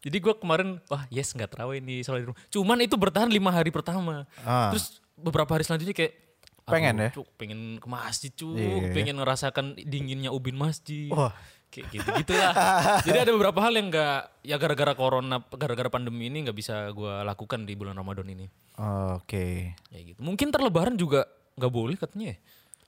Jadi 0.05 0.17
gue 0.21 0.33
kemarin 0.37 0.77
wah 0.85 1.09
yes 1.09 1.33
nggak 1.33 1.57
terawih 1.57 1.81
nih 1.81 2.05
sholat 2.05 2.21
di 2.21 2.27
rumah. 2.29 2.39
Cuman 2.53 2.77
itu 2.85 2.93
bertahan 2.93 3.29
lima 3.33 3.49
hari 3.49 3.73
pertama. 3.73 4.29
Ah. 4.45 4.69
Terus 4.69 5.01
beberapa 5.17 5.49
hari 5.57 5.65
selanjutnya 5.65 5.97
kayak 5.97 6.25
Pengen 6.65 6.97
ya? 6.97 7.09
Cuk, 7.13 7.29
pengen 7.37 7.77
ke 7.77 7.85
masjid 7.85 8.33
cuk, 8.33 8.57
Iya. 8.57 8.89
pengen 8.89 9.21
ngerasakan 9.21 9.77
dinginnya 9.85 10.33
ubin 10.33 10.57
masjid. 10.57 11.13
Wah. 11.13 11.29
Kayak 11.69 11.85
gitu 11.93 12.09
gitulah. 12.25 12.53
Jadi 13.05 13.17
ada 13.21 13.31
beberapa 13.37 13.59
hal 13.61 13.73
yang 13.77 13.93
nggak 13.93 14.17
ya 14.41 14.57
gara-gara 14.57 14.93
corona, 14.97 15.45
gara-gara 15.53 15.89
pandemi 15.93 16.25
ini 16.25 16.49
nggak 16.49 16.57
bisa 16.57 16.89
gue 16.89 17.13
lakukan 17.21 17.69
di 17.69 17.77
bulan 17.77 17.93
Ramadan 17.93 18.25
ini. 18.33 18.49
Oke. 19.13 19.77
Kayak 19.93 20.03
gitu. 20.15 20.19
Mungkin 20.25 20.49
terlebaran 20.49 20.97
juga 20.97 21.29
nggak 21.53 21.69
boleh 21.73 21.95
katanya 22.01 22.33
ya. 22.33 22.37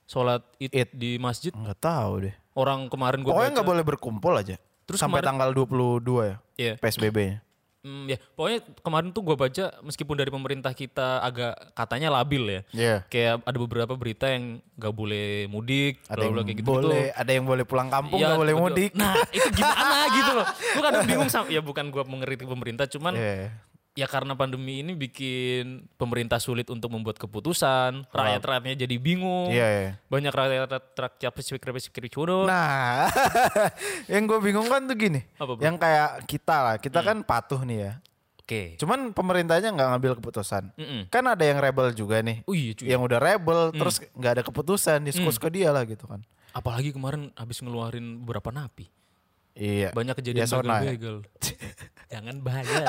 Sholat 0.07 0.41
id, 0.57 0.71
Id. 0.73 0.89
di 0.97 1.11
masjid. 1.21 1.53
Nggak 1.53 1.77
tahu 1.77 2.11
deh. 2.25 2.35
Orang 2.57 2.89
kemarin 2.89 3.21
gue 3.21 3.29
Pokoknya 3.29 3.61
nggak 3.61 3.69
boleh 3.69 3.83
berkumpul 3.85 4.33
aja. 4.33 4.57
Terus 4.87 4.97
sampai 4.97 5.19
kemarin- 5.19 5.27
tanggal 5.29 5.49
22 5.51 6.23
ya. 6.23 6.35
Iya. 6.55 6.73
PSBB-nya. 6.79 7.43
Hmm, 7.77 8.03
ya, 8.03 8.19
pokoknya 8.33 8.59
kemarin 8.81 9.09
tuh 9.11 9.21
gue 9.21 9.35
baca 9.37 9.65
meskipun 9.79 10.15
dari 10.15 10.27
pemerintah 10.27 10.71
kita 10.71 11.21
agak 11.21 11.55
katanya 11.71 12.11
labil 12.11 12.43
ya. 12.43 12.61
Iya. 12.73 12.95
Kayak 13.07 13.45
ada 13.45 13.57
beberapa 13.57 13.93
berita 13.93 14.27
yang 14.27 14.59
gak 14.75 14.91
boleh 14.91 15.47
mudik, 15.47 16.03
Ada 16.05 16.19
yang 16.21 16.35
kayak 16.37 16.57
gitu. 16.57 16.67
boleh, 16.67 17.05
ada 17.09 17.31
yang 17.31 17.45
boleh 17.45 17.63
pulang 17.63 17.87
kampung, 17.87 18.19
Iya, 18.19 18.27
nggak 18.27 18.41
boleh 18.41 18.53
betul. 18.53 18.65
mudik. 18.65 18.91
Nah 18.91 19.13
itu 19.29 19.47
gimana 19.51 19.87
gitu 20.19 20.31
loh. 20.33 20.45
Gue 20.49 20.83
kadang 20.83 21.03
bingung 21.05 21.29
sama, 21.29 21.47
ya 21.47 21.61
bukan 21.61 21.85
gue 21.87 22.03
mengkritik 22.03 22.43
pemerintah, 22.45 22.85
cuman 22.87 23.13
Iya. 23.13 23.55
Ya 23.97 24.05
karena 24.05 24.37
pandemi 24.37 24.79
ini 24.79 24.93
bikin 24.93 25.89
pemerintah 25.97 26.37
sulit 26.37 26.69
untuk 26.69 26.93
membuat 26.93 27.17
keputusan, 27.17 28.05
rakyat-rakyatnya 28.07 28.85
jadi 28.85 28.95
bingung. 28.95 29.49
Iya, 29.49 29.67
iya. 29.67 29.91
Banyak 30.05 30.29
rakyat-rakyat 30.29 31.31
spesifik-spesifik 31.33 32.13
curut. 32.13 32.45
Nah, 32.45 33.09
yang 34.13 34.29
gue 34.29 34.37
bingung 34.37 34.69
kan 34.69 34.85
tuh 34.85 34.93
gini. 34.93 35.25
Apa, 35.35 35.57
bro? 35.57 35.61
yang 35.65 35.75
kayak 35.75 36.29
kita 36.29 36.57
lah, 36.61 36.75
kita 36.77 37.01
Hmm. 37.01 37.07
kan 37.09 37.17
patuh 37.25 37.65
nih 37.65 37.79
ya. 37.81 37.93
Oke. 38.37 38.77
Cuman 38.77 39.11
pemerintahnya 39.11 39.73
nggak 39.73 39.89
ngambil 39.91 40.13
keputusan. 40.21 40.71
Mm-mm. 40.77 41.01
Kan 41.09 41.25
ada 41.25 41.41
yang 41.41 41.57
rebel 41.57 41.91
juga 41.91 42.21
nih. 42.21 42.45
Oh 42.45 42.53
iya 42.53 42.71
cuy. 42.71 42.85
Yang 42.87 43.01
udah 43.03 43.19
rebel 43.19 43.59
Hmm. 43.73 43.79
terus 43.81 43.97
nggak 44.13 44.31
ada 44.37 44.43
keputusan, 44.45 45.03
diskusi 45.03 45.35
ke 45.35 45.49
dia 45.49 45.73
lah 45.73 45.83
gitu 45.83 46.05
kan. 46.05 46.21
Apalagi 46.53 46.93
kemarin 46.93 47.33
habis 47.33 47.59
ngeluarin 47.59 48.21
beberapa 48.21 48.53
napi. 48.53 48.87
Iya. 49.57 49.89
Banyak 49.89 50.21
kejadian 50.21 50.45
ya. 50.45 50.53
begal-begal. 50.53 51.17
Jangan 52.07 52.39
bahaya. 52.39 52.83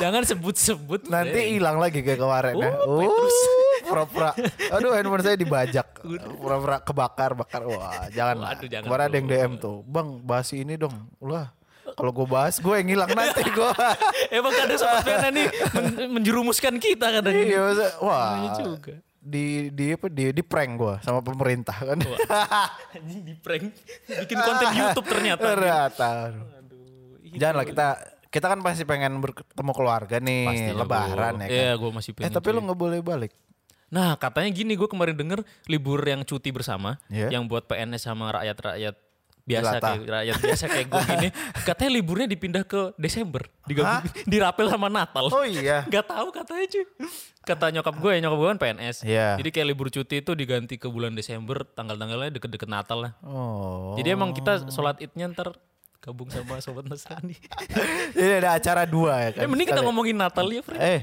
Jangan 0.00 0.22
sebut-sebut. 0.24 1.04
Nanti 1.06 1.60
hilang 1.60 1.76
lagi 1.76 2.00
kayak 2.00 2.16
kemarin 2.16 2.56
ya. 2.56 2.72
Oh, 2.82 2.98
Petrus. 2.98 3.36
pura-pura. 3.84 4.30
Aduh, 4.72 4.96
handphone 4.96 5.20
saya 5.20 5.36
dibajak. 5.36 6.00
Pura-pura 6.40 6.80
kebakar, 6.80 7.36
bakar. 7.36 7.60
Wah, 7.62 8.08
jangan. 8.08 8.40
lah. 8.40 8.48
Waduh, 8.56 8.68
jangan 8.68 8.84
kemarin 8.88 9.04
ada 9.04 9.16
yang. 9.16 9.28
DM 9.28 9.52
tuh. 9.58 9.84
Bang, 9.84 10.08
bahas 10.18 10.48
ini 10.52 10.74
dong. 10.74 10.94
Ulah. 11.18 11.52
Kalau 11.92 12.08
gue 12.10 12.24
bahas 12.24 12.56
gue 12.56 12.74
yang 12.74 12.88
hilang 12.88 13.12
nanti 13.12 13.44
gue. 13.44 13.70
Emang 14.32 14.48
kadang 14.50 14.78
sobat 14.80 15.04
pena 15.04 15.28
nih 15.28 15.44
men- 15.76 16.10
menjerumuskan 16.16 16.80
kita 16.80 17.20
kadang. 17.20 17.36
iya, 17.36 17.60
masa- 17.60 18.00
wah. 18.00 18.32
Iya 18.32 18.50
juga. 18.64 18.94
Di 19.20 19.68
di 19.68 19.92
apa 19.92 20.08
di 20.08 20.32
di 20.32 20.42
prank 20.42 20.72
gue 20.74 20.94
sama 21.04 21.20
pemerintah 21.20 21.76
kan. 21.76 22.00
Anjing 22.96 23.20
di 23.22 23.34
prank. 23.36 23.68
Bikin 24.08 24.38
konten 24.40 24.68
YouTube 24.80 25.04
ternyata. 25.04 25.44
Ternyata. 25.44 26.08
Aduh. 26.32 27.36
Janganlah 27.36 27.66
kita 27.68 27.86
kita 28.32 28.48
kan 28.48 28.58
pasti 28.58 28.82
pengen 28.82 29.20
bertemu 29.20 29.72
keluarga 29.72 30.16
nih 30.16 30.48
Pastinya 30.48 30.74
lebaran 30.78 31.12
gua- 31.34 31.44
ya 31.44 31.46
kan. 31.46 31.52
Iya, 31.52 31.70
gue 31.76 31.90
masih 31.92 32.10
eh 32.10 32.16
pengen. 32.18 32.32
tapi 32.32 32.48
lu 32.48 32.60
nggak 32.62 32.80
boleh 32.80 32.98
balik. 32.98 33.32
Nah 33.88 34.16
katanya 34.16 34.48
gini 34.50 34.72
gue 34.72 34.86
kemarin 34.86 35.12
denger 35.12 35.40
libur 35.66 36.00
yang 36.00 36.22
cuti 36.22 36.48
bersama 36.48 36.96
Iya. 37.06 37.28
yang 37.30 37.44
buat 37.44 37.64
PNS 37.66 38.02
sama 38.02 38.32
rakyat-rakyat 38.32 38.96
biasa 39.42 39.74
Jelata. 39.74 39.88
kayak 39.90 40.06
rakyat 40.08 40.36
biasa 40.40 40.64
kayak 40.66 40.86
gue 40.86 41.02
gini 41.04 41.28
katanya 41.66 41.90
liburnya 41.92 42.26
dipindah 42.26 42.62
ke 42.62 42.94
Desember 42.96 43.42
digabung 43.64 44.00
dirapel 44.30 44.66
sama 44.66 44.86
Natal 44.86 45.26
Oh 45.26 45.42
iya. 45.42 45.82
nggak 45.90 46.06
tahu 46.06 46.30
katanya 46.30 46.66
cuy 46.68 46.84
kata 47.42 47.64
nyokap 47.70 47.94
gue 47.96 48.10
ya 48.12 48.20
nyokap 48.22 48.38
gue 48.38 48.48
kan 48.48 48.58
PNS 48.60 48.96
Iya. 49.02 49.28
jadi 49.36 49.48
kayak 49.50 49.66
libur 49.66 49.90
cuti 49.90 50.14
itu 50.16 50.32
diganti 50.32 50.78
ke 50.78 50.86
bulan 50.86 51.12
Desember 51.12 51.66
tanggal-tanggalnya 51.66 52.30
deket-deket 52.32 52.70
Natal 52.70 52.98
lah 53.02 53.12
Oh. 53.20 53.92
jadi 53.92 54.14
emang 54.14 54.30
kita 54.30 54.62
sholat 54.68 54.96
idnya 55.00 55.26
ntar 55.28 55.58
gabung 56.02 56.26
sama 56.26 56.58
sobat 56.58 56.82
Nasrani 56.84 57.38
Jadi 58.10 58.32
ada 58.42 58.50
acara 58.52 58.82
dua 58.84 59.22
ya 59.22 59.30
kan. 59.32 59.40
eh 59.40 59.48
mending 59.48 59.68
kita 59.68 59.80
ngomongin 59.80 60.18
Natal 60.18 60.44
ya 60.44 60.58
Fred 60.60 60.76
Eh, 60.76 61.00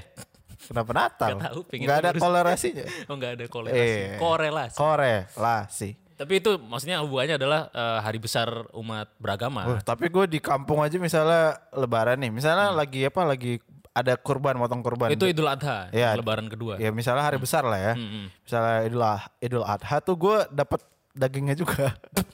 kenapa 0.62 0.92
Natal? 0.92 1.30
Nggak 1.34 1.44
tahu, 1.46 1.60
pengen 1.66 1.86
Nggak 1.88 1.98
ada 1.98 2.10
lurus. 2.10 2.22
kolerasinya. 2.22 2.86
oh 3.08 3.16
nggak 3.16 3.32
ada 3.34 3.46
korelasi 3.48 3.80
Eh. 3.80 4.18
korelasi 4.18 4.76
Korelasi. 4.76 5.90
Tapi 6.14 6.34
itu 6.36 6.52
maksudnya 6.60 7.00
hubungannya 7.00 7.36
adalah 7.36 7.62
eh, 7.70 8.00
hari 8.02 8.20
besar 8.20 8.48
umat 8.74 9.08
beragama. 9.16 9.64
Oh, 9.66 9.80
tapi 9.80 10.08
gue 10.08 10.26
di 10.28 10.40
kampung 10.40 10.84
aja 10.84 11.00
misalnya 11.00 11.58
lebaran 11.72 12.20
nih. 12.20 12.28
Misalnya 12.30 12.70
lagi 12.70 13.02
apa 13.02 13.24
lagi 13.24 13.56
ada 13.90 14.14
kurban, 14.16 14.54
motong 14.54 14.80
kurban. 14.80 15.08
Hmm. 15.08 15.16
itu 15.16 15.26
Idul 15.26 15.48
Adha, 15.48 15.88
Iya. 15.90 16.14
lebaran 16.14 16.46
kedua. 16.46 16.76
Ya 16.76 16.92
misalnya 16.92 17.24
hari 17.24 17.36
besar 17.36 17.64
lah 17.64 17.80
ya. 17.82 17.94
Hmm, 17.96 18.28
Misalnya 18.44 18.76
Idul, 18.84 19.02
Ah- 19.02 19.28
Idul 19.40 19.64
Adha 19.64 19.98
tuh 20.00 20.16
gue 20.16 20.38
dapat 20.50 20.84
dagingnya 21.14 21.56
juga. 21.56 21.96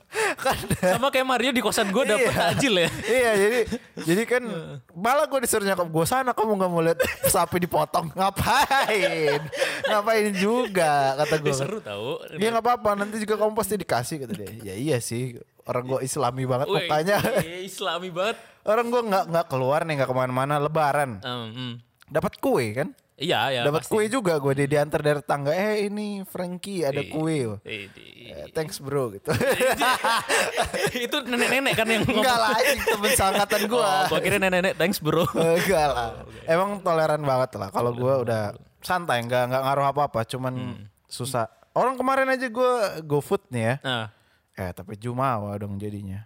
kan 0.46 0.58
Sama 0.78 1.10
kayak 1.10 1.26
Mario 1.26 1.50
di 1.50 1.60
kosan 1.60 1.90
gue 1.90 2.04
dapet 2.04 2.28
Iya. 2.28 2.54
tajil 2.54 2.74
ya. 2.78 2.90
iya 3.04 3.32
jadi 3.36 3.60
jadi 4.00 4.24
kan 4.26 4.44
malah 4.92 5.26
gue 5.26 5.40
disuruh 5.42 5.64
nyokap 5.64 5.88
gue 5.88 6.06
sana 6.06 6.32
kamu 6.32 6.52
nggak 6.56 6.70
mau 6.70 6.82
lihat 6.82 7.00
sapi 7.26 7.58
dipotong 7.60 8.14
ngapain 8.14 9.42
ngapain 9.84 10.28
juga 10.32 10.92
kata 11.18 11.36
gue 11.36 11.48
Eh, 11.48 11.56
seru 11.56 11.78
tau. 11.80 12.22
dia 12.32 12.48
nggak 12.48 12.62
apa-apa 12.62 12.90
nanti 12.96 13.18
juga 13.18 13.36
kamu 13.38 13.54
pasti 13.54 13.74
dikasih 13.76 14.16
kata 14.22 14.34
dia 14.36 14.50
ya 14.64 14.76
iya 14.76 14.98
sih 15.00 15.36
orang 15.64 15.84
gue 15.88 16.00
islami 16.02 16.44
banget 16.44 16.68
Wih, 16.68 16.78
mukanya 16.80 17.18
iya, 17.42 17.60
Islami 17.60 18.10
banget. 18.10 18.38
orang 18.64 18.86
gue 18.88 19.02
nggak 19.04 19.24
nggak 19.28 19.46
keluar 19.48 19.82
nih 19.82 19.94
nggak 19.96 20.10
ke 20.10 20.16
mana-mana 20.16 20.56
lebaran 20.58 21.18
Um, 21.20 21.50
hmm. 21.50 21.74
dapat 22.08 22.38
kue 22.38 22.70
kan 22.72 22.94
Iya, 23.16 23.48
ya. 23.50 23.62
dapat 23.64 23.88
kue 23.88 24.06
juga 24.06 24.36
gue 24.36 24.54
di 24.54 24.66
diantar 24.68 25.00
dari 25.00 25.22
tangga 25.22 25.50
eh 25.50 25.88
ini 25.88 26.22
Frankie 26.22 26.84
ada 26.84 27.00
Iya. 27.00 27.10
kue 27.10 27.38
di- 27.64 27.88
Eh, 28.26 28.52
thanks 28.52 28.78
bro 28.78 29.08
gitu 29.10 29.32
itu 30.98 31.18
nenek-nenek 31.22 31.74
kan 31.74 31.86
yang 31.86 32.04
ngomong. 32.04 32.20
enggak 32.20 32.38
lah 32.38 32.58
temen 32.58 33.12
sangkatan 33.14 33.62
gue 33.66 33.80
Oh, 33.80 34.04
gua 34.10 34.20
kira 34.20 34.36
nenek-nenek 34.36 34.76
thanks 34.76 35.00
bro. 35.00 35.24
Enggak 35.58 35.88
lah. 35.88 36.10
Emang 36.44 36.82
toleran 36.82 37.22
banget 37.22 37.56
lah. 37.56 37.70
Kalau 37.70 37.92
gue 37.92 38.14
udah 38.20 38.52
santai, 38.80 39.22
nggak 39.22 39.44
nggak 39.48 39.62
ngaruh 39.62 39.86
apa 39.88 40.02
apa. 40.06 40.20
Cuman 40.26 40.54
Hmm. 40.54 40.84
susah. 41.06 41.48
Orang 41.72 41.96
kemarin 41.96 42.28
aja 42.28 42.46
gue 42.46 42.72
go 43.04 43.20
food 43.20 43.44
nih 43.48 43.64
ya. 43.64 43.76
Nah, 43.82 44.06
Eh 44.54 44.72
tapi 44.72 44.96
jumawa 44.96 45.52
dong 45.56 45.76
jadinya. 45.76 46.24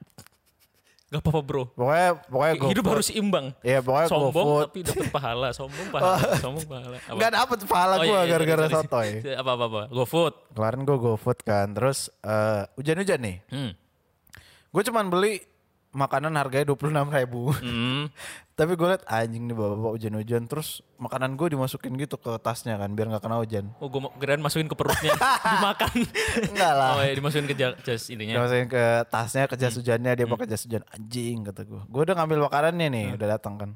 Gak 1.09 1.19
apa-apa 1.19 1.41
bro. 1.41 1.63
Pokoknya 1.71 2.09
pokoknya 2.23 2.53
go 2.55 2.67
Hidup 2.67 2.83
food. 2.83 2.93
harus 2.93 3.09
imbang. 3.09 3.45
Iya 3.59 3.79
pokoknya 3.79 4.05
go 4.05 4.13
Sombong 4.13 4.33
food. 4.45 4.63
tapi 4.63 4.79
dapat 4.83 5.07
pahala. 5.09 5.47
Sombong 5.49 5.87
pahala. 5.89 6.17
Sombong 6.43 6.65
pahala. 6.65 6.97
Apa? 6.99 7.13
Nggak 7.13 7.31
dapet 7.33 7.57
pahala 7.65 7.93
Oh, 7.93 7.99
gue 7.99 8.05
iya, 8.05 8.19
iya, 8.19 8.29
gara-gara 8.31 8.63
sorry. 8.63 8.75
sotoy. 8.79 9.09
Apa-apa. 9.33 9.65
apa. 9.65 9.81
Go 9.89 10.03
food. 10.03 10.33
Kemarin 10.51 10.79
gue 10.83 10.97
go 10.97 11.13
food 11.15 11.39
kan. 11.41 11.67
Terus 11.71 11.99
eh, 12.21 12.63
hujan-hujan 12.75 13.19
nih. 13.19 13.37
Hmm. 13.47 13.71
Gue 14.69 14.81
cuman 14.81 15.05
beli 15.07 15.41
makanan 15.91 16.33
harganya 16.33 16.69
26 16.69 16.85
ribu. 17.11 17.49
Hmm. 17.55 18.13
Tapi 18.59 18.75
gue 18.75 18.87
liat 18.87 19.03
anjing 19.05 19.43
nih 19.43 19.55
bapak-bapak 19.55 19.91
hujan-hujan. 19.95 20.43
Terus 20.45 20.69
makanan 20.95 21.33
gue 21.33 21.47
dimasukin 21.49 21.95
gitu 21.95 22.15
ke 22.15 22.35
tasnya 22.37 22.75
kan. 22.75 22.91
Biar 22.91 23.07
nggak 23.07 23.23
kena 23.23 23.37
hujan. 23.37 23.71
Oh 23.77 23.87
gue 23.87 24.01
kirain 24.17 24.37
masukin 24.37 24.65
ke 24.65 24.75
perutnya 24.75 25.15
dimakan. 25.53 25.95
Enggak 26.45 26.73
lah. 26.73 26.89
Oh 26.93 27.01
ya 27.01 27.13
dimasukin 27.13 27.45
ke 27.45 27.55
ja- 27.55 27.77
jas 27.79 28.05
ininya. 28.07 28.35
masukin 28.39 28.67
ke 28.67 28.83
tasnya 29.07 29.45
ke 29.45 29.55
Hmm. 29.55 29.61
jas 29.61 29.73
hujannya 29.73 30.11
dia 30.13 30.25
pakai 30.25 30.45
jas 30.45 30.61
hujan 30.61 30.83
anjing 30.89 31.37
kata 31.43 31.61
gue. 31.63 31.81
Gue 31.85 32.01
udah 32.03 32.15
ngambil 32.15 32.37
makanannya 32.45 32.87
nih 32.89 33.05
Hmm. 33.05 33.17
udah 33.17 33.27
datang 33.31 33.53
kan. 33.55 33.69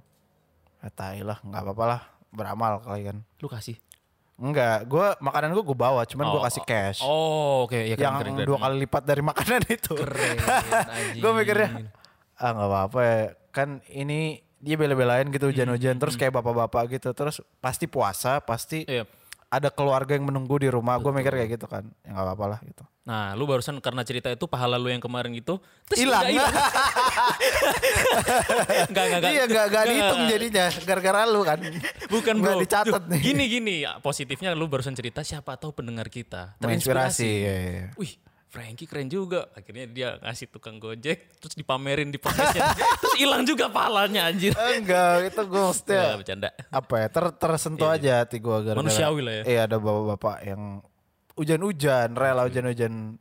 Ah, 0.79 0.91
tai 0.91 1.23
lah 1.23 1.39
nggak 1.39 1.61
apa-apa 1.63 1.83
lah 1.87 2.01
beramal 2.29 2.73
kali 2.79 3.01
kan. 3.05 3.17
Lu 3.37 3.47
kasih. 3.47 3.79
Enggak, 4.35 4.83
gue 4.83 5.05
makanan 5.17 5.53
gue 5.53 5.63
gue 5.63 5.77
bawa, 5.77 6.03
cuman 6.03 6.25
gue 6.27 6.41
Oh, 6.41 6.43
kasih 6.43 6.63
cash. 6.63 6.99
Oh 7.01 7.63
oke 7.63 7.77
ya 7.77 7.95
yang 7.95 8.17
keren, 8.17 8.19
keren, 8.19 8.33
keren. 8.35 8.47
dua 8.49 8.57
kali 8.59 8.75
lipat 8.81 9.01
dari 9.01 9.21
makanan 9.31 9.61
itu. 9.63 9.93
Keren, 9.95 10.35
gue 11.15 11.31
mikirnya 11.33 11.69
ah 12.43 12.51
nggak 12.51 12.67
apa-apa 12.67 12.99
ya. 13.01 13.21
Kan 13.49 13.69
ini 13.87 14.37
dia 14.59 14.75
bela-belain 14.75 15.27
gitu 15.27 15.45
Hmm, 15.45 15.55
hujan-hujan 15.55 15.95
terus 15.95 16.15
kayak 16.15 16.33
bapak-bapak 16.33 16.91
gitu. 16.91 17.11
Terus 17.11 17.39
pasti 17.57 17.87
puasa 17.87 18.39
pasti 18.39 18.83
Iya. 18.83 19.07
ada 19.47 19.69
keluarga 19.69 20.11
yang 20.11 20.25
menunggu 20.25 20.57
di 20.57 20.67
rumah. 20.67 20.97
Gue 20.97 21.11
mikir 21.11 21.31
kayak 21.31 21.49
gitu 21.53 21.65
kan. 21.65 21.87
Ya 22.01 22.11
nggak 22.11 22.25
apa-apa 22.25 22.45
lah 22.47 22.59
gitu. 22.61 22.83
Nah 23.03 23.31
lu 23.31 23.43
barusan 23.43 23.79
karena 23.79 23.99
cerita 24.01 24.27
itu 24.27 24.47
pahala 24.47 24.75
lu 24.75 24.87
yang 24.87 24.99
kemarin 24.99 25.31
gitu. 25.31 25.59
terus 25.85 25.99
hilang. 26.01 26.23
nggak 28.87 29.05
enggak 29.11 29.31
iya 29.35 29.43
nggak 29.45 29.65
nggak 29.69 29.83
dihitung 29.85 30.21
jadinya. 30.25 30.65
Gara-gara 30.81 31.21
lu 31.25 31.41
kan. 31.43 31.59
Bukan 32.09 32.35
Nggak 32.39 32.55
bro. 32.55 32.61
dicatat 32.63 33.03
nih. 33.07 33.19
Gini 33.21 33.43
gini. 33.47 33.75
Ya, 33.83 33.99
positifnya 33.99 34.51
lu 34.53 34.65
barusan 34.65 34.95
cerita 34.95 35.21
siapa 35.21 35.55
tahu 35.55 35.75
pendengar 35.75 36.07
kita 36.07 36.55
terinspirasi. 36.57 37.27
iya, 37.27 37.53
iya. 37.59 37.85
Wih, 37.95 38.15
Frankie 38.53 38.85
keren 38.85 39.09
juga. 39.09 39.49
Akhirnya 39.51 39.89
dia 39.89 40.21
ngasih 40.21 40.45
tukang 40.47 40.77
gojek 40.77 41.41
terus 41.41 41.57
dipamerin 41.57 42.13
di 42.13 42.21
podcastnya. 42.21 42.69
terus 43.01 43.17
hilang 43.17 43.41
juga 43.43 43.65
pahalanya 43.67 44.29
anjir. 44.29 44.53
enggak 44.53 45.33
itu 45.33 45.41
gue 45.41 45.63
mesti 45.65 45.89
Ya, 45.91 46.13
bercanda. 46.13 46.49
apa 46.69 46.93
ya 46.95 47.07
ter 47.09 47.25
tersentuh 47.33 47.89
aja 47.89 48.21
hati 48.21 48.37
gue 48.37 48.57
Manusiawi 48.71 49.21
lah 49.21 49.33
ya. 49.33 49.43
iya 49.43 49.61
ada 49.65 49.81
bapak-bapak 49.81 50.37
yang 50.45 50.85
hujan-hujan 51.33 52.13
rela 52.13 52.45
hujan-hujan 52.45 53.17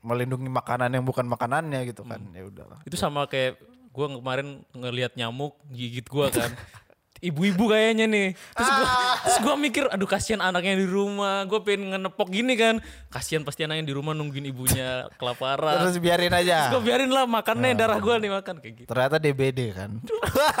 melindungi 0.00 0.46
makanan 0.46 0.94
yang 0.94 1.02
bukan 1.02 1.26
makanannya 1.26 1.82
gitu 1.84 2.06
kan 2.06 2.22
ya 2.30 2.46
udahlah 2.46 2.78
Itu 2.86 2.94
sama 2.94 3.26
kayak 3.26 3.58
gua 3.90 4.06
kemarin 4.06 4.62
ngelihat 4.70 5.18
nyamuk 5.18 5.58
gigit 5.66 6.06
gua 6.06 6.30
kan. 6.30 6.54
Ibu-ibu 7.18 7.64
kayaknya 7.66 8.04
nih. 8.04 8.28
Terus 8.32 8.68
gua, 8.68 8.86
terus 9.20 9.38
gua 9.40 9.54
mikir 9.54 9.84
aduh 9.86 10.04
kasihan 10.04 10.40
anaknya 10.40 10.76
di 10.76 10.84
rumah. 10.84 11.44
Gua 11.44 11.60
pengen 11.60 11.90
ngenepok 11.90 12.28
gini 12.28 12.54
kan. 12.54 12.78
Kasihan 13.08 13.40
pasti 13.40 13.62
anaknya 13.62 13.84
di 13.84 13.94
rumah 13.94 14.12
nungguin 14.12 14.44
ibunya 14.46 15.08
kelaparan. 15.16 15.80
terus 15.82 15.96
biarin 15.96 16.28
Terus 16.28 16.44
aja 16.44 16.58
gua 16.68 16.80
biarin 16.80 17.08
lah 17.08 17.24
makannya 17.24 17.72
darah 17.72 17.96
gua 17.96 18.16
nih 18.16 18.30
makan 18.30 18.54
kayak 18.58 18.74
gitu. 18.76 18.88
ternyata 18.88 19.16
DBD 19.16 19.60
kan 19.72 19.90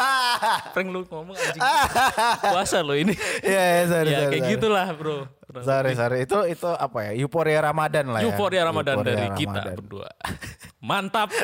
Prank 0.72 0.88
lu 0.88 1.04
ngomong 1.04 1.34
anjing. 1.34 1.62
Puasa 2.42 2.80
lo 2.80 2.94
ini. 2.94 3.12
iya 3.46 3.62
iya 3.80 3.84
sorry 3.86 4.10
ya 4.12 4.18
sorry, 4.18 4.30
kayak 4.30 4.42
sorry. 4.42 4.52
gitulah, 4.56 4.86
Bro. 4.92 5.18
sorry 5.62 5.92
sorry 5.92 6.18
itu 6.22 6.38
itu 6.46 6.68
apa 6.68 6.98
ya 7.06 7.12
euforia 7.16 7.60
Ramadan 7.62 8.04
lah 8.08 8.20
ya 8.20 8.28
Euforia 8.28 8.62
Ramadan 8.62 8.94
Euforia 8.98 9.10
dari 9.14 9.26
kita 9.34 9.60
Ramadan. 9.62 9.74
berdua. 9.76 10.08
Mantap. 10.86 11.34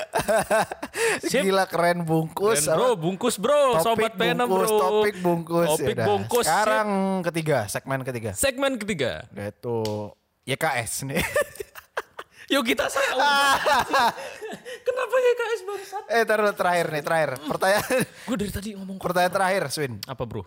Sip. 1.24 1.42
gila 1.42 1.66
keren 1.66 2.06
bungkus 2.06 2.62
Keren, 2.62 2.72
bro, 2.72 2.88
bungkus 2.94 3.36
bro, 3.36 3.74
topik 3.74 3.82
sobat 3.82 4.12
pena 4.14 4.44
bro. 4.44 4.54
bungkus 4.54 4.70
topik 4.72 5.14
bungkus 5.18 5.68
Topik 5.68 5.86
Yaudah. 5.92 6.06
bungkus. 6.06 6.44
sip. 6.44 6.52
sekarang 6.54 6.88
ketiga 7.24 7.58
segmen 7.66 8.00
ketiga 8.00 8.30
segmen 8.32 8.72
ketiga. 8.76 9.26
yaitu 9.32 9.76
YKS 10.44 10.92
nih 11.04 11.22
Yuk 12.50 12.68
kita 12.68 12.84
saya. 12.84 13.16
Kenapa 14.84 15.14
ya 15.16 15.32
KS 15.32 15.60
bangsat? 15.64 16.04
eh 16.06 16.22
taruh 16.22 16.52
terakhir 16.52 16.86
nih 16.90 17.00
terakhir 17.00 17.30
pertanyaan 17.40 17.86
Gue 18.22 18.36
dari 18.36 18.52
tadi 18.52 18.68
ngomong 18.74 19.00
pertanyaan 19.00 19.32
terakhir 19.32 19.62
Swin 19.66 19.96
Apa 20.04 20.22
bro? 20.22 20.44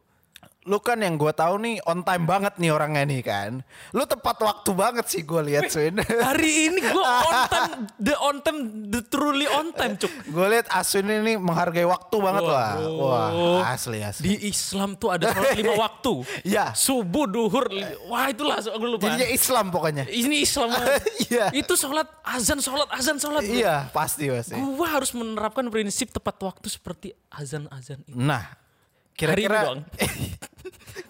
Lu 0.65 0.81
kan 0.81 0.97
yang 0.97 1.13
gue 1.13 1.29
tahu 1.29 1.61
nih 1.61 1.77
on 1.85 2.01
time 2.01 2.25
banget 2.25 2.57
nih 2.57 2.73
orangnya 2.73 3.05
nih 3.05 3.21
kan 3.21 3.61
lu 3.93 4.01
tepat 4.03 4.33
waktu 4.41 4.73
banget 4.73 5.05
sih 5.05 5.21
gue 5.21 5.37
lihat 5.45 5.69
Swin 5.69 5.93
Hari 6.25 6.51
ini 6.67 6.81
gue 6.81 7.05
on 7.05 7.37
time, 7.45 7.73
the 8.01 8.15
on 8.17 8.35
time, 8.41 8.59
the 8.89 9.05
truly 9.05 9.45
on 9.45 9.69
time 9.71 9.93
cuk. 9.93 10.09
gue 10.25 10.47
lihat 10.49 10.65
Aswin 10.73 11.05
ini 11.05 11.37
menghargai 11.37 11.85
waktu 11.85 12.17
banget 12.17 12.43
Wah, 12.43 12.49
lah 12.49 12.73
wah 12.81 13.29
asli 13.69 14.01
asli 14.01 14.25
Di 14.25 14.49
Islam 14.49 14.97
tuh 14.97 15.13
ada 15.13 15.29
sholat 15.29 15.53
lima 15.53 15.77
waktu. 15.85 16.13
Ya. 16.41 16.73
Subuh, 16.73 17.29
duhur, 17.29 17.69
wah 18.09 18.25
itulah 18.25 18.57
gue 18.57 18.89
lupa. 18.89 19.05
jadinya 19.05 19.29
Islam 19.29 19.69
pokoknya 19.69 20.09
Ini 20.09 20.35
Islam. 20.41 20.73
Iya. 21.29 21.53
Itu 21.53 21.77
sholat 21.77 22.09
azan, 22.25 22.57
sholat 22.57 22.89
azan, 22.89 23.21
sholat. 23.21 23.45
iya 23.45 23.85
pasti 23.93 24.33
pasti 24.33 24.57
Gua 24.57 24.89
harus 24.89 25.13
menerapkan 25.13 25.69
prinsip 25.69 26.09
tepat 26.09 26.41
waktu 26.41 26.73
seperti 26.73 27.13
azan-azan 27.29 28.01
itu. 28.01 28.17
nah 28.17 28.49
ini 28.49 29.13
kira-kira. 29.13 29.79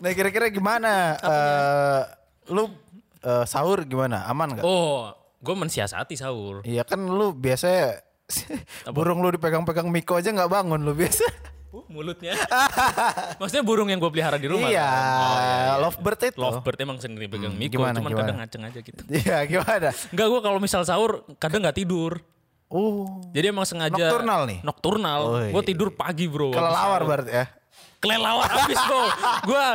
Nah 0.02 0.10
kira-kira 0.12 0.50
gimana 0.50 1.16
eh 1.18 2.02
lu 2.50 2.70
eh, 3.22 3.46
sahur 3.46 3.82
gimana 3.84 4.26
aman 4.26 4.58
nggak 4.58 4.66
Oh, 4.66 5.10
gue 5.40 5.56
mensiasati 5.56 6.18
sahur. 6.18 6.66
Iya 6.66 6.82
kan 6.82 7.02
lu 7.02 7.34
biasanya 7.34 8.02
burung 8.96 9.22
lu 9.22 9.30
dipegang-pegang 9.30 9.86
Miko 9.90 10.18
aja 10.18 10.34
nggak 10.34 10.50
bangun 10.50 10.82
lu 10.82 10.94
biasa. 10.98 11.26
Uh, 11.76 11.84
mulutnya. 11.92 12.32
Maksudnya 13.42 13.62
burung 13.68 13.92
yang 13.92 14.00
gue 14.00 14.08
pelihara 14.08 14.40
di 14.40 14.48
rumah. 14.48 14.72
iya, 14.72 14.88
kan? 14.88 14.96
Oh, 14.96 15.38
iya, 15.38 15.56
iya. 15.60 15.74
lovebird 15.84 16.20
itu. 16.24 16.40
Lovebird 16.40 16.78
emang 16.80 16.98
sendiri 17.04 17.28
pegang 17.28 17.52
Miko, 17.52 17.78
gimana, 17.78 18.00
cuman 18.00 18.12
gimana? 18.16 18.24
kadang 18.24 18.38
ngaceng 18.40 18.64
aja 18.64 18.80
gitu. 18.80 19.02
Iya, 19.12 19.38
gimana? 19.44 19.90
Enggak 19.92 20.28
gue 20.32 20.42
kalau 20.42 20.60
misal 20.64 20.82
sahur 20.88 21.28
kadang 21.36 21.60
nggak 21.62 21.78
tidur. 21.78 22.24
Oh, 22.66 23.22
Jadi 23.30 23.46
emang 23.54 23.68
sengaja 23.68 24.10
Nocturnal 24.10 24.42
nih? 24.50 24.60
Nocturnal. 24.66 25.22
Oh, 25.22 25.38
Gue 25.54 25.62
iya. 25.62 25.70
tidur 25.70 25.90
pagi 25.94 26.26
bro. 26.26 26.50
kelelawar 26.50 27.02
berarti 27.06 27.32
ya. 27.32 27.46
Kelelawar 28.06 28.50
habis 28.54 28.78
bro. 28.86 29.04
Gue 29.50 29.68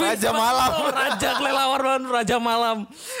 Raja 0.00 0.30
malam. 0.32 0.70
raja 0.88 1.28
kelelawar 1.36 1.80
banget, 1.84 2.02
raja 2.08 2.36
malam. 2.40 2.76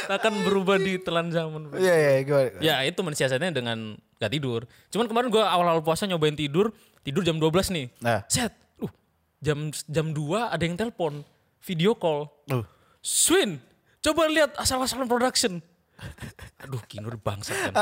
Akan 0.08 0.32
berubah 0.40 0.80
di 0.80 0.96
telan 0.96 1.28
zaman. 1.28 1.68
Bro. 1.68 1.76
Iya, 1.76 1.94
iya, 1.94 2.10
gimana? 2.24 2.58
Ya 2.64 2.74
itu 2.88 3.00
mensiasatnya 3.04 3.52
dengan 3.52 4.00
gak 4.16 4.32
tidur. 4.32 4.64
Cuman 4.88 5.04
kemarin 5.04 5.28
gue 5.28 5.44
awal-awal 5.44 5.84
puasa 5.84 6.08
nyobain 6.08 6.32
tidur, 6.32 6.72
tidur 7.04 7.20
jam 7.20 7.36
12 7.36 7.76
nih. 7.76 7.86
Nah. 8.00 8.24
Set, 8.24 8.56
uh, 8.80 8.90
jam 9.44 9.68
jam 9.70 10.16
2 10.16 10.16
ada 10.48 10.62
yang 10.64 10.80
telepon, 10.80 11.20
video 11.60 11.92
call. 11.92 12.32
Tuh. 12.48 12.64
Swin, 13.04 13.60
coba 14.00 14.26
lihat 14.32 14.56
asal-asalan 14.56 15.04
production. 15.04 15.60
Aduh, 16.62 16.82
Kinur 16.86 17.18
bangsa 17.18 17.54
kan. 17.54 17.72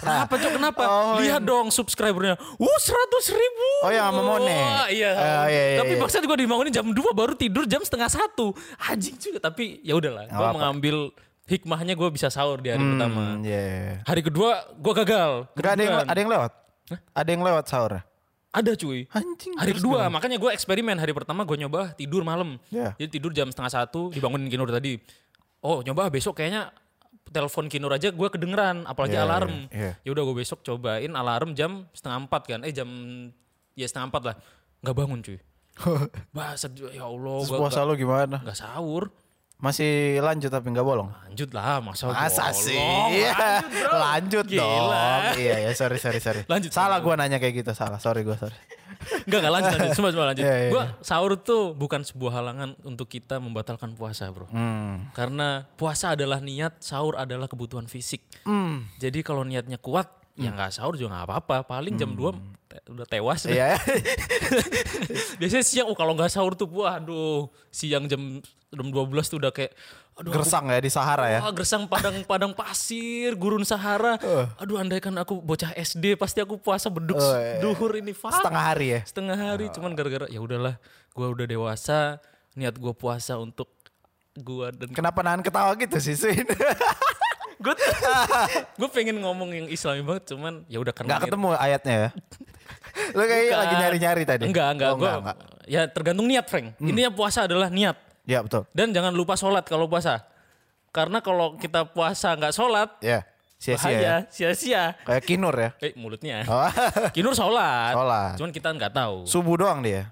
Kenapa 0.00 0.34
cok? 0.34 0.52
Kenapa? 0.56 0.82
Oh, 0.86 1.18
lihat 1.22 1.42
dong 1.42 1.70
subscribernya. 1.70 2.38
Wuh, 2.58 2.78
seratus 2.82 3.30
ribu. 3.30 3.70
Oh, 3.86 3.90
yang 3.92 4.10
sama 4.10 4.22
Mone. 4.22 4.50
Wah, 4.50 4.86
iya. 4.90 5.10
Ah, 5.14 5.46
iya, 5.46 5.62
iya, 5.74 5.78
Tapi 5.82 5.94
iya. 5.94 6.00
maksudnya 6.00 6.26
gue 6.26 6.38
dibangunin 6.42 6.72
jam 6.74 6.86
2 6.86 6.96
baru 7.14 7.32
tidur 7.38 7.64
jam 7.66 7.82
setengah 7.82 8.10
satu. 8.10 8.54
Anjing 8.82 9.14
juga. 9.18 9.38
Tapi 9.42 9.82
ya 9.86 9.94
udahlah. 9.98 10.26
Gue 10.26 10.48
mengambil 10.54 10.96
hikmahnya 11.50 11.98
gue 11.98 12.08
bisa 12.14 12.30
sahur 12.30 12.62
di 12.62 12.70
hari 12.70 12.82
pertama. 12.82 13.34
Hmm, 13.34 13.42
iya, 13.42 13.60
iya. 13.62 13.94
Hari 14.06 14.22
kedua 14.22 14.70
gue 14.74 14.92
gagal. 15.02 15.30
Enggak 15.58 15.72
ada 15.74 15.82
yang 15.82 15.96
ada 16.06 16.18
yang 16.18 16.30
lewat. 16.30 16.52
Ada 17.10 17.28
yang 17.30 17.42
lewat 17.42 17.64
sahur. 17.66 17.92
Ada 18.50 18.70
cuy. 18.74 19.06
Anjing. 19.14 19.54
Hari 19.58 19.72
kedua, 19.78 20.10
makanya 20.10 20.38
gue 20.38 20.50
eksperimen. 20.50 20.98
Hari 20.98 21.14
pertama 21.14 21.46
gue 21.46 21.54
nyoba 21.58 21.94
tidur 21.94 22.26
malam. 22.26 22.58
Iya. 22.70 22.98
Jadi 22.98 23.08
tidur 23.18 23.30
jam 23.30 23.46
setengah 23.50 23.70
satu, 23.70 24.10
dibangunin 24.10 24.50
Kinur 24.50 24.70
tadi. 24.70 24.98
Oh 25.60 25.84
nyoba 25.84 26.08
besok 26.08 26.40
kayaknya 26.40 26.72
telepon 27.30 27.66
Kinur 27.66 27.90
aja 27.90 28.10
gue 28.10 28.28
kedengeran, 28.28 28.84
apalagi 28.84 29.14
Iya, 29.14 29.24
alarm. 29.24 29.70
iya, 29.70 29.70
iya. 29.72 29.92
Ya 30.02 30.10
udah 30.10 30.22
gue 30.22 30.36
besok 30.36 30.60
cobain 30.60 31.10
alarm 31.10 31.54
jam 31.54 31.86
setengah 31.90 32.26
empat 32.26 32.42
kan. 32.44 32.60
Eh 32.62 32.70
jam 32.70 32.88
ya 33.72 33.86
setengah 33.86 34.10
empat 34.10 34.22
lah. 34.22 34.34
Nggak 34.80 34.96
bangun 34.96 35.18
cuy. 35.20 35.38
Bahasa 36.36 36.66
ya 36.90 37.04
Allah. 37.04 37.36
Terus 37.40 37.50
Gua 37.50 37.58
puasa 37.64 37.80
lu 37.82 37.94
gimana? 37.94 38.42
nggak 38.42 38.58
sahur. 38.58 39.08
Masih 39.60 40.18
lanjut 40.18 40.48
tapi 40.48 40.72
nggak 40.72 40.82
bolong. 40.82 41.12
Lanjut 41.28 41.52
lah, 41.52 41.84
masa 41.84 42.08
Masa 42.08 42.48
bolong? 42.48 42.64
sih? 42.64 42.80
Lanjut, 42.80 43.36
bro. 43.68 43.92
Lanjut 44.08 44.46
Gila. 44.48 44.64
dong. 44.64 45.22
Iya 45.36 45.54
ya, 45.64 45.70
sorry 45.76 46.00
sorry 46.00 46.16
sorry. 46.18 46.42
Lanjut, 46.48 46.72
Salah 46.72 46.96
gua 46.98 47.14
nanya 47.14 47.36
kayak 47.36 47.60
gitu, 47.60 47.72
salah. 47.72 48.00
Sorry 48.00 48.24
gua, 48.24 48.34
sorry. 48.34 48.56
Enggak, 49.24 49.40
enggak 49.40 49.52
lanjut, 49.52 49.70
lanjut. 49.74 49.92
Semua, 49.96 50.10
semua 50.12 50.26
lanjut. 50.28 50.44
Iya, 50.44 50.54
iya, 50.56 50.70
Gua 50.72 50.84
sahur 51.00 51.32
tuh 51.36 51.72
bukan 51.72 52.04
sebuah 52.04 52.32
halangan 52.36 52.76
untuk 52.84 53.04
kita 53.06 53.36
membatalkan 53.36 53.92
puasa, 53.92 54.28
bro. 54.28 54.44
Hmm. 54.48 55.08
Karena 55.12 55.64
puasa 55.76 56.12
adalah 56.12 56.40
niat, 56.40 56.80
sahur 56.80 57.16
adalah 57.16 57.44
kebutuhan 57.44 57.84
fisik. 57.84 58.24
Hmm. 58.44 58.88
Jadi 58.96 59.20
kalau 59.20 59.40
niatnya 59.40 59.76
kuat, 59.76 60.08
ya 60.36 60.52
nggak 60.52 60.72
sahur 60.72 60.96
juga 60.96 61.16
nggak 61.16 61.26
apa-apa. 61.28 61.56
Paling 61.64 61.96
jam 61.96 62.12
2 62.12 62.32
te- 62.64 62.84
udah 62.92 63.04
tewas. 63.04 63.44
Hmm. 63.44 63.56
Iya. 63.56 63.76
Biasanya 65.40 65.64
siang, 65.64 65.86
oh 65.88 65.96
kalau 65.96 66.12
nggak 66.12 66.28
sahur 66.28 66.52
tuh, 66.52 66.68
waduh. 66.68 67.48
Siang 67.70 68.04
jam 68.04 68.40
jam 68.70 68.86
12 68.86 69.10
tuh 69.26 69.38
udah 69.42 69.50
kayak, 69.50 69.74
aduh 70.14 70.30
aku 70.30 70.46
Gersang 70.46 70.70
ya 70.70 70.78
di 70.78 70.90
Sahara 70.90 71.26
ya. 71.26 71.40
Wah, 71.42 71.50
gersang 71.50 71.90
padang 71.90 72.22
padang 72.30 72.52
pasir, 72.54 73.34
gurun 73.34 73.66
Sahara. 73.66 74.14
Aduh, 74.62 74.78
andai 74.78 75.02
kan 75.02 75.10
aku 75.18 75.42
bocah 75.42 75.74
SD, 75.74 76.14
pasti 76.14 76.38
aku 76.38 76.54
puasa 76.54 76.86
beduk 76.86 77.18
iya. 77.18 77.58
duhur 77.58 77.98
ini. 77.98 78.14
Fuck. 78.14 78.30
Setengah 78.30 78.62
hari 78.62 78.86
ya. 78.94 79.00
setengah 79.02 79.34
hari 79.36 79.66
cuman 79.74 79.90
gara-gara 79.98 80.26
ya 80.30 80.38
udahlah 80.38 80.78
gua 81.10 81.26
udah 81.34 81.46
dewasa 81.46 82.22
niat 82.54 82.78
gua 82.78 82.94
puasa 82.94 83.34
untuk 83.36 83.66
gua 84.38 84.70
dan 84.70 84.94
Kenapa 84.94 85.18
nahan 85.26 85.42
ketawa 85.42 85.74
gitu 85.74 85.98
sih, 85.98 86.14
Sin? 86.14 86.46
gue 87.60 87.74
gue 88.80 88.88
pengen 88.96 89.20
ngomong 89.20 89.52
yang 89.52 89.68
islami 89.68 90.00
banget 90.00 90.32
cuman 90.32 90.64
ya 90.64 90.80
udah 90.80 90.96
karena 90.96 91.12
Enggak 91.12 91.28
ketemu 91.28 91.46
ayatnya 91.52 91.92
ya. 91.92 92.10
Lu 93.12 93.20
kayak 93.20 93.52
lagi 93.52 93.74
nyari-nyari 93.76 94.22
tadi. 94.24 94.44
enggak 94.48 94.68
enggak 94.72 94.88
Oh, 94.88 94.96
enggak, 94.96 95.12
Hmm. 95.12 95.22
enggak. 95.28 95.36
ya 95.68 95.80
tergantung 95.92 96.24
niat 96.24 96.46
Frank 96.48 96.72
intinya 96.80 97.12
puasa 97.12 97.44
adalah 97.44 97.68
niat 97.68 98.00
Ya, 98.22 98.40
betul. 98.40 98.62
dan 98.70 98.90
jangan 98.90 99.10
lupa 99.10 99.34
sholat 99.34 99.62
kalau 99.62 99.84
puasa 99.84 100.22
karena 100.88 101.18
kalau 101.18 101.54
kita 101.54 101.84
puasa 101.84 102.32
nggak 102.32 102.50
sholat 102.50 102.90
Ya. 102.98 103.22
Sia-sia 103.56 103.76
ya. 103.84 103.92
bahaya 103.92 104.14
sia-sia 104.28 104.82
Kayak 105.02 105.22
kinur 105.22 105.52
ya. 105.52 105.70
eh 105.78 105.92
mulutnya 105.94 106.42
Oh. 106.44 106.64
kinur 107.14 107.32
sholat 107.32 107.92
Sholat. 107.92 108.32
cuman 108.34 108.50
kita 108.50 108.68
nggak 108.70 108.92
tahu 108.92 109.16
Subuh 109.24 109.56
doang 109.56 109.80
dia. 109.80 110.08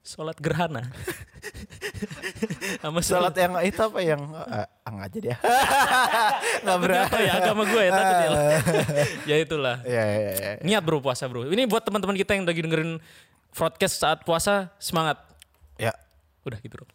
sholat 0.00 0.36
gerhana 0.36 0.86
sama 2.78 3.00
Sholat 3.00 3.34
yang 3.34 3.52
itu 3.60 3.80
apa 3.80 3.98
yang 4.00 4.22
uh, 4.28 4.66
enggak 4.84 5.08
jadi 5.12 5.26
ya. 5.28 5.36
Enggak 6.62 6.78
berani. 6.78 7.04
apa 7.04 7.18
ya 7.18 7.32
agama 7.36 7.62
gue 7.64 7.82
ya 7.82 7.90
takut 7.90 8.16
ya 8.16 8.28
ya 9.30 9.36
itulah 9.38 9.76
Iya, 9.82 10.02
iya, 10.04 10.30
iya. 10.32 10.50
niat 10.62 10.82
bro 10.82 10.98
puasa 10.98 11.26
bro 11.26 11.42
ini 11.44 11.64
buat 11.64 11.82
teman-teman 11.82 12.14
kita 12.14 12.32
yang 12.32 12.44
lagi 12.44 12.60
dengerin 12.60 13.02
broadcast 13.50 13.98
saat 13.98 14.22
puasa 14.22 14.70
semangat 14.78 15.18
Ya. 15.76 15.92
Udah 16.46 16.58
gitu 16.58 16.74
bro 16.76 16.86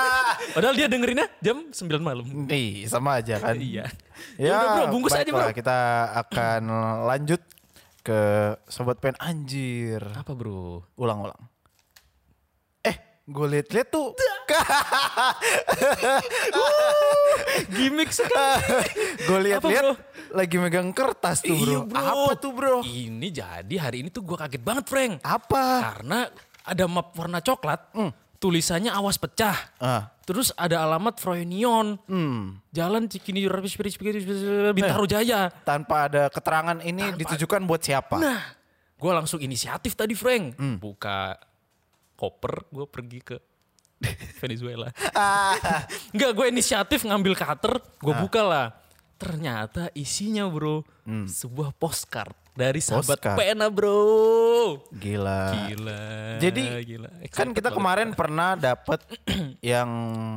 padahal 0.54 0.72
dia 0.72 0.86
dengerinnya 0.86 1.28
jam 1.38 1.68
9 1.68 1.74
malam 1.98 2.24
Nih, 2.46 2.84
sama 2.84 3.20
aja 3.20 3.36
kan. 3.38 3.54
iya 3.54 3.84
Ya, 4.34 4.54
udah, 4.54 4.74
bro, 4.80 4.84
bungkus 4.90 5.12
aja, 5.12 5.26
bro. 5.26 5.50
Kita 5.50 5.78
akan 6.16 6.62
lanjut 7.04 7.42
ke 8.00 8.20
sobat 8.64 8.96
pen 8.96 9.12
anjir. 9.18 9.98
apa 10.08 10.32
bro 10.32 10.86
Ulang-ulang. 10.94 11.36
Eh, 12.80 12.96
gue 13.24 13.46
liat-liat 13.50 13.88
tuh. 13.88 14.14
gimmick 17.70 18.10
sekali 18.10 18.86
gue 19.28 19.38
liat-liat 19.42 19.84
lagi 20.30 20.56
megang 20.58 20.90
kertas 20.90 21.40
tuh 21.40 21.54
bro. 21.54 21.66
Iya, 21.66 21.78
bro. 21.82 21.98
Apa 21.98 22.32
tuh 22.36 22.52
bro? 22.52 22.78
ini 22.82 23.28
jadi 23.30 23.74
hari 23.78 24.02
ini 24.02 24.10
tuh 24.10 24.22
gue 24.22 24.36
kaget 24.36 24.62
banget 24.62 24.84
Frank 24.84 25.12
Apa? 25.20 25.64
karena 25.92 26.28
ada 26.64 26.84
map 26.86 27.12
warna 27.14 27.38
coklat 27.38 27.92
tulisannya 28.44 28.92
awas 28.92 29.16
pecah 29.16 29.56
Ah, 29.80 30.12
terus 30.28 30.52
ada 30.52 30.84
alamat 30.84 31.16
Froynion 31.16 31.96
hmm. 32.04 32.68
jalan 32.68 33.08
Cikini 33.08 33.48
Bintaro 34.76 35.08
Jaya 35.08 35.48
Tanpa 35.64 36.12
ada 36.12 36.28
keterangan 36.28 36.76
ini 36.84 37.16
ditujukan 37.16 37.64
buat 37.64 37.80
siapa? 37.80 38.20
Nah, 38.20 38.44
gue 39.00 39.12
langsung 39.16 39.40
inisiatif 39.40 39.96
tadi 39.96 40.12
Frank. 40.12 40.60
Buka 40.76 41.40
koper, 42.20 42.68
gue 42.68 42.84
pergi 42.84 43.20
ke 43.24 43.36
Venezuela. 44.44 44.92
Enggak, 46.12 46.30
gue 46.36 46.46
inisiatif 46.52 47.08
ngambil 47.08 47.32
cutter, 47.32 47.80
gue 47.80 48.14
buka 48.20 48.42
lah. 48.44 48.66
Ternyata 49.16 49.88
isinya 49.96 50.44
bro, 50.52 50.84
sebuah 51.08 51.72
postcard 51.80 52.43
dari 52.54 52.78
sahabat 52.78 53.18
Postcard. 53.18 53.36
pena 53.36 53.66
bro. 53.66 54.78
Gila. 54.94 55.42
Gila. 55.68 56.00
Jadi 56.38 56.62
gila. 56.86 57.08
kan 57.34 57.50
kita 57.50 57.68
banget. 57.68 57.76
kemarin 57.76 58.08
pernah 58.14 58.54
dapat 58.54 59.02
yang 59.74 59.88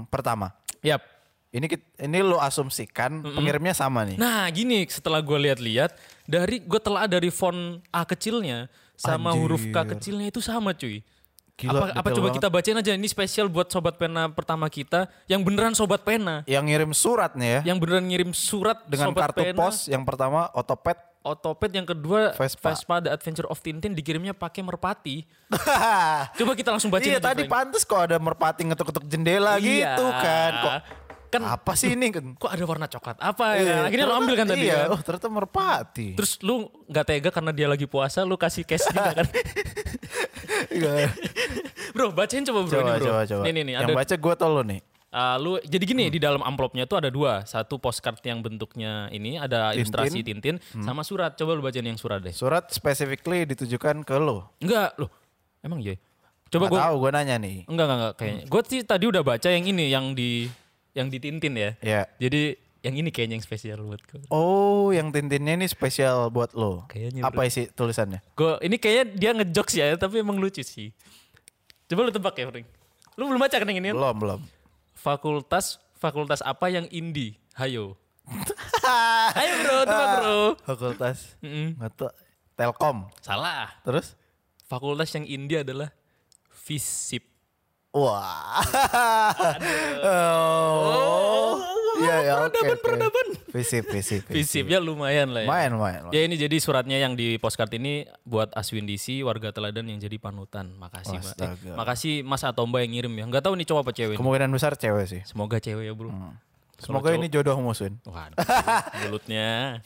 pertama. 0.10 0.52
Yap. 0.82 1.02
Ini 1.48 1.64
ini 2.04 2.20
lo 2.22 2.44
asumsikan 2.44 3.24
pengirimnya 3.24 3.72
sama 3.72 4.04
nih. 4.04 4.20
Nah 4.20 4.46
gini 4.52 4.84
setelah 4.86 5.24
gue 5.24 5.38
lihat-lihat 5.48 5.96
dari 6.28 6.60
gue 6.60 6.82
telah 6.84 7.08
dari 7.08 7.32
font 7.32 7.80
A 7.90 8.04
kecilnya 8.04 8.68
sama 9.00 9.32
Anjir. 9.32 9.42
huruf 9.48 9.64
K 9.72 9.78
kecilnya 9.96 10.28
itu 10.28 10.44
sama 10.44 10.76
cuy. 10.76 11.02
Gila, 11.58 11.90
apa 11.90 12.06
apa 12.06 12.10
coba 12.14 12.30
banget. 12.30 12.38
kita 12.38 12.48
bacain 12.54 12.78
aja 12.78 12.92
ini 12.94 13.10
spesial 13.10 13.50
buat 13.50 13.66
sobat 13.74 13.98
pena 13.98 14.30
pertama 14.30 14.70
kita 14.70 15.10
yang 15.26 15.42
beneran 15.42 15.74
sobat 15.74 16.06
pena, 16.06 16.46
Yang 16.46 16.64
ngirim 16.70 16.92
surat 16.94 17.34
nih 17.34 17.50
ya. 17.50 17.74
yang 17.74 17.78
beneran 17.82 18.06
ngirim 18.06 18.30
surat 18.30 18.86
dengan 18.86 19.10
sobat 19.10 19.34
kartu 19.34 19.42
pena, 19.42 19.58
pos 19.58 19.90
yang 19.90 20.06
pertama 20.06 20.54
otopet. 20.54 21.00
Otopet 21.28 21.70
yang 21.70 21.84
kedua 21.84 22.32
Vespa. 22.32 22.72
Vespa. 22.72 22.96
The 23.00 23.12
Adventure 23.12 23.46
of 23.46 23.58
Tintin 23.58 23.92
dikirimnya 23.92 24.32
pakai 24.32 24.62
merpati. 24.62 25.28
Coba 26.38 26.52
kita 26.54 26.70
langsung 26.70 26.88
bacain 26.88 27.10
iya 27.10 27.20
tadi 27.20 27.44
pantas 27.46 27.84
kok 27.84 28.00
ada 28.02 28.18
merpati 28.18 28.64
ngetuk-ketuk 28.64 29.04
jendela 29.06 29.56
Iya. 29.56 29.94
gitu 29.94 30.06
kan. 30.08 30.52
Kok 30.56 30.74
kan 31.28 31.44
apa 31.44 31.76
sih 31.76 31.92
ini 31.92 32.08
kan? 32.08 32.24
kok 32.34 32.48
ada 32.48 32.64
warna 32.64 32.88
coklat 32.88 33.20
apa 33.20 33.46
ya? 33.54 33.60
Iya, 33.60 33.76
Akhirnya 33.84 34.06
lo 34.06 34.10
ternyata- 34.10 34.24
ambil 34.24 34.34
kan 34.34 34.48
tadi 34.48 34.64
Iya, 34.64 34.78
kan? 34.78 34.88
oh 34.90 35.00
ternyata 35.02 35.28
merpati. 35.30 36.08
Terus 36.16 36.32
lu 36.40 36.56
nggak 36.86 37.06
tega 37.06 37.30
karena 37.30 37.52
dia 37.52 37.68
lagi 37.68 37.84
puasa, 37.84 38.24
lu 38.24 38.36
kasih 38.36 38.64
cash 38.64 38.88
juga 38.88 39.12
kan? 39.20 39.28
Iya. 40.70 41.12
bro, 41.92 42.12
bacain 42.12 42.44
coba 42.44 42.64
bro 42.64 42.72
coba, 42.72 42.80
ini 42.82 42.92
bro. 42.94 43.06
coba, 43.06 43.20
coba. 43.26 43.44
Nih 43.44 43.52
nih 43.52 43.64
nih, 43.64 43.74
yang 43.76 43.84
ada 43.84 43.94
baca 43.94 44.16
gue 44.16 44.34
tau 44.36 44.50
lo 44.50 44.64
nih. 44.64 44.80
Uh, 45.08 45.36
lu 45.40 45.52
jadi 45.64 45.84
gini 45.88 46.12
di 46.12 46.20
dalam 46.20 46.44
amplopnya 46.44 46.84
tuh 46.84 47.00
ada 47.00 47.08
dua, 47.08 47.48
satu 47.48 47.80
postcard 47.80 48.20
yang 48.28 48.44
bentuknya 48.44 49.08
ini 49.16 49.40
ada 49.40 49.72
Tintin. 49.72 49.80
ilustrasi 49.80 50.20
Tintin 50.20 50.56
sama 50.84 51.02
surat. 51.08 51.32
Coba 51.40 51.56
lu 51.56 51.64
bacain 51.64 51.88
yang 51.88 51.96
surat 51.96 52.20
deh. 52.20 52.36
Surat 52.36 52.68
specifically 52.76 53.48
ditujukan 53.48 54.04
ke 54.04 54.16
lo. 54.20 54.52
Enggak, 54.60 55.00
loh. 55.00 55.08
Emang 55.64 55.80
iya. 55.80 55.96
Coba 56.52 56.68
gua 56.68 56.92
tahu 56.92 56.96
gue 57.08 57.12
nanya 57.16 57.36
nih. 57.40 57.64
enggak 57.68 57.86
enggak 57.88 58.00
enggak 58.00 58.14
kayaknya. 58.20 58.44
Gue 58.52 58.62
sih 58.68 58.80
tadi 58.84 59.06
udah 59.08 59.24
baca 59.24 59.48
yang 59.48 59.66
ini 59.68 59.86
yang 59.92 60.12
di 60.12 60.52
yang 60.92 61.08
di 61.08 61.18
Tintin 61.24 61.56
ya. 61.56 61.72
Ya. 61.80 62.02
Jadi 62.20 62.68
yang 62.88 62.96
ini 63.04 63.10
kayaknya 63.12 63.36
yang 63.40 63.46
spesial 63.46 63.80
buat 63.84 64.02
gue. 64.08 64.22
Oh, 64.32 64.96
yang 64.96 65.12
tintinnya 65.12 65.60
ini 65.60 65.68
spesial 65.68 66.32
buat 66.32 66.56
lo. 66.56 66.88
Kayaknya, 66.88 67.26
Apa 67.28 67.44
isi 67.44 67.68
tulisannya? 67.68 68.24
Gue 68.32 68.56
ini 68.64 68.80
kayaknya 68.80 69.06
dia 69.12 69.32
ngejokes 69.36 69.76
ya, 69.76 69.92
tapi 70.00 70.24
emang 70.24 70.40
lucu 70.40 70.64
sih. 70.64 70.96
Coba 71.92 72.08
lu 72.08 72.12
tebak 72.16 72.36
ya, 72.40 72.48
Frank. 72.48 72.68
Lu 73.18 73.28
belum 73.28 73.42
baca 73.42 73.56
kan 73.58 73.68
yang 73.68 73.82
ini? 73.82 73.92
Belum, 73.92 74.16
belum. 74.16 74.40
Fakultas 75.08 75.80
fakultas 75.96 76.44
apa 76.44 76.68
yang 76.68 76.84
indie? 76.92 77.40
Hayo. 77.56 77.96
Ayo 79.40 79.54
bro, 79.64 79.78
tebak 79.88 80.10
bro. 80.20 80.40
Fakultas. 80.68 81.40
Nggak 81.40 81.92
tahu. 81.96 82.12
Telkom. 82.60 83.08
Salah. 83.24 83.72
Terus? 83.88 84.20
Fakultas 84.68 85.08
yang 85.16 85.24
indie 85.24 85.64
adalah 85.64 85.96
FISIP. 86.52 87.24
Wah. 87.98 88.62
oh. 90.06 91.78
Iya, 91.98 92.16
ya, 92.22 92.34
peradaban, 92.38 92.78
oke. 92.78 92.84
peradaban. 92.86 93.28
Visip, 93.50 93.84
visip. 93.90 94.22
FISIP 94.30 94.66
ya 94.70 94.78
lumayan 94.78 95.34
lah 95.34 95.42
ya. 95.44 95.50
Main, 95.50 95.72
main. 95.74 96.00
Ya 96.14 96.22
ini 96.30 96.38
jadi 96.38 96.54
suratnya 96.62 97.02
yang 97.02 97.18
di 97.18 97.42
postcard 97.42 97.74
ini 97.74 98.06
buat 98.22 98.54
Aswin 98.54 98.86
DC 98.86 99.26
warga 99.26 99.50
teladan 99.50 99.90
yang 99.90 99.98
jadi 99.98 100.22
panutan. 100.22 100.78
Makasih 100.78 101.18
Mbak. 101.18 101.36
Eh, 101.42 101.74
makasih 101.74 102.14
Mas 102.22 102.46
atau 102.46 102.70
Mbak 102.70 102.82
yang 102.86 102.92
ngirim 102.94 103.14
ya. 103.18 103.24
Enggak 103.26 103.44
tahu 103.50 103.58
nih 103.58 103.66
cowok 103.66 103.82
apa 103.82 103.92
cewek. 103.98 104.14
nih. 104.14 104.20
Kemungkinan 104.22 104.50
besar 104.54 104.78
cewek 104.78 105.06
sih. 105.10 105.22
Semoga 105.26 105.58
cewek 105.58 105.90
ya, 105.90 105.94
Bro. 105.98 106.14
Semoga 106.78 107.10
ini 107.18 107.26
jodoh 107.26 107.58
musuhin. 107.58 107.98
Waduh, 108.06 108.38
mulutnya. 109.02 109.82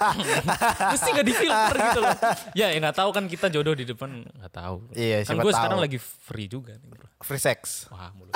Mesti 0.94 1.08
gak 1.10 1.26
difilter 1.26 1.74
gitu 1.74 1.98
loh. 1.98 2.16
Ya, 2.54 2.70
ya 2.70 2.78
gak 2.78 2.96
tahu 3.02 3.10
kan 3.10 3.26
kita 3.26 3.50
jodoh 3.50 3.74
di 3.74 3.82
depan 3.82 4.22
gak 4.22 4.52
tahu. 4.54 4.86
Iya, 4.94 5.26
kan 5.26 5.42
gue 5.42 5.52
sekarang 5.52 5.82
lagi 5.82 5.98
free 5.98 6.46
juga 6.46 6.78
nih 6.78 6.86
bro. 6.86 7.10
Free 7.26 7.42
sex. 7.42 7.90
Wah 7.90 8.14
mulut. 8.14 8.30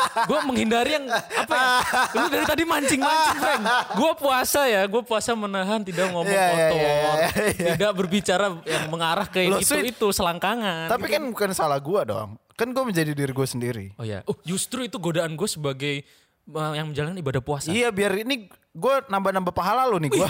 gue 0.00 0.38
menghindari 0.48 0.96
yang 0.96 1.06
apa 1.12 1.52
ya? 1.52 1.68
Lu 2.16 2.26
dari 2.32 2.44
tadi 2.48 2.64
mancing-mancing, 2.64 3.36
Frank. 3.36 3.62
Gue 3.92 4.12
puasa 4.16 4.60
ya, 4.64 4.82
gue 4.88 5.02
puasa 5.04 5.36
menahan 5.36 5.84
tidak 5.84 6.08
ngomong 6.16 6.32
Iya, 6.32 6.40
iya, 6.40 6.48
kotor, 6.48 6.80
iya, 6.80 6.94
iya, 6.96 7.28
iya. 7.52 7.72
tidak 7.76 7.92
berbicara 7.92 8.46
yang 8.64 8.84
mengarah 8.88 9.28
ke 9.28 9.44
Loh, 9.44 9.60
itu 9.60 9.76
Sweet. 9.76 9.92
itu 9.92 10.06
selangkangan. 10.16 10.88
Tapi 10.88 11.06
kan 11.12 11.22
bukan 11.28 11.50
salah 11.52 11.76
gua 11.76 12.08
dong. 12.08 12.40
Kan 12.56 12.72
gua 12.72 12.88
menjadi 12.88 13.12
diri 13.12 13.32
gue 13.32 13.48
sendiri. 13.48 13.86
oh 14.00 14.04
ya, 14.08 14.24
oh 14.24 14.36
justru 14.48 14.84
itu 14.84 14.96
godaan 14.96 15.36
gue 15.36 15.48
sebagai 15.48 16.04
yang 16.50 16.86
menjalankan 16.88 17.16
ibadah 17.16 17.40
puasa. 17.40 17.68
Iya 17.68 17.88
biar 17.88 18.18
ini 18.18 18.46
gue 18.70 18.94
nambah-nambah 19.06 19.50
pahala 19.50 19.84
lo 19.84 19.96
nih 19.96 20.10
gue. 20.10 20.28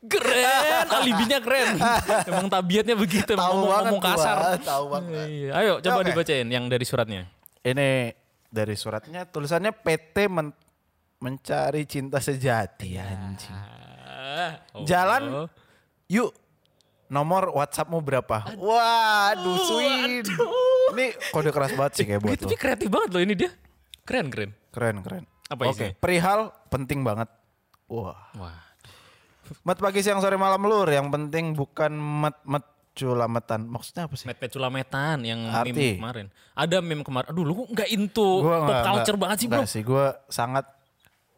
Keren, 0.00 0.86
alibinya 0.88 1.38
keren. 1.38 1.74
Emang 2.30 2.46
tabiatnya 2.46 2.94
begitu, 2.94 3.34
Tahu 3.34 3.42
ngomong, 3.42 3.66
banget 3.66 3.84
ngomong 3.90 4.00
gua, 4.00 4.14
kasar. 4.14 4.38
tahu 4.62 4.84
banget. 4.88 5.26
Iya. 5.26 5.50
Ayo 5.52 5.72
coba 5.80 5.98
Oke. 5.98 6.06
dibacain 6.08 6.46
yang 6.46 6.64
dari 6.66 6.84
suratnya. 6.84 7.22
ini 7.60 8.14
dari 8.48 8.72
suratnya 8.72 9.26
tulisannya 9.26 9.74
PT 9.74 10.16
men- 10.26 10.54
mencari 11.18 11.82
cinta 11.84 12.16
sejati 12.16 12.94
anjing. 12.94 13.50
Ah, 14.06 14.62
oh. 14.72 14.86
Jalan 14.86 15.50
yuk 16.06 16.30
nomor 17.08 17.50
WhatsAppmu 17.50 17.98
berapa? 17.98 18.54
Waduh, 18.54 19.58
sweet. 19.60 20.30
Ini 20.88 21.06
kode 21.28 21.50
keras 21.50 21.74
banget 21.74 21.92
sih 21.92 22.04
kayak 22.06 22.22
buat 22.22 22.32
Gitu, 22.32 22.44
lo. 22.44 22.48
tapi 22.48 22.56
kreatif 22.56 22.88
banget 22.88 23.10
loh 23.10 23.20
ini 23.20 23.34
dia. 23.34 23.50
Keren, 24.08 24.26
keren. 24.28 24.50
Keren 24.68 24.96
keren. 25.00 25.24
Apa 25.46 25.62
Oke, 25.66 25.72
isinya? 25.74 25.92
perihal 25.96 26.40
penting 26.68 27.00
banget. 27.02 27.28
Wah. 27.86 28.16
Wah. 28.34 28.56
Mat 29.62 29.76
pagi 29.76 30.00
siang 30.00 30.18
sore 30.18 30.36
malam 30.36 30.60
lur, 30.60 30.84
yang 30.86 31.08
penting 31.08 31.52
bukan 31.52 31.92
met 31.92 32.36
met 32.42 32.64
culametan. 32.92 33.64
Maksudnya 33.64 34.04
apa 34.04 34.14
sih? 34.14 34.24
Met 34.24 34.36
Culametan 34.42 35.22
yang 35.22 35.40
Arti? 35.46 35.70
meme 35.70 35.96
kemarin. 35.96 36.26
Ada 36.52 36.76
meme 36.80 37.00
kemarin. 37.00 37.26
Aduh, 37.30 37.44
lu 37.44 37.64
nggak 37.64 37.88
into 37.88 38.42
Gua 38.42 38.58
pop 38.58 38.66
nggak- 38.66 38.84
culture 38.84 39.04
nggak- 39.06 39.22
banget 39.22 39.36
sih, 39.38 39.46
Bro. 39.46 39.62
sih, 39.64 39.82
gue 39.82 40.04
sangat 40.28 40.64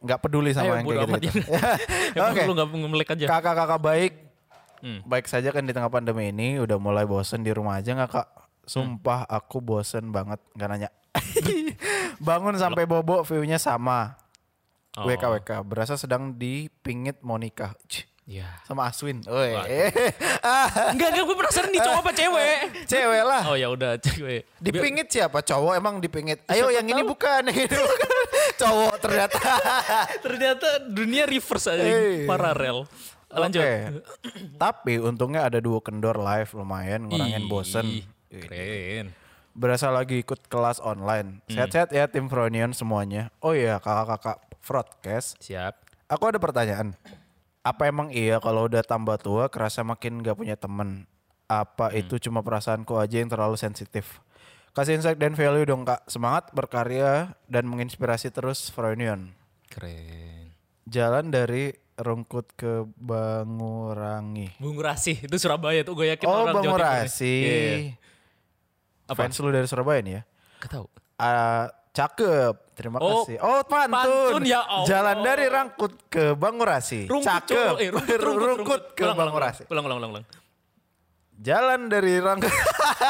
nggak 0.00 0.18
peduli 0.18 0.50
sama 0.50 0.64
Ayo, 0.64 0.72
yang 0.72 0.86
kayak 0.88 1.22
gitu. 1.22 1.38
ya. 1.52 1.60
Emang 2.16 2.32
Oke. 2.32 2.42
lu 2.42 2.52
nggak 2.56 2.68
ngemelek 2.72 3.08
aja. 3.12 3.24
Kakak-kakak 3.28 3.78
baik, 3.78 4.12
Hmm. 4.80 5.04
baik 5.04 5.28
saja 5.28 5.52
kan 5.52 5.60
di 5.60 5.70
tengah 5.70 5.92
pandemi 5.92 6.32
ini 6.32 6.56
udah 6.56 6.80
mulai 6.80 7.04
bosen 7.04 7.44
di 7.44 7.52
rumah 7.52 7.76
aja 7.76 7.92
nggak 7.92 8.10
kak? 8.10 8.28
Sumpah 8.64 9.28
aku 9.28 9.60
bosen 9.60 10.08
banget 10.08 10.40
nggak 10.50 10.68
nanya. 10.68 10.88
Bangun 12.26 12.54
sampai 12.54 12.84
bobo 12.84 13.22
view-nya 13.22 13.58
sama. 13.58 14.16
Oh. 14.98 15.06
WKWK 15.06 15.62
berasa 15.62 15.94
sedang 15.94 16.34
dipingit 16.34 17.22
Monica 17.22 17.78
Cih, 17.86 18.11
Iya. 18.26 18.58
sama 18.66 18.90
Aswin. 18.90 19.22
Oi. 19.22 19.54
Enggak, 20.90 21.08
enggak 21.14 21.22
gue 21.22 21.36
penasaran 21.38 21.70
nih 21.70 21.78
cowok 21.78 22.00
apa 22.02 22.11
cewek. 22.11 22.58
Cewek 22.90 23.22
lah. 23.22 23.42
Oh 23.46 23.54
ya 23.54 23.70
udah 23.70 24.02
cewek. 24.02 24.50
Dipingit 24.58 25.06
siapa? 25.06 25.46
Cowok 25.46 25.78
emang 25.78 26.02
dipingit. 26.02 26.42
Ayo 26.50 26.74
yang 26.74 26.86
ini 26.86 27.02
bukan, 27.06 27.46
yang 27.46 27.54
ini 27.54 27.70
bukan. 27.70 28.11
Cowok 28.58 28.94
ternyata. 28.98 29.38
Ternyata 30.26 30.68
dunia 30.84 31.24
reverse 31.24 31.70
aja, 31.70 31.86
Hey. 31.86 32.26
paralel. 32.26 32.84
Lanjut. 33.30 33.62
Oke. 33.62 33.74
Tapi 34.58 34.98
untungnya 34.98 35.46
ada 35.46 35.62
dua 35.62 35.78
kendor 35.78 36.18
live 36.18 36.50
lumayan 36.52 37.06
ngurangin 37.06 37.46
Ih, 37.46 37.48
bosen. 37.48 37.86
Keren. 38.26 39.14
Berasa 39.51 39.90
lagi 39.90 40.22
ikut 40.22 40.46
kelas 40.46 40.78
online. 40.78 41.42
Hmm. 41.44 41.53
Sehat-sehat 41.53 41.90
ya 41.90 42.07
tim 42.07 42.26
Fronion 42.26 42.70
semuanya. 42.70 43.34
Oh 43.38 43.51
iya 43.51 43.76
kakak-kakak 43.76 44.38
broadcast. 44.61 45.36
Siap. 45.38 45.74
Aku 46.07 46.26
ada 46.26 46.38
pertanyaan. 46.38 46.94
Apa 47.61 47.86
emang 47.86 48.09
iya 48.09 48.38
kalau 48.38 48.66
udah 48.66 48.80
tambah 48.80 49.18
tua 49.18 49.46
kerasa 49.46 49.82
makin 49.82 50.22
gak 50.22 50.34
punya 50.34 50.55
temen? 50.55 51.05
Apa 51.44 51.90
Hmm. 51.90 51.98
itu 51.98 52.16
cuma 52.20 52.40
perasaanku 52.40 52.94
aja 52.94 53.18
yang 53.18 53.28
terlalu 53.28 53.55
sensitif? 53.55 54.22
Kasih 54.70 54.94
insight 54.96 55.18
dan 55.18 55.34
value 55.34 55.66
dong 55.66 55.82
kak. 55.82 56.07
Semangat 56.07 56.55
berkarya 56.55 57.34
dan 57.44 57.66
menginspirasi 57.66 58.30
terus 58.30 58.70
Fronion. 58.70 59.34
Keren. 59.66 60.55
Jalan 60.86 61.28
dari 61.28 61.74
Rungkut 61.94 62.55
ke 62.55 62.86
Bangurangi. 62.96 64.57
Bung 64.57 64.78
Rasih 64.78 65.20
itu 65.20 65.36
Surabaya 65.36 65.84
tuh 65.84 65.94
gue 65.94 66.09
yakin 66.09 66.24
Oh. 66.24 66.48
Bangurasi. 66.48 67.34
Iya, 67.44 67.57
iya. 67.59 67.76
Apa? 69.11 69.26
Fans 69.26 69.36
lu 69.36 69.50
dari 69.50 69.66
Surabaya 69.66 69.98
nih 70.00 70.14
ya? 70.14 70.22
Gak 70.62 70.70
tahu. 70.70 70.86
Ah, 71.16 71.66
cakep. 71.90 72.54
Terima 72.72 72.96
Oh, 72.96 73.26
kasih. 73.26 73.36
Oh, 73.42 73.61
pantun. 73.66 73.92
pantun, 73.92 74.42
ya 74.46 74.62
Allah. 74.62 74.86
Jalan 74.86 75.16
dari 75.20 75.46
Rangkut 75.46 75.92
ke 76.06 76.32
Bangurasi. 76.32 77.11
Rungkut, 77.11 77.28
cakep. 77.28 77.74
Eh, 77.76 77.88
rungkut, 77.90 78.18
rungkut, 78.22 78.48
Rungkut 78.56 78.82
ke 78.94 79.04
Ulang, 79.04 79.18
Bangurasi. 79.18 79.62
Ulang, 79.68 79.84
ulang, 79.84 79.98
ulang, 79.98 80.11
ulang. 80.14 80.24
Jalan 81.36 81.88
dari 81.88 82.20
Rangkut. 82.20 82.48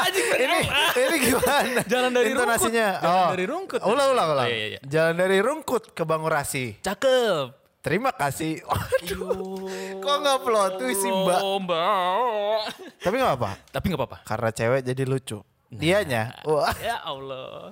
ini 0.43 0.57
ini 0.97 1.15
gimana? 1.21 1.81
Jalan 1.83 2.11
dari 2.11 2.27
Intonasinya. 2.31 2.87
Rungkut. 2.89 3.03
Jalan 3.03 3.19
Oh. 3.21 3.29
dari 3.29 3.45
Rungkut. 3.45 3.79
Ulang, 3.83 4.07
ulang, 4.11 4.27
ulang. 4.33 4.47
Oh, 4.47 4.51
iya, 4.51 4.67
iya. 4.75 4.79
Jalan 4.81 5.15
dari 5.15 5.37
Rungkut 5.39 5.83
ke 5.91 6.03
Bangurasi. 6.03 6.79
Cakep. 6.79 7.45
Terima 7.81 8.11
kasih. 8.11 8.61
Waduh. 8.69 9.99
Kok 9.99 10.15
nggak 10.17 10.37
plot 10.41 10.71
twist 10.77 11.01
sih, 11.01 11.09
Mbak? 11.09 11.39
Mbak. 11.65 12.59
Tapi 12.99 13.15
nggak 13.17 13.33
apa. 13.35 13.51
Tapi 13.67 13.85
gak 13.87 13.99
apa-apa. 13.99 14.17
Karena 14.21 14.49
cewek 14.49 14.81
jadi 14.83 15.03
lucu. 15.03 15.37
Dianya. 15.71 16.35
Wah. 16.43 16.69
Ya 16.83 16.99
Allah. 16.99 17.71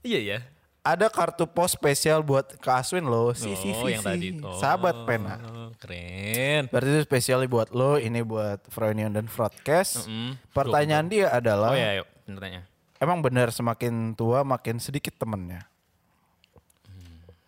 Iya 0.00 0.20
ya. 0.22 0.38
Ada 0.80 1.12
kartu 1.12 1.44
pos 1.44 1.76
spesial 1.76 2.24
buat 2.24 2.56
Kak 2.56 2.80
Aswin 2.80 3.04
loh. 3.04 3.36
Si, 3.36 3.52
si, 3.52 3.68
Oh, 3.68 3.84
si, 3.84 3.92
yang 3.92 4.00
si. 4.00 4.08
tadi. 4.08 4.28
Oh, 4.40 4.56
Sahabat 4.56 5.04
pena. 5.04 5.36
Keren. 5.76 6.72
Berarti 6.72 6.88
itu 6.88 7.02
spesial 7.04 7.44
buat 7.44 7.68
lo, 7.70 8.00
ini 8.00 8.24
buat 8.24 8.64
Fronion 8.72 9.12
dan 9.12 9.28
Broadcast. 9.28 10.08
Mm-mm. 10.08 10.40
Pertanyaan 10.50 11.04
dia 11.04 11.28
adalah, 11.28 11.72
Oh 11.72 11.76
ya, 11.76 12.00
yuk. 12.00 12.08
Benernya. 12.24 12.64
emang 12.96 13.20
benar 13.20 13.52
semakin 13.52 14.14
tua 14.14 14.40
makin 14.40 14.80
sedikit 14.80 15.12
temennya? 15.16 15.68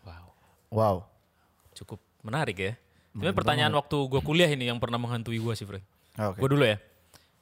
Wow. 0.04 0.24
Wow. 0.68 0.96
Cukup 1.72 2.00
menarik 2.20 2.56
ya. 2.58 2.72
Ini 3.12 3.32
pertanyaan 3.32 3.72
waktu 3.72 3.96
gue 4.08 4.20
kuliah 4.20 4.48
ini 4.48 4.68
yang 4.68 4.80
pernah 4.80 4.96
menghantui 4.96 5.36
gue 5.36 5.52
sih, 5.52 5.64
Frank. 5.64 5.84
Oke. 6.16 6.36
Gue 6.36 6.48
dulu 6.48 6.64
ya. 6.64 6.76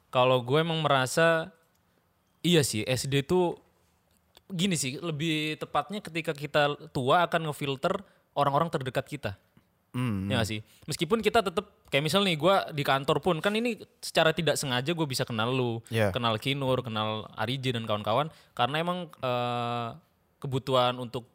Kalau 0.07 0.39
gue 0.39 0.59
emang 0.59 0.79
merasa 0.79 1.51
iya 2.41 2.61
sih 2.61 2.81
SD 2.81 3.25
tuh 3.25 3.57
gini 4.51 4.75
sih 4.75 4.99
lebih 4.99 5.55
tepatnya 5.57 6.03
ketika 6.03 6.35
kita 6.35 6.75
tua 6.91 7.23
akan 7.23 7.49
ngefilter 7.49 8.03
orang-orang 8.35 8.67
terdekat 8.67 9.07
kita. 9.07 9.31
Hmm. 9.91 10.31
Ya 10.31 10.39
gak 10.39 10.47
sih? 10.47 10.59
Meskipun 10.87 11.19
kita 11.19 11.43
tetap 11.43 11.67
kayak 11.91 12.03
misal 12.03 12.23
nih 12.23 12.39
gue 12.39 12.55
di 12.71 12.83
kantor 12.83 13.19
pun 13.19 13.43
kan 13.43 13.51
ini 13.51 13.75
secara 13.99 14.31
tidak 14.31 14.55
sengaja 14.55 14.95
gue 14.95 15.07
bisa 15.07 15.27
kenal 15.27 15.51
lu, 15.51 15.83
Iya. 15.91 16.15
kenal 16.15 16.39
Kinur, 16.39 16.79
kenal 16.79 17.27
Arije 17.35 17.75
dan 17.75 17.83
kawan-kawan 17.83 18.31
karena 18.55 18.75
emang 18.79 19.11
eh, 19.19 19.87
kebutuhan 20.39 20.95
untuk 20.95 21.27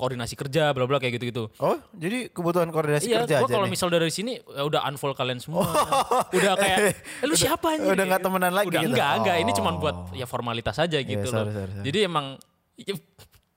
koordinasi 0.00 0.32
kerja 0.34 0.72
bla 0.72 0.84
bla 0.84 0.96
kayak 0.96 1.20
gitu-gitu. 1.20 1.52
Oh, 1.56 1.76
jadi 1.92 2.26
kebutuhan 2.26 2.68
koordinasi 2.68 3.06
Iya, 3.06 3.22
kerja 3.22 3.36
gue 3.36 3.44
aja 3.44 3.52
kalau 3.52 3.66
nih? 3.68 3.72
misal 3.72 3.88
dari 3.88 4.08
sini 4.08 4.40
ya 4.40 4.64
udah 4.64 4.80
unfollow 4.86 5.12
kalian 5.12 5.36
semua. 5.36 5.68
udah 6.32 6.52
kayak, 6.56 6.78
eh, 6.88 6.94
lu 7.22 7.34
siapa 7.34 7.76
anjir? 7.76 7.92
udah 7.92 8.04
nggak 8.06 8.22
temenan 8.22 8.52
lagi 8.52 8.66
Udah 8.66 8.80
gitu? 8.80 8.90
enggak, 8.90 9.12
enggak. 9.14 9.36
Ini 9.38 9.50
Oh. 9.50 9.56
cuma 9.56 9.70
buat 9.74 9.96
ya 10.12 10.24
formalitas 10.24 10.76
aja 10.76 10.96
gitu 10.96 11.26
loh. 11.26 11.44
sorry, 11.44 11.52
sorry, 11.52 11.70
sorry. 11.70 11.84
Jadi 11.84 11.98
emang 12.02 12.26
ya, 12.80 12.96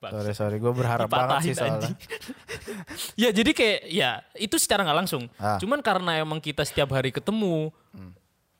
Sorry, 0.04 0.32
sorry. 0.34 0.56
Gue 0.60 0.68
berharap 0.70 1.08
banget 1.08 1.36
sih 1.42 1.54
soalnya. 1.56 1.88
ya 3.16 3.32
jadi 3.32 3.50
kayak 3.50 3.78
ya 3.88 4.10
itu 4.36 4.56
secara 4.56 4.84
nggak 4.84 4.98
langsung. 5.00 5.32
Ah. 5.36 5.56
Cuman 5.56 5.80
karena 5.80 6.18
emang 6.18 6.38
kita 6.38 6.60
setiap 6.60 6.92
hari 6.92 7.08
ketemu, 7.08 7.72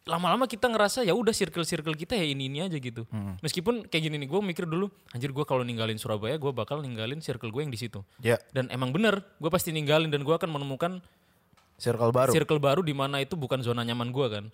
lama-lama 0.05 0.45
kita 0.45 0.69
ngerasa 0.69 1.01
ya 1.01 1.17
udah 1.17 1.33
circle-circle 1.33 1.97
kita 1.97 2.13
ya 2.13 2.29
ini 2.29 2.53
ini 2.53 2.61
aja 2.61 2.77
gitu. 2.77 3.09
Hmm. 3.09 3.41
Meskipun 3.41 3.89
kayak 3.89 4.03
gini 4.05 4.21
nih, 4.21 4.29
gue 4.29 4.41
mikir 4.45 4.69
dulu, 4.69 4.93
anjir 5.11 5.33
gue 5.33 5.45
kalau 5.49 5.65
ninggalin 5.65 5.97
Surabaya, 5.97 6.37
gue 6.37 6.53
bakal 6.53 6.85
ninggalin 6.85 7.25
circle 7.25 7.49
gue 7.49 7.65
yang 7.65 7.73
di 7.73 7.81
situ. 7.81 8.05
Ya, 8.21 8.37
Dan 8.53 8.69
emang 8.69 8.93
bener, 8.93 9.25
gue 9.41 9.49
pasti 9.49 9.73
ninggalin 9.73 10.13
dan 10.13 10.21
gue 10.21 10.35
akan 10.37 10.53
menemukan 10.53 11.01
circle 11.81 12.13
baru. 12.13 12.31
circle 12.31 12.61
baru 12.61 12.85
di 12.85 12.93
mana 12.93 13.25
itu 13.25 13.33
bukan 13.35 13.65
zona 13.65 13.81
nyaman 13.81 14.13
gue 14.13 14.27
kan. 14.29 14.45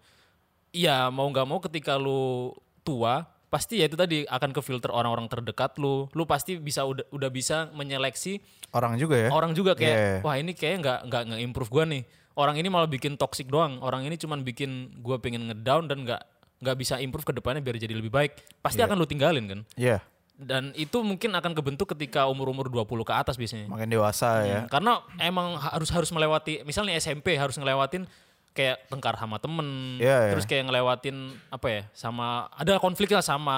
Iya 0.70 1.10
mau 1.10 1.26
nggak 1.26 1.46
mau 1.50 1.58
ketika 1.58 1.98
lu 1.98 2.54
tua, 2.86 3.26
pasti 3.50 3.82
ya 3.82 3.90
itu 3.90 3.98
tadi 3.98 4.22
akan 4.22 4.54
ke 4.54 4.62
filter 4.62 4.94
orang-orang 4.94 5.26
terdekat 5.26 5.74
lu. 5.82 6.06
Lu 6.14 6.30
pasti 6.30 6.62
bisa 6.62 6.86
udah 6.86 7.10
udah 7.10 7.26
bisa 7.26 7.66
menyeleksi 7.74 8.38
Orang 8.70 8.94
juga 8.94 9.18
ya. 9.18 9.28
orang 9.34 9.50
juga 9.50 9.74
kayak 9.74 9.98
Yeah. 9.98 10.18
wah 10.22 10.38
ini 10.38 10.54
kayak 10.54 10.78
nggak 10.78 10.98
nggak 11.10 11.22
nge-improve 11.34 11.70
gue 11.74 11.84
nih. 11.90 12.02
Orang 12.34 12.56
ini 12.56 12.70
malah 12.70 12.86
bikin 12.86 13.14
toxic 13.14 13.46
doang. 13.46 13.78
Orang 13.80 14.02
ini 14.02 14.14
cuman 14.14 14.40
bikin 14.40 14.98
gue 14.98 15.16
pengen 15.18 15.50
ngedown 15.50 15.86
dan 15.86 16.06
nggak 16.06 16.22
nggak 16.60 16.76
bisa 16.76 17.00
improve 17.00 17.24
ke 17.24 17.32
depannya 17.32 17.58
biar 17.58 17.76
jadi 17.76 17.92
lebih 17.92 18.08
baik. 18.08 18.36
Pasti 18.60 18.80
akan 18.80 18.94
lu 18.94 19.08
tinggalin 19.08 19.44
kan. 19.48 19.60
Iya, 19.74 19.98
Dan 20.36 20.72
itu 20.72 21.04
mungkin 21.04 21.36
akan 21.36 21.52
kebentuk 21.52 21.92
ketika 21.92 22.24
umur-umur 22.24 22.72
20 22.72 22.88
ke 23.04 23.12
atas 23.12 23.36
biasanya. 23.36 23.68
makin 23.68 23.88
dewasa 23.88 24.40
ya. 24.42 24.60
Karena 24.68 25.04
emang 25.16 25.56
harus 25.56 25.92
harus 25.92 26.08
melewati 26.08 26.64
misalnya 26.64 26.96
SMP 26.96 27.36
harus 27.36 27.60
ngelewatin 27.60 28.08
kayak 28.50 28.88
tengkar 28.88 29.14
sama 29.14 29.36
temen, 29.36 30.00
Iya, 30.00 30.26
iya. 30.26 30.30
terus 30.32 30.42
kayak 30.42 30.66
ngelewatin 30.66 31.16
apa 31.48 31.66
ya 31.70 31.82
sama 31.92 32.50
ada 32.50 32.80
konflik 32.80 33.12
lah 33.12 33.22
sama 33.22 33.56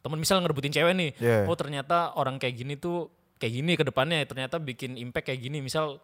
temen 0.00 0.16
misal 0.16 0.38
ngerebutin 0.38 0.70
cewek 0.70 0.92
nih, 0.94 1.10
Iya. 1.18 1.38
oh 1.44 1.56
ternyata 1.58 2.14
orang 2.14 2.38
kayak 2.38 2.54
gini 2.54 2.74
tuh 2.76 3.08
kayak 3.36 3.52
gini 3.52 3.72
ke 3.74 3.82
depannya 3.82 4.22
ternyata 4.22 4.56
bikin 4.56 4.94
impact 4.96 5.32
kayak 5.32 5.40
gini 5.40 5.58
misal 5.60 5.98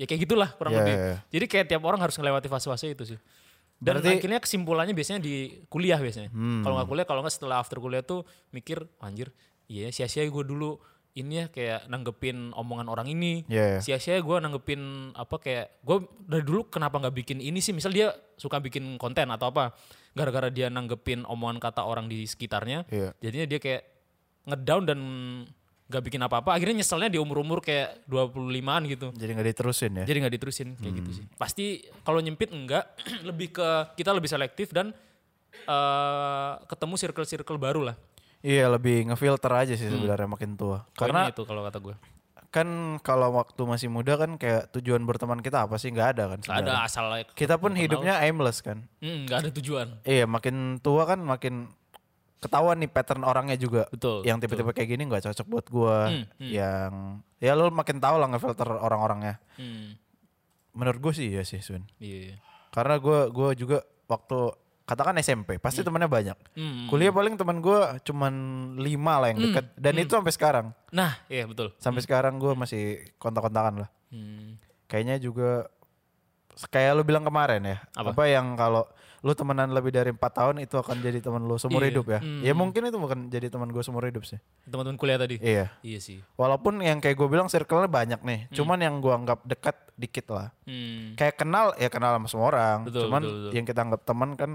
ya 0.00 0.08
kayak 0.08 0.20
gitulah 0.24 0.48
kurang 0.56 0.72
Iya, 0.72 0.80
lebih. 0.80 0.94
iya. 0.96 1.16
Jadi 1.28 1.44
kayak 1.46 1.66
tiap 1.68 1.82
orang 1.84 2.00
harus 2.00 2.16
ngelewati 2.16 2.48
fase-fase 2.48 2.88
itu 2.88 3.04
sih. 3.04 3.20
Dan 3.76 3.96
Berarti- 3.96 4.08
Hmm. 4.08 4.16
akhirnya 4.16 4.40
kesimpulannya 4.40 4.92
biasanya 4.92 5.20
di 5.20 5.34
kuliah 5.68 5.96
biasanya. 5.96 6.32
Kalau 6.32 6.74
nggak 6.74 6.88
kuliah, 6.88 7.04
kalau 7.04 7.20
nggak 7.20 7.32
setelah 7.32 7.60
after 7.60 7.76
kuliah 7.76 8.00
tuh 8.00 8.24
mikir, 8.50 8.80
anjir, 8.98 9.28
iya 9.68 9.88
sia-sia 9.88 10.24
gue 10.24 10.44
dulu 10.44 10.80
ini 11.10 11.42
ya 11.42 11.46
kayak 11.48 11.84
nanggepin 11.86 12.52
omongan 12.52 12.86
orang 12.86 13.08
ini. 13.08 13.42
Iya, 13.44 13.76
iya. 13.76 13.80
Sia-sia 13.82 14.16
gue 14.16 14.36
nanggepin 14.36 14.80
apa 15.12 15.36
kayak 15.36 15.80
gue 15.80 15.96
dari 16.22 16.44
dulu 16.44 16.68
kenapa 16.68 16.96
nggak 16.96 17.16
bikin 17.18 17.38
ini 17.38 17.58
sih? 17.58 17.72
Misal 17.72 17.90
dia 17.90 18.08
suka 18.36 18.56
bikin 18.56 18.94
konten 18.96 19.26
atau 19.26 19.48
apa, 19.48 19.72
gara-gara 20.12 20.48
dia 20.48 20.68
nanggepin 20.68 21.24
omongan 21.24 21.58
kata 21.58 21.82
orang 21.82 22.04
di 22.06 22.24
sekitarnya, 22.24 22.84
Iya. 22.88 23.10
jadinya 23.18 23.46
dia 23.48 23.58
kayak 23.58 23.82
ngedown 24.44 24.82
dan 24.86 25.00
nggak 25.90 26.02
bikin 26.06 26.22
apa-apa. 26.22 26.54
Akhirnya 26.54 26.80
nyeselnya 26.80 27.10
di 27.10 27.18
umur-umur 27.18 27.58
kayak 27.58 28.06
25-an 28.06 28.82
gitu. 28.86 29.10
Jadi 29.10 29.30
nggak 29.34 29.48
diterusin 29.50 29.92
ya. 29.98 30.04
Jadi 30.06 30.18
nggak 30.22 30.34
diterusin 30.38 30.68
kayak 30.78 30.94
gitu 30.96 31.10
Hmm. 31.10 31.18
sih. 31.18 31.24
Pasti 31.34 31.66
kalau 32.00 32.22
nyempit 32.22 32.54
enggak, 32.54 32.94
lebih 33.28 33.50
ke 33.50 33.68
kita 33.98 34.14
lebih 34.14 34.30
selektif 34.30 34.70
dan 34.70 34.94
eh 35.66 36.52
ketemu 36.64 36.94
circle-circle 36.96 37.58
baru 37.58 37.90
lah. 37.92 37.96
Iya, 38.40 38.72
lebih 38.72 39.10
ngefilter 39.10 39.52
aja 39.52 39.74
sih 39.74 39.84
sebenarnya 39.84 40.24
makin 40.24 40.56
tua. 40.56 40.86
Karena 40.94 41.28
Poinnya 41.28 41.34
itu 41.34 41.42
kalau 41.44 41.60
kata 41.60 41.78
gue. 41.78 41.96
kan 42.50 42.66
kalau 43.06 43.30
waktu 43.38 43.62
masih 43.62 43.86
muda 43.86 44.18
kan 44.18 44.34
kayak 44.34 44.74
tujuan 44.74 45.06
berteman 45.06 45.38
kita 45.38 45.70
apa 45.70 45.78
sih 45.78 45.86
nggak 45.86 46.18
ada 46.18 46.34
kan 46.34 46.38
ada 46.50 46.82
asal 46.82 47.06
Kita 47.30 47.54
pun 47.54 47.70
hidupnya 47.74 48.18
aimless 48.18 48.58
kan. 48.58 48.82
Hmm, 48.98 49.22
nggak 49.22 49.38
ada 49.38 49.50
tujuan. 49.54 49.88
Iya, 50.02 50.26
makin 50.26 50.82
tua 50.82 51.06
kan 51.06 51.22
makin 51.22 51.70
ketahuan 52.40 52.80
nih 52.80 52.88
pattern 52.90 53.22
orangnya 53.22 53.54
juga. 53.60 53.84
Betul. 53.92 54.24
yang 54.24 54.40
tipe-tipe 54.40 54.72
kayak 54.72 54.88
gini 54.88 55.04
nggak 55.06 55.28
cocok 55.28 55.46
buat 55.46 55.66
gua. 55.68 56.08
Hmm, 56.08 56.24
hmm. 56.40 56.50
Yang 56.50 56.92
ya 57.38 57.52
lo 57.52 57.68
makin 57.68 58.00
tahu 58.00 58.16
lah 58.16 58.28
ngefilter 58.32 58.68
orang-orangnya. 58.68 59.36
Hmm, 59.60 59.94
Menurut 60.72 60.98
gue 61.02 61.12
sih 61.14 61.28
ya 61.28 61.42
sih 61.44 61.60
Sun. 61.60 61.84
iya. 62.00 62.40
Karena 62.72 62.96
gua 62.96 63.28
gua 63.28 63.52
juga 63.52 63.84
waktu 64.08 64.56
katakan 64.88 65.14
SMP 65.22 65.60
pasti 65.62 65.84
temannya 65.86 66.10
banyak. 66.10 66.38
Hmm. 66.56 66.88
Kuliah 66.90 67.14
paling 67.14 67.36
teman 67.38 67.60
gua 67.62 68.00
cuman 68.02 68.34
lima 68.80 69.22
lah 69.22 69.28
yang 69.30 69.38
dekat 69.38 69.66
dan 69.78 69.94
itu 70.00 70.12
sampai 70.16 70.34
sekarang. 70.34 70.66
Nah, 70.90 71.14
iya 71.30 71.46
betul. 71.46 71.70
Sampai 71.78 72.02
sekarang 72.02 72.40
gua 72.42 72.56
masih 72.58 73.04
kontak-kontakan 73.20 73.86
lah. 73.86 73.90
Hmm. 74.10 74.58
Kayaknya 74.90 75.22
juga 75.22 75.70
kayak 76.70 76.92
lu 76.98 77.02
bilang 77.06 77.22
kemarin 77.22 77.62
ya. 77.62 77.78
Apa? 77.94 78.10
Apa, 78.12 78.22
yang 78.26 78.58
kalau 78.58 78.84
lu 79.20 79.32
temenan 79.32 79.68
lebih 79.68 79.90
dari 79.90 80.08
empat 80.08 80.32
tahun 80.32 80.60
itu 80.60 80.74
akan 80.74 80.96
jadi 80.98 81.20
teman 81.20 81.44
lu 81.44 81.54
seumur 81.54 81.80
Iya. 81.80 81.88
hidup 81.92 82.06
ya. 82.08 82.18
Hmm. 82.18 82.40
Ya 82.40 82.52
mungkin 82.52 82.82
itu 82.82 82.96
bukan 82.96 83.28
jadi 83.28 83.46
teman 83.46 83.68
gue 83.68 83.80
seumur 83.80 84.02
hidup 84.02 84.24
sih. 84.24 84.40
Teman-teman 84.64 84.96
kuliah 84.96 85.16
tadi. 85.16 85.36
Iya. 85.36 85.68
Iya 85.80 85.98
sih. 85.98 86.24
Walaupun 86.34 86.80
yang 86.80 86.98
kayak 86.98 87.14
gue 87.14 87.28
bilang 87.28 87.46
circle-nya 87.46 87.84
banyak 87.86 88.20
nih. 88.20 88.40
Cuman 88.50 88.78
yang 88.78 88.96
gue 88.98 89.12
anggap 89.12 89.44
dekat 89.44 89.76
dikit 89.94 90.26
lah. 90.30 90.48
Hmm. 90.64 91.12
Kayak 91.14 91.36
kenal 91.36 91.76
ya 91.76 91.88
kenal 91.88 92.16
sama 92.16 92.26
semua 92.26 92.46
orang. 92.48 92.78
Betul, 92.84 93.02
Cuman 93.04 93.20
betul, 93.20 93.36
betul. 93.36 93.52
yang 93.52 93.64
kita 93.64 93.80
anggap 93.82 94.00
teman 94.02 94.30
kan 94.34 94.50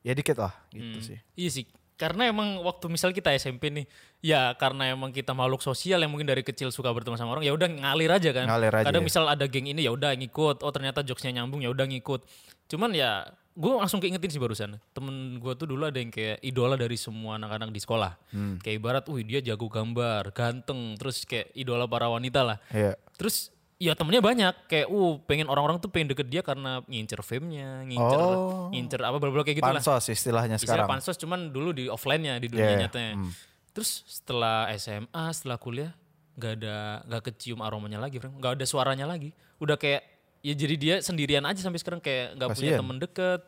ya 0.00 0.12
dikit 0.12 0.36
lah 0.36 0.52
gitu 0.68 0.98
Hmm. 0.98 1.04
sih. 1.04 1.18
Iya 1.34 1.50
sih. 1.50 1.64
Karena 1.92 2.26
emang 2.26 2.58
waktu 2.60 2.90
misal 2.90 3.14
kita 3.14 3.30
SMP 3.30 3.70
nih, 3.70 3.86
ya 4.20 4.50
karena 4.58 4.90
emang 4.90 5.08
kita 5.08 5.30
makhluk 5.32 5.62
sosial 5.62 5.96
yang 5.96 6.10
mungkin 6.10 6.26
dari 6.26 6.42
kecil 6.42 6.68
suka 6.68 6.90
berteman 6.90 7.14
sama 7.14 7.30
orang, 7.30 7.46
ya 7.46 7.54
udah 7.54 7.68
ngalir 7.70 8.10
aja 8.10 8.34
kan. 8.34 8.44
Ngalir 8.44 8.74
aja, 8.74 8.86
Kadang 8.90 9.04
ya. 9.04 9.06
misal 9.06 9.24
ada 9.24 9.44
geng 9.46 9.64
ini 9.64 9.80
ya 9.80 9.94
udah 9.94 10.10
ngikut, 10.12 10.60
oh 10.60 10.72
ternyata 10.74 11.00
jokesnya 11.00 11.38
nyambung 11.38 11.62
ya 11.62 11.70
udah 11.70 11.86
ngikut. 11.86 12.26
Cuman 12.66 12.90
ya 12.90 13.22
gue 13.52 13.70
langsung 13.70 13.98
keingetin 13.98 14.28
sih 14.28 14.40
barusan. 14.40 14.80
Temen 14.90 15.36
gue 15.36 15.52
tuh 15.54 15.66
dulu 15.66 15.84
ada 15.84 15.96
yang 15.96 16.08
kayak 16.08 16.40
idola 16.40 16.74
dari 16.74 16.96
semua 16.96 17.36
anak-anak 17.36 17.68
di 17.68 17.78
sekolah. 17.78 18.12
Hmm. 18.32 18.56
Kayak 18.58 18.76
ibarat, 18.78 19.04
wih 19.06 19.22
dia 19.22 19.40
jago 19.40 19.68
gambar, 19.68 20.32
ganteng, 20.32 20.96
terus 20.96 21.22
kayak 21.22 21.52
idola 21.52 21.84
para 21.84 22.08
wanita 22.08 22.40
lah. 22.42 22.58
Iya. 22.68 22.96
Terus 23.14 23.52
ya 23.76 23.92
temennya 23.92 24.22
banyak 24.22 24.54
kayak 24.66 24.86
uh 24.86 25.18
pengen 25.26 25.50
orang-orang 25.50 25.76
tuh 25.76 25.90
pengen 25.90 26.14
deket 26.14 26.30
dia 26.30 26.40
karena 26.40 26.80
ngincer 26.86 27.18
fame-nya, 27.20 27.82
ngincer 27.82 28.20
Oh. 28.20 28.70
ngincer 28.70 29.00
apa 29.02 29.16
bla 29.18 29.42
kayak 29.42 29.58
gitu 29.58 29.66
lah. 29.66 29.82
Pansos 29.82 30.06
istilahnya 30.08 30.56
Istilah 30.56 30.86
sekarang. 30.86 30.88
pansos 30.88 31.16
cuman 31.18 31.50
dulu 31.50 31.74
di 31.74 31.90
offline-nya 31.90 32.38
di 32.38 32.46
dunia 32.46 32.64
Yeah, 32.68 32.80
nyatanya. 32.86 33.14
hmm. 33.18 33.32
Terus 33.72 34.04
setelah 34.06 34.68
SMA, 34.76 35.24
setelah 35.32 35.56
kuliah 35.56 35.92
nggak 36.32 36.52
ada 36.56 36.76
nggak 37.04 37.22
kecium 37.26 37.60
aromanya 37.60 37.98
lagi, 37.98 38.16
nggak 38.16 38.52
ada 38.54 38.64
suaranya 38.64 39.04
lagi. 39.04 39.32
Udah 39.58 39.76
kayak 39.76 40.11
ya 40.42 40.52
jadi 40.52 40.74
dia 40.74 40.94
sendirian 40.98 41.46
aja 41.46 41.62
sampai 41.62 41.78
sekarang 41.78 42.02
kayak 42.02 42.34
nggak 42.36 42.48
punya 42.52 42.72
temen 42.76 42.96
deket. 42.98 43.40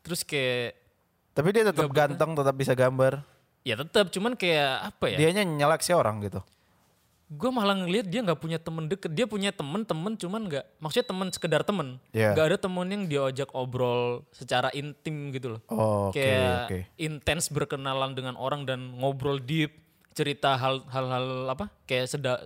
Terus 0.00 0.22
kayak 0.22 0.78
Tapi 1.34 1.48
dia 1.52 1.64
tetap 1.66 1.90
ganteng, 1.92 2.30
tetap 2.32 2.54
bisa 2.54 2.72
gambar. 2.72 3.20
ya 3.60 3.74
tetap 3.74 4.08
cuman 4.08 4.38
kayak 4.38 4.94
apa 4.94 5.04
ya? 5.10 5.16
Dianya 5.18 5.42
nyeleksi 5.42 5.90
orang 5.92 6.22
gitu. 6.22 6.38
Gue 7.26 7.50
malah 7.50 7.74
ngelihat 7.74 8.06
dia 8.06 8.22
nggak 8.22 8.38
punya 8.38 8.62
temen 8.62 8.86
deket. 8.86 9.10
Dia 9.10 9.26
punya 9.26 9.50
temen-temen 9.50 10.14
cuman 10.14 10.46
nggak 10.46 10.64
maksudnya 10.78 11.06
temen 11.10 11.28
sekedar 11.34 11.66
temen. 11.66 11.98
Iya. 12.14 12.38
Nggak 12.38 12.46
ada 12.54 12.58
temen 12.62 12.86
yang 12.86 13.02
diajak 13.10 13.50
obrol 13.50 14.22
secara 14.30 14.70
intim 14.70 15.34
gitu 15.34 15.58
loh. 15.58 15.60
Oh, 15.66 16.14
Oke, 16.14 16.22
kayak 16.22 16.70
oke. 16.70 16.78
intens 17.02 17.50
berkenalan 17.50 18.14
dengan 18.14 18.38
orang 18.38 18.62
dan 18.62 18.94
ngobrol 18.94 19.42
deep 19.42 19.74
cerita 20.14 20.54
hal 20.56 20.86
hal-hal 20.88 21.50
apa 21.50 21.66
kayak 21.84 22.06
seda 22.08 22.40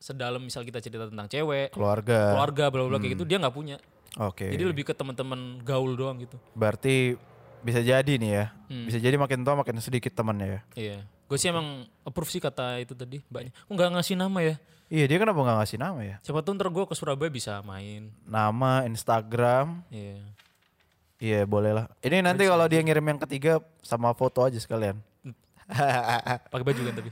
sedalam 0.00 0.40
misal 0.40 0.64
kita 0.64 0.80
cerita 0.80 1.06
tentang 1.06 1.28
cewek 1.28 1.70
Keluarga. 1.70 2.32
keluarga 2.32 2.64
bla 2.66 2.88
bla 2.88 2.96
kayak 2.96 3.14
gitu 3.14 3.24
dia 3.24 3.36
nggak 3.36 3.52
punya 3.52 3.76
Oke. 4.16 4.48
jadi 4.48 4.64
lebih 4.64 4.82
ke 4.82 4.96
teman-teman 4.96 5.60
gaul 5.60 5.94
doang 5.94 6.18
gitu 6.18 6.34
Berarti 6.50 7.14
bisa 7.60 7.78
jadi 7.78 8.16
nih 8.16 8.30
ya. 8.32 8.44
Hmm. 8.66 8.88
Bisa 8.88 8.96
jadi 8.96 9.14
makin 9.14 9.44
tua 9.44 9.52
makin 9.54 9.76
sedikit 9.78 10.10
temannya 10.10 10.48
ya. 10.48 10.60
iya 10.74 10.98
gue 11.04 11.38
sih 11.38 11.46
emang 11.46 11.84
approve 12.02 12.26
sih 12.26 12.40
kata 12.40 12.80
itu 12.80 12.90
tadi 12.90 13.22
mbaknya 13.22 13.52
kok 13.54 13.70
nggak 13.70 13.90
ngasih 13.94 14.16
nama 14.16 14.40
ya 14.40 14.56
Iya 14.90 15.06
dia 15.06 15.18
kenapa 15.22 15.38
nggak 15.38 15.58
ngasih 15.62 15.78
nama 15.78 16.00
ya? 16.02 16.16
siapa 16.18 16.42
tahu 16.42 16.58
ntar 16.58 16.66
gue 16.66 16.82
ke 16.82 16.94
Surabaya 16.98 17.30
bisa 17.30 17.62
main 17.62 18.10
Nama, 18.26 18.82
Instagram, 18.82 19.86
iya 19.86 20.18
iya 21.20 21.40
boleh 21.44 21.70
lah. 21.70 21.86
Ini 22.00 22.18
nanti 22.18 22.42
kalau 22.42 22.66
dia 22.66 22.82
ngirim 22.82 23.06
yang 23.06 23.20
ketiga 23.22 23.62
sama 23.78 24.10
foto 24.10 24.42
aja 24.42 24.58
sekalian. 24.58 24.98
pakai 26.50 26.64
baju 26.64 26.80
kan 26.82 26.94
tapi 26.96 27.10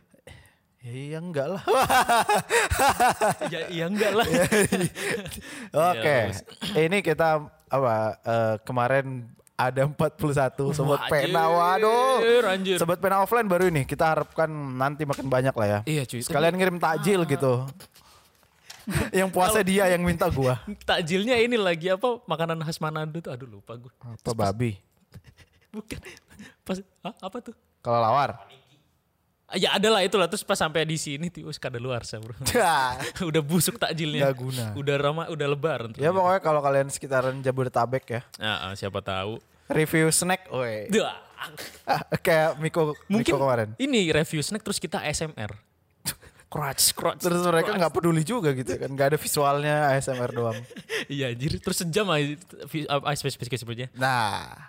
iya 0.81 1.18
enggak 1.18 1.49
lah. 1.49 1.62
ya 3.53 3.61
iya 3.68 3.85
enggak 3.87 4.12
lah 4.14 4.26
Oke, 5.93 6.16
bagus. 6.24 6.39
ini 6.74 6.99
kita 7.01 7.29
apa 7.66 7.95
eh, 8.18 8.55
kemarin 8.62 9.26
ada 9.55 9.83
41 9.85 10.14
sobat 10.70 11.03
Wah, 11.03 11.11
pena. 11.11 11.51
Waduh. 11.51 12.22
anjir. 12.47 12.79
Sobat 12.79 12.99
pena 12.99 13.18
offline 13.18 13.45
baru 13.45 13.66
ini. 13.66 13.83
Kita 13.83 14.07
harapkan 14.09 14.47
nanti 14.49 15.03
makin 15.03 15.26
banyak 15.26 15.51
lah 15.53 15.66
ya. 15.66 15.81
iya 15.85 16.03
cuy 16.03 16.22
Sekalian 16.22 16.55
ngirim 16.55 16.79
takjil 16.79 17.26
gitu. 17.26 17.66
yang 19.12 19.29
puasa 19.29 19.61
dia 19.61 19.85
yang 19.87 20.01
minta 20.01 20.31
gua. 20.31 20.57
takjilnya 20.83 21.37
ini 21.37 21.61
lagi 21.61 21.91
apa 21.91 22.24
makanan 22.24 22.62
khas 22.62 22.79
Manado 22.79 23.18
tuh 23.18 23.29
aduh 23.29 23.45
lupa 23.51 23.76
gue 23.76 23.93
Apa 24.01 24.33
babi? 24.33 24.81
bukan 25.76 26.01
pas 26.64 26.81
Hah, 27.03 27.12
apa 27.20 27.37
tuh 27.43 27.53
Kalau 27.79 28.01
lawar. 28.01 28.49
Ya 29.57 29.73
ada 29.73 29.89
lah 29.89 30.05
itulah 30.05 30.29
terus 30.29 30.45
pas 30.45 30.61
sampai 30.61 30.85
di 30.85 31.01
sini 31.01 31.33
tuh 31.33 31.49
kada 31.57 31.81
luar 31.81 32.05
sah 32.05 32.21
bro. 32.21 32.37
udah 33.33 33.41
busuk 33.41 33.81
takjilnya. 33.81 34.29
Nggak 34.29 34.37
guna. 34.37 34.65
Udah 34.77 34.97
ramah, 35.01 35.27
udah 35.33 35.47
lebaran. 35.49 35.91
ya 35.97 36.13
pokoknya 36.13 36.41
kalau 36.45 36.61
kalian 36.61 36.93
sekitaran 36.93 37.41
Jabodetabek 37.41 38.05
ya. 38.13 38.21
Nah, 38.37 38.69
ah, 38.69 38.73
siapa 38.77 39.01
tahu. 39.01 39.41
Review 39.73 40.13
snack, 40.13 40.53
woi. 40.53 40.93
Dah. 40.93 41.17
Kayak 42.21 42.61
Miko, 42.61 42.93
Mungkin 43.09 43.33
Miko 43.33 43.41
kemarin. 43.41 43.69
ini 43.81 44.13
review 44.13 44.45
snack 44.45 44.61
terus 44.61 44.77
kita 44.77 45.01
ASMR. 45.01 45.57
Crotch, 46.49 46.97
crotch. 46.97 47.21
Terus 47.21 47.45
mereka 47.45 47.77
nggak 47.77 47.93
peduli 47.93 48.25
juga 48.25 48.57
gitu 48.57 48.73
kan. 48.81 48.89
Nggak 48.89 49.17
ada 49.17 49.19
visualnya 49.21 49.75
ASMR 49.97 50.33
doang. 50.33 50.57
Iya 51.09 51.33
anjir, 51.33 51.57
terus 51.61 51.81
sejam 51.81 52.05
aja 52.13 52.37
spesifikasinya. 53.17 53.89
Nah, 53.97 54.69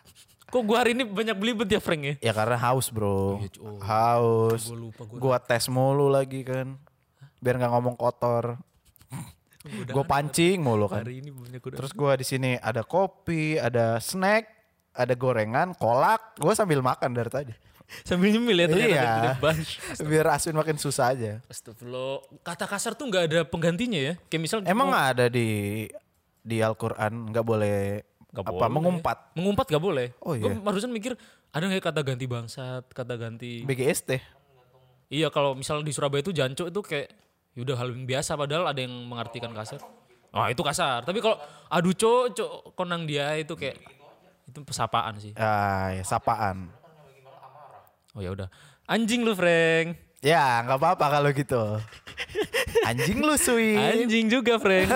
Kok 0.50 0.64
gua 0.66 0.82
hari 0.82 0.98
ini 0.98 1.06
banyak 1.06 1.36
belibet 1.38 1.70
ya 1.70 1.82
Frank 1.82 2.02
ya? 2.02 2.16
Ya 2.20 2.34
karena 2.34 2.58
haus 2.58 2.90
bro. 2.90 3.38
Iya, 3.40 3.50
oh. 3.62 3.78
Haus. 3.80 4.70
Gua 4.70 4.78
lupa 4.78 5.02
gua. 5.06 5.18
Gua 5.22 5.38
tes 5.38 5.66
mulu 5.70 6.10
lagi 6.10 6.42
kan. 6.42 6.78
Biar 7.40 7.56
nggak 7.56 7.72
ngomong 7.72 7.96
kotor. 7.96 8.58
Gue 9.70 10.06
pancing 10.08 10.64
mulu 10.64 10.88
kan. 10.88 11.04
Hari 11.04 11.20
ini. 11.20 11.30
Terus 11.60 11.92
gua 11.92 12.16
di 12.16 12.24
sini 12.24 12.56
ada 12.58 12.80
kopi, 12.82 13.60
ada 13.60 14.00
snack, 14.00 14.48
ada 14.96 15.14
gorengan, 15.14 15.76
kolak. 15.76 16.40
Gue 16.40 16.56
sambil 16.56 16.80
makan 16.80 17.12
dari 17.12 17.28
tadi. 17.28 17.54
Sambil 18.06 18.30
nyemil 18.30 18.54
ya 18.56 18.68
ternyata 18.70 18.94
Iya. 18.94 19.02
ada 19.02 19.32
bunch. 19.42 19.72
Biar 20.10 20.28
Aswin 20.32 20.56
makin 20.56 20.78
susah 20.78 21.12
aja. 21.12 21.42
Astagfirullah. 21.50 22.22
Kata 22.46 22.70
kasar 22.70 22.94
tuh 22.94 23.10
nggak 23.10 23.24
ada 23.26 23.40
penggantinya 23.50 23.98
ya? 23.98 24.14
Kayak 24.30 24.42
misal 24.46 24.58
Emang 24.64 24.94
nggak 24.94 25.08
ada 25.18 25.26
di 25.28 25.50
di 26.40 26.58
Al-Quran 26.62 27.34
nggak 27.34 27.46
boleh 27.46 28.06
Nggak 28.30 28.46
apa 28.46 28.52
boleh. 28.54 28.70
mengumpat 28.70 29.18
Mengumpat 29.34 29.66
gak 29.70 29.84
boleh. 29.84 30.08
Oh, 30.22 30.38
iya. 30.38 30.54
barusan 30.54 30.94
mikir 30.94 31.18
ada 31.50 31.64
nggak 31.66 31.82
ya 31.82 31.86
kata 31.90 32.02
ganti 32.06 32.26
bangsat, 32.30 32.84
kata 32.94 33.18
ganti. 33.18 33.66
BGST. 33.66 34.22
Iya 35.10 35.34
kalau 35.34 35.58
misal 35.58 35.82
di 35.82 35.90
Surabaya 35.90 36.22
itu 36.22 36.30
jancuk 36.30 36.70
itu 36.70 36.82
kayak 36.86 37.10
ya 37.58 37.66
udah 37.66 37.76
hal 37.82 37.90
yang 37.90 38.06
biasa 38.06 38.38
padahal 38.38 38.70
ada 38.70 38.78
yang 38.78 38.94
mengartikan 39.10 39.50
kasar. 39.58 39.82
Oh 40.30 40.46
itu 40.46 40.62
kasar. 40.62 41.02
Tapi 41.02 41.18
kalau 41.18 41.42
aduh 41.74 41.94
cok 41.98 42.24
cok 42.38 42.52
konang 42.78 43.10
dia 43.10 43.34
itu 43.42 43.58
kayak 43.58 43.82
itu 44.46 44.60
pesapaan 44.62 45.18
sih. 45.18 45.34
Ah, 45.34 45.94
ya, 45.94 46.06
sapaan. 46.06 46.70
Oh 48.14 48.22
ya 48.22 48.34
udah. 48.34 48.50
Anjing 48.86 49.26
lu 49.26 49.34
Frank. 49.34 50.09
Ya 50.20 50.60
nggak 50.68 50.78
apa-apa 50.84 51.06
kalau 51.08 51.30
gitu. 51.32 51.62
Anjing 52.84 53.24
lu 53.24 53.36
Sui. 53.40 53.80
Anjing 53.80 54.28
juga 54.28 54.60
Frank. 54.60 54.92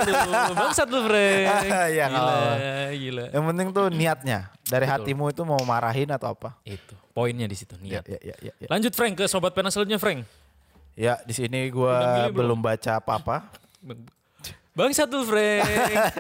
Bangsat 0.52 0.88
lu 0.92 1.00
Frank. 1.08 1.48
Nggak 1.64 1.88
gila, 2.12 2.40
gila. 2.92 3.26
Yang 3.32 3.44
penting 3.48 3.68
tuh 3.72 3.86
niatnya. 3.88 4.40
Dari 4.68 4.84
hatimu 4.84 5.32
itu 5.32 5.42
mau 5.48 5.60
marahin 5.64 6.12
atau 6.12 6.36
apa? 6.36 6.60
Itu 6.68 6.96
poinnya 7.16 7.48
di 7.48 7.56
situ 7.56 7.78
Ya, 7.80 8.02
niat. 8.02 8.04
ya, 8.10 8.20
ya, 8.20 8.36
ya. 8.42 8.54
Ya, 8.58 8.68
Lanjut 8.68 8.92
Frank 8.92 9.16
ke 9.16 9.26
sobat 9.30 9.56
pena 9.56 9.72
selanjutnya 9.72 10.02
Frank. 10.02 10.28
Ya, 10.94 11.18
di 11.24 11.34
sini 11.34 11.72
gua 11.72 11.96
milih 12.28 12.36
belum? 12.36 12.36
belum 12.36 12.60
baca 12.60 12.92
apa-apa. 13.00 13.36
Bangsat 14.78 15.06
lu 15.08 15.22
Frank. 15.24 15.62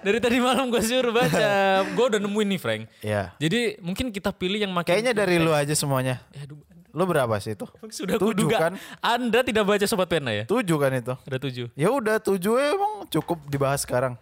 Dari 0.05 0.19
tadi 0.21 0.37
malam 0.37 0.69
gue 0.69 0.79
suruh 0.79 1.09
baca. 1.09 1.81
Gue 1.89 2.05
udah 2.05 2.21
nemuin 2.21 2.47
nih 2.53 2.59
Frank. 2.61 2.81
Ya. 3.01 3.33
Jadi 3.41 3.81
mungkin 3.81 4.13
kita 4.13 4.29
pilih 4.29 4.61
yang 4.61 4.69
makin 4.69 4.93
Kayaknya 4.93 5.13
dari 5.17 5.41
lu 5.41 5.49
aja 5.49 5.73
semuanya. 5.73 6.21
Ya, 6.29 6.45
aduh, 6.45 6.61
Lu 6.93 7.09
berapa 7.09 7.33
sih 7.41 7.57
itu? 7.57 7.65
sudah 7.89 8.21
Tujuh 8.21 8.45
kuduga 8.47 8.57
kan? 8.69 8.73
Anda 9.01 9.41
tidak 9.41 9.65
baca 9.65 9.85
sobat 9.89 10.05
pena 10.05 10.29
ya? 10.29 10.45
Tujuh 10.45 10.77
kan 10.77 10.93
itu. 10.93 11.13
Ada 11.25 11.37
tujuh. 11.41 11.67
Ya 11.73 11.89
udah 11.89 12.21
tujuh 12.21 12.53
emang 12.53 13.09
cukup 13.09 13.41
dibahas 13.49 13.81
sekarang. 13.81 14.13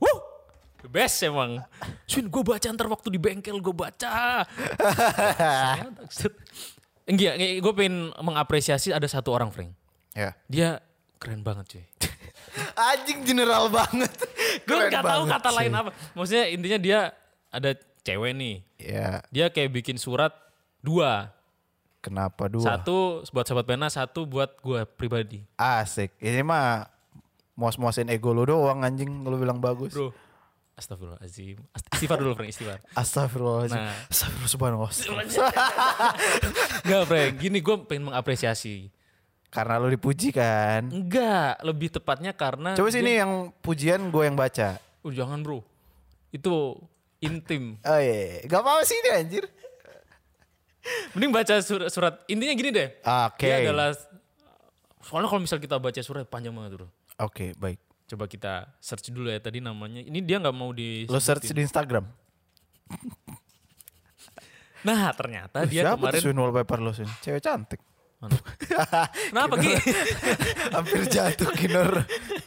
Wuh, 0.00 0.18
the 0.80 0.88
best 0.88 1.20
emang. 1.20 1.60
Swin, 2.08 2.32
gue 2.32 2.40
baca 2.40 2.64
ntar 2.72 2.88
waktu 2.88 3.12
di 3.12 3.20
bengkel 3.20 3.60
gue 3.60 3.74
baca. 3.76 4.48
Enggak, 7.10 7.34
gue 7.36 7.72
pengen 7.76 8.16
mengapresiasi 8.16 8.96
ada 8.96 9.04
satu 9.04 9.36
orang, 9.36 9.52
Frank. 9.52 9.76
Ya. 10.16 10.32
Dia 10.48 10.80
keren 11.20 11.44
banget 11.44 11.76
cuy. 11.76 11.84
Anjing 12.90 13.28
general 13.28 13.68
banget. 13.68 14.10
Gue 14.66 14.88
nggak 14.88 15.04
tahu 15.04 15.22
kata 15.28 15.48
sih. 15.52 15.56
lain 15.60 15.72
apa. 15.76 15.90
Maksudnya 16.16 16.44
intinya 16.48 16.78
dia 16.80 17.00
ada 17.52 17.70
cewek 18.02 18.32
nih. 18.34 18.56
Ya, 18.80 19.20
Dia 19.28 19.46
kayak 19.52 19.70
bikin 19.70 20.00
surat 20.00 20.32
dua. 20.80 21.30
Kenapa 22.00 22.48
dua? 22.48 22.64
Satu 22.64 23.20
buat 23.30 23.44
sahabat 23.44 23.66
pena, 23.66 23.86
satu 23.86 24.24
buat 24.24 24.56
gue 24.58 24.84
pribadi. 24.90 25.44
Asik. 25.54 26.16
Ini 26.16 26.40
mah 26.40 26.88
muas-muasin 27.54 28.08
ego 28.08 28.32
lu 28.32 28.44
doang 28.44 28.80
anjing 28.80 29.08
lu 29.22 29.36
bilang 29.36 29.60
bagus. 29.60 29.92
Bro, 29.92 30.16
astagfirullahaladzim. 30.74 31.60
Ast- 31.70 31.88
Istighfar 31.92 32.18
dulu 32.18 32.32
Frank, 32.34 32.50
istighfar. 32.50 32.78
Astagfirullahaladzim. 32.92 33.76
Nah. 33.78 33.94
Astagfirullah 34.08 34.50
subhanallah. 34.50 34.92
Enggak 36.84 37.04
Frank, 37.06 37.32
gini 37.38 37.58
gue 37.60 37.76
pengen 37.84 38.04
mengapresiasi. 38.08 38.88
Karena 39.50 39.76
lu 39.76 39.90
dipuji 39.90 40.30
kan. 40.30 40.86
Enggak, 40.88 41.58
lebih 41.60 41.90
tepatnya 41.90 42.30
karena 42.30 42.78
Coba 42.78 42.88
sini 42.88 43.18
yang 43.18 43.50
pujian 43.60 44.08
gue 44.08 44.22
yang 44.22 44.38
baca. 44.38 44.78
Oh, 45.02 45.10
jangan 45.10 45.42
bro. 45.42 45.60
Itu 46.30 46.78
intim. 47.18 47.76
Oh 47.82 47.98
iya, 47.98 48.46
gak 48.46 48.62
apa-apa 48.62 48.86
sih 48.86 48.96
ini 48.96 49.10
anjir. 49.10 49.44
Mending 51.12 51.30
baca 51.30 51.54
surat, 51.60 51.88
surat. 51.88 52.14
Intinya 52.26 52.54
gini 52.54 52.70
deh. 52.70 52.88
Oke. 53.02 53.44
Dia 53.44 53.60
adalah 53.62 53.92
soalnya 55.00 55.28
kalau 55.28 55.42
misal 55.42 55.58
kita 55.58 55.76
baca 55.76 56.00
surat 56.00 56.24
panjang 56.24 56.52
banget 56.52 56.76
bro. 56.76 56.88
Oke, 57.18 57.52
baik. 57.54 57.76
Coba 58.06 58.24
kita 58.26 58.52
search 58.78 59.08
dulu 59.08 59.28
ya 59.28 59.38
tadi 59.38 59.60
namanya. 59.60 60.00
Ini 60.00 60.18
dia 60.20 60.38
nggak 60.38 60.52
mau 60.52 60.72
di. 60.72 61.04
Lo 61.06 61.18
search 61.18 61.46
di 61.46 61.60
Instagram. 61.60 62.04
Nah 64.80 65.12
ternyata 65.12 65.68
dia 65.68 65.84
Siapa 65.84 66.00
kemarin. 66.00 66.20
Sun 66.24 66.38
wallpaper 66.40 66.78
lo 66.80 66.92
Sun? 66.96 67.04
Cewek 67.20 67.44
cantik. 67.44 67.80
Mana? 68.16 68.36
Kenapa 69.28 69.60
Ki? 69.60 69.72
Hampir 70.76 71.04
jatuh 71.04 71.52
kinur. 71.52 72.04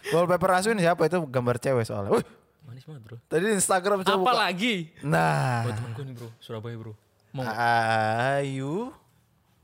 wallpaper 0.09 0.49
Asun 0.53 0.77
siapa 0.77 1.05
itu 1.05 1.17
gambar 1.29 1.57
cewek 1.57 1.85
soalnya. 1.85 2.13
Wih, 2.13 2.25
Manis 2.65 2.85
banget 2.85 3.01
bro. 3.01 3.17
tadi 3.25 3.43
di 3.45 3.53
Instagram 3.53 4.01
coba 4.01 4.13
Apa 4.13 4.21
buka. 4.21 4.33
lagi? 4.49 4.75
Nah. 5.01 5.61
Buat 5.61 5.75
temen 5.77 5.91
gue 5.93 6.03
nih 6.05 6.15
bro, 6.17 6.29
Surabaya 6.37 6.73
bro. 6.73 6.93
Mau 7.33 7.49
Ayu. 7.49 8.93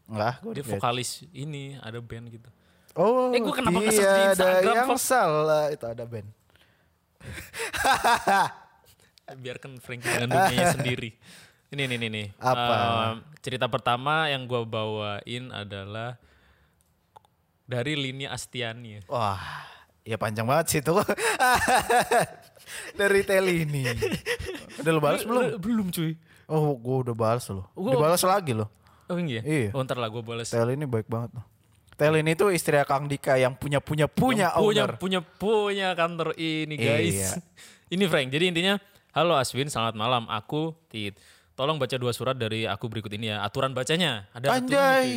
Enggak, 0.09 0.41
gue 0.41 0.53
dia 0.57 0.65
vokalis 0.65 1.21
ini 1.29 1.77
ada 1.77 2.01
band 2.01 2.33
gitu. 2.33 2.49
Oh, 2.97 3.29
Eh, 3.29 3.37
gua 3.37 3.53
kenapa 3.53 3.79
iya, 3.79 3.87
di 3.87 3.97
ada 4.01 4.21
Instagram, 4.33 4.73
yang 4.73 4.89
Fok? 4.89 4.99
salah. 4.99 5.63
Itu 5.69 5.85
ada 5.85 6.03
band. 6.03 6.29
biarkan 9.29 9.77
Frank 9.77 10.01
dengan 10.01 10.27
dunianya 10.27 10.73
sendiri. 10.75 11.13
Ini 11.69 11.85
nih 11.85 11.97
nih 12.01 12.09
nih. 12.09 12.27
Apa? 12.41 12.73
Ehm, 12.73 13.15
cerita 13.45 13.69
pertama 13.69 14.25
yang 14.25 14.49
gua 14.49 14.65
bawain 14.65 15.53
adalah 15.53 16.17
dari 17.69 17.93
Lini 17.93 18.25
Astiani. 18.25 19.05
Wah, 19.05 19.37
ya 20.01 20.17
panjang 20.17 20.49
banget 20.49 20.65
sih 20.73 20.81
itu. 20.81 20.91
Dari 22.93 23.25
Teli 23.25 23.65
ini. 23.65 23.81
Udah 24.77 24.91
lu 24.93 25.01
balas 25.01 25.25
belum? 25.25 25.57
Belum 25.57 25.89
cuy. 25.89 26.13
Oh, 26.49 26.73
gue 26.73 26.95
udah 27.05 27.15
balas 27.15 27.45
lo. 27.47 27.69
Gua- 27.77 27.93
Dibalas 27.93 28.21
lagi 28.21 28.57
lo. 28.57 28.65
Oh 29.05 29.17
iya? 29.17 29.41
Iya. 29.41 29.69
Oh 29.73 29.81
ntar 29.81 29.97
lah 29.97 30.09
gue 30.09 30.21
balas. 30.21 30.49
Teli 30.49 30.73
ini 30.73 30.85
baik 30.85 31.05
banget 31.05 31.37
loh. 31.37 31.45
Teli 31.93 32.21
ini 32.21 32.33
tuh 32.33 32.49
istri 32.49 32.77
Kang 32.83 33.05
Dika 33.05 33.35
yang 33.35 33.53
punya 33.53 33.77
punya 33.77 34.05
punya 34.05 34.49
Yang 34.49 34.57
punya 34.57 34.83
owner. 34.85 34.91
punya 34.97 35.19
punya 35.21 35.87
kantor 35.93 36.33
ini 36.35 36.73
guys. 36.73 37.15
Iya. 37.15 37.29
ini 37.93 38.03
Frank. 38.05 38.29
Jadi 38.29 38.45
intinya, 38.49 38.73
halo 39.11 39.33
Aswin, 39.33 39.65
selamat 39.67 39.93
malam. 39.93 40.23
Aku 40.25 40.73
Tit. 40.87 41.17
Tolong 41.53 41.75
baca 41.75 41.91
dua 41.93 42.09
surat 42.11 42.33
dari 42.33 42.63
aku 42.63 42.87
berikut 42.87 43.11
ini 43.11 43.29
ya. 43.29 43.41
Aturan 43.41 43.73
bacanya. 43.73 44.25
Ada 44.31 44.57
aturannya, 44.57 44.69
cuy. 44.69 44.77
Anjay. 44.79 45.07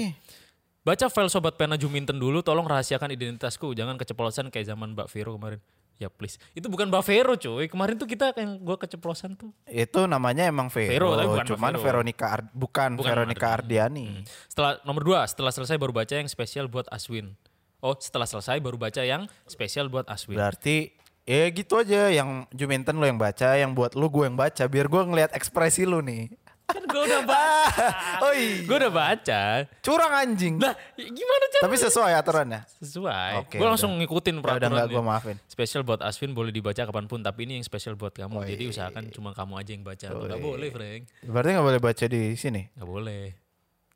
Baca 0.83 1.07
file 1.07 1.31
sobat 1.31 1.55
pena 1.55 1.79
Juminten 1.79 2.19
dulu, 2.19 2.43
tolong 2.43 2.67
rahasiakan 2.67 3.15
identitasku, 3.15 3.71
jangan 3.71 3.95
keceplosan 3.95 4.51
kayak 4.51 4.67
zaman 4.67 4.99
Mbak 4.99 5.07
Vero 5.07 5.39
kemarin. 5.39 5.63
Ya 6.01 6.11
please. 6.11 6.41
Itu 6.53 6.67
bukan 6.67 6.91
Mbak 6.91 7.05
Vero 7.07 7.35
cuy. 7.39 7.67
Kemarin 7.71 7.95
tuh 7.95 8.09
kita 8.11 8.35
yang 8.35 8.59
gua 8.59 8.75
keceplosan 8.75 9.39
tuh. 9.39 9.55
Itu 9.65 10.05
namanya 10.11 10.49
emang 10.49 10.67
Vero, 10.67 10.91
Vero, 10.91 11.09
tapi 11.15 11.29
bukan 11.31 11.47
cuman 11.55 11.73
Vero. 11.77 11.83
Veronica 11.83 12.27
Ar- 12.27 12.51
bukan, 12.51 12.91
Bukan 12.99 13.07
Veronica 13.07 13.47
Ardiani. 13.55 14.07
Ardiani. 14.27 14.49
Setelah 14.51 14.73
nomor 14.83 15.03
dua, 15.07 15.21
setelah 15.31 15.53
selesai 15.55 15.79
baru 15.79 15.95
baca 15.95 16.15
yang 16.15 16.27
spesial 16.27 16.67
buat 16.67 16.91
Aswin. 16.91 17.37
Oh, 17.83 17.95
setelah 17.99 18.27
selesai 18.27 18.59
baru 18.63 18.79
baca 18.79 19.03
yang 19.03 19.27
spesial 19.47 19.91
buat 19.91 20.07
Aswin. 20.07 20.39
Berarti 20.39 20.95
ya 21.23 21.47
gitu 21.55 21.79
aja 21.79 22.11
yang 22.11 22.51
Juminten 22.51 22.99
lo 22.99 23.07
yang 23.07 23.19
baca, 23.19 23.55
yang 23.55 23.75
buat 23.75 23.95
lu 23.95 24.11
gue 24.11 24.27
yang 24.27 24.35
baca 24.35 24.67
biar 24.67 24.91
gue 24.91 25.03
ngelihat 25.07 25.31
ekspresi 25.35 25.87
lu 25.87 26.03
nih. 26.03 26.31
Kan 26.73 26.83
gue 26.83 27.03
udah 27.05 27.23
baca. 27.23 27.87
Oh 28.25 28.33
iya. 28.33 28.65
Gue 28.65 28.77
udah 28.79 28.93
baca. 28.93 29.43
Curang 29.83 30.13
anjing. 30.15 30.55
Nah, 30.57 30.73
gimana 30.97 31.45
cara? 31.53 31.63
Tapi 31.67 31.77
sesuai 31.77 32.13
aturannya. 32.17 32.61
Sesuai. 32.81 33.33
Oke, 33.45 33.57
gue 33.61 33.69
langsung 33.69 33.93
ngikutin 33.99 34.35
Ya 34.35 34.41
udah 34.41 34.57
peraturan. 34.59 34.89
gue 34.89 35.03
maafin. 35.05 35.37
Spesial 35.45 35.83
buat 35.83 36.01
Aswin 36.01 36.33
boleh 36.33 36.49
dibaca 36.49 36.81
kapan 36.81 37.05
pun, 37.05 37.21
tapi 37.21 37.45
ini 37.45 37.61
yang 37.61 37.67
spesial 37.67 37.95
buat 37.95 38.15
kamu. 38.15 38.35
Oh, 38.35 38.45
Jadi 38.47 38.65
iya, 38.65 38.73
usahakan 38.73 39.11
cuma 39.13 39.37
kamu 39.37 39.53
aja 39.59 39.71
yang 39.75 39.85
baca. 39.85 40.07
Oh, 40.11 40.25
Gak 40.25 40.39
iya. 40.39 40.45
boleh, 40.45 40.69
Frank. 40.71 41.03
Berarti 41.23 41.49
nggak 41.53 41.67
boleh 41.67 41.81
baca 41.83 42.05
di 42.09 42.23
sini. 42.35 42.63
Gak 42.73 42.89
boleh. 42.89 43.23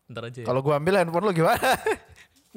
Ntar 0.07 0.22
aja 0.31 0.39
ya. 0.43 0.47
Kalau 0.47 0.61
gue 0.62 0.74
ambil 0.74 0.95
handphone 1.01 1.24
lu 1.27 1.33
gimana? 1.35 1.59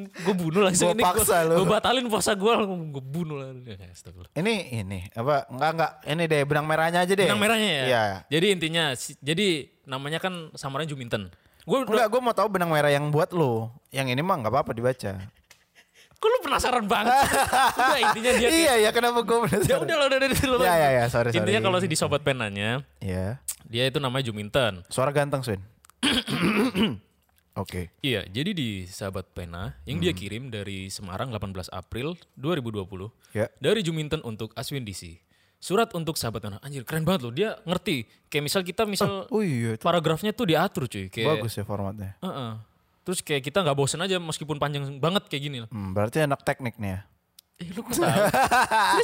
gue 0.07 0.35
bunuh 0.35 0.61
langsung 0.63 0.91
Gua 0.91 1.11
paksa 1.11 1.43
lu. 1.43 1.59
Gue 1.59 1.67
batalin 1.67 2.05
puasa 2.07 2.31
gue, 2.31 2.53
gue 2.93 3.03
bunuh 3.03 3.35
lah. 3.35 3.51
Ya, 3.67 3.75
astagfirullah. 3.89 4.31
ini 4.33 4.53
ini 4.73 4.99
apa? 5.11 5.49
Enggak 5.49 5.69
enggak. 5.75 5.91
Ini 6.05 6.23
deh 6.25 6.41
benang 6.45 6.65
merahnya 6.65 6.99
aja 7.03 7.13
deh. 7.13 7.27
Benang 7.27 7.41
merahnya 7.41 7.69
ya. 7.69 7.83
Iya. 7.85 8.03
Jadi 8.29 8.45
intinya, 8.49 8.83
si- 8.95 9.19
jadi 9.19 9.67
namanya 9.83 10.17
kan 10.17 10.53
samaran 10.53 10.87
Juminten. 10.87 11.27
Gue 11.63 11.83
Enggak, 11.83 12.07
gue 12.07 12.21
mau 12.21 12.31
tahu 12.31 12.47
benang 12.49 12.69
merah 12.69 12.89
yang 12.89 13.09
buat 13.09 13.29
lu. 13.29 13.67
Yang 13.89 14.15
ini 14.15 14.21
mah 14.21 14.39
nggak 14.39 14.53
apa-apa 14.53 14.71
dibaca. 14.71 15.19
kok 16.19 16.27
lu 16.27 16.37
penasaran 16.43 16.83
banget? 16.83 17.15
udah 17.79 17.99
intinya 18.11 18.31
dia 18.35 18.49
iya 18.51 18.73
ya 18.75 18.89
kenapa 18.91 19.23
gue 19.23 19.37
ya 19.63 19.79
udah 19.79 19.95
lah, 19.95 20.05
udah 20.11 20.17
udah 20.19 20.29
udah. 20.51 20.67
Ya 20.67 20.75
ya 20.75 20.89
ya 20.91 21.03
sorry 21.07 21.31
sorry. 21.31 21.39
Intinya 21.39 21.63
kalau 21.63 21.79
di 21.79 21.95
sobat 21.95 22.27
penanya, 22.27 22.83
Ya. 22.99 23.39
dia 23.63 23.87
itu 23.87 24.03
namanya 24.03 24.27
Juminten. 24.27 24.83
Suara 24.91 25.15
ganteng 25.15 25.39
Swin. 25.47 25.63
Oke. 27.51 27.89
Iya, 27.99 28.23
jadi 28.25 28.51
di 28.51 28.69
sahabat 28.85 29.29
pena 29.29 29.73
yang 29.83 29.97
Hmm. 29.97 30.05
dia 30.05 30.13
kirim 30.13 30.43
dari 30.47 30.87
Semarang 30.87 31.29
18 31.29 31.67
April 31.67 32.13
2020 32.33 33.09
Ya. 33.31 33.49
dari 33.57 33.79
Juminten 33.79 34.21
untuk 34.21 34.53
Aswin 34.53 34.81
DC. 34.81 35.19
surat 35.57 35.91
untuk 35.91 36.15
sahabat 36.15 36.39
anak 36.45 36.61
anjir 36.61 36.81
keren 36.81 37.03
banget 37.03 37.19
loh 37.19 37.33
dia 37.33 37.59
ngerti 37.61 38.07
kayak 38.25 38.43
misal 38.45 38.63
kita 38.63 38.87
misal 38.87 39.27
Oh 39.27 39.43
iya 39.43 39.75
itu 39.75 39.81
paragrafnya 39.81 40.31
tuh 40.31 40.47
diatur 40.47 40.87
cuy 40.87 41.11
kayak 41.11 41.35
bagus 41.35 41.51
ya 41.53 41.63
formatnya. 41.63 42.15
Heeh. 42.17 42.51
terus 43.01 43.19
kayak 43.19 43.43
kita 43.43 43.59
nggak 43.59 43.75
bosen 43.75 43.99
aja 43.99 44.15
meskipun 44.17 44.55
panjang 44.55 44.87
banget 44.95 45.27
kayak 45.27 45.43
gini 45.43 45.57
loh 45.59 45.67
Hmm, 45.67 45.91
berarti 45.91 46.21
anak 46.21 46.41
teknik 46.41 46.77
nih 46.77 46.95
ya. 46.95 46.99
eh 47.57 47.67
lu 47.69 47.81
kok 47.81 47.91
tahu 47.91 48.07
Iya 48.95 49.03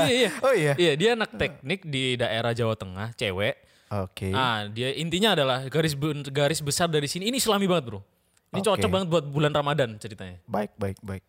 iya 0.00 0.08
iya 0.08 0.30
Oh 0.40 0.54
iya. 0.54 0.72
iya 0.74 0.92
dia 0.94 1.10
anak 1.12 1.36
teknik 1.36 1.84
di 1.84 2.16
daerah 2.16 2.52
Jawa 2.52 2.72
Tengah 2.72 3.12
cewek 3.12 3.60
Oke. 3.88 4.30
ah 4.32 4.68
dia 4.68 4.92
intinya 4.92 5.32
adalah 5.32 5.64
garis 5.66 5.96
garis 6.28 6.60
besar 6.60 6.86
dari 6.86 7.08
sini 7.08 7.28
ini 7.28 7.40
islami 7.40 7.64
banget 7.64 7.88
bro 7.88 8.00
ini 8.52 8.60
Oke. 8.60 8.68
cocok 8.76 8.90
banget 8.90 9.08
buat 9.08 9.24
bulan 9.24 9.52
Ramadan 9.52 9.96
ceritanya 9.96 10.40
Baik, 10.44 10.76
baik, 10.76 11.00
baik. 11.00 11.24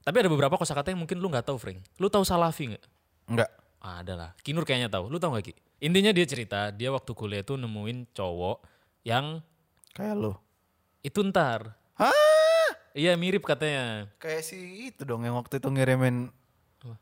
tapi 0.00 0.16
ada 0.18 0.28
beberapa 0.28 0.56
kosakata 0.56 0.88
yang 0.88 1.00
mungkin 1.00 1.20
lu 1.20 1.28
nggak 1.28 1.44
tahu 1.44 1.56
Frank 1.56 1.84
lu 1.96 2.08
tahu 2.08 2.24
salafi 2.24 2.72
nggak 2.72 2.84
Enggak. 3.22 3.50
Ah, 3.78 4.02
ada 4.02 4.14
lah. 4.14 4.30
Kinur 4.42 4.62
kayaknya 4.62 4.86
tahu. 4.86 5.06
Lu 5.10 5.18
tahu 5.18 5.34
gak 5.34 5.50
Ki? 5.50 5.54
Intinya 5.78 6.10
dia 6.10 6.22
cerita, 6.22 6.70
dia 6.70 6.90
waktu 6.90 7.10
kuliah 7.14 7.42
tuh 7.42 7.54
nemuin 7.54 8.10
cowok 8.10 8.62
yang 9.02 9.42
Kayak 9.94 10.14
lu. 10.18 10.32
itu 11.02 11.18
ntar. 11.26 11.78
Hah? 11.98 12.70
Iya 12.94 13.14
mirip 13.14 13.42
katanya. 13.42 14.06
Kayak 14.18 14.42
si 14.42 14.58
itu 14.90 15.02
dong 15.02 15.22
yang 15.22 15.34
waktu 15.34 15.58
itu 15.58 15.66
ngirimin 15.66 16.30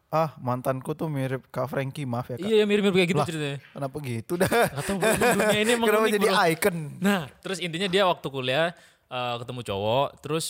Ah, 0.08 0.34
mantanku 0.36 0.92
tuh 0.92 1.06
mirip 1.06 1.46
Kak 1.48 1.66
Frankie, 1.66 2.04
maaf 2.04 2.28
ya 2.28 2.36
Kak. 2.36 2.44
Iya 2.44 2.64
mirip-mirip 2.64 2.96
kayak 2.96 3.08
gitu 3.08 3.20
Lah. 3.20 3.28
ceritanya. 3.28 3.58
Kenapa 3.70 3.96
gitu 4.00 4.32
dah? 4.34 4.50
Gak 4.50 4.82
tau 4.82 4.94
bro, 4.94 5.10
dunia 5.10 5.58
ini 5.58 5.70
emang 5.78 5.88
Kenapa 5.88 6.06
jadi 6.08 6.28
bro. 6.28 6.44
icon? 6.46 6.76
Nah, 6.98 7.22
terus 7.38 7.58
intinya 7.58 7.86
dia 7.86 8.02
waktu 8.04 8.26
kuliah 8.26 8.74
eh, 9.06 9.34
ketemu 9.38 9.60
cowok, 9.62 10.08
terus 10.20 10.46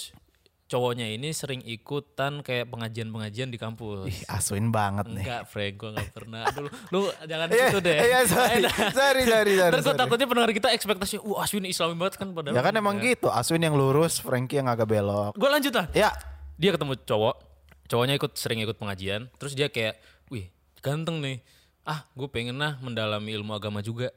cowoknya 0.66 1.10
ini 1.10 1.30
sering 1.30 1.60
ikutan 1.64 2.40
kayak 2.40 2.70
pengajian-pengajian 2.70 3.50
di 3.50 3.58
kampus. 3.58 4.06
Ih, 4.06 4.22
asuin 4.30 4.70
banget 4.70 5.10
nih. 5.10 5.26
Enggak, 5.26 5.42
Frank, 5.46 5.74
gue 5.76 5.90
gak 5.92 6.10
pernah. 6.14 6.40
Aduh, 6.46 6.62
lu, 6.62 6.70
lu 6.94 7.00
jangan 7.26 7.46
Iya, 7.50 7.66
gitu 7.66 7.78
deh. 7.82 7.98
Iya, 7.98 8.20
sorry. 8.24 8.62
sorry, 8.94 9.22
sorry, 9.24 9.52
sorry. 9.52 9.72
Gue 9.74 9.82
sorry. 9.82 9.98
takutnya 9.98 10.26
pendengar 10.26 10.50
kita 10.54 10.68
ekspektasinya, 10.70 11.26
wah 11.26 11.42
Aswin 11.42 11.66
islami 11.66 11.98
banget 11.98 12.14
kan 12.16 12.30
padahal. 12.30 12.54
Ya 12.54 12.62
kan 12.62 12.70
emang 12.72 13.02
gitu, 13.02 13.26
Aswin 13.28 13.60
yang 13.60 13.74
lurus, 13.74 14.22
Frankie 14.22 14.58
yang 14.58 14.70
agak 14.70 14.86
belok. 14.86 15.34
Gue 15.34 15.50
lanjut 15.50 15.74
lah. 15.74 15.90
Ya, 15.90 16.14
dia 16.54 16.70
ketemu 16.70 16.94
cowok 17.02 17.49
cowoknya 17.90 18.14
ikut 18.16 18.32
sering 18.32 18.62
ikut 18.62 18.78
pengajian 18.78 19.26
terus 19.36 19.52
dia 19.52 19.66
kayak 19.66 19.98
wih 20.30 20.46
ganteng 20.78 21.18
nih 21.18 21.42
ah 21.82 22.06
gue 22.14 22.30
pengen 22.30 22.54
lah 22.54 22.78
mendalami 22.78 23.34
ilmu 23.34 23.50
agama 23.50 23.82
juga 23.82 24.14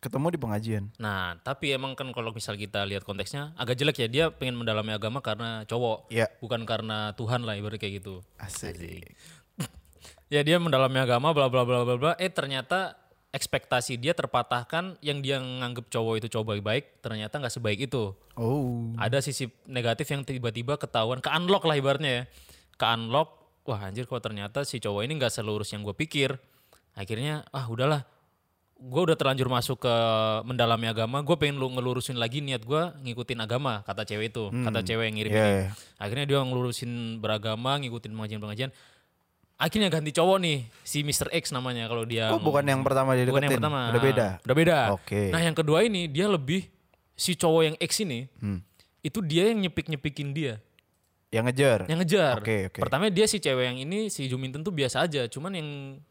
ketemu 0.00 0.32
di 0.32 0.38
pengajian. 0.38 0.84
nah 0.96 1.36
tapi 1.38 1.76
emang 1.76 1.92
kan 1.92 2.08
kalau 2.08 2.32
misal 2.32 2.56
kita 2.56 2.86
lihat 2.86 3.04
konteksnya 3.04 3.52
agak 3.52 3.76
jelek 3.76 4.00
ya 4.00 4.08
dia 4.08 4.24
pengen 4.30 4.56
mendalami 4.56 4.94
agama 4.94 5.20
karena 5.20 5.66
cowok 5.66 6.08
Iya. 6.08 6.30
bukan 6.40 6.64
karena 6.64 7.12
Tuhan 7.12 7.44
lah 7.44 7.52
ibarat 7.52 7.76
kayak 7.76 8.00
gitu 8.00 8.24
Asik. 8.38 8.80
ya 10.32 10.40
dia 10.40 10.56
mendalami 10.56 10.96
agama 10.96 11.34
bla 11.34 11.52
bla 11.52 11.66
bla 11.66 11.84
bla 11.84 11.96
bla 11.98 12.12
eh 12.16 12.32
ternyata 12.32 12.96
ekspektasi 13.30 13.94
dia 13.94 14.10
terpatahkan 14.10 14.98
yang 15.00 15.20
dia 15.20 15.36
nganggep 15.38 15.86
cowok 15.86 16.14
itu 16.18 16.26
cowok 16.30 16.46
baik-baik 16.56 16.84
ternyata 16.98 17.36
nggak 17.36 17.52
sebaik 17.52 17.80
itu 17.84 18.14
Oh. 18.40 18.96
ada 18.96 19.20
sisi 19.20 19.52
negatif 19.68 20.08
yang 20.08 20.24
tiba-tiba 20.24 20.80
ketahuan 20.80 21.20
ke 21.20 21.28
unlock 21.28 21.68
lah 21.68 21.76
ibaratnya 21.76 22.10
ya 22.10 22.24
ke 22.80 22.86
unlock 22.88 23.28
wah 23.62 23.84
anjir 23.84 24.08
kok 24.08 24.16
ternyata 24.18 24.64
si 24.64 24.80
cowok 24.80 25.04
ini 25.04 25.12
nggak 25.14 25.28
selurus 25.30 25.68
yang 25.70 25.84
gue 25.84 25.92
pikir 25.92 26.40
akhirnya 26.96 27.44
ah 27.52 27.68
udahlah 27.68 28.02
gue 28.80 29.02
udah 29.04 29.12
terlanjur 29.12 29.44
masuk 29.46 29.84
ke 29.84 29.94
mendalami 30.42 30.88
agama 30.88 31.20
gue 31.20 31.36
pengen 31.36 31.60
lu 31.60 31.68
ngelurusin 31.68 32.16
lagi 32.16 32.40
niat 32.40 32.64
gue 32.64 32.82
ngikutin 33.04 33.36
agama 33.38 33.84
kata 33.84 34.08
cewek 34.08 34.32
itu 34.32 34.48
kata 34.48 34.80
cewek 34.80 35.04
yang 35.04 35.16
ngirim 35.20 35.30
Iya, 35.30 35.44
ini 35.44 35.52
iya. 35.60 35.68
akhirnya 36.00 36.24
dia 36.24 36.38
ngelurusin 36.40 36.90
beragama 37.20 37.76
ngikutin 37.76 38.08
pengajian-pengajian 38.10 38.72
akhirnya 39.60 39.92
ganti 39.92 40.10
cowok 40.10 40.36
nih 40.40 40.58
si 40.80 41.04
Mr. 41.04 41.28
X 41.28 41.52
namanya 41.52 41.84
kalau 41.84 42.08
dia 42.08 42.32
Oh, 42.32 42.40
bukan 42.40 42.64
yang 42.64 42.80
pertama 42.80 43.12
dia 43.12 43.28
Bukan 43.28 43.44
yang 43.44 43.60
pertama. 43.60 43.92
Udah 43.92 44.00
beda. 44.00 44.28
Udah 44.40 44.56
beda. 44.56 44.78
Oke. 44.96 45.28
Nah 45.28 45.44
yang 45.44 45.52
kedua 45.52 45.84
ini 45.84 46.08
dia 46.08 46.24
lebih 46.26 46.64
si 47.12 47.36
cowok 47.36 47.62
yang 47.62 47.76
X 47.76 48.00
ini 48.00 48.24
Hmm. 48.40 48.64
itu 49.04 49.20
dia 49.20 49.52
yang 49.52 49.60
nyepik 49.60 49.88
nyepikin 49.88 50.32
dia, 50.32 50.56
Yang 51.30 51.44
ngejar. 51.46 51.78
yang 51.86 51.98
ngejar. 52.02 52.34
Oke, 52.42 52.56
oke. 52.74 52.80
Pertama 52.82 53.06
dia 53.06 53.26
si 53.30 53.38
cewek 53.38 53.64
yang 53.70 53.78
ini 53.78 54.10
si 54.10 54.26
Juminten 54.26 54.66
tuh 54.66 54.74
biasa 54.74 55.06
aja, 55.06 55.30
cuman 55.30 55.54
yang 55.54 55.68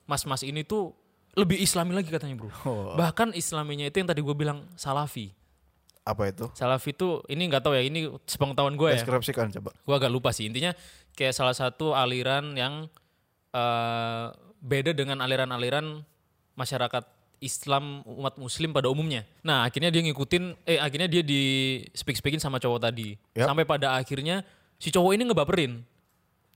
mas-mas 0.08 0.48
ini 0.48 0.64
tuh 0.64 0.96
lebih 1.36 1.60
Islami 1.60 1.92
lagi 1.92 2.08
katanya 2.08 2.40
bro. 2.40 2.50
Oh. 2.64 2.96
Bahkan 2.96 3.36
Islaminya 3.36 3.86
itu 3.86 4.00
yang 4.00 4.10
tadi 4.10 4.24
gue 4.24 4.36
bilang 4.36 4.64
Salafi. 4.80 5.36
Apa 6.08 6.32
itu? 6.32 6.48
Salafi 6.56 6.96
tuh 6.96 7.22
ini 7.28 7.46
nggak 7.52 7.62
tahu 7.62 7.76
ya 7.76 7.84
ini 7.84 8.10
sepengetahuan 8.26 8.80
gue 8.80 8.96
ya. 8.96 9.04
Deskripsikan 9.04 9.52
coba. 9.60 9.76
Gue 9.76 9.96
agak 9.96 10.10
lupa 10.10 10.32
sih 10.32 10.48
intinya 10.48 10.72
kayak 11.14 11.36
salah 11.36 11.54
satu 11.54 11.94
aliran 11.94 12.56
yang 12.56 12.88
eh, 13.54 14.26
beda 14.60 14.96
dengan 14.96 15.20
aliran-aliran 15.22 16.02
masyarakat 16.56 17.04
Islam 17.40 18.04
umat 18.04 18.36
Muslim 18.36 18.76
pada 18.76 18.92
umumnya. 18.92 19.24
Nah 19.44 19.64
akhirnya 19.64 19.92
dia 19.92 20.04
ngikutin, 20.04 20.68
eh 20.68 20.80
akhirnya 20.80 21.08
dia 21.08 21.24
di 21.24 21.42
speak 21.96 22.20
speakin 22.20 22.40
sama 22.40 22.60
cowok 22.60 22.80
tadi. 22.92 23.16
Yap. 23.36 23.48
Sampai 23.48 23.64
pada 23.64 23.96
akhirnya 23.96 24.44
si 24.80 24.90
cowok 24.90 25.12
ini 25.14 25.24
ngebaperin. 25.28 25.84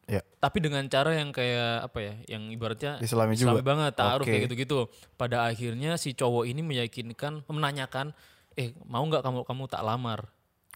Ya. 0.03 0.19
Tapi 0.39 0.59
dengan 0.59 0.83
cara 0.91 1.15
yang 1.15 1.31
kayak 1.31 1.87
apa 1.87 1.99
ya, 2.03 2.13
yang 2.27 2.51
ibaratnya 2.51 2.99
Islami 2.99 3.39
juga. 3.39 3.63
banget, 3.63 3.95
taruh 3.95 4.23
Oke. 4.23 4.35
kayak 4.35 4.51
gitu-gitu. 4.51 4.91
Pada 5.15 5.47
akhirnya 5.47 5.95
si 5.95 6.11
cowok 6.11 6.43
ini 6.43 6.59
meyakinkan, 6.59 7.47
menanyakan, 7.47 8.11
eh 8.59 8.75
mau 8.83 9.03
nggak 9.07 9.23
kamu 9.23 9.47
kamu 9.47 9.63
tak 9.71 9.83
lamar? 9.83 10.27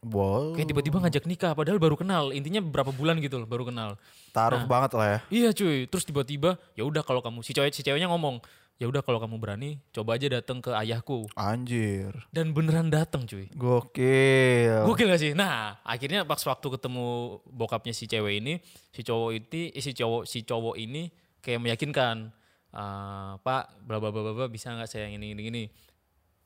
Wow. 0.06 0.54
Kayak 0.54 0.72
tiba-tiba 0.72 0.98
ngajak 1.04 1.26
nikah, 1.26 1.52
padahal 1.58 1.82
baru 1.82 1.98
kenal. 1.98 2.30
Intinya 2.32 2.62
berapa 2.62 2.93
bulan 2.93 3.18
gitu 3.20 3.41
loh, 3.41 3.50
baru 3.50 3.68
kenal. 3.68 3.98
Taruh 4.32 4.64
Nah. 4.64 4.70
banget 4.70 4.91
lah 4.95 5.08
ya. 5.10 5.20
Iya 5.28 5.50
cuy, 5.52 5.89
terus 5.89 6.06
tiba-tiba 6.06 6.56
ya 6.78 6.86
udah 6.86 7.02
kalau 7.04 7.20
kamu 7.20 7.41
si 7.43 7.52
cewek 7.52 7.74
si 7.74 7.82
ceweknya 7.84 8.08
ngomong, 8.08 8.39
ya 8.78 8.86
udah 8.86 9.02
kalau 9.02 9.18
kamu 9.18 9.42
berani, 9.42 9.82
coba 9.90 10.18
aja 10.18 10.30
datang 10.30 10.62
ke 10.62 10.70
ayahku. 10.70 11.26
Anjir. 11.34 12.14
Dan 12.30 12.54
beneran 12.54 12.94
datang 12.94 13.26
cuy. 13.26 13.50
Gokil. 13.54 14.86
Gokil 14.86 15.10
gak 15.10 15.22
sih? 15.22 15.34
Nah, 15.34 15.82
akhirnya 15.82 16.22
pas 16.24 16.38
waktu 16.40 16.68
ketemu 16.78 17.38
bokapnya 17.46 17.94
si 17.94 18.06
cewek 18.06 18.38
ini, 18.38 18.62
si 18.94 19.02
cowok 19.02 19.30
itu, 19.34 19.74
eh, 19.74 19.82
si 19.82 19.92
cowok 19.98 20.24
si 20.30 20.46
cowok 20.46 20.78
ini 20.78 21.10
kayak 21.42 21.58
meyakinkan, 21.58 22.30
"Ah, 22.70 23.42
Pak, 23.42 23.82
bla 23.82 23.98
bla 23.98 24.14
bla 24.14 24.34
bla, 24.34 24.46
bisa 24.46 24.70
nggak 24.70 24.90
saya 24.90 25.10
ini 25.10 25.34
ini 25.34 25.44
ini. 25.50 25.64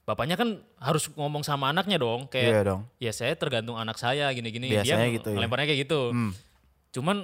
Bapaknya 0.01 0.33
kan 0.33 0.57
harus 0.81 1.11
ngomong 1.13 1.45
sama 1.45 1.69
anaknya 1.69 2.01
dong, 2.01 2.25
kayak 2.25 2.51
Iya 2.51 2.61
dong. 2.65 2.81
ya 2.97 3.11
saya 3.13 3.37
tergantung 3.37 3.77
anak 3.77 4.01
saya 4.01 4.31
gini-gini. 4.33 4.71
Biasanya 4.73 5.07
Dia 5.07 5.15
gitu 5.19 5.29
ya. 5.35 5.47
kayak 5.47 5.79
gitu. 5.85 6.01
Hmm. 6.09 6.31
Cuman 6.91 7.17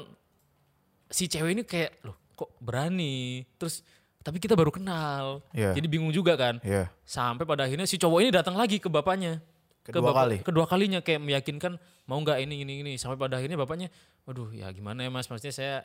si 1.10 1.26
cewek 1.26 1.52
ini 1.58 1.64
kayak 1.66 2.06
loh 2.06 2.16
kok 2.38 2.54
berani. 2.62 3.44
Terus 3.58 3.82
tapi 4.28 4.44
kita 4.44 4.60
baru 4.60 4.76
kenal. 4.76 5.40
Iya. 5.56 5.72
Jadi 5.72 5.88
bingung 5.88 6.12
juga 6.12 6.36
kan. 6.36 6.60
Iya. 6.60 6.92
Sampai 7.08 7.48
pada 7.48 7.64
akhirnya 7.64 7.88
si 7.88 7.96
cowok 7.96 8.28
ini 8.28 8.30
datang 8.36 8.60
lagi 8.60 8.76
ke 8.76 8.92
bapaknya. 8.92 9.40
ke 9.88 9.96
Kedua 9.96 10.12
bapak- 10.12 10.20
kali? 10.20 10.38
Kedua 10.44 10.66
kalinya 10.68 11.00
kayak 11.00 11.24
meyakinkan 11.24 11.80
mau 12.12 12.20
nggak 12.20 12.44
ini 12.44 12.68
ini 12.68 12.74
ini. 12.84 12.94
Sampai 13.00 13.16
pada 13.16 13.40
akhirnya 13.40 13.56
bapaknya, 13.56 13.88
waduh 14.28 14.52
ya 14.52 14.68
gimana 14.76 15.08
ya 15.08 15.08
mas, 15.08 15.32
maksudnya 15.32 15.56
saya 15.56 15.76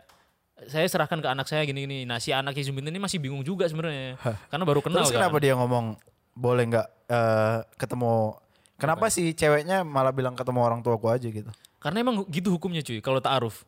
saya 0.67 0.91
serahkan 0.91 1.23
ke 1.23 1.29
anak 1.31 1.47
saya 1.47 1.63
gini 1.63 1.87
gini. 1.87 2.03
Nah 2.03 2.19
si 2.19 2.35
anak 2.35 2.59
ini 2.59 2.99
masih 2.99 3.23
bingung 3.23 3.47
juga 3.47 3.71
sebenarnya, 3.71 4.19
karena 4.51 4.65
baru 4.67 4.83
kenal 4.83 5.07
Terus 5.07 5.15
kan. 5.15 5.23
kenapa 5.23 5.39
dia 5.39 5.55
ngomong 5.55 5.95
boleh 6.35 6.65
nggak 6.67 6.87
eh, 7.15 7.59
ketemu? 7.79 8.35
Kenapa 8.75 9.07
sih 9.07 9.31
ceweknya 9.39 9.87
malah 9.87 10.11
bilang 10.11 10.35
ketemu 10.35 10.67
orang 10.67 10.83
tuaku 10.83 11.07
aja 11.07 11.31
gitu? 11.31 11.47
Karena 11.79 12.03
emang 12.03 12.27
gitu 12.27 12.51
hukumnya 12.51 12.83
cuy, 12.83 12.99
kalau 12.99 13.23
ta'aruf. 13.23 13.63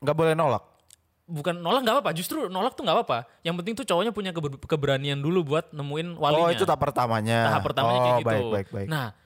Nggak 0.00 0.16
boleh 0.16 0.32
nolak. 0.32 0.64
Bukan 1.24 1.56
nolak 1.56 1.80
nggak 1.82 1.94
apa-apa 1.96 2.12
justru 2.12 2.46
nolak 2.46 2.72
tuh 2.72 2.84
nggak 2.84 2.96
apa-apa 2.96 3.18
yang 3.40 3.56
penting 3.56 3.72
tuh 3.74 3.82
cowoknya 3.82 4.12
punya 4.12 4.30
keber- 4.30 4.60
keberanian 4.60 5.16
dulu 5.16 5.40
buat 5.46 5.72
nemuin 5.72 6.14
walinya 6.14 6.44
Oh 6.44 6.52
itu 6.52 6.64
tahap 6.64 6.80
pertamanya. 6.82 7.48
tahap 7.48 7.62
pertamanya 7.64 7.96
oh, 7.96 8.04
kayak 8.04 8.18
gitu 8.18 8.28
baik 8.28 8.44
baik 8.46 8.68
baik. 8.70 8.88
nah 8.88 9.16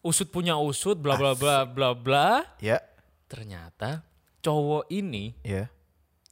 usut 0.00 0.28
punya 0.28 0.54
usut 0.56 0.94
bla 0.94 1.14
bla 1.14 1.32
bla 1.32 1.62
bla 1.62 1.90
bla 1.92 2.42
Ya, 2.58 2.82
ternyata 3.24 4.02
cowok 4.40 4.90
ini 4.90 5.32
ya. 5.40 5.70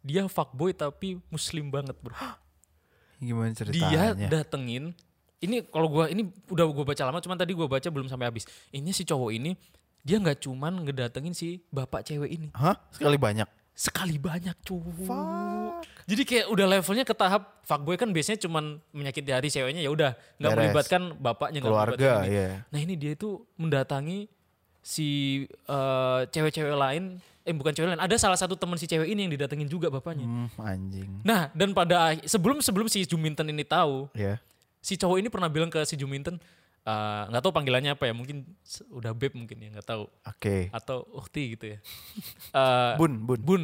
dia 0.01 0.27
fuckboy 0.27 0.73
tapi 0.73 1.23
muslim 1.29 1.71
banget 1.71 1.95
bro 1.97 2.19
Gimana 3.17 3.55
dia 3.55 3.63
ceritanya? 3.63 4.27
datengin 4.29 4.91
ini 5.39 5.63
kalau 5.65 5.87
gua 5.87 6.07
ini 6.07 6.27
udah 6.47 6.67
gua 6.67 6.83
baca 6.85 7.03
lama 7.03 7.19
cuman 7.19 7.39
tadi 7.39 7.55
gua 7.55 7.67
baca 7.67 7.87
belum 7.87 8.07
sampai 8.07 8.27
habis 8.27 8.43
ini 8.69 8.91
si 8.91 9.03
cowok 9.03 9.31
ini 9.31 9.55
dia 10.03 10.19
nggak 10.19 10.43
cuman 10.43 10.83
ngedatengin 10.83 11.31
si 11.31 11.63
bapak 11.69 12.03
cewek 12.03 12.27
ini 12.29 12.51
Hah? 12.53 12.75
Sekali 12.91 13.15
banyak. 13.15 13.47
Sekali 13.73 14.17
banyak 14.17 14.53
cuy. 14.61 14.85
Jadi 16.05 16.23
kayak 16.23 16.47
udah 16.49 16.67
levelnya 16.69 17.03
ke 17.03 17.15
tahap 17.15 17.63
fuckboy 17.63 17.95
kan 17.95 18.11
biasanya 18.11 18.39
cuman 18.39 18.83
menyakiti 18.91 19.31
hati 19.31 19.49
ceweknya 19.49 19.81
ya 19.81 19.89
udah 19.89 20.11
nggak 20.37 20.51
melibatkan 20.53 21.03
bapaknya 21.17 21.59
nggak 21.59 21.73
Keluarga, 21.73 21.95
melibatkan 21.95 22.23
ini. 22.23 22.35
iya. 22.35 22.49
Nah 22.69 22.79
ini 22.79 22.95
dia 22.95 23.13
itu 23.13 23.29
mendatangi 23.55 24.19
si 24.79 25.09
eh, 25.49 26.21
cewek-cewek 26.29 26.75
lain 26.75 27.17
eh 27.43 27.51
bukan 27.51 27.73
cewek 27.73 27.89
lain 27.89 27.99
ada 27.99 28.15
salah 28.17 28.37
satu 28.37 28.55
teman 28.55 28.77
si 28.77 28.85
cewek 28.85 29.09
ini 29.09 29.27
yang 29.27 29.33
didatengin 29.33 29.67
juga 29.67 29.89
bapaknya. 29.89 30.27
Hmm, 30.27 30.49
anjing. 30.59 31.11
Nah 31.23 31.49
dan 31.53 31.71
pada 31.71 32.19
sebelum 32.23 32.61
sebelum 32.61 32.87
si 32.87 33.03
Juminten 33.03 33.47
ini 33.47 33.63
tahu 33.63 34.11
Ya. 34.13 34.39
si 34.79 34.95
cowok 34.95 35.17
ini 35.17 35.29
pernah 35.29 35.47
bilang 35.47 35.69
ke 35.69 35.83
si 35.83 35.95
Juminten 35.95 36.37
eh, 36.83 37.23
nggak 37.29 37.41
tahu 37.41 37.53
panggilannya 37.53 37.93
apa 37.93 38.05
ya 38.05 38.13
mungkin 38.13 38.43
udah 38.89 39.13
beb 39.13 39.33
mungkin 39.33 39.57
ya 39.57 39.69
nggak 39.71 39.87
tahu 39.87 40.05
Oke. 40.23 40.69
atau 40.71 41.07
ukti 41.13 41.55
gitu 41.55 41.65
ya. 41.73 41.79
Eh, 42.53 42.93
Bun, 42.97 43.23
bun. 43.23 43.41
Bun, 43.41 43.63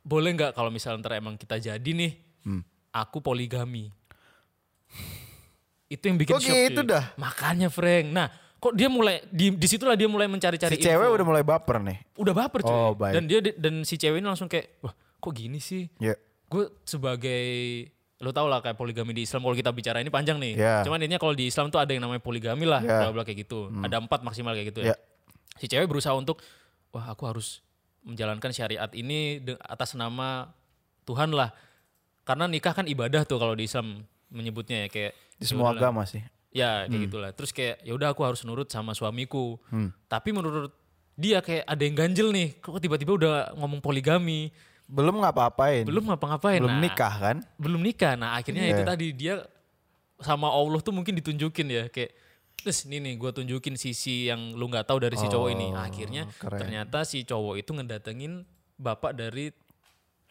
boleh 0.00 0.30
nggak 0.32 0.52
kalau 0.52 0.68
misalnya 0.68 1.00
ntar 1.00 1.16
emang 1.16 1.34
kita 1.34 1.56
jadi 1.56 1.90
nih, 1.90 2.12
Hmm. 2.40 2.62
aku 2.90 3.18
poligami. 3.18 3.90
Itu 5.86 6.04
yang 6.04 6.16
bikin 6.16 6.36
Kok 6.36 6.42
shock. 6.42 6.52
cuy. 6.52 6.84
dah? 6.84 7.04
Makanya 7.16 7.68
Frank. 7.68 8.06
Nah, 8.08 8.28
kok 8.54 8.72
dia 8.72 8.86
mulai 8.86 9.24
di 9.26 9.48
di 9.50 9.66
situlah 9.66 9.94
dia 9.94 10.04
mulai 10.04 10.24
mencari-cari 10.26 10.76
Si 10.76 10.82
cewek 10.82 11.00
info. 11.02 11.16
udah 11.16 11.26
mulai 11.26 11.42
baper 11.42 11.76
nih. 11.80 11.98
udah 12.14 12.34
baper 12.36 12.60
cuy. 12.60 12.70
Oh, 12.70 12.92
baik. 12.92 13.14
Dan 13.16 13.22
dia 13.24 13.38
dan 13.56 13.74
si 13.82 13.96
cewek 13.96 14.20
ini 14.20 14.26
langsung 14.26 14.46
kayak, 14.46 14.80
wah 14.80 14.92
kok 14.92 15.32
gini 15.32 15.56
sih? 15.58 15.88
Ya. 15.98 16.12
Gue 16.46 16.68
sebagai 16.82 17.40
lo 18.18 18.34
tau 18.34 18.50
lah 18.50 18.58
kayak 18.58 18.74
poligami 18.74 19.14
di 19.14 19.22
Islam 19.22 19.46
kalau 19.46 19.54
kita 19.54 19.70
bicara 19.70 20.02
ini 20.02 20.10
panjang 20.10 20.42
nih. 20.42 20.58
Ya. 20.58 20.82
Cuman 20.82 20.98
intinya 20.98 21.22
kalau 21.22 21.38
di 21.38 21.46
Islam 21.46 21.70
tuh 21.70 21.78
ada 21.78 21.90
yang 21.90 22.02
namanya 22.02 22.18
poligami 22.18 22.66
lah, 22.66 22.82
Ya. 22.82 23.06
bla 23.06 23.14
bla 23.14 23.22
kayak 23.22 23.46
gitu. 23.46 23.70
Ada 23.70 24.02
empat 24.02 24.26
maksimal 24.26 24.52
kayak 24.52 24.74
gitu 24.74 24.80
ya. 24.82 24.92
Ya. 24.92 24.96
Si 25.54 25.66
cewek 25.66 25.86
berusaha 25.86 26.12
untuk, 26.12 26.42
wah 26.90 27.06
aku 27.06 27.26
harus 27.26 27.62
menjalankan 28.02 28.50
syariat 28.50 28.90
ini 28.90 29.38
atas 29.60 29.94
nama 29.94 30.50
Tuhan 31.04 31.30
lah. 31.30 31.54
Karena 32.22 32.44
nikah 32.44 32.74
kan 32.74 32.84
ibadah 32.84 33.22
tuh 33.22 33.38
kalau 33.38 33.54
di 33.54 33.64
Islam 33.64 34.02
menyebutnya 34.28 34.84
ya 34.84 34.88
kayak 34.88 35.12
Di 35.38 35.46
semua 35.46 35.70
ya 35.70 35.78
udahlah. 35.78 35.82
agama 35.86 36.02
sih. 36.04 36.22
Ya 36.50 36.84
kayak 36.84 37.00
gitulah. 37.06 37.30
Terus 37.32 37.50
kayak 37.52 37.80
ya 37.80 37.92
udah 37.94 38.08
aku 38.10 38.22
harus 38.26 38.42
nurut 38.42 38.66
sama 38.66 38.92
suamiku. 38.92 39.56
Hmm. 39.70 39.94
Tapi 40.10 40.34
menurut 40.34 40.74
dia 41.14 41.38
kayak 41.38 41.64
ada 41.64 41.82
yang 41.82 41.94
ganjel 41.94 42.28
nih. 42.30 42.58
Kok 42.58 42.82
tiba-tiba 42.82 43.12
udah 43.14 43.32
ngomong 43.54 43.78
poligami. 43.78 44.50
Belum 44.88 45.20
ngapa-ngapain. 45.20 45.84
Belum 45.84 46.00
ngapa-ngapain. 46.02 46.58
Belum 46.58 46.72
Nah, 46.72 46.80
nikah 46.80 47.14
kan? 47.14 47.36
Belum 47.54 47.78
nikah. 47.78 48.16
Nah 48.16 48.34
akhirnya 48.34 48.64
Iya. 48.64 48.72
itu 48.72 48.82
tadi 48.82 49.06
dia 49.12 49.34
sama 50.18 50.48
Allah 50.48 50.80
tuh 50.80 50.90
mungkin 50.90 51.12
ditunjukin 51.14 51.68
ya 51.68 51.84
kayak 51.86 52.16
Terus 52.58 52.90
ini 52.90 52.98
nih 52.98 53.14
gue 53.14 53.30
tunjukin 53.30 53.78
sisi 53.78 54.26
yang 54.26 54.50
lu 54.50 54.66
nggak 54.66 54.82
tahu 54.82 54.98
dari 54.98 55.14
si 55.14 55.30
cowok 55.30 55.48
ini. 55.48 55.70
Oh, 55.70 55.78
Akhirnya 55.78 56.26
keren. 56.34 56.58
ternyata 56.58 57.06
si 57.06 57.22
cowok 57.22 57.54
itu 57.54 57.70
ngedatengin 57.70 58.42
bapak 58.74 59.14
dari 59.14 59.54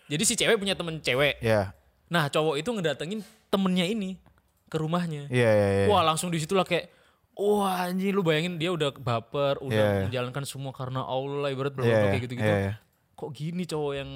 jadi 0.05 0.24
si 0.24 0.36
cewek 0.36 0.60
punya 0.60 0.76
temen 0.76 0.99
cewek. 0.99 1.39
Ya. 1.39 1.72
Nah 2.12 2.28
cowok 2.28 2.60
itu 2.60 2.68
ngedatengin 2.68 3.24
temennya 3.47 3.88
ini 3.88 4.20
ke 4.68 4.76
rumahnya. 4.76 5.32
Iya, 5.32 5.49
iya, 5.49 5.68
iya. 5.72 5.86
Wah 5.88 6.03
langsung 6.03 6.28
di 6.28 6.36
situlah 6.36 6.68
kayak 6.68 6.91
wah 7.32 7.88
anjing 7.88 8.12
lu 8.12 8.20
bayangin 8.20 8.60
dia 8.60 8.76
udah 8.76 8.91
baper, 8.91 9.64
udah 9.64 9.72
Iya, 9.72 9.88
iya. 9.88 10.03
menjalankan 10.12 10.43
semua 10.43 10.76
karena 10.76 11.08
Allah 11.08 11.47
ibarat 11.47 11.72
Iya, 11.72 11.80
bla 11.80 11.86
iya, 11.86 11.99
kayak 12.12 12.24
gitu-gitu. 12.28 12.43
iya, 12.45 12.60
iya. 12.60 12.74
Kok 13.16 13.30
gini 13.32 13.64
cowok 13.64 13.93
yang 13.95 14.12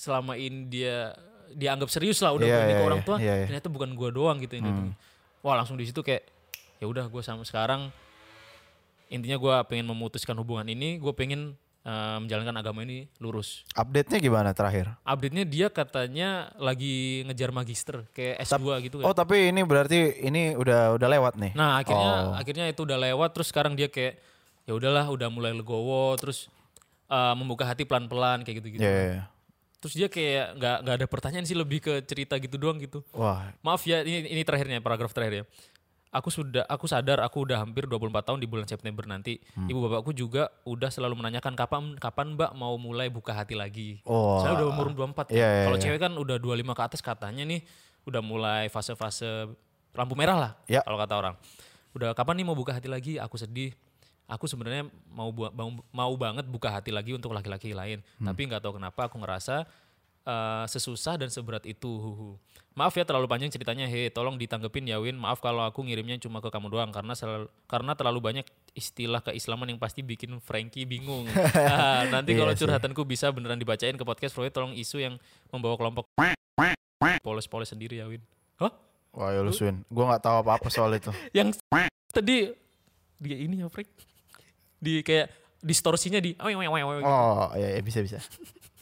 selama 0.00 0.32
ini 0.32 0.64
dia 0.64 1.12
dianggap 1.52 1.92
serius 1.92 2.24
lah 2.24 2.32
udah 2.32 2.46
Iya, 2.48 2.56
berani 2.56 2.72
ke 2.72 2.78
iya, 2.78 2.88
orang 2.88 3.02
tua, 3.04 3.16
iya, 3.20 3.34
iya. 3.36 3.46
ternyata 3.52 3.68
bukan 3.68 3.92
gua 3.92 4.08
doang 4.08 4.40
gitu 4.40 4.56
yang 4.56 4.64
datengin. 4.72 4.96
Wah 5.44 5.54
langsung 5.60 5.76
di 5.76 5.84
situ 5.84 6.00
kayak 6.00 6.24
ya 6.80 6.88
udah 6.88 7.04
gue 7.04 7.20
sama 7.20 7.44
sekarang 7.44 7.92
intinya 9.10 9.36
gua 9.36 9.60
pengen 9.66 9.84
memutuskan 9.84 10.32
hubungan 10.38 10.64
ini, 10.64 10.96
gue 10.96 11.12
pengen 11.12 11.52
eh, 11.82 12.18
menjalankan 12.22 12.54
agama 12.56 12.86
ini 12.86 13.10
lurus. 13.18 13.66
Update-nya 13.74 14.22
gimana 14.22 14.54
terakhir? 14.54 14.94
Update-nya 15.02 15.44
dia 15.44 15.66
katanya 15.68 16.54
lagi 16.56 17.26
ngejar 17.26 17.50
magister 17.50 18.06
kayak 18.14 18.40
S2 18.46 18.60
gitu 18.86 18.96
kan. 19.02 19.04
Oh, 19.10 19.12
tapi 19.12 19.50
ini 19.50 19.60
berarti 19.66 20.22
ini 20.22 20.54
udah 20.54 20.94
udah 20.96 21.08
lewat 21.10 21.34
nih. 21.36 21.52
Nah 21.52 21.82
akhirnya 21.82 22.12
Oh. 22.30 22.38
akhirnya 22.38 22.64
itu 22.70 22.80
udah 22.86 22.96
lewat 23.00 23.32
terus 23.34 23.48
sekarang 23.50 23.74
dia 23.74 23.90
kayak 23.90 24.20
ya 24.64 24.72
udahlah 24.76 25.08
udah 25.10 25.28
mulai 25.32 25.50
legowo 25.50 26.14
terus 26.14 26.46
uh, 27.10 27.34
membuka 27.34 27.66
hati 27.66 27.82
pelan-pelan 27.82 28.46
kayak 28.46 28.62
gitu-gitu. 28.62 28.84
Iya, 28.84 28.92
iya, 28.92 29.04
iya. 29.18 29.24
Terus 29.80 29.94
dia 29.96 30.08
kayak 30.12 30.60
nggak 30.60 30.76
nggak 30.84 30.94
ada 31.00 31.06
pertanyaan 31.08 31.46
sih 31.48 31.56
lebih 31.56 31.80
ke 31.80 32.04
cerita 32.04 32.36
gitu 32.36 32.60
doang 32.60 32.76
gitu. 32.76 33.00
Wah, 33.16 33.48
Maaf 33.64 33.80
ya 33.88 34.04
ini 34.04 34.28
ini 34.28 34.42
terakhirnya 34.44 34.76
paragraf 34.84 35.16
terakhir 35.16 35.34
ya. 35.40 35.44
Aku 36.10 36.26
sudah 36.26 36.66
aku 36.66 36.90
sadar 36.90 37.22
aku 37.22 37.46
udah 37.46 37.62
hampir 37.62 37.86
24 37.86 38.26
tahun 38.26 38.38
di 38.42 38.48
bulan 38.50 38.66
September 38.66 39.06
nanti. 39.06 39.38
Hmm. 39.54 39.70
Ibu 39.70 39.78
bapakku 39.88 40.10
juga 40.10 40.50
udah 40.66 40.90
selalu 40.90 41.16
menanyakan 41.16 41.54
kapan 41.54 41.82
kapan 41.96 42.34
Mbak 42.34 42.50
mau 42.58 42.74
mulai 42.76 43.06
buka 43.08 43.30
hati 43.32 43.54
lagi. 43.54 44.02
Oh. 44.04 44.42
Saya 44.42 44.58
udah 44.58 44.66
umur 44.68 44.90
24. 44.92 45.30
Iya, 45.32 45.38
iya, 45.38 45.64
Kalau 45.70 45.78
iya. 45.78 45.84
cewek 45.86 46.00
kan 46.02 46.12
udah 46.18 46.36
25 46.36 46.74
ke 46.74 46.82
atas 46.82 47.00
katanya 47.00 47.46
nih 47.46 47.62
udah 48.04 48.20
mulai 48.20 48.66
fase-fase 48.68 49.48
lampu 49.94 50.18
merah 50.18 50.36
lah 50.36 50.52
Ya. 50.66 50.82
kalau 50.82 50.98
kata 50.98 51.14
orang. 51.14 51.34
Udah 51.94 52.10
kapan 52.12 52.42
nih 52.42 52.46
mau 52.46 52.58
buka 52.58 52.74
hati 52.74 52.90
lagi? 52.90 53.16
Aku 53.16 53.38
sedih. 53.38 53.70
Aku 54.30 54.46
sebenarnya 54.46 54.86
mau 55.10 55.28
bu- 55.28 55.50
mau, 55.50 55.68
mau 55.90 56.12
banget 56.14 56.46
buka 56.46 56.70
hati 56.70 56.88
lagi 56.88 57.10
untuk 57.10 57.34
laki-laki 57.34 57.74
lain. 57.74 57.98
Hmm. 58.16 58.30
Tapi 58.30 58.46
nggak 58.46 58.62
tahu 58.62 58.78
kenapa 58.78 59.10
aku 59.10 59.18
ngerasa 59.18 59.66
eh, 60.22 60.64
sesusah 60.66 61.18
dan 61.18 61.28
seberat 61.28 61.66
itu. 61.66 61.90
Huhu. 61.90 62.38
Maaf 62.70 62.94
ya 62.94 63.02
terlalu 63.02 63.26
panjang 63.26 63.50
ceritanya. 63.50 63.84
Hei, 63.84 64.08
tolong 64.08 64.38
ditanggepin 64.38 64.86
ya 64.86 64.96
Win. 64.96 65.18
Maaf 65.18 65.42
kalau 65.42 65.60
aku 65.60 65.82
ngirimnya 65.82 66.14
cuma 66.16 66.38
ke 66.38 66.46
kamu 66.46 66.70
doang 66.70 66.88
karena 66.88 67.12
selalu, 67.12 67.50
karena 67.66 67.92
terlalu 67.92 68.20
banyak 68.22 68.46
istilah 68.72 69.18
keislaman 69.20 69.66
yang 69.66 69.76
pasti 69.76 70.00
bikin 70.00 70.38
Frankie 70.38 70.86
bingung. 70.86 71.26
Ah, 71.58 72.06
nanti 72.06 72.32
Iya 72.32 72.40
kalau 72.40 72.52
sih. 72.54 72.62
curhatanku 72.62 73.02
bisa 73.02 73.28
beneran 73.28 73.58
dibacain 73.58 73.92
ke 73.92 74.04
podcast 74.06 74.32
Freud 74.32 74.50
tolong 74.50 74.70
isu 74.72 75.02
yang 75.02 75.18
membawa 75.50 75.74
kelompok 75.74 76.06
polos-polos 77.20 77.68
sendiri 77.68 77.98
ya 77.98 78.06
Win. 78.06 78.22
Hah? 78.56 78.70
wah 79.10 79.34
ya 79.34 79.42
lu 79.42 79.50
Swin. 79.50 79.82
Gua 79.88 80.06
nggak 80.06 80.22
tahu 80.22 80.36
apa-apa 80.40 80.68
soal 80.70 80.94
itu. 80.94 81.10
Yang 81.36 81.58
tadi 82.08 82.54
dia 83.18 83.36
ini 83.36 83.58
ya 83.58 83.66
Frank. 83.66 83.90
Di 84.80 85.04
kayak 85.04 85.28
distorsinya 85.60 86.18
di 86.18 86.32
Oh, 87.04 87.52
iya, 87.54 87.76
iya 87.76 87.82
bisa 87.84 88.00
bisa. 88.00 88.18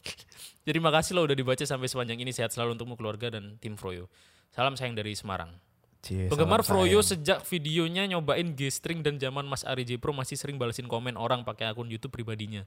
Jadi 0.68 0.78
makasih 0.78 1.18
lo 1.18 1.26
udah 1.26 1.34
dibaca 1.34 1.64
sampai 1.66 1.90
sepanjang 1.90 2.22
ini. 2.22 2.30
Sehat 2.30 2.54
selalu 2.54 2.78
untukmu 2.78 2.94
keluarga 2.94 3.34
dan 3.34 3.58
tim 3.58 3.74
Froyo. 3.74 4.06
Salam 4.54 4.78
sayang 4.78 4.94
dari 4.94 5.12
Semarang. 5.18 5.50
Cie, 5.98 6.30
Penggemar 6.30 6.62
Froyo 6.62 7.02
sayang. 7.02 7.18
sejak 7.24 7.42
videonya 7.50 8.06
nyobain 8.06 8.54
G-string 8.54 9.02
dan 9.02 9.18
zaman 9.18 9.42
Mas 9.50 9.66
Ari 9.66 9.82
J 9.82 9.98
Pro 9.98 10.14
masih 10.14 10.38
sering 10.38 10.54
balesin 10.54 10.86
komen 10.86 11.18
orang 11.18 11.42
pakai 11.42 11.66
akun 11.66 11.90
YouTube 11.90 12.14
pribadinya. 12.14 12.62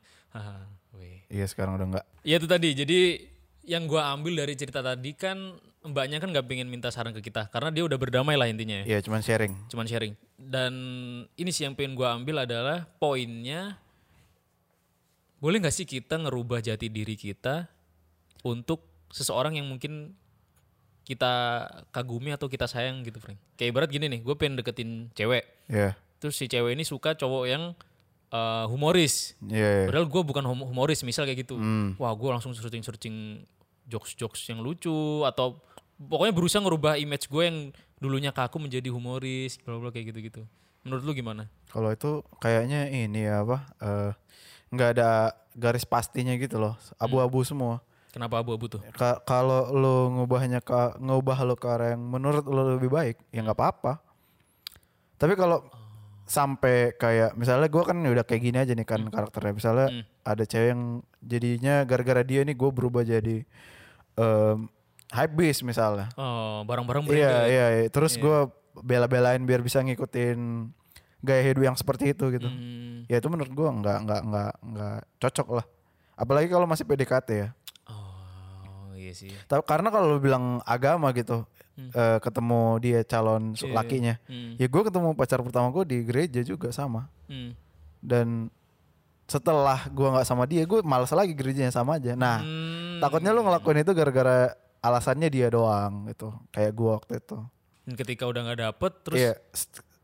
Iya 1.32 1.48
sekarang 1.48 1.80
udah 1.80 1.88
enggak. 1.88 2.06
Ya 2.28 2.36
itu 2.42 2.48
tadi. 2.50 2.70
Jadi 2.76 3.00
yang 3.66 3.86
gua 3.86 4.14
ambil 4.14 4.42
dari 4.42 4.58
cerita 4.58 4.82
tadi 4.82 5.14
kan 5.14 5.58
mbaknya 5.82 6.22
kan 6.22 6.30
nggak 6.30 6.46
pengen 6.46 6.70
minta 6.70 6.94
saran 6.94 7.14
ke 7.14 7.26
kita 7.26 7.50
karena 7.50 7.74
dia 7.74 7.82
udah 7.86 7.98
berdamai 7.98 8.38
lah 8.38 8.50
intinya 8.50 8.86
ya. 8.86 8.98
Iya 8.98 9.00
cuman 9.06 9.22
sharing. 9.22 9.54
Cuman 9.70 9.86
sharing. 9.90 10.14
Dan 10.38 10.74
ini 11.38 11.50
sih 11.54 11.66
yang 11.66 11.78
pengen 11.78 11.94
gua 11.94 12.18
ambil 12.18 12.46
adalah 12.46 12.90
poinnya 12.98 13.78
boleh 15.42 15.58
nggak 15.58 15.74
sih 15.74 15.90
kita 15.90 16.22
ngerubah 16.22 16.62
jati 16.62 16.86
diri 16.86 17.18
kita 17.18 17.66
untuk 18.46 18.86
seseorang 19.10 19.58
yang 19.58 19.66
mungkin 19.66 20.14
kita 21.02 21.34
kagumi 21.90 22.30
atau 22.30 22.46
kita 22.46 22.70
sayang 22.70 23.02
gitu, 23.02 23.18
Frank. 23.18 23.42
Kayak 23.58 23.74
ibarat 23.74 23.90
gini 23.90 24.06
nih, 24.06 24.22
gue 24.22 24.36
pengen 24.38 24.62
deketin 24.62 25.10
cewek. 25.18 25.44
Iya. 25.66 25.98
Terus 26.22 26.38
si 26.38 26.46
cewek 26.46 26.78
ini 26.78 26.86
suka 26.86 27.18
cowok 27.18 27.44
yang 27.50 27.74
eh, 28.32 28.66
humoris. 28.68 29.36
Iya. 29.44 29.86
iya. 29.86 29.88
Padahal 29.88 30.08
gue 30.08 30.22
bukan 30.24 30.44
hum- 30.46 30.68
humoris, 30.68 31.04
misal 31.04 31.24
kayak 31.24 31.44
gitu. 31.44 31.56
Hmm. 31.56 31.94
Wah, 31.96 32.12
gue 32.12 32.30
langsung 32.30 32.52
searching-searching 32.52 33.44
jokes-jokes 33.86 34.48
yang 34.48 34.60
lucu 34.60 34.92
atau 35.24 35.60
pokoknya 36.00 36.32
berusaha 36.32 36.64
ngerubah 36.64 36.96
image 36.96 37.28
gue 37.28 37.44
yang 37.44 37.58
dulunya 38.00 38.32
kaku 38.32 38.58
menjadi 38.58 38.88
humoris, 38.90 39.60
bla 39.62 39.78
bla 39.78 39.92
kayak 39.92 40.16
gitu-gitu. 40.16 40.42
Menurut 40.82 41.04
lu 41.04 41.14
gimana? 41.14 41.46
Kalau 41.70 41.92
itu 41.92 42.24
kayaknya 42.40 42.90
ini 42.90 43.28
ya 43.28 43.46
apa? 43.46 43.58
eh, 43.78 44.12
nggak 44.72 44.90
ada 44.98 45.10
garis 45.54 45.84
pastinya 45.84 46.32
gitu 46.34 46.58
loh. 46.58 46.74
Abu-abu 46.98 47.44
semua. 47.44 47.84
Kenapa 48.12 48.40
abu-abu 48.40 48.68
tuh? 48.68 48.82
Ka- 48.92 49.24
kalau 49.24 49.72
lu 49.72 49.96
ngubahnya 50.18 50.60
ke 50.60 50.74
ngubah 51.00 51.44
lu 51.44 51.56
ke 51.56 51.68
arah 51.68 51.94
yang 51.96 52.02
menurut 52.02 52.44
lu 52.44 52.76
lebih 52.76 52.92
baik, 52.92 53.16
ya 53.30 53.40
nggak 53.40 53.56
apa-apa. 53.56 54.04
Tapi 55.16 55.38
kalau 55.38 55.64
sampai 56.32 56.96
kayak 56.96 57.36
misalnya 57.36 57.68
gua 57.68 57.84
kan 57.84 58.00
udah 58.00 58.24
kayak 58.24 58.40
gini 58.42 58.58
aja 58.64 58.72
nih 58.72 58.88
kan 58.88 59.04
karakternya. 59.12 59.52
Misalnya 59.52 59.88
Hmm. 59.92 60.04
ada 60.24 60.44
cewek 60.48 60.70
yang 60.72 60.82
jadinya 61.20 61.76
gara-gara 61.84 62.24
dia 62.24 62.48
nih 62.48 62.56
gue 62.56 62.72
berubah 62.72 63.04
jadi 63.04 63.44
em 64.16 64.72
hype 65.12 65.36
beast 65.36 65.68
misalnya. 65.68 66.08
Oh, 66.16 66.64
barang-barang 66.64 67.04
Iya, 67.12 67.36
iya, 67.52 67.66
iya. 67.84 67.88
Terus 67.92 68.16
gua 68.16 68.48
bela-belain 68.80 69.44
biar 69.44 69.60
bisa 69.60 69.84
ngikutin 69.84 70.72
gaya 71.22 71.44
hidup 71.44 71.68
yang 71.68 71.76
seperti 71.76 72.16
itu 72.16 72.32
gitu. 72.32 72.48
Hmm. 72.48 73.04
Ya 73.12 73.20
itu 73.20 73.28
menurut 73.28 73.52
gua 73.52 73.76
nggak 73.76 73.98
nggak 74.08 74.22
nggak 74.32 74.52
nggak 74.72 74.98
cocok 75.20 75.48
lah. 75.60 75.66
Apalagi 76.16 76.48
kalau 76.48 76.64
masih 76.64 76.88
PDKT 76.88 77.30
ya. 77.36 77.50
Oh, 77.92 78.96
iya 78.96 79.12
sih. 79.12 79.36
Tapi 79.52 79.68
karena 79.68 79.92
kalau 79.92 80.16
lu 80.16 80.20
bilang 80.24 80.64
agama 80.64 81.12
gitu, 81.12 81.44
eh, 81.78 82.18
ketemu 82.20 82.62
dia 82.78 83.00
calon 83.02 83.54
su- 83.54 83.66
Iya. 83.66 83.76
lakinya, 83.76 84.16
Hmm. 84.26 84.54
ya 84.56 84.66
gue 84.66 84.82
ketemu 84.84 85.10
pacar 85.14 85.40
pertama 85.40 85.72
gue 85.72 85.84
di 85.84 85.98
gereja 86.02 86.42
juga 86.42 86.70
sama. 86.70 87.08
Hmm. 87.26 87.56
Dan 87.98 88.50
setelah 89.26 89.88
gua 89.88 90.20
nggak 90.20 90.28
sama 90.28 90.44
dia, 90.44 90.62
gue 90.62 90.80
malas 90.82 91.08
lagi 91.10 91.32
gerejanya 91.32 91.72
sama 91.72 91.96
aja. 91.96 92.14
Nah, 92.14 92.44
Hmm. 92.44 93.00
takutnya 93.00 93.32
lu 93.32 93.42
ngelakuin 93.42 93.80
itu 93.80 93.92
gara-gara 93.92 94.52
alasannya 94.78 95.32
dia 95.32 95.48
doang 95.48 96.10
gitu, 96.10 96.34
kayak 96.52 96.74
gua 96.74 97.00
waktu 97.00 97.18
itu. 97.18 97.38
Dan 97.82 97.94
ketika 97.96 98.28
udah 98.28 98.42
nggak 98.44 98.60
dapet, 98.62 98.92
terus 99.02 99.20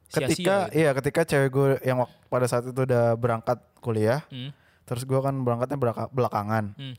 sia-sia 0.07 0.23
ketika 0.23 0.55
gitu. 0.65 0.79
iya 0.79 0.89
ketika 0.95 1.21
cewek 1.25 1.49
gue 1.49 1.69
yang 1.83 1.97
pada 2.25 2.47
saat 2.47 2.63
itu 2.63 2.79
udah 2.79 3.13
berangkat 3.13 3.59
kuliah, 3.77 4.23
Hmm. 4.29 4.55
terus 4.81 5.03
gua 5.03 5.19
kan 5.19 5.35
berangkatnya 5.35 5.75
belakangan. 6.07 6.71
Hmm. 6.73 6.95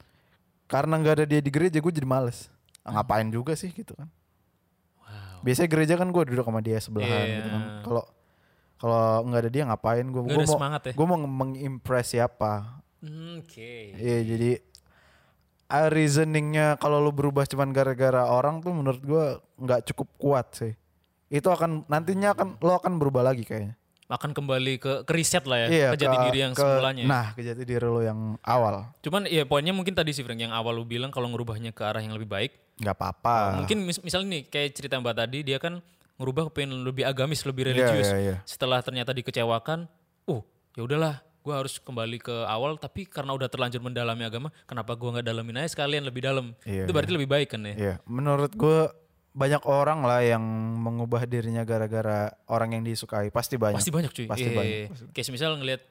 Karena 0.68 1.00
nggak 1.00 1.14
ada 1.14 1.24
dia 1.24 1.40
di 1.40 1.48
gereja, 1.48 1.80
gue 1.80 1.88
jadi 1.90 2.04
males. 2.04 2.52
Ngapain 2.84 3.28
juga 3.28 3.56
sih 3.56 3.70
gitu 3.70 3.96
kan? 3.96 4.04
Biasanya 5.40 5.68
gereja 5.68 5.94
kan 5.94 6.08
gue 6.08 6.22
duduk 6.24 6.42
sama 6.42 6.58
dia 6.58 6.78
sebelahan 6.78 7.10
Iya. 7.20 7.36
gitu 7.36 7.48
kan. 7.48 7.62
Kalau 7.82 8.04
kalau 8.76 9.00
nggak 9.24 9.40
ada 9.40 9.50
dia 9.50 9.62
ngapain 9.64 10.04
gue? 10.04 10.22
Gue 10.22 10.36
mau 10.36 10.46
semangat 10.48 10.80
ya? 10.84 10.92
gue 10.92 11.06
mau 11.06 11.18
mengimpress 11.18 12.06
siapa? 12.12 12.82
Hmm, 12.98 13.40
Oke. 13.40 13.94
Iya 13.94 14.18
jadi 14.24 14.50
reasoningnya 15.68 16.76
kalau 16.76 16.98
lu 16.98 17.10
berubah 17.10 17.44
cuman 17.44 17.70
gara-gara 17.70 18.24
orang 18.24 18.58
tuh 18.58 18.72
menurut 18.72 19.02
gua 19.02 19.24
nggak 19.54 19.84
cukup 19.86 20.08
kuat 20.16 20.46
sih. 20.54 20.72
Itu 21.28 21.52
akan 21.52 21.84
nantinya 21.86 22.32
akan 22.32 22.56
lo 22.56 22.72
akan 22.74 22.96
berubah 22.96 23.20
lagi 23.22 23.44
kayaknya. 23.44 23.76
Akan 24.08 24.32
kembali 24.32 24.80
ke, 24.80 25.04
ke 25.04 25.12
riset 25.12 25.44
lah 25.44 25.60
ya, 25.60 25.68
Iya, 25.68 25.88
ke 25.92 25.96
jati 26.00 26.16
ke- 26.16 26.24
diri 26.24 26.38
yang 26.40 26.52
ke- 26.52 26.64
semulanya. 26.64 27.02
ya. 27.04 27.08
Nah, 27.12 27.26
ke 27.36 27.44
jati 27.44 27.62
diri 27.62 27.84
lo 27.84 28.00
yang 28.00 28.40
awal. 28.40 28.88
Cuman 28.98 29.28
ya 29.28 29.44
poinnya 29.44 29.76
mungkin 29.76 29.92
tadi 29.92 30.16
sih 30.16 30.24
Frank 30.24 30.40
yang 30.40 30.48
awal 30.48 30.72
lu 30.72 30.88
bilang 30.88 31.12
kalau 31.12 31.28
ngerubahnya 31.28 31.76
ke 31.76 31.84
arah 31.84 32.00
yang 32.00 32.16
lebih 32.16 32.24
baik. 32.24 32.56
Nggak 32.78 32.94
apa-apa. 32.94 33.62
Mungkin 33.62 33.78
mis- 33.82 34.00
misalnya 34.00 34.38
nih 34.38 34.42
kayak 34.46 34.68
cerita 34.72 34.96
Mbak 34.96 35.14
tadi 35.16 35.38
dia 35.42 35.58
kan 35.58 35.82
ngerubah 36.16 36.50
pengen 36.50 36.82
lebih 36.82 37.02
agamis, 37.02 37.42
lebih 37.42 37.62
Iya, 37.64 37.70
religius. 37.70 38.08
iya, 38.08 38.18
iya. 38.18 38.36
Setelah 38.42 38.82
ternyata 38.82 39.10
dikecewakan, 39.12 39.86
oh 40.26 40.42
ya 40.74 40.82
udahlah, 40.82 41.14
gue 41.40 41.54
harus 41.54 41.78
kembali 41.78 42.18
ke 42.18 42.34
awal. 42.44 42.74
Tapi 42.74 43.06
karena 43.06 43.30
udah 43.32 43.46
terlanjur 43.46 43.78
mendalami 43.78 44.22
agama, 44.22 44.48
kenapa 44.64 44.94
gua 44.94 45.14
nggak 45.14 45.26
dalamin 45.26 45.62
aja 45.62 45.74
sekalian 45.74 46.02
lebih 46.02 46.22
dalam? 46.22 46.54
Iya, 46.62 46.86
Itu 46.86 46.92
berarti 46.92 47.12
lebih 47.14 47.28
baik 47.28 47.48
kan 47.50 47.62
ya? 47.62 47.74
Iya, 47.74 47.94
menurut 48.04 48.50
gue 48.52 48.90
banyak 49.30 49.62
orang 49.62 50.02
lah 50.02 50.18
yang 50.18 50.42
mengubah 50.74 51.22
dirinya 51.22 51.62
gara-gara 51.62 52.34
orang 52.50 52.74
yang 52.74 52.82
disukai. 52.82 53.30
Pasti 53.30 53.54
banyak. 53.54 53.78
Pasti 53.78 53.92
banyak 53.94 54.10
cuy. 54.10 54.26
Pasti 54.26 54.42
Iya, 54.44 54.58
banyak. 54.58 54.74
iya. 54.74 54.86
Kayak 55.14 55.30
misal 55.30 55.50
ngelihat 55.54 55.82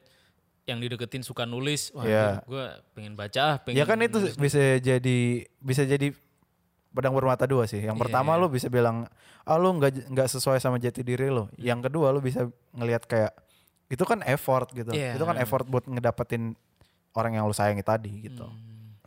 yang 0.68 0.78
dideketin 0.78 1.24
suka 1.24 1.48
nulis, 1.48 1.88
wah 1.90 2.04
Iya. 2.04 2.44
gue 2.44 2.64
pengen 2.92 3.16
baca, 3.16 3.40
ah, 3.40 3.56
pengen 3.56 3.80
Ya 3.80 3.88
kan 3.88 3.96
itu 3.98 4.20
bisa 4.36 4.60
jadi 4.76 5.18
bisa 5.56 5.88
jadi 5.88 6.12
pedang 6.90 7.12
bermata 7.12 7.44
dua 7.44 7.64
sih. 7.64 7.78
Yang 7.78 7.96
Iya, 7.96 8.02
pertama 8.02 8.32
iya. 8.34 8.40
lu 8.40 8.46
bisa 8.48 8.66
bilang, 8.66 9.04
ah 9.42 9.56
lu 9.56 9.76
nggak 9.76 10.08
nggak 10.08 10.28
sesuai 10.28 10.58
sama 10.58 10.76
jati 10.76 11.00
diri 11.00 11.28
lo. 11.28 11.48
Yang 11.54 11.88
kedua 11.90 12.10
lu 12.10 12.20
bisa 12.20 12.48
ngelihat 12.72 13.04
kayak 13.04 13.32
itu 13.88 14.04
kan 14.04 14.20
effort 14.24 14.68
gitu. 14.72 14.92
Iya. 14.92 15.16
Itu 15.16 15.24
kan 15.24 15.36
effort 15.36 15.64
buat 15.64 15.84
ngedapetin 15.84 16.52
orang 17.12 17.36
yang 17.36 17.44
lu 17.44 17.54
sayangi 17.54 17.82
tadi 17.82 18.28
gitu. 18.28 18.44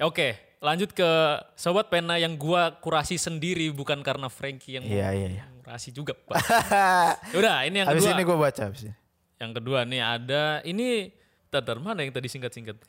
Oke, 0.01 0.33
lanjut 0.57 0.89
ke 0.91 1.09
sobat 1.53 1.85
pena 1.87 2.17
yang 2.17 2.33
gua 2.33 2.73
kurasi 2.81 3.21
sendiri 3.21 3.69
bukan 3.69 4.01
karena 4.01 4.25
Frankie 4.27 4.81
yang 4.81 4.85
Iya 4.85 5.13
iya 5.13 5.27
iya. 5.37 5.43
kurasi 5.61 5.93
juga, 5.93 6.17
Pak. 6.17 6.41
Udah, 7.39 7.61
ini 7.69 7.85
yang 7.85 7.87
Habis 7.87 8.09
kedua. 8.09 8.17
ini 8.17 8.23
gue 8.25 8.37
baca 8.37 8.63
ini. 8.67 8.91
Yang 9.37 9.51
kedua 9.61 9.79
nih 9.85 10.01
ada 10.01 10.43
ini 10.65 11.13
Tadar 11.51 11.77
mana 11.77 12.01
yang 12.01 12.15
tadi 12.15 12.31
singkat-singkat? 12.31 12.79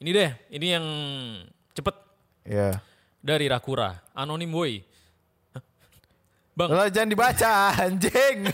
Ini 0.00 0.10
deh, 0.10 0.30
ini 0.48 0.66
yang 0.72 0.86
cepet 1.76 1.92
Iya. 2.44 2.80
dari 3.20 3.46
Rakura, 3.46 4.00
anonim 4.16 4.48
boy. 4.48 4.80
Bang, 6.50 6.76
Lo 6.76 6.84
jangan 6.92 7.08
dibaca 7.08 7.72
anjing. 7.72 8.52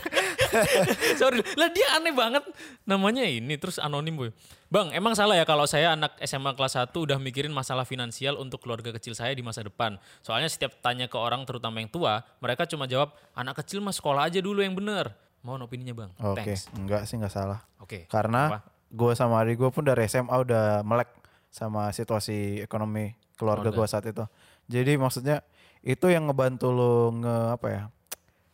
sorry, 1.19 1.43
lah 1.59 1.67
dia 1.75 1.87
aneh 1.99 2.15
banget 2.15 2.39
namanya 2.87 3.27
ini 3.27 3.59
terus 3.59 3.81
anonim 3.83 4.15
boy. 4.15 4.29
Bang, 4.71 4.91
emang 4.95 5.11
salah 5.11 5.35
ya 5.35 5.43
kalau 5.43 5.67
saya 5.67 5.95
anak 5.95 6.15
SMA 6.23 6.55
kelas 6.55 6.79
1 6.79 6.91
udah 6.91 7.19
mikirin 7.19 7.51
masalah 7.51 7.83
finansial 7.83 8.39
untuk 8.39 8.63
keluarga 8.63 8.95
kecil 8.95 9.11
saya 9.11 9.35
di 9.35 9.43
masa 9.43 9.63
depan. 9.63 9.99
Soalnya 10.23 10.47
setiap 10.47 10.75
tanya 10.79 11.11
ke 11.11 11.15
orang 11.19 11.43
terutama 11.47 11.79
yang 11.83 11.91
tua, 11.91 12.23
mereka 12.39 12.63
cuma 12.63 12.87
jawab 12.87 13.11
anak 13.35 13.59
kecil 13.63 13.83
mah 13.83 13.95
sekolah 13.95 14.27
aja 14.27 14.39
dulu 14.39 14.63
yang 14.63 14.75
bener. 14.75 15.11
Mohon 15.43 15.67
opininya 15.67 15.95
bang. 15.95 16.11
Oke, 16.19 16.43
Thanks. 16.43 16.67
enggak 16.75 17.07
sih 17.07 17.15
enggak 17.19 17.31
salah. 17.31 17.59
Oke. 17.79 18.07
Karena 18.11 18.59
gue 18.87 19.11
sama 19.15 19.39
adik 19.43 19.59
gue 19.59 19.69
pun 19.71 19.83
dari 19.83 20.07
SMA 20.07 20.31
udah 20.31 20.83
melek 20.83 21.11
sama 21.51 21.91
situasi 21.91 22.63
ekonomi 22.63 23.15
keluarga 23.37 23.69
gue 23.71 23.85
saat 23.85 24.03
itu. 24.03 24.25
Jadi 24.67 24.97
maksudnya 24.97 25.45
itu 25.79 26.09
yang 26.09 26.25
ngebantu 26.25 26.67
lo 26.67 26.93
nge 27.13 27.35
apa 27.53 27.67
ya? 27.69 27.83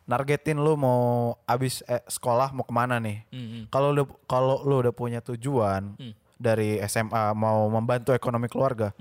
Nargetin 0.03 0.59
lo 0.59 0.75
mau 0.75 1.01
abis 1.47 1.79
eh, 1.87 2.03
sekolah 2.05 2.51
mau 2.51 2.67
ke 2.67 2.73
mana 2.75 2.99
nih? 2.99 3.23
Hmm, 3.31 3.63
Kalau 3.71 3.89
lu 3.89 4.03
kalau 4.27 4.59
lu 4.61 4.83
udah 4.83 4.91
punya 4.91 5.23
tujuan 5.23 5.95
Hmm. 5.95 6.11
dari 6.35 6.75
SMA 6.83 7.31
mau 7.31 7.71
membantu 7.71 8.11
ekonomi 8.11 8.51
keluarga, 8.51 8.91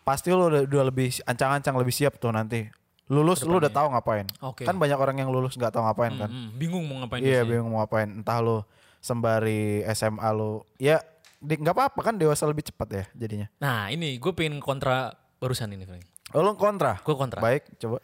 pasti 0.00 0.28
lu 0.28 0.52
udah, 0.52 0.68
udah 0.68 0.84
lebih 0.84 1.16
ancang-ancang 1.24 1.72
lebih 1.74 1.96
siap 1.96 2.20
tuh 2.20 2.28
nanti. 2.28 2.68
Lulus 3.08 3.40
lu 3.42 3.56
udah 3.56 3.72
tahu 3.72 3.90
ngapain. 3.90 4.28
Oke. 4.38 4.62
Kan 4.62 4.76
banyak 4.76 4.94
orang 4.94 5.16
yang 5.18 5.32
lulus 5.32 5.56
nggak 5.56 5.72
tahu 5.72 5.82
ngapain 5.82 6.14
kan. 6.14 6.28
Hmm, 6.30 6.52
bingung 6.54 6.84
mau 6.84 7.00
ngapain 7.00 7.24
Iya 7.24 7.42
bingung 7.42 7.72
mau 7.72 7.80
ngapain. 7.80 8.06
Entah 8.06 8.38
lu 8.38 8.60
sembari 9.00 9.80
SMA 9.90 10.28
lu. 10.30 10.60
Ya 10.76 11.00
nggak 11.40 11.72
apa-apa 11.72 12.00
kan 12.04 12.14
dewasa 12.14 12.44
lebih 12.44 12.68
cepat 12.68 12.88
ya 12.92 13.04
jadinya. 13.16 13.48
Nah 13.58 13.88
ini 13.88 14.20
gue 14.20 14.30
pengen 14.30 14.60
kontra 14.60 15.16
barusan 15.40 15.72
ini 15.72 15.88
Frank. 15.88 16.04
Oh 16.36 16.44
lu 16.44 16.54
kontra? 16.54 17.00
Gue 17.00 17.16
kontra. 17.16 17.40
Baik 17.40 17.66
coba. 17.80 17.98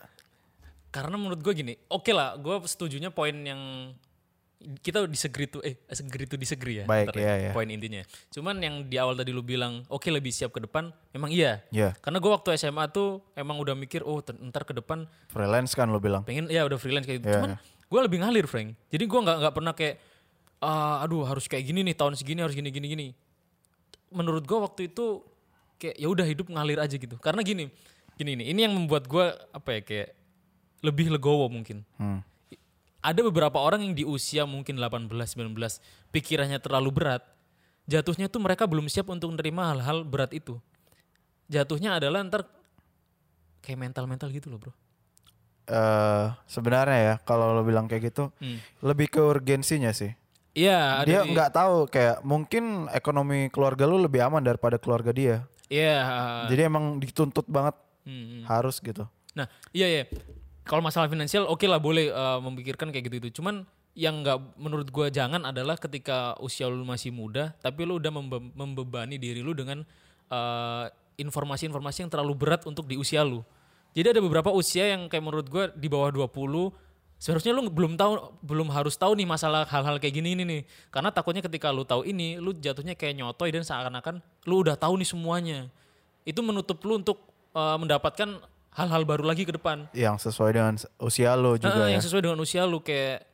Karena 0.90 1.20
menurut 1.20 1.44
gue 1.44 1.52
gini, 1.52 1.74
oke 1.92 2.08
lah, 2.10 2.40
gue 2.40 2.56
setujunya 2.64 3.12
poin 3.12 3.36
yang 3.36 3.92
kita 4.80 5.04
disagree 5.04 5.44
tuh, 5.44 5.60
eh 5.60 5.76
disagree 5.84 6.24
tuh 6.24 6.40
disagree 6.40 6.82
ya. 6.82 6.84
Baik, 6.88 7.12
ntar 7.12 7.16
iya, 7.20 7.34
iya. 7.36 7.50
Poin 7.52 7.68
intinya. 7.68 8.00
Cuman 8.32 8.56
yang 8.58 8.74
di 8.88 8.96
awal 8.96 9.12
tadi 9.12 9.30
lu 9.30 9.44
bilang, 9.44 9.84
oke 9.92 10.08
lebih 10.08 10.32
siap 10.32 10.56
ke 10.56 10.64
depan, 10.64 10.88
memang 11.12 11.28
iya. 11.28 11.60
Iya. 11.68 11.92
Karena 12.00 12.18
gue 12.18 12.30
waktu 12.32 12.56
SMA 12.56 12.88
tuh 12.88 13.20
emang 13.36 13.60
udah 13.60 13.76
mikir, 13.76 14.00
oh 14.02 14.24
ntar 14.24 14.64
ke 14.64 14.72
depan 14.72 15.04
Freelance 15.28 15.76
kan 15.76 15.92
lu 15.92 16.00
bilang. 16.00 16.24
pengen 16.24 16.48
ya 16.48 16.64
udah 16.64 16.80
freelance 16.80 17.04
kayak 17.04 17.20
gitu. 17.20 17.28
Iya, 17.28 17.36
Cuman 17.36 17.50
gue 17.60 18.00
lebih 18.00 18.18
ngalir 18.24 18.48
Frank. 18.48 18.72
Jadi 18.88 19.04
gue 19.04 19.20
nggak 19.20 19.36
nggak 19.44 19.54
pernah 19.54 19.72
kayak, 19.76 20.00
ah, 20.64 21.04
aduh 21.04 21.28
harus 21.28 21.44
kayak 21.46 21.68
gini 21.68 21.84
nih 21.84 21.94
tahun 21.94 22.16
segini 22.16 22.40
harus 22.40 22.56
gini 22.56 22.72
gini 22.72 22.86
gini. 22.88 23.06
Menurut 24.08 24.48
gue 24.48 24.58
waktu 24.58 24.88
itu 24.88 25.20
kayak 25.76 25.96
ya 25.96 26.08
udah 26.08 26.24
hidup 26.24 26.46
ngalir 26.48 26.78
aja 26.78 26.96
gitu. 26.96 27.16
Karena 27.16 27.40
gini, 27.40 27.68
gini 28.14 28.32
nih, 28.34 28.46
ini 28.50 28.60
yang 28.64 28.74
membuat 28.74 29.04
gue 29.04 29.26
apa 29.50 29.68
ya 29.76 29.80
kayak 29.80 30.08
lebih 30.80 31.10
legowo 31.10 31.46
mungkin. 31.46 31.84
Hmm. 31.96 32.20
Ada 33.00 33.22
beberapa 33.22 33.62
orang 33.62 33.86
yang 33.86 33.94
di 33.94 34.02
usia 34.02 34.42
mungkin 34.44 34.76
18, 34.76 35.06
19 35.06 35.78
pikirannya 36.10 36.58
terlalu 36.58 36.90
berat. 36.90 37.22
Jatuhnya 37.86 38.26
tuh 38.26 38.42
mereka 38.42 38.66
belum 38.66 38.90
siap 38.90 39.06
untuk 39.06 39.30
menerima 39.30 39.62
hal-hal 39.70 40.02
berat 40.02 40.34
itu. 40.34 40.58
Jatuhnya 41.46 42.02
adalah 42.02 42.26
ntar 42.26 42.42
kayak 43.62 43.78
mental-mental 43.78 44.26
gitu 44.30 44.50
loh 44.50 44.58
bro. 44.58 44.72
Eh 45.66 46.26
sebenarnya 46.46 46.98
ya 46.98 47.14
kalau 47.20 47.50
lu 47.50 47.62
bilang 47.62 47.86
kayak 47.86 48.10
gitu 48.10 48.30
Hmm. 48.38 48.58
lebih 48.82 49.06
ke 49.06 49.18
urgensinya 49.18 49.90
sih. 49.90 50.14
Iya, 50.56 51.04
dia 51.04 51.20
di- 51.20 51.30
nggak 51.30 51.50
tahu 51.52 51.84
kayak 51.86 52.22
mungkin 52.22 52.88
ekonomi 52.88 53.52
keluarga 53.52 53.84
lu 53.84 54.00
lebih 54.00 54.24
aman 54.24 54.40
daripada 54.40 54.78
keluarga 54.78 55.10
dia. 55.10 55.44
Iya. 55.66 55.98
Jadi 56.46 56.62
emang 56.62 57.02
dituntut 57.02 57.46
banget 57.50 57.74
Hmm, 58.06 58.22
hmm. 58.22 58.42
harus 58.46 58.78
gitu. 58.78 59.02
Nah, 59.34 59.50
iya 59.74 59.86
ya. 59.90 60.02
Kalau 60.62 60.78
masalah 60.82 61.10
finansial 61.10 61.46
oke 61.46 61.66
lah 61.66 61.82
boleh 61.82 62.10
eh, 62.10 62.38
memikirkan 62.42 62.94
kayak 62.94 63.10
gitu 63.10 63.16
itu. 63.18 63.28
Cuman 63.42 63.66
yang 63.98 64.22
nggak 64.22 64.58
menurut 64.60 64.88
gua 64.94 65.10
jangan 65.10 65.42
adalah 65.42 65.74
ketika 65.74 66.38
usia 66.38 66.70
lu 66.70 66.86
masih 66.86 67.10
muda, 67.10 67.50
tapi 67.58 67.82
lu 67.82 67.98
udah 67.98 68.12
membe- 68.14 68.52
membebani 68.54 69.18
diri 69.18 69.42
lu 69.42 69.58
dengan 69.58 69.82
eh, 70.30 70.84
informasi-informasi 71.18 72.06
yang 72.06 72.10
terlalu 72.12 72.34
berat 72.38 72.62
untuk 72.66 72.86
di 72.86 72.94
usia 72.94 73.26
lu. 73.26 73.42
Jadi 73.96 74.12
ada 74.14 74.20
beberapa 74.20 74.52
usia 74.52 74.86
yang 74.92 75.10
kayak 75.10 75.24
menurut 75.24 75.46
gua 75.50 75.64
di 75.74 75.88
bawah 75.90 76.14
20 76.14 76.85
seharusnya 77.16 77.56
lu 77.56 77.66
belum 77.72 77.96
tahu 77.96 78.40
belum 78.44 78.68
harus 78.68 78.94
tahu 78.94 79.16
nih 79.16 79.24
masalah 79.24 79.64
hal-hal 79.64 79.96
kayak 79.96 80.14
gini 80.20 80.36
ini 80.36 80.44
nih. 80.44 80.62
Karena 80.92 81.08
takutnya 81.08 81.40
ketika 81.40 81.72
lu 81.72 81.82
tahu 81.82 82.04
ini, 82.04 82.36
lu 82.36 82.52
jatuhnya 82.52 82.92
kayak 82.92 83.16
nyotoy 83.16 83.50
dan 83.52 83.64
seakan-akan 83.64 84.20
lu 84.44 84.62
udah 84.62 84.76
tahu 84.76 85.00
nih 85.00 85.08
semuanya. 85.08 85.58
Itu 86.26 86.44
menutup 86.44 86.80
lu 86.84 87.00
untuk 87.00 87.24
eh, 87.56 87.76
mendapatkan 87.80 88.40
hal-hal 88.76 89.02
baru 89.08 89.24
lagi 89.24 89.48
ke 89.48 89.56
depan. 89.56 89.88
Yang 89.96 90.28
sesuai 90.28 90.50
dengan 90.52 90.74
usia 91.00 91.32
lu 91.34 91.56
juga 91.56 91.72
Heeh, 91.72 91.88
ya. 91.88 91.92
Yang 91.96 92.12
sesuai 92.12 92.22
dengan 92.28 92.38
usia 92.44 92.62
lu 92.68 92.84
kayak 92.84 93.24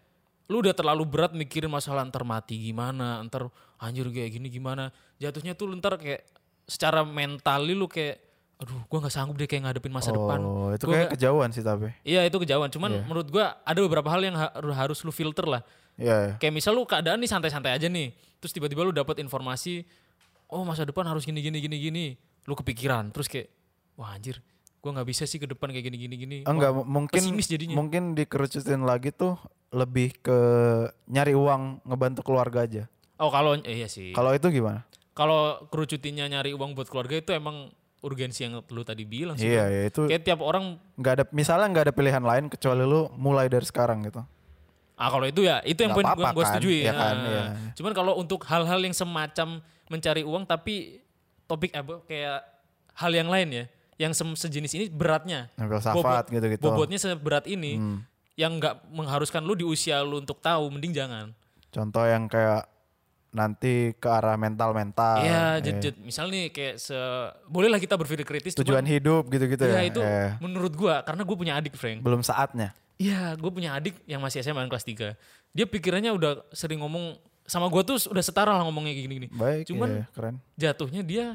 lu 0.47 0.63
udah 0.63 0.75
terlalu 0.75 1.03
berat 1.07 1.33
mikirin 1.35 1.71
masalah 1.71 2.07
ntar 2.07 2.23
mati 2.23 2.61
gimana, 2.61 3.19
ntar 3.27 3.51
anjir 3.83 4.07
kayak 4.15 4.31
gini 4.39 4.47
gimana. 4.47 4.95
Jatuhnya 5.19 5.59
tuh 5.59 5.71
lu 5.71 5.75
ntar 5.83 5.99
kayak 5.99 6.23
secara 6.71 7.03
mental 7.03 7.67
lu 7.67 7.91
kayak 7.91 8.32
aduh 8.63 8.79
gua 8.87 8.99
nggak 9.01 9.11
sanggup 9.11 9.35
deh 9.35 9.45
kayak 9.45 9.67
ngadepin 9.67 9.91
masa 9.91 10.11
depan. 10.11 10.39
Oh, 10.39 10.71
itu 10.71 10.87
Gua 10.87 10.95
kayak 10.95 11.03
nggak- 11.05 11.15
kejauhan 11.19 11.51
sih 11.51 11.61
tapi. 11.61 11.91
Iya 12.03 12.23
itu 12.23 12.37
kejauhan. 12.39 12.71
Cuman 12.71 12.91
Iya. 12.93 13.03
menurut 13.05 13.29
gua 13.29 13.59
ada 13.61 13.79
beberapa 13.79 14.07
hal 14.07 14.23
yang 14.23 14.35
ha- 14.35 14.55
harus 14.55 15.03
lu 15.03 15.11
filter 15.11 15.45
lah. 15.45 15.63
Iya. 15.95 16.17
iya. 16.25 16.35
Kayak 16.39 16.55
misal 16.55 16.73
lu 16.73 16.85
keadaan 16.85 17.19
nih 17.19 17.27
santai-santai 17.27 17.75
aja 17.75 17.87
nih. 17.87 18.15
Terus 18.39 18.53
tiba-tiba 18.53 18.81
lu 18.81 18.91
dapat 18.91 19.19
informasi, 19.19 19.83
oh 20.47 20.63
masa 20.63 20.83
depan 20.83 21.03
harus 21.05 21.23
gini 21.23 21.39
gini 21.39 21.59
gini 21.59 21.77
gini. 21.77 22.05
Lu 22.45 22.55
kepikiran 22.55 23.11
terus 23.11 23.27
kayak 23.27 23.51
wah 23.95 24.11
anjir, 24.11 24.39
gua 24.79 24.95
nggak 24.95 25.09
bisa 25.09 25.27
sih 25.27 25.37
ke 25.37 25.45
depan 25.45 25.69
kayak 25.69 25.85
gini 25.85 25.99
gini 25.99 26.15
gini. 26.17 26.39
Enggak, 26.43 26.71
Wah, 26.73 26.83
mungkin 26.83 27.19
jadinya. 27.37 27.75
mungkin 27.75 28.15
dikerucutin 28.15 28.83
lagi 28.83 29.11
tuh 29.11 29.35
lebih 29.71 30.15
ke 30.19 30.39
nyari 31.07 31.33
uang 31.33 31.83
ngebantu 31.83 32.23
keluarga 32.23 32.63
aja. 32.63 32.87
Oh 33.19 33.29
kalau 33.29 33.59
eh, 33.59 33.75
iya 33.77 33.87
sih. 33.87 34.11
Kalau 34.11 34.31
itu 34.31 34.47
gimana? 34.49 34.87
Kalau 35.13 35.67
kerucutinnya 35.69 36.25
nyari 36.25 36.51
uang 36.53 36.73
buat 36.73 36.89
keluarga 36.89 37.17
itu 37.17 37.31
emang 37.31 37.69
urgensi 38.03 38.43
yang 38.43 38.59
lu 38.61 38.83
tadi 38.83 39.03
bilang 39.03 39.35
sih. 39.35 39.47
Iya, 39.47 39.65
ya 39.65 39.83
itu 39.87 40.05
Kayak 40.05 40.23
tiap 40.23 40.41
orang 40.41 40.77
nggak 40.95 41.12
ada 41.12 41.24
misalnya 41.31 41.66
nggak 41.69 41.85
ada 41.87 41.95
pilihan 41.95 42.20
lain 42.20 42.45
kecuali 42.47 42.83
lu 42.83 43.07
mulai 43.15 43.47
dari 43.47 43.62
sekarang 43.62 44.03
gitu. 44.05 44.23
ah 44.93 45.09
kalau 45.09 45.24
itu 45.24 45.43
ya 45.43 45.59
itu 45.62 45.81
yang 45.81 45.91
poin 45.93 46.05
gue 46.05 46.23
kan, 46.37 46.47
setujui. 46.53 46.79
ya 46.81 46.93
kan, 46.93 47.16
Nah, 47.16 47.27
iya. 47.27 47.43
Cuman 47.73 47.91
kalau 47.91 48.12
untuk 48.15 48.45
hal-hal 48.45 48.79
yang 48.79 48.93
semacam 48.93 49.59
mencari 49.89 50.23
uang 50.23 50.45
tapi 50.45 51.03
topik 51.45 51.73
apa 51.73 51.99
kayak 52.05 52.39
hal 52.93 53.11
yang 53.11 53.27
lain 53.27 53.49
ya, 53.53 53.65
yang 53.99 54.12
sem- 54.12 54.37
sejenis 54.37 54.73
ini 54.73 54.85
beratnya. 54.89 55.51
Ngambil 55.57 55.79
safat 55.81 55.97
Bobot- 55.97 56.29
gitu-gitu. 56.29 56.62
Bobotnya 56.62 56.99
seberat 56.99 57.47
ini 57.47 57.73
Hmm. 57.74 57.99
yang 58.35 58.57
nggak 58.57 58.79
mengharuskan 58.89 59.43
lu 59.43 59.53
di 59.53 59.65
usia 59.65 59.99
lu 60.01 60.19
untuk 60.19 60.39
tahu, 60.39 60.70
mending 60.70 60.95
jangan. 60.95 61.35
Contoh 61.69 62.05
yang 62.05 62.27
kayak 62.27 62.69
nanti 63.33 63.97
ke 63.97 64.07
arah 64.07 64.37
mental-mental. 64.37 65.25
Iya, 65.25 65.45
eh, 65.59 65.81
jet 65.81 65.97
misal 65.99 66.29
nih 66.29 66.53
kayak 66.53 66.77
se 66.77 66.97
bolehlah 67.49 67.81
kita 67.81 67.97
berpikir 67.97 68.29
kritis 68.29 68.53
tujuan 68.53 68.85
cuman 68.85 68.87
hidup 68.87 69.25
gitu-gitu 69.33 69.65
ya 69.65 69.81
ya. 69.81 69.83
itu 69.89 70.01
Eh, 70.05 70.37
menurut 70.39 70.73
gua 70.77 71.01
karena 71.01 71.25
gue 71.25 71.37
punya 71.37 71.57
adik 71.57 71.73
Frank. 71.75 72.05
belum 72.05 72.21
saatnya. 72.21 72.77
Iya, 73.01 73.35
gue 73.35 73.51
punya 73.51 73.73
adik 73.75 73.99
yang 74.05 74.21
masih 74.21 74.45
SMA 74.45 74.69
kelas 74.69 74.85
3. 74.85 75.17
Dia 75.51 75.65
pikirannya 75.65 76.13
udah 76.13 76.45
sering 76.53 76.79
ngomong 76.79 77.17
sama 77.43 77.67
gua 77.67 77.83
tuh 77.83 77.99
udah 78.07 78.23
setara 78.23 78.53
lah 78.53 78.63
ngomongnya 78.63 78.93
kayak 78.95 79.05
gini-gini. 79.09 79.29
Baik, 79.33 79.65
Cuman 79.67 79.89
iya, 79.91 80.05
keren. 80.13 80.37
jatuhnya 80.55 81.03
dia 81.03 81.27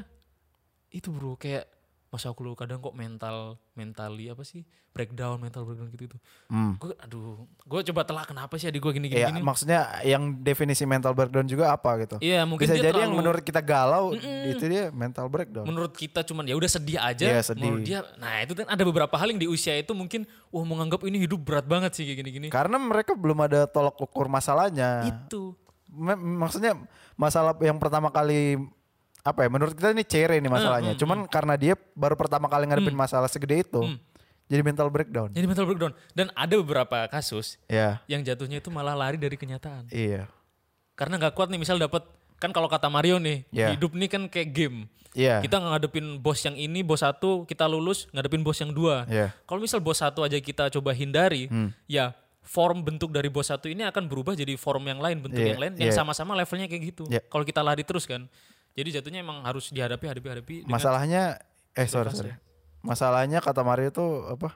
itu 0.88 1.12
bro 1.12 1.36
kayak 1.36 1.68
masa 2.08 2.28
aku 2.28 2.40
lu 2.40 2.52
kadang 2.52 2.78
kok 2.78 2.90
mental 2.90 3.36
mentally 3.72 4.26
apa 4.26 4.40
sih 4.40 4.64
breakdown 4.88 5.36
mental 5.36 5.62
breakdown 5.62 5.88
gitu 5.88 6.04
gitu. 6.06 6.18
Hmm. 6.46 6.74
Gue 6.74 6.96
aduh, 6.96 7.36
gue 7.44 7.80
coba 7.86 8.02
telah 8.02 8.24
kenapa 8.24 8.56
sih 8.56 8.64
adik 8.64 8.80
gue 8.80 8.92
gini 8.92 9.06
gini 9.06 9.20
Iya, 9.20 9.28
gini. 9.30 9.40
maksudnya 9.40 9.78
yang 10.02 10.34
definisi 10.38 10.82
mental 10.82 11.12
breakdown 11.12 11.44
juga 11.44 11.70
apa 11.70 12.00
gitu. 12.00 12.16
Iya, 12.18 12.42
mungkin 12.42 12.64
Bisa 12.64 12.74
dia 12.74 12.88
jadi 12.88 12.98
yang 12.98 13.12
terlalu- 13.12 13.20
menurut 13.20 13.42
kita 13.42 13.60
galau 13.60 14.16
itu 14.16 14.64
dia 14.64 14.88
mental 14.90 15.28
breakdown. 15.28 15.64
menurut 15.64 15.92
kita 15.92 16.24
cuman 16.24 16.44
ya 16.44 16.54
udah 16.54 16.70
sedih 16.70 16.98
aja 16.98 17.26
Iya, 17.26 17.40
sedih. 17.44 17.62
menurut 17.62 17.82
dia 17.82 18.00
nah 18.16 18.40
itu 18.40 18.52
kan 18.54 18.66
ada 18.66 18.82
beberapa 18.82 19.14
hal 19.14 19.28
yang 19.28 19.38
di 19.38 19.46
usia 19.46 19.74
itu 19.74 19.92
mungkin 19.92 20.24
wah 20.48 20.64
menganggap 20.64 21.04
ini 21.04 21.20
hidup 21.20 21.38
berat 21.38 21.64
banget 21.64 21.92
sih 21.92 22.02
kayak 22.02 22.18
gini-gini 22.18 22.48
Karena 22.48 22.76
mereka 22.76 23.12
belum 23.12 23.38
ada 23.38 23.64
tolok 23.64 24.00
ukur 24.00 24.26
masalahnya. 24.26 25.04
itu 25.06 25.52
Me- 25.88 26.16
maksudnya 26.16 26.76
masalah 27.14 27.56
yang 27.58 27.76
pertama 27.76 28.08
kali 28.08 28.56
apa 29.20 29.44
ya 29.44 29.48
menurut 29.48 29.72
kita 29.72 29.90
ini 29.90 30.02
cere 30.02 30.38
nih 30.38 30.48
masalahnya. 30.48 30.92
Hmm, 30.92 31.00
Cuman 31.00 31.18
karena 31.26 31.54
dia 31.54 31.74
baru 31.92 32.14
pertama 32.14 32.46
kali 32.46 32.64
ngadepin 32.64 32.94
masalah 32.94 33.26
segede 33.26 33.60
itu 33.60 33.82
jadi 34.48 34.62
mental 34.62 34.88
breakdown. 34.88 35.28
jadi 35.30 35.44
mental 35.44 35.64
breakdown 35.64 35.92
dan 36.12 36.32
ada 36.32 36.54
beberapa 36.56 37.04
kasus 37.06 37.60
Ya. 37.66 38.00
yang 38.06 38.22
jatuhnya 38.22 38.58
itu 38.58 38.68
malah 38.68 38.96
lari 38.96 39.14
dari 39.14 39.36
kenyataan 39.36 39.92
Iya. 39.92 40.24
karena 40.94 41.20
nggak 41.20 41.34
kuat 41.34 41.48
nih 41.48 41.60
misal 41.60 41.76
dapat 41.76 42.08
kan 42.38 42.48
kalau 42.48 42.64
kata 42.64 42.88
Mario 42.88 43.20
nih 43.20 43.44
Iya. 43.50 43.76
hidup 43.76 43.92
nih 43.92 44.08
kan 44.08 44.22
kayak 44.24 44.48
game 44.50 44.88
Iya. 45.12 45.44
kita 45.44 45.60
ngadepin 45.60 46.16
bos 46.16 46.40
yang 46.40 46.54
ini 46.54 46.80
bos 46.80 47.00
satu 47.00 47.44
kita 47.44 47.68
lulus 47.68 48.08
ngadepin 48.08 48.40
bos 48.40 48.56
yang 48.56 48.72
dua 48.72 49.04
Iya. 49.04 49.36
kalau 49.44 49.60
misal 49.60 49.78
bos 49.78 50.00
satu 50.00 50.24
aja 50.24 50.38
kita 50.38 50.72
coba 50.72 50.96
hindari 50.96 51.44
Hmm. 51.46 51.76
ya 51.84 52.16
form 52.40 52.80
bentuk 52.80 53.12
dari 53.12 53.28
bos 53.28 53.44
satu 53.44 53.68
ini 53.68 53.84
akan 53.84 54.08
berubah 54.08 54.32
jadi 54.32 54.56
form 54.56 54.88
yang 54.88 54.96
lain 54.96 55.20
bentuk 55.20 55.44
Iya, 55.44 55.52
yang 55.52 55.60
lain 55.60 55.72
yang 55.76 55.92
iya. 55.92 55.96
sama-sama 55.96 56.32
levelnya 56.32 56.64
kayak 56.64 56.82
gitu 56.88 57.04
Iya. 57.04 57.20
kalau 57.28 57.44
kita 57.44 57.60
lari 57.60 57.84
terus 57.84 58.08
kan 58.08 58.24
jadi 58.78 59.02
jatuhnya 59.02 59.20
emang 59.20 59.42
harus 59.42 59.68
dihadapi 59.68 60.06
hadapi 60.06 60.28
hadapi 60.30 60.54
Masalahnya 60.64 61.42
eh 61.74 61.84
sorry 61.84 62.14
sorry. 62.14 62.30
Masalahnya 62.78 63.42
kata 63.42 63.66
Mario 63.66 63.90
tuh 63.90 64.30
apa? 64.30 64.54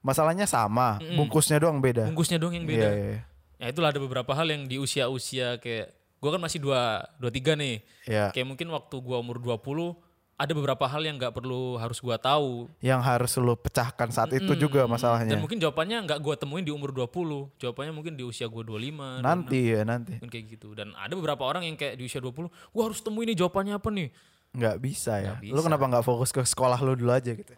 Masalahnya 0.00 0.46
sama, 0.46 0.96
bungkusnya 1.02 1.58
doang 1.58 1.82
beda. 1.82 2.06
bungkusnya 2.08 2.38
doang 2.38 2.54
yang 2.54 2.64
Iya, 2.64 2.72
beda 2.72 2.88
iya, 2.88 3.04
iya. 3.10 3.20
ya 3.58 3.66
itulah 3.68 3.90
ada 3.90 4.00
beberapa 4.00 4.32
hal 4.32 4.48
yang 4.48 4.64
di 4.64 4.78
usia-usia 4.78 5.58
kayak 5.58 5.92
gua 6.16 6.38
kan 6.38 6.40
masih 6.40 6.56
dua 6.56 7.04
dua 7.18 7.28
tiga 7.28 7.52
nih 7.52 7.84
Iya. 8.08 8.32
kayak 8.32 8.46
mungkin 8.46 8.70
waktu 8.70 8.96
gua 9.02 9.20
umur 9.20 9.36
20 9.36 9.92
ada 10.40 10.52
beberapa 10.52 10.80
hal 10.82 11.02
yang 11.02 11.14
nggak 11.14 11.30
perlu 11.32 11.76
harus 11.76 11.98
gua 11.98 12.16
tahu 12.16 12.64
Yang 12.80 13.00
harus 13.04 13.32
lu 13.36 13.52
pecahkan 13.54 14.08
saat 14.08 14.32
itu 14.32 14.48
juga 14.56 14.84
masalahnya. 14.86 15.28
dan 15.30 15.38
mungkin 15.38 15.56
jawabannya 15.56 16.00
nggak 16.02 16.18
gua 16.18 16.32
temuin 16.34 16.64
di 16.64 16.72
umur 16.72 16.90
20 16.90 17.12
jawabannya 17.56 17.92
mungkin 17.92 18.12
di 18.14 18.24
usia 18.24 18.46
gua 18.46 18.64
25 18.64 19.20
Nanti 19.20 19.60
ya 19.68 19.84
nanti. 19.84 20.16
mungkin 20.16 20.32
kayak 20.32 20.46
gitu 20.50 20.72
dan 20.72 20.96
ada 20.96 21.12
beberapa 21.12 21.44
orang 21.44 21.62
yang 21.62 21.76
kayak 21.76 21.94
di 21.94 22.02
usia 22.02 22.18
20 22.18 22.32
gua 22.48 22.82
harus 22.82 22.98
temuin 22.98 23.28
nih 23.28 23.36
jawabannya 23.36 23.76
apa 23.76 23.88
nih 23.90 24.08
nggak 24.50 24.76
bisa 24.78 25.12
ya. 25.16 25.36
Lu 25.38 25.54
bisa. 25.54 25.62
kenapa 25.62 25.84
nggak 25.86 26.02
fokus 26.02 26.30
ke 26.30 26.40
sekolah 26.42 26.80
lu 26.80 26.96
dulu 26.96 27.12
aja 27.12 27.30
gitu? 27.30 27.52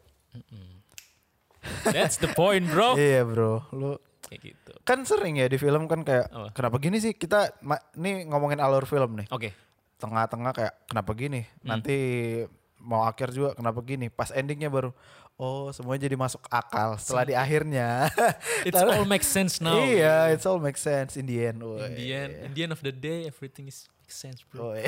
that's 1.86 2.18
the 2.18 2.28
point 2.28 2.66
bro 2.66 2.98
Iya 2.98 3.22
bro, 3.22 3.62
lu 3.70 3.94
kayak 4.24 4.40
gitu 4.44 4.72
kan 4.82 4.98
sering 5.02 5.36
ya 5.36 5.46
di 5.46 5.54
film 5.54 5.86
kan 5.86 6.02
kayak 6.02 6.26
Apa? 6.26 6.48
kenapa 6.52 6.76
gini 6.78 6.98
sih 6.98 7.12
kita 7.12 7.54
nih 7.94 8.26
ngomongin 8.26 8.58
alur 8.58 8.82
film 8.82 9.14
nih 9.14 9.28
oke 9.28 9.50
tengah-tengah 9.96 10.50
kayak 10.50 10.74
kenapa 10.84 11.10
gini 11.12 11.46
Hmm. 11.60 11.68
nanti 11.70 11.96
mau 12.82 13.06
akhir 13.06 13.30
juga 13.30 13.54
kenapa 13.54 13.78
gini 13.80 14.10
pas 14.10 14.28
endingnya 14.28 14.66
baru 14.66 14.90
oh 15.34 15.70
semuanya 15.70 16.04
jadi 16.04 16.18
masuk 16.18 16.42
akal 16.46 16.98
setelah 16.98 17.24
di 17.24 17.34
akhirnya 17.34 18.10
it's 18.66 18.76
all 18.76 19.06
makes 19.06 19.26
sense 19.26 19.58
now 19.58 19.78
iya 19.78 20.28
it's 20.28 20.42
all 20.42 20.58
make 20.58 20.76
sense 20.76 21.14
in 21.14 21.24
the 21.24 21.38
end 21.40 21.62
woy. 21.62 21.78
in 21.80 21.94
the 21.94 22.06
end 22.10 22.32
in 22.42 22.50
the 22.52 22.60
end 22.62 22.72
of 22.74 22.82
the 22.82 22.90
day 22.90 23.24
everything 23.24 23.64
is 23.64 23.86
makes 24.02 24.18
sense 24.18 24.42
bro 24.44 24.74
Woy. 24.74 24.82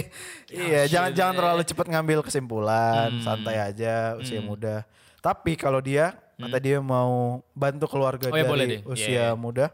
iya 0.50 0.88
jangan 0.88 1.10
shit, 1.12 1.16
jangan 1.20 1.34
eh. 1.34 1.38
terlalu 1.38 1.62
cepat 1.64 1.86
ngambil 1.88 2.18
kesimpulan 2.24 3.08
Hmm. 3.12 3.22
santai 3.22 3.56
aja 3.60 4.16
usia 4.16 4.40
muda 4.40 4.82
tapi 5.20 5.54
kalau 5.54 5.78
dia 5.78 6.16
kata 6.34 6.58
dia 6.58 6.82
mau 6.82 7.44
bantu 7.54 7.86
keluarga 7.86 8.28
Hmm. 8.28 8.34
Oh 8.34 8.40
ya, 8.40 8.46
boleh 8.48 8.64
dari 8.66 8.76
deh. 8.80 8.80
usia 8.88 9.06
Iya, 9.06 9.24
iya. 9.30 9.38
muda 9.38 9.66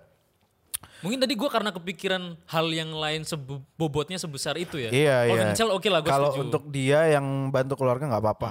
mungkin 1.01 1.19
tadi 1.19 1.33
gua 1.33 1.49
karena 1.49 1.71
kepikiran 1.71 2.23
hal 2.47 2.67
yang 2.69 2.91
lain 2.91 3.23
sebe- 3.23 3.65
bobotnya 3.75 4.17
sebesar 4.17 4.57
itu 4.57 4.77
ya 4.77 4.89
Iya 4.89 5.17
kalau 5.19 5.27
iya. 5.27 5.43
financial 5.47 5.69
oke 5.71 5.89
lah 5.89 6.01
gua 6.01 6.11
Kalau 6.11 6.29
setuju 6.29 6.37
Hmm. 6.37 6.47
untuk 6.47 6.65
dia 6.69 7.01
yang 7.11 7.27
bantu 7.49 7.75
keluarga 7.75 8.05
nggak 8.07 8.23
apa-apa. 8.23 8.51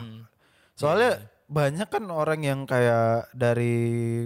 Soalnya 0.74 1.12
Iya, 1.16 1.39
banyak 1.50 1.90
kan 1.90 2.06
orang 2.06 2.40
yang 2.40 2.60
kayak 2.64 3.26
dari 3.32 3.74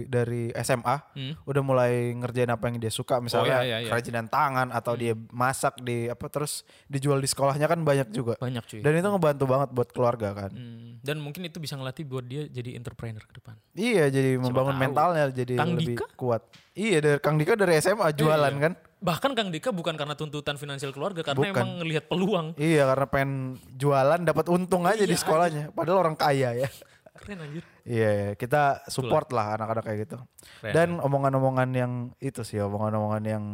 dari 0.04 0.52
SMA 0.54 0.96
Hmm. 1.10 1.32
udah 1.42 1.62
mulai 1.62 1.92
ngerjain 2.12 2.46
apa 2.46 2.68
yang 2.68 2.76
dia 2.76 2.90
suka 2.90 3.16
misalnya 3.16 3.58
iya, 3.58 3.64
iya, 3.64 3.76
iya. 3.80 3.88
kerajinan 3.88 4.28
tangan 4.28 4.68
atau 4.68 4.92
dia 4.92 5.16
masak 5.30 5.80
di 5.80 6.06
apa 6.06 6.28
terus 6.28 6.62
dijual 6.84 7.16
di 7.16 7.24
sekolahnya 7.24 7.64
kan 7.64 7.80
banyak 7.80 8.10
juga. 8.10 8.36
banyak 8.36 8.60
cuy 8.62 8.80
Dan 8.80 8.92
itu 8.94 9.08
ngebantu 9.08 9.44
banget 9.46 9.68
buat 9.70 9.88
keluarga 9.88 10.28
kan. 10.36 10.50
Hmm, 10.50 11.00
dan 11.00 11.16
mungkin 11.16 11.42
itu 11.42 11.56
bisa 11.56 11.74
ngelatih 11.74 12.04
buat 12.04 12.22
dia 12.22 12.44
jadi 12.46 12.74
entrepreneur 12.74 13.20
ke 13.20 13.34
depan 13.34 13.56
Iya 13.72 14.04
jadi 14.06 14.36
membangun 14.36 14.72
tahu. 14.72 14.82
mentalnya 14.82 15.24
jadi 15.30 15.54
Kang 15.54 15.72
lebih 15.74 15.96
Dika? 15.96 16.06
kuat. 16.14 16.42
Iya 16.72 16.98
dari 17.00 17.18
Kang 17.18 17.36
Dika 17.36 17.54
dari 17.54 17.72
SMA 17.78 18.12
jualan 18.12 18.52
Iya. 18.52 18.62
kan. 18.62 18.74
bahkan 19.00 19.32
Kang 19.32 19.48
Dika 19.48 19.68
bukan 19.70 19.94
karena 19.94 20.12
tuntutan 20.12 20.56
finansial 20.56 20.88
keluarga 20.90 21.20
karena 21.22 21.40
Bukan. 21.42 21.52
emang 21.54 21.70
ngelihat 21.78 22.04
peluang 22.04 22.46
Iya 22.54 22.84
karena 22.86 23.06
pengen 23.06 23.32
jualan 23.70 24.20
dapat 24.22 24.48
untung 24.48 24.84
aja 24.84 25.00
di 25.00 25.08
Iya, 25.10 25.18
sekolahnya. 25.18 25.64
Padahal 25.70 26.00
orang 26.02 26.16
kaya 26.16 26.52
ya. 26.54 26.68
keren 27.24 27.40
anjir 27.40 27.64
Iya, 27.82 28.10
iya, 28.10 28.28
kita 28.34 28.62
support 28.86 29.28
lah 29.30 29.56
anak-anak 29.56 29.82
kayak 29.82 29.98
gitu. 30.04 30.16
Keren, 30.60 30.72
Dan 30.72 30.88
omongan-omongan 30.98 31.68
yang 31.72 31.92
itu 32.18 32.40
sih, 32.40 32.56
omongan-omongan 32.58 33.24
yang 33.24 33.44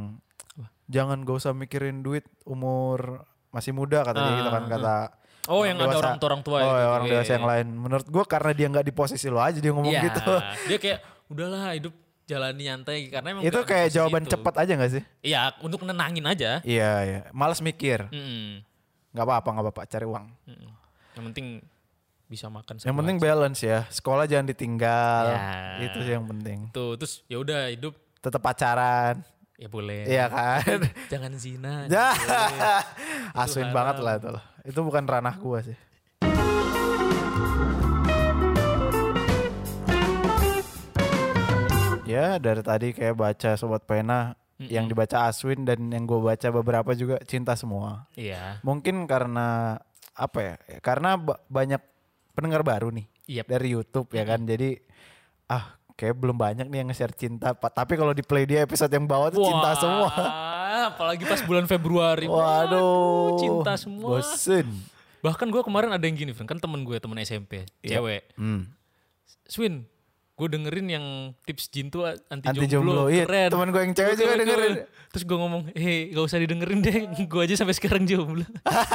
jangan 0.86 1.22
gak 1.22 1.36
usah 1.36 1.52
mikirin 1.52 2.00
duit 2.00 2.26
umur 2.42 3.22
masih 3.48 3.70
muda 3.70 4.02
kata 4.02 4.18
dia 4.20 4.34
gitu 4.36 4.50
kan 4.50 4.62
Ah, 4.62 4.68
kata. 4.68 4.96
Oh, 5.48 5.62
yang 5.64 5.78
ada 5.78 5.88
dewasa. 5.88 5.98
orang 6.04 6.16
tua 6.16 6.28
orang 6.28 6.42
tua 6.44 6.56
Oh, 6.60 6.76
ya, 6.76 6.88
orang 6.92 7.06
Iya, 7.06 7.12
dewasa 7.12 7.26
iya. 7.26 7.36
yang 7.36 7.48
lain. 7.48 7.66
Menurut 7.72 8.06
gua 8.06 8.24
karena 8.24 8.50
dia 8.52 8.66
nggak 8.68 8.84
di 8.84 8.92
posisi 8.92 9.26
lo 9.26 9.40
aja 9.40 9.56
dia 9.56 9.72
ngomong 9.72 9.90
Iya, 9.90 10.02
gitu. 10.04 10.22
dia 10.68 10.78
kayak 10.78 10.98
udahlah 11.26 11.72
hidup 11.72 11.94
jalani 12.22 12.62
nyantai 12.62 12.98
karena 13.08 13.28
emang 13.28 13.42
itu 13.42 13.58
kayak 13.64 13.88
jawaban 13.90 14.22
itu. 14.22 14.30
cepat 14.30 14.54
aja 14.56 14.72
gak 14.76 14.92
sih? 14.92 15.02
Iya, 15.20 15.50
untuk 15.58 15.82
nenangin 15.82 16.22
aja. 16.22 16.62
Iya, 16.62 16.90
iya. 17.02 17.20
Malas 17.30 17.58
mikir. 17.58 18.06
Mm-mm. 18.06 18.62
nggak 19.10 19.26
apa-apa, 19.26 19.48
nggak 19.50 19.64
apa-apa, 19.66 19.82
cari 19.86 20.06
uang. 20.06 20.26
Mm-mm. 20.46 20.70
Yang 21.12 21.24
penting 21.26 21.46
bisa 22.30 22.46
makan 22.46 22.78
Yang 22.78 22.94
penting 22.94 23.16
aja. 23.18 23.24
balance 23.26 23.60
ya. 23.60 23.78
Sekolah 23.90 24.24
jangan 24.30 24.46
ditinggal. 24.46 25.24
Ya. 25.34 25.82
Itu 25.82 25.98
sih 26.00 26.14
yang 26.14 26.30
penting. 26.30 26.70
tuh 26.70 26.94
terus 26.94 27.26
ya 27.26 27.42
udah 27.42 27.66
hidup 27.66 27.98
Tetap 28.22 28.38
pacaran. 28.38 29.26
ya 29.58 29.66
boleh. 29.66 30.06
Iya 30.06 30.30
kan? 30.30 30.78
Jangan 31.12 31.32
zina. 31.34 31.74
Ya. 31.90 32.14
haram. 33.34 33.74
banget 33.74 33.96
lah 33.98 34.14
itu. 34.16 34.30
Itu 34.62 34.80
bukan 34.80 35.04
ranah 35.04 35.34
gua 35.36 35.58
sih. 35.60 35.74
Ya 42.04 42.42
dari 42.42 42.58
tadi 42.60 42.90
kayak 42.90 43.14
baca 43.14 43.50
sobat 43.54 43.86
pena 43.86 44.34
yang 44.58 44.90
dibaca 44.90 45.30
Aswin 45.30 45.62
dan 45.62 45.88
yang 45.88 46.04
gue 46.04 46.18
baca 46.18 46.50
beberapa 46.50 46.90
juga 46.92 47.16
cinta 47.22 47.54
semua. 47.54 48.10
Iya. 48.12 48.58
Mungkin 48.60 49.06
karena 49.06 49.78
apa 50.12 50.38
ya? 50.42 50.54
Karena 50.82 51.14
ba- 51.16 51.38
banyak 51.46 51.80
pendengar 52.40 52.64
baru 52.64 52.88
nih 52.88 53.06
Yep. 53.30 53.46
dari 53.46 53.68
YouTube 53.70 54.08
ya 54.10 54.24
kan. 54.24 54.40
Jadi 54.42 54.80
ah 55.46 55.76
kayak 55.94 56.16
belum 56.16 56.34
banyak 56.34 56.66
nih 56.66 56.78
yang 56.80 56.88
nge-share 56.88 57.12
cinta. 57.12 57.52
Tapi 57.52 57.92
kalau 57.94 58.10
di 58.10 58.24
play 58.24 58.48
dia 58.48 58.64
episode 58.64 58.88
yang 58.88 59.04
bawah 59.04 59.28
tuh 59.28 59.44
cinta 59.44 59.70
Wah, 59.70 59.76
semua. 59.76 60.10
Apalagi 60.90 61.28
pas 61.28 61.44
bulan 61.44 61.68
Februari. 61.68 62.24
Waduh. 62.32 63.36
cinta 63.36 63.76
semua. 63.76 64.18
Bosen. 64.18 64.66
Bahkan 65.20 65.52
gue 65.52 65.60
kemarin 65.60 65.92
ada 65.92 66.00
yang 66.00 66.16
gini, 66.16 66.32
kan 66.32 66.56
temen 66.56 66.80
gue 66.80 66.96
temen 66.96 67.20
SMP, 67.20 67.68
Iya. 67.84 68.00
cewek. 68.00 68.22
Hmm. 68.40 68.72
Swin, 69.44 69.84
gue 70.40 70.48
dengerin 70.50 70.86
yang 70.88 71.04
tips 71.42 71.68
jin 71.68 71.86
tuh 71.86 72.08
anti, 72.08 72.48
Anti 72.48 72.64
jomblo, 72.64 73.04
jomblo. 73.04 73.04
Iya, 73.06 73.24
keren. 73.24 73.48
temen 73.50 73.68
gue 73.68 73.82
yang 73.82 73.92
cewek 73.92 74.14
juga 74.16 74.34
dengerin. 74.34 74.72
Terus 75.10 75.24
gue 75.24 75.36
ngomong, 75.36 75.62
hei 75.74 76.08
gak 76.08 76.24
usah 76.24 76.38
didengerin 76.38 76.80
deh, 76.80 76.96
gue 77.30 77.40
aja 77.42 77.54
sampai 77.54 77.74
sekarang 77.74 78.06
jomblo. 78.06 78.46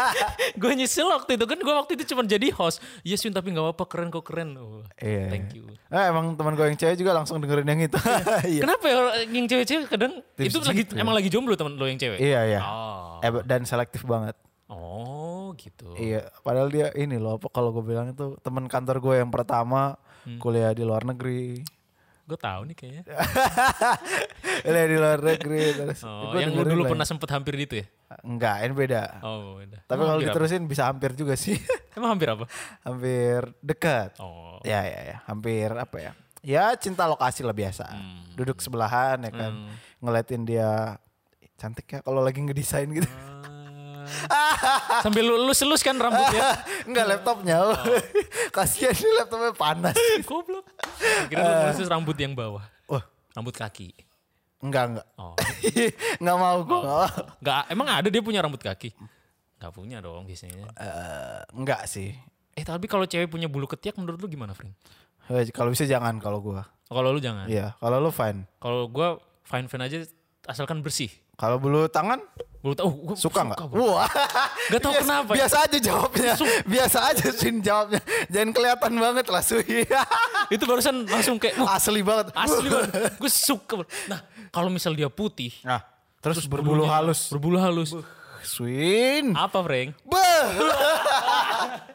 gue 0.61 0.71
nyesel 0.73 1.05
waktu 1.07 1.35
itu 1.35 1.45
kan, 1.45 1.57
gue 1.57 1.73
waktu 1.75 1.91
itu 1.93 2.03
cuma 2.09 2.23
jadi 2.23 2.49
host. 2.51 2.81
Iya 3.01 3.15
Swin 3.15 3.29
tapi 3.29 3.51
gak 3.51 3.61
apa-apa, 3.61 3.83
keren 3.85 4.09
kok 4.09 4.23
keren. 4.23 4.55
Oh, 4.55 4.81
Iya. 4.97 5.29
Thank 5.29 5.53
you. 5.53 5.69
Ah, 5.87 6.09
emang 6.09 6.33
teman 6.33 6.53
gue 6.53 6.65
yang 6.65 6.75
cewek 6.75 6.97
juga 6.97 7.13
langsung 7.13 7.37
dengerin 7.37 7.67
yang 7.67 7.81
itu. 7.83 7.99
Iya. 8.43 8.61
Kenapa 8.65 8.85
ya 8.85 8.97
yang 9.27 9.45
cewek-cewek 9.45 9.85
kadang 9.87 10.13
Tips 10.33 10.49
itu 10.49 10.57
jin 10.57 10.65
lagi 10.65 10.83
emang 10.95 11.13
lagi 11.13 11.29
jomblo 11.29 11.53
temen 11.53 11.75
lo 11.75 11.85
yang 11.85 11.95
cewek? 11.95 12.17
Iya, 12.17 12.41
iya. 12.47 12.59
Oh, 12.59 13.19
Eh, 13.19 13.31
dan 13.43 13.63
selektif 13.63 14.01
banget. 14.03 14.33
oh 14.65 15.24
gitu. 15.55 15.95
Iya, 15.95 16.29
padahal 16.39 16.69
dia 16.69 16.91
ini 16.93 17.15
loh 17.15 17.35
apa 17.35 17.47
kalau 17.49 17.71
gue 17.71 17.81
bilang 17.81 18.07
itu 18.07 18.35
teman 18.39 18.67
kantor 18.67 18.99
gue 18.99 19.15
yang 19.17 19.31
pertama 19.31 19.95
Hmm. 20.25 20.41
kuliah 20.41 20.73
di 20.73 20.81
luar 20.81 21.05
negeri. 21.05 21.61
Gue 22.25 22.33
tahu 22.33 22.65
nih 22.65 22.73
kayaknya. 22.73 23.03
kuliah 24.65 24.87
di 24.89 24.97
luar 24.97 25.19
negeri 25.21 25.61
terus. 25.71 26.01
Oh, 26.01 26.33
gua 26.33 26.41
yang 26.41 26.57
lu 26.57 26.65
dulu 26.65 26.81
lah. 26.81 26.89
pernah 26.89 27.05
sempet 27.05 27.29
hampir 27.29 27.53
itu 27.55 27.75
ya? 27.77 27.85
Enggak, 28.25 28.65
ini 28.65 28.73
beda. 28.73 29.21
Oh, 29.21 29.61
beda. 29.61 29.85
Tapi 29.85 29.99
kalau 30.01 30.17
hampir 30.17 30.25
apa? 30.25 30.33
diterusin 30.33 30.65
bisa 30.65 30.89
hampir 30.89 31.13
juga 31.13 31.37
sih. 31.37 31.53
Emang 31.97 32.17
hampir 32.17 32.33
apa? 32.33 32.45
hampir 32.81 33.53
dekat. 33.61 34.17
Oh. 34.17 34.57
Ya 34.65 34.81
ya 34.81 35.13
ya, 35.13 35.17
hampir 35.29 35.69
apa 35.69 35.97
ya? 36.01 36.11
Ya 36.41 36.73
cinta 36.73 37.05
lokasi 37.05 37.41
lah 37.41 37.53
biasa. 37.53 37.85
Hmm. 37.85 38.25
Duduk 38.33 38.61
sebelahan 38.61 39.21
ya 39.21 39.29
kan. 39.29 39.53
Ngeliatin 40.01 40.41
dia 40.41 40.97
cantik 41.55 41.85
ya 41.87 41.99
kalau 42.01 42.21
lagi 42.21 42.41
ngedesain 42.41 42.89
gitu. 42.89 43.05
Ah. 43.05 43.54
Sambil 45.01 45.23
lu 45.25 45.49
elus 45.49 45.81
kan 45.81 45.95
rambutnya. 45.95 46.41
Enggak 46.89 47.05
laptopnya. 47.09 47.55
Oh. 47.61 47.77
Kasihan 48.55 48.93
ini 48.93 49.11
laptopnya 49.17 49.51
panas. 49.53 49.95
Goblok. 50.29 50.65
Kira 51.29 51.41
lu 51.41 51.53
khusus 51.73 51.87
rambut 51.87 52.15
yang 52.15 52.33
bawah. 52.33 52.63
Wah, 52.87 53.03
Rambut 53.33 53.53
kaki. 53.53 53.91
enggak 54.65 54.97
enggak. 54.97 55.07
Oh. 55.21 55.35
enggak 56.17 56.35
mau 56.41 56.57
nggak 56.65 56.81
mau. 56.81 57.05
Enggak, 57.37 57.61
emang 57.69 57.87
ada 57.91 58.07
dia 58.09 58.21
punya 58.23 58.41
rambut 58.41 58.61
kaki? 58.61 58.97
Enggak 59.61 59.71
punya 59.75 59.97
dong 60.01 60.25
biasanya. 60.25 60.65
Eh, 60.73 61.41
enggak 61.53 61.85
sih. 61.85 62.17
Eh 62.55 62.63
tapi 62.65 62.87
kalau 62.89 63.05
cewek 63.05 63.29
punya 63.29 63.45
bulu 63.45 63.67
ketiak 63.67 63.93
menurut 63.99 64.17
lu 64.17 64.25
gimana, 64.25 64.55
Frank? 64.57 64.73
Eh, 65.29 65.49
Kalau 65.53 65.69
bisa 65.69 65.85
jangan 65.85 66.17
kalau 66.17 66.39
gua. 66.41 66.65
Oh, 66.89 66.95
kalau 66.97 67.13
lu 67.13 67.19
jangan. 67.21 67.45
Iya, 67.45 67.73
kalau 67.77 67.97
lu 67.99 68.09
fine. 68.09 68.45
Kalau 68.57 68.89
gua 68.89 69.17
fine 69.45 69.65
fine 69.69 69.83
aja 69.85 69.97
asalkan 70.45 70.81
bersih. 70.81 71.09
Kalau 71.35 71.59
bulu 71.59 71.87
tangan 71.87 72.19
Bulu 72.59 72.73
tahu 72.73 72.89
gua 72.97 73.13
suka 73.13 73.45
nggak? 73.45 73.61
Wah, 73.69 74.09
Gak 74.73 74.81
tau 74.81 74.89
biasa, 74.89 75.05
kenapa. 75.05 75.29
ya. 75.29 75.37
Biasa 75.37 75.57
aja 75.69 75.77
jawabnya. 75.77 76.33
biasa 76.65 76.97
aja 77.13 77.25
Sin 77.29 77.61
jawabnya. 77.61 78.01
Jangan 78.25 78.49
kelihatan 78.57 78.93
banget 78.97 79.25
lah 79.29 79.43
Sui. 79.45 79.85
Itu 80.55 80.63
barusan 80.65 81.05
langsung 81.05 81.37
kayak 81.37 81.61
wah, 81.61 81.77
Asli 81.77 82.01
banget. 82.01 82.33
asli 82.33 82.65
banget. 82.65 82.89
Gue 83.21 83.29
suka. 83.29 83.85
Nah, 84.09 84.25
kalau 84.49 84.73
misal 84.73 84.97
dia 84.97 85.13
putih, 85.13 85.53
Nah, 85.61 85.85
terus, 86.17 86.41
berbulu 86.49 86.89
bulunya 86.89 86.97
halus. 86.97 87.29
Berbulu 87.29 87.57
halus. 87.61 87.93
Swin. 88.41 89.37
Apa, 89.37 89.61
Frank? 89.61 89.93
Beh. 90.01 90.45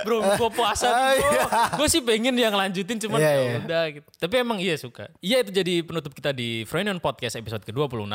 Bro, 0.00 0.18
gue 0.40 0.50
puasa 0.50 0.86
Ah, 0.86 1.12
bro. 1.12 1.22
iya. 1.22 1.42
Gue 1.74 1.88
sih 1.88 2.00
pengen 2.00 2.34
yang 2.34 2.52
lanjutin 2.52 2.98
cuman 2.98 3.18
Iya, 3.18 3.30
ya 3.30 3.40
iya. 3.40 3.58
udah 3.60 3.84
gitu. 3.90 4.08
Tapi 4.16 4.34
emang 4.36 4.58
iya 4.58 4.74
suka. 4.74 5.08
Iya 5.18 5.40
itu 5.40 5.50
jadi 5.52 5.74
penutup 5.80 6.12
kita 6.12 6.30
di 6.30 6.64
Friend 6.64 6.88
on 6.88 6.98
Podcast 6.98 7.34
episode 7.34 7.62
ke-26. 7.62 8.06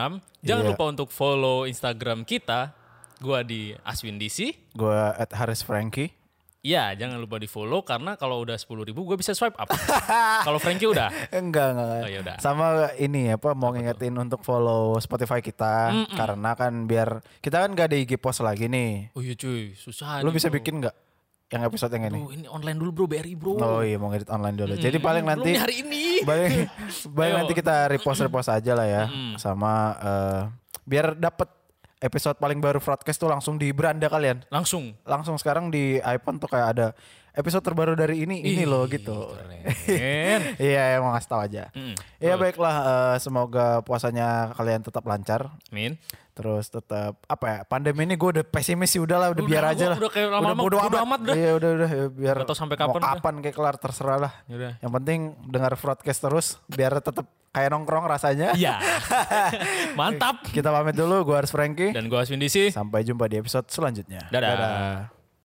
Jangan 0.41 0.61
Iya. 0.61 0.69
lupa 0.69 0.83
untuk 0.85 1.09
follow 1.09 1.65
Instagram 1.65 2.23
kita. 2.23 2.73
Gua 3.17 3.41
di 3.41 3.71
Aswin 3.81 4.15
DC. 4.15 4.51
Gue 4.71 4.91
at 4.93 5.31
Haris 5.31 5.61
Frankie. 5.61 6.11
Iya, 6.59 6.97
jangan 6.97 7.21
lupa 7.21 7.37
di 7.37 7.45
follow 7.45 7.85
karena 7.85 8.17
kalau 8.17 8.41
udah 8.41 8.57
10 8.57 8.65
ribu 8.83 9.05
gue 9.05 9.13
bisa 9.13 9.31
swipe 9.31 9.53
up. 9.53 9.69
kalau 10.49 10.57
Frankie 10.57 10.89
udah. 10.89 11.13
Enggak, 11.29 11.77
enggak. 11.77 12.01
Oh, 12.01 12.09
yaudah. 12.09 12.35
Sama 12.41 12.65
ini 12.97 13.29
apa 13.29 13.53
mau 13.53 13.69
ngingetin 13.69 14.17
untuk 14.17 14.41
follow 14.41 14.97
Spotify 14.97 15.39
kita 15.39 15.93
karena 16.09 16.57
kan 16.57 16.89
biar 16.89 17.21
kita 17.37 17.61
kan 17.61 17.69
gak 17.71 17.93
ada 17.93 17.97
IG 18.01 18.17
post 18.17 18.41
lagi 18.41 18.65
nih. 18.65 19.13
Oh 19.13 19.21
iya 19.21 19.37
cuy, 19.37 19.77
susah. 19.77 20.25
Lu 20.25 20.33
bisa 20.33 20.49
bro. 20.49 20.57
bikin 20.57 20.81
nggak 20.81 20.95
yang 21.53 21.61
episode 21.61 21.93
yang 21.93 22.09
ini? 22.09 22.17
Aduh, 22.17 22.31
ini 22.33 22.45
online 22.49 22.77
dulu 22.81 22.91
bro, 22.91 23.05
BRI 23.05 23.33
bro. 23.37 23.53
Oh 23.61 23.81
iya 23.85 24.01
mau 24.01 24.09
ngedit 24.09 24.29
online 24.33 24.57
dulu. 24.57 24.73
Jadi 24.75 24.97
paling 24.97 25.23
nanti 25.23 25.51
hari 25.53 25.85
ini. 25.85 26.25
paling, 26.25 26.65
paling 27.17 27.33
nanti 27.37 27.53
kita 27.53 27.91
repost 27.91 28.25
repost 28.25 28.49
aja 28.49 28.71
lah 28.73 28.87
ya 28.87 29.03
sama 29.37 29.73
eh, 30.01 30.41
biar 30.85 31.13
dapat 31.13 31.49
episode 32.01 32.37
paling 32.37 32.59
baru 32.59 32.77
broadcast 32.77 33.17
tuh 33.17 33.29
langsung 33.29 33.55
di 33.61 33.69
beranda 33.71 34.09
kalian. 34.09 34.45
Langsung. 34.49 34.93
Langsung 35.05 35.37
sekarang 35.37 35.69
di 35.69 36.01
iPhone 36.01 36.37
tuh 36.41 36.49
kayak 36.49 36.67
ada 36.77 36.87
episode 37.35 37.61
terbaru 37.61 37.93
dari 37.99 38.23
ini 38.23 38.41
ini 38.41 38.63
loh 38.63 38.87
gitu. 38.87 39.35
Iya 40.61 40.97
emang 41.01 41.13
ngasih 41.13 41.29
tahu 41.29 41.41
aja. 41.41 41.63
Mm, 41.73 41.95
Ya 42.21 42.33
baiklah 42.37 42.75
eh, 42.81 43.15
semoga 43.21 43.81
puasanya 43.85 44.53
kalian 44.57 44.81
tetap 44.81 45.03
lancar. 45.05 45.49
Min. 45.69 45.97
Terus 46.35 46.67
tetap 46.67 47.15
apa 47.31 47.45
ya 47.47 47.59
pandemi 47.63 48.03
ini 48.03 48.19
gue 48.19 48.29
udah 48.35 48.43
pesimis 48.43 48.91
sih 48.91 48.99
udah 48.99 49.17
lah 49.17 49.29
udah, 49.31 49.39
Udah, 49.39 49.51
biar 49.55 49.63
aja 49.71 49.85
lah. 49.95 49.97
udah 50.03 50.11
kayak 50.11 50.29
bodo 50.59 50.77
bodo 50.83 50.97
amat 51.07 51.19
dah. 51.23 51.35
Iya 51.35 51.51
udah 51.55 51.69
udah 51.79 51.89
ya, 51.89 52.05
biar 52.11 52.35
tahu 52.43 52.57
sampai 52.59 52.75
mau 52.75 52.83
kapan 52.91 52.99
udah. 52.99 53.11
kapan 53.15 53.33
kayak 53.39 53.55
kelar 53.55 53.75
terserah 53.79 54.17
lah. 54.19 54.33
Yaudah. 54.51 54.71
Yang 54.83 54.91
penting 54.99 55.19
dengar 55.47 55.71
broadcast 55.79 56.19
terus 56.19 56.47
biar 56.67 56.91
tetap 56.99 57.23
kayak 57.55 57.69
nongkrong 57.71 58.03
rasanya. 58.03 58.51
Iya. 58.51 58.83
Mantap. 59.99 60.43
Kita 60.51 60.75
pamit 60.75 60.99
dulu 60.99 61.23
gue 61.23 61.35
harus 61.39 61.55
Frankie. 61.55 61.95
Dan 61.95 62.11
gue 62.11 62.19
Aswin 62.19 62.43
DC. 62.43 62.75
Sampai 62.75 63.07
jumpa 63.07 63.31
di 63.31 63.39
episode 63.39 63.71
selanjutnya. 63.71 64.27
Dadah. 64.27 65.15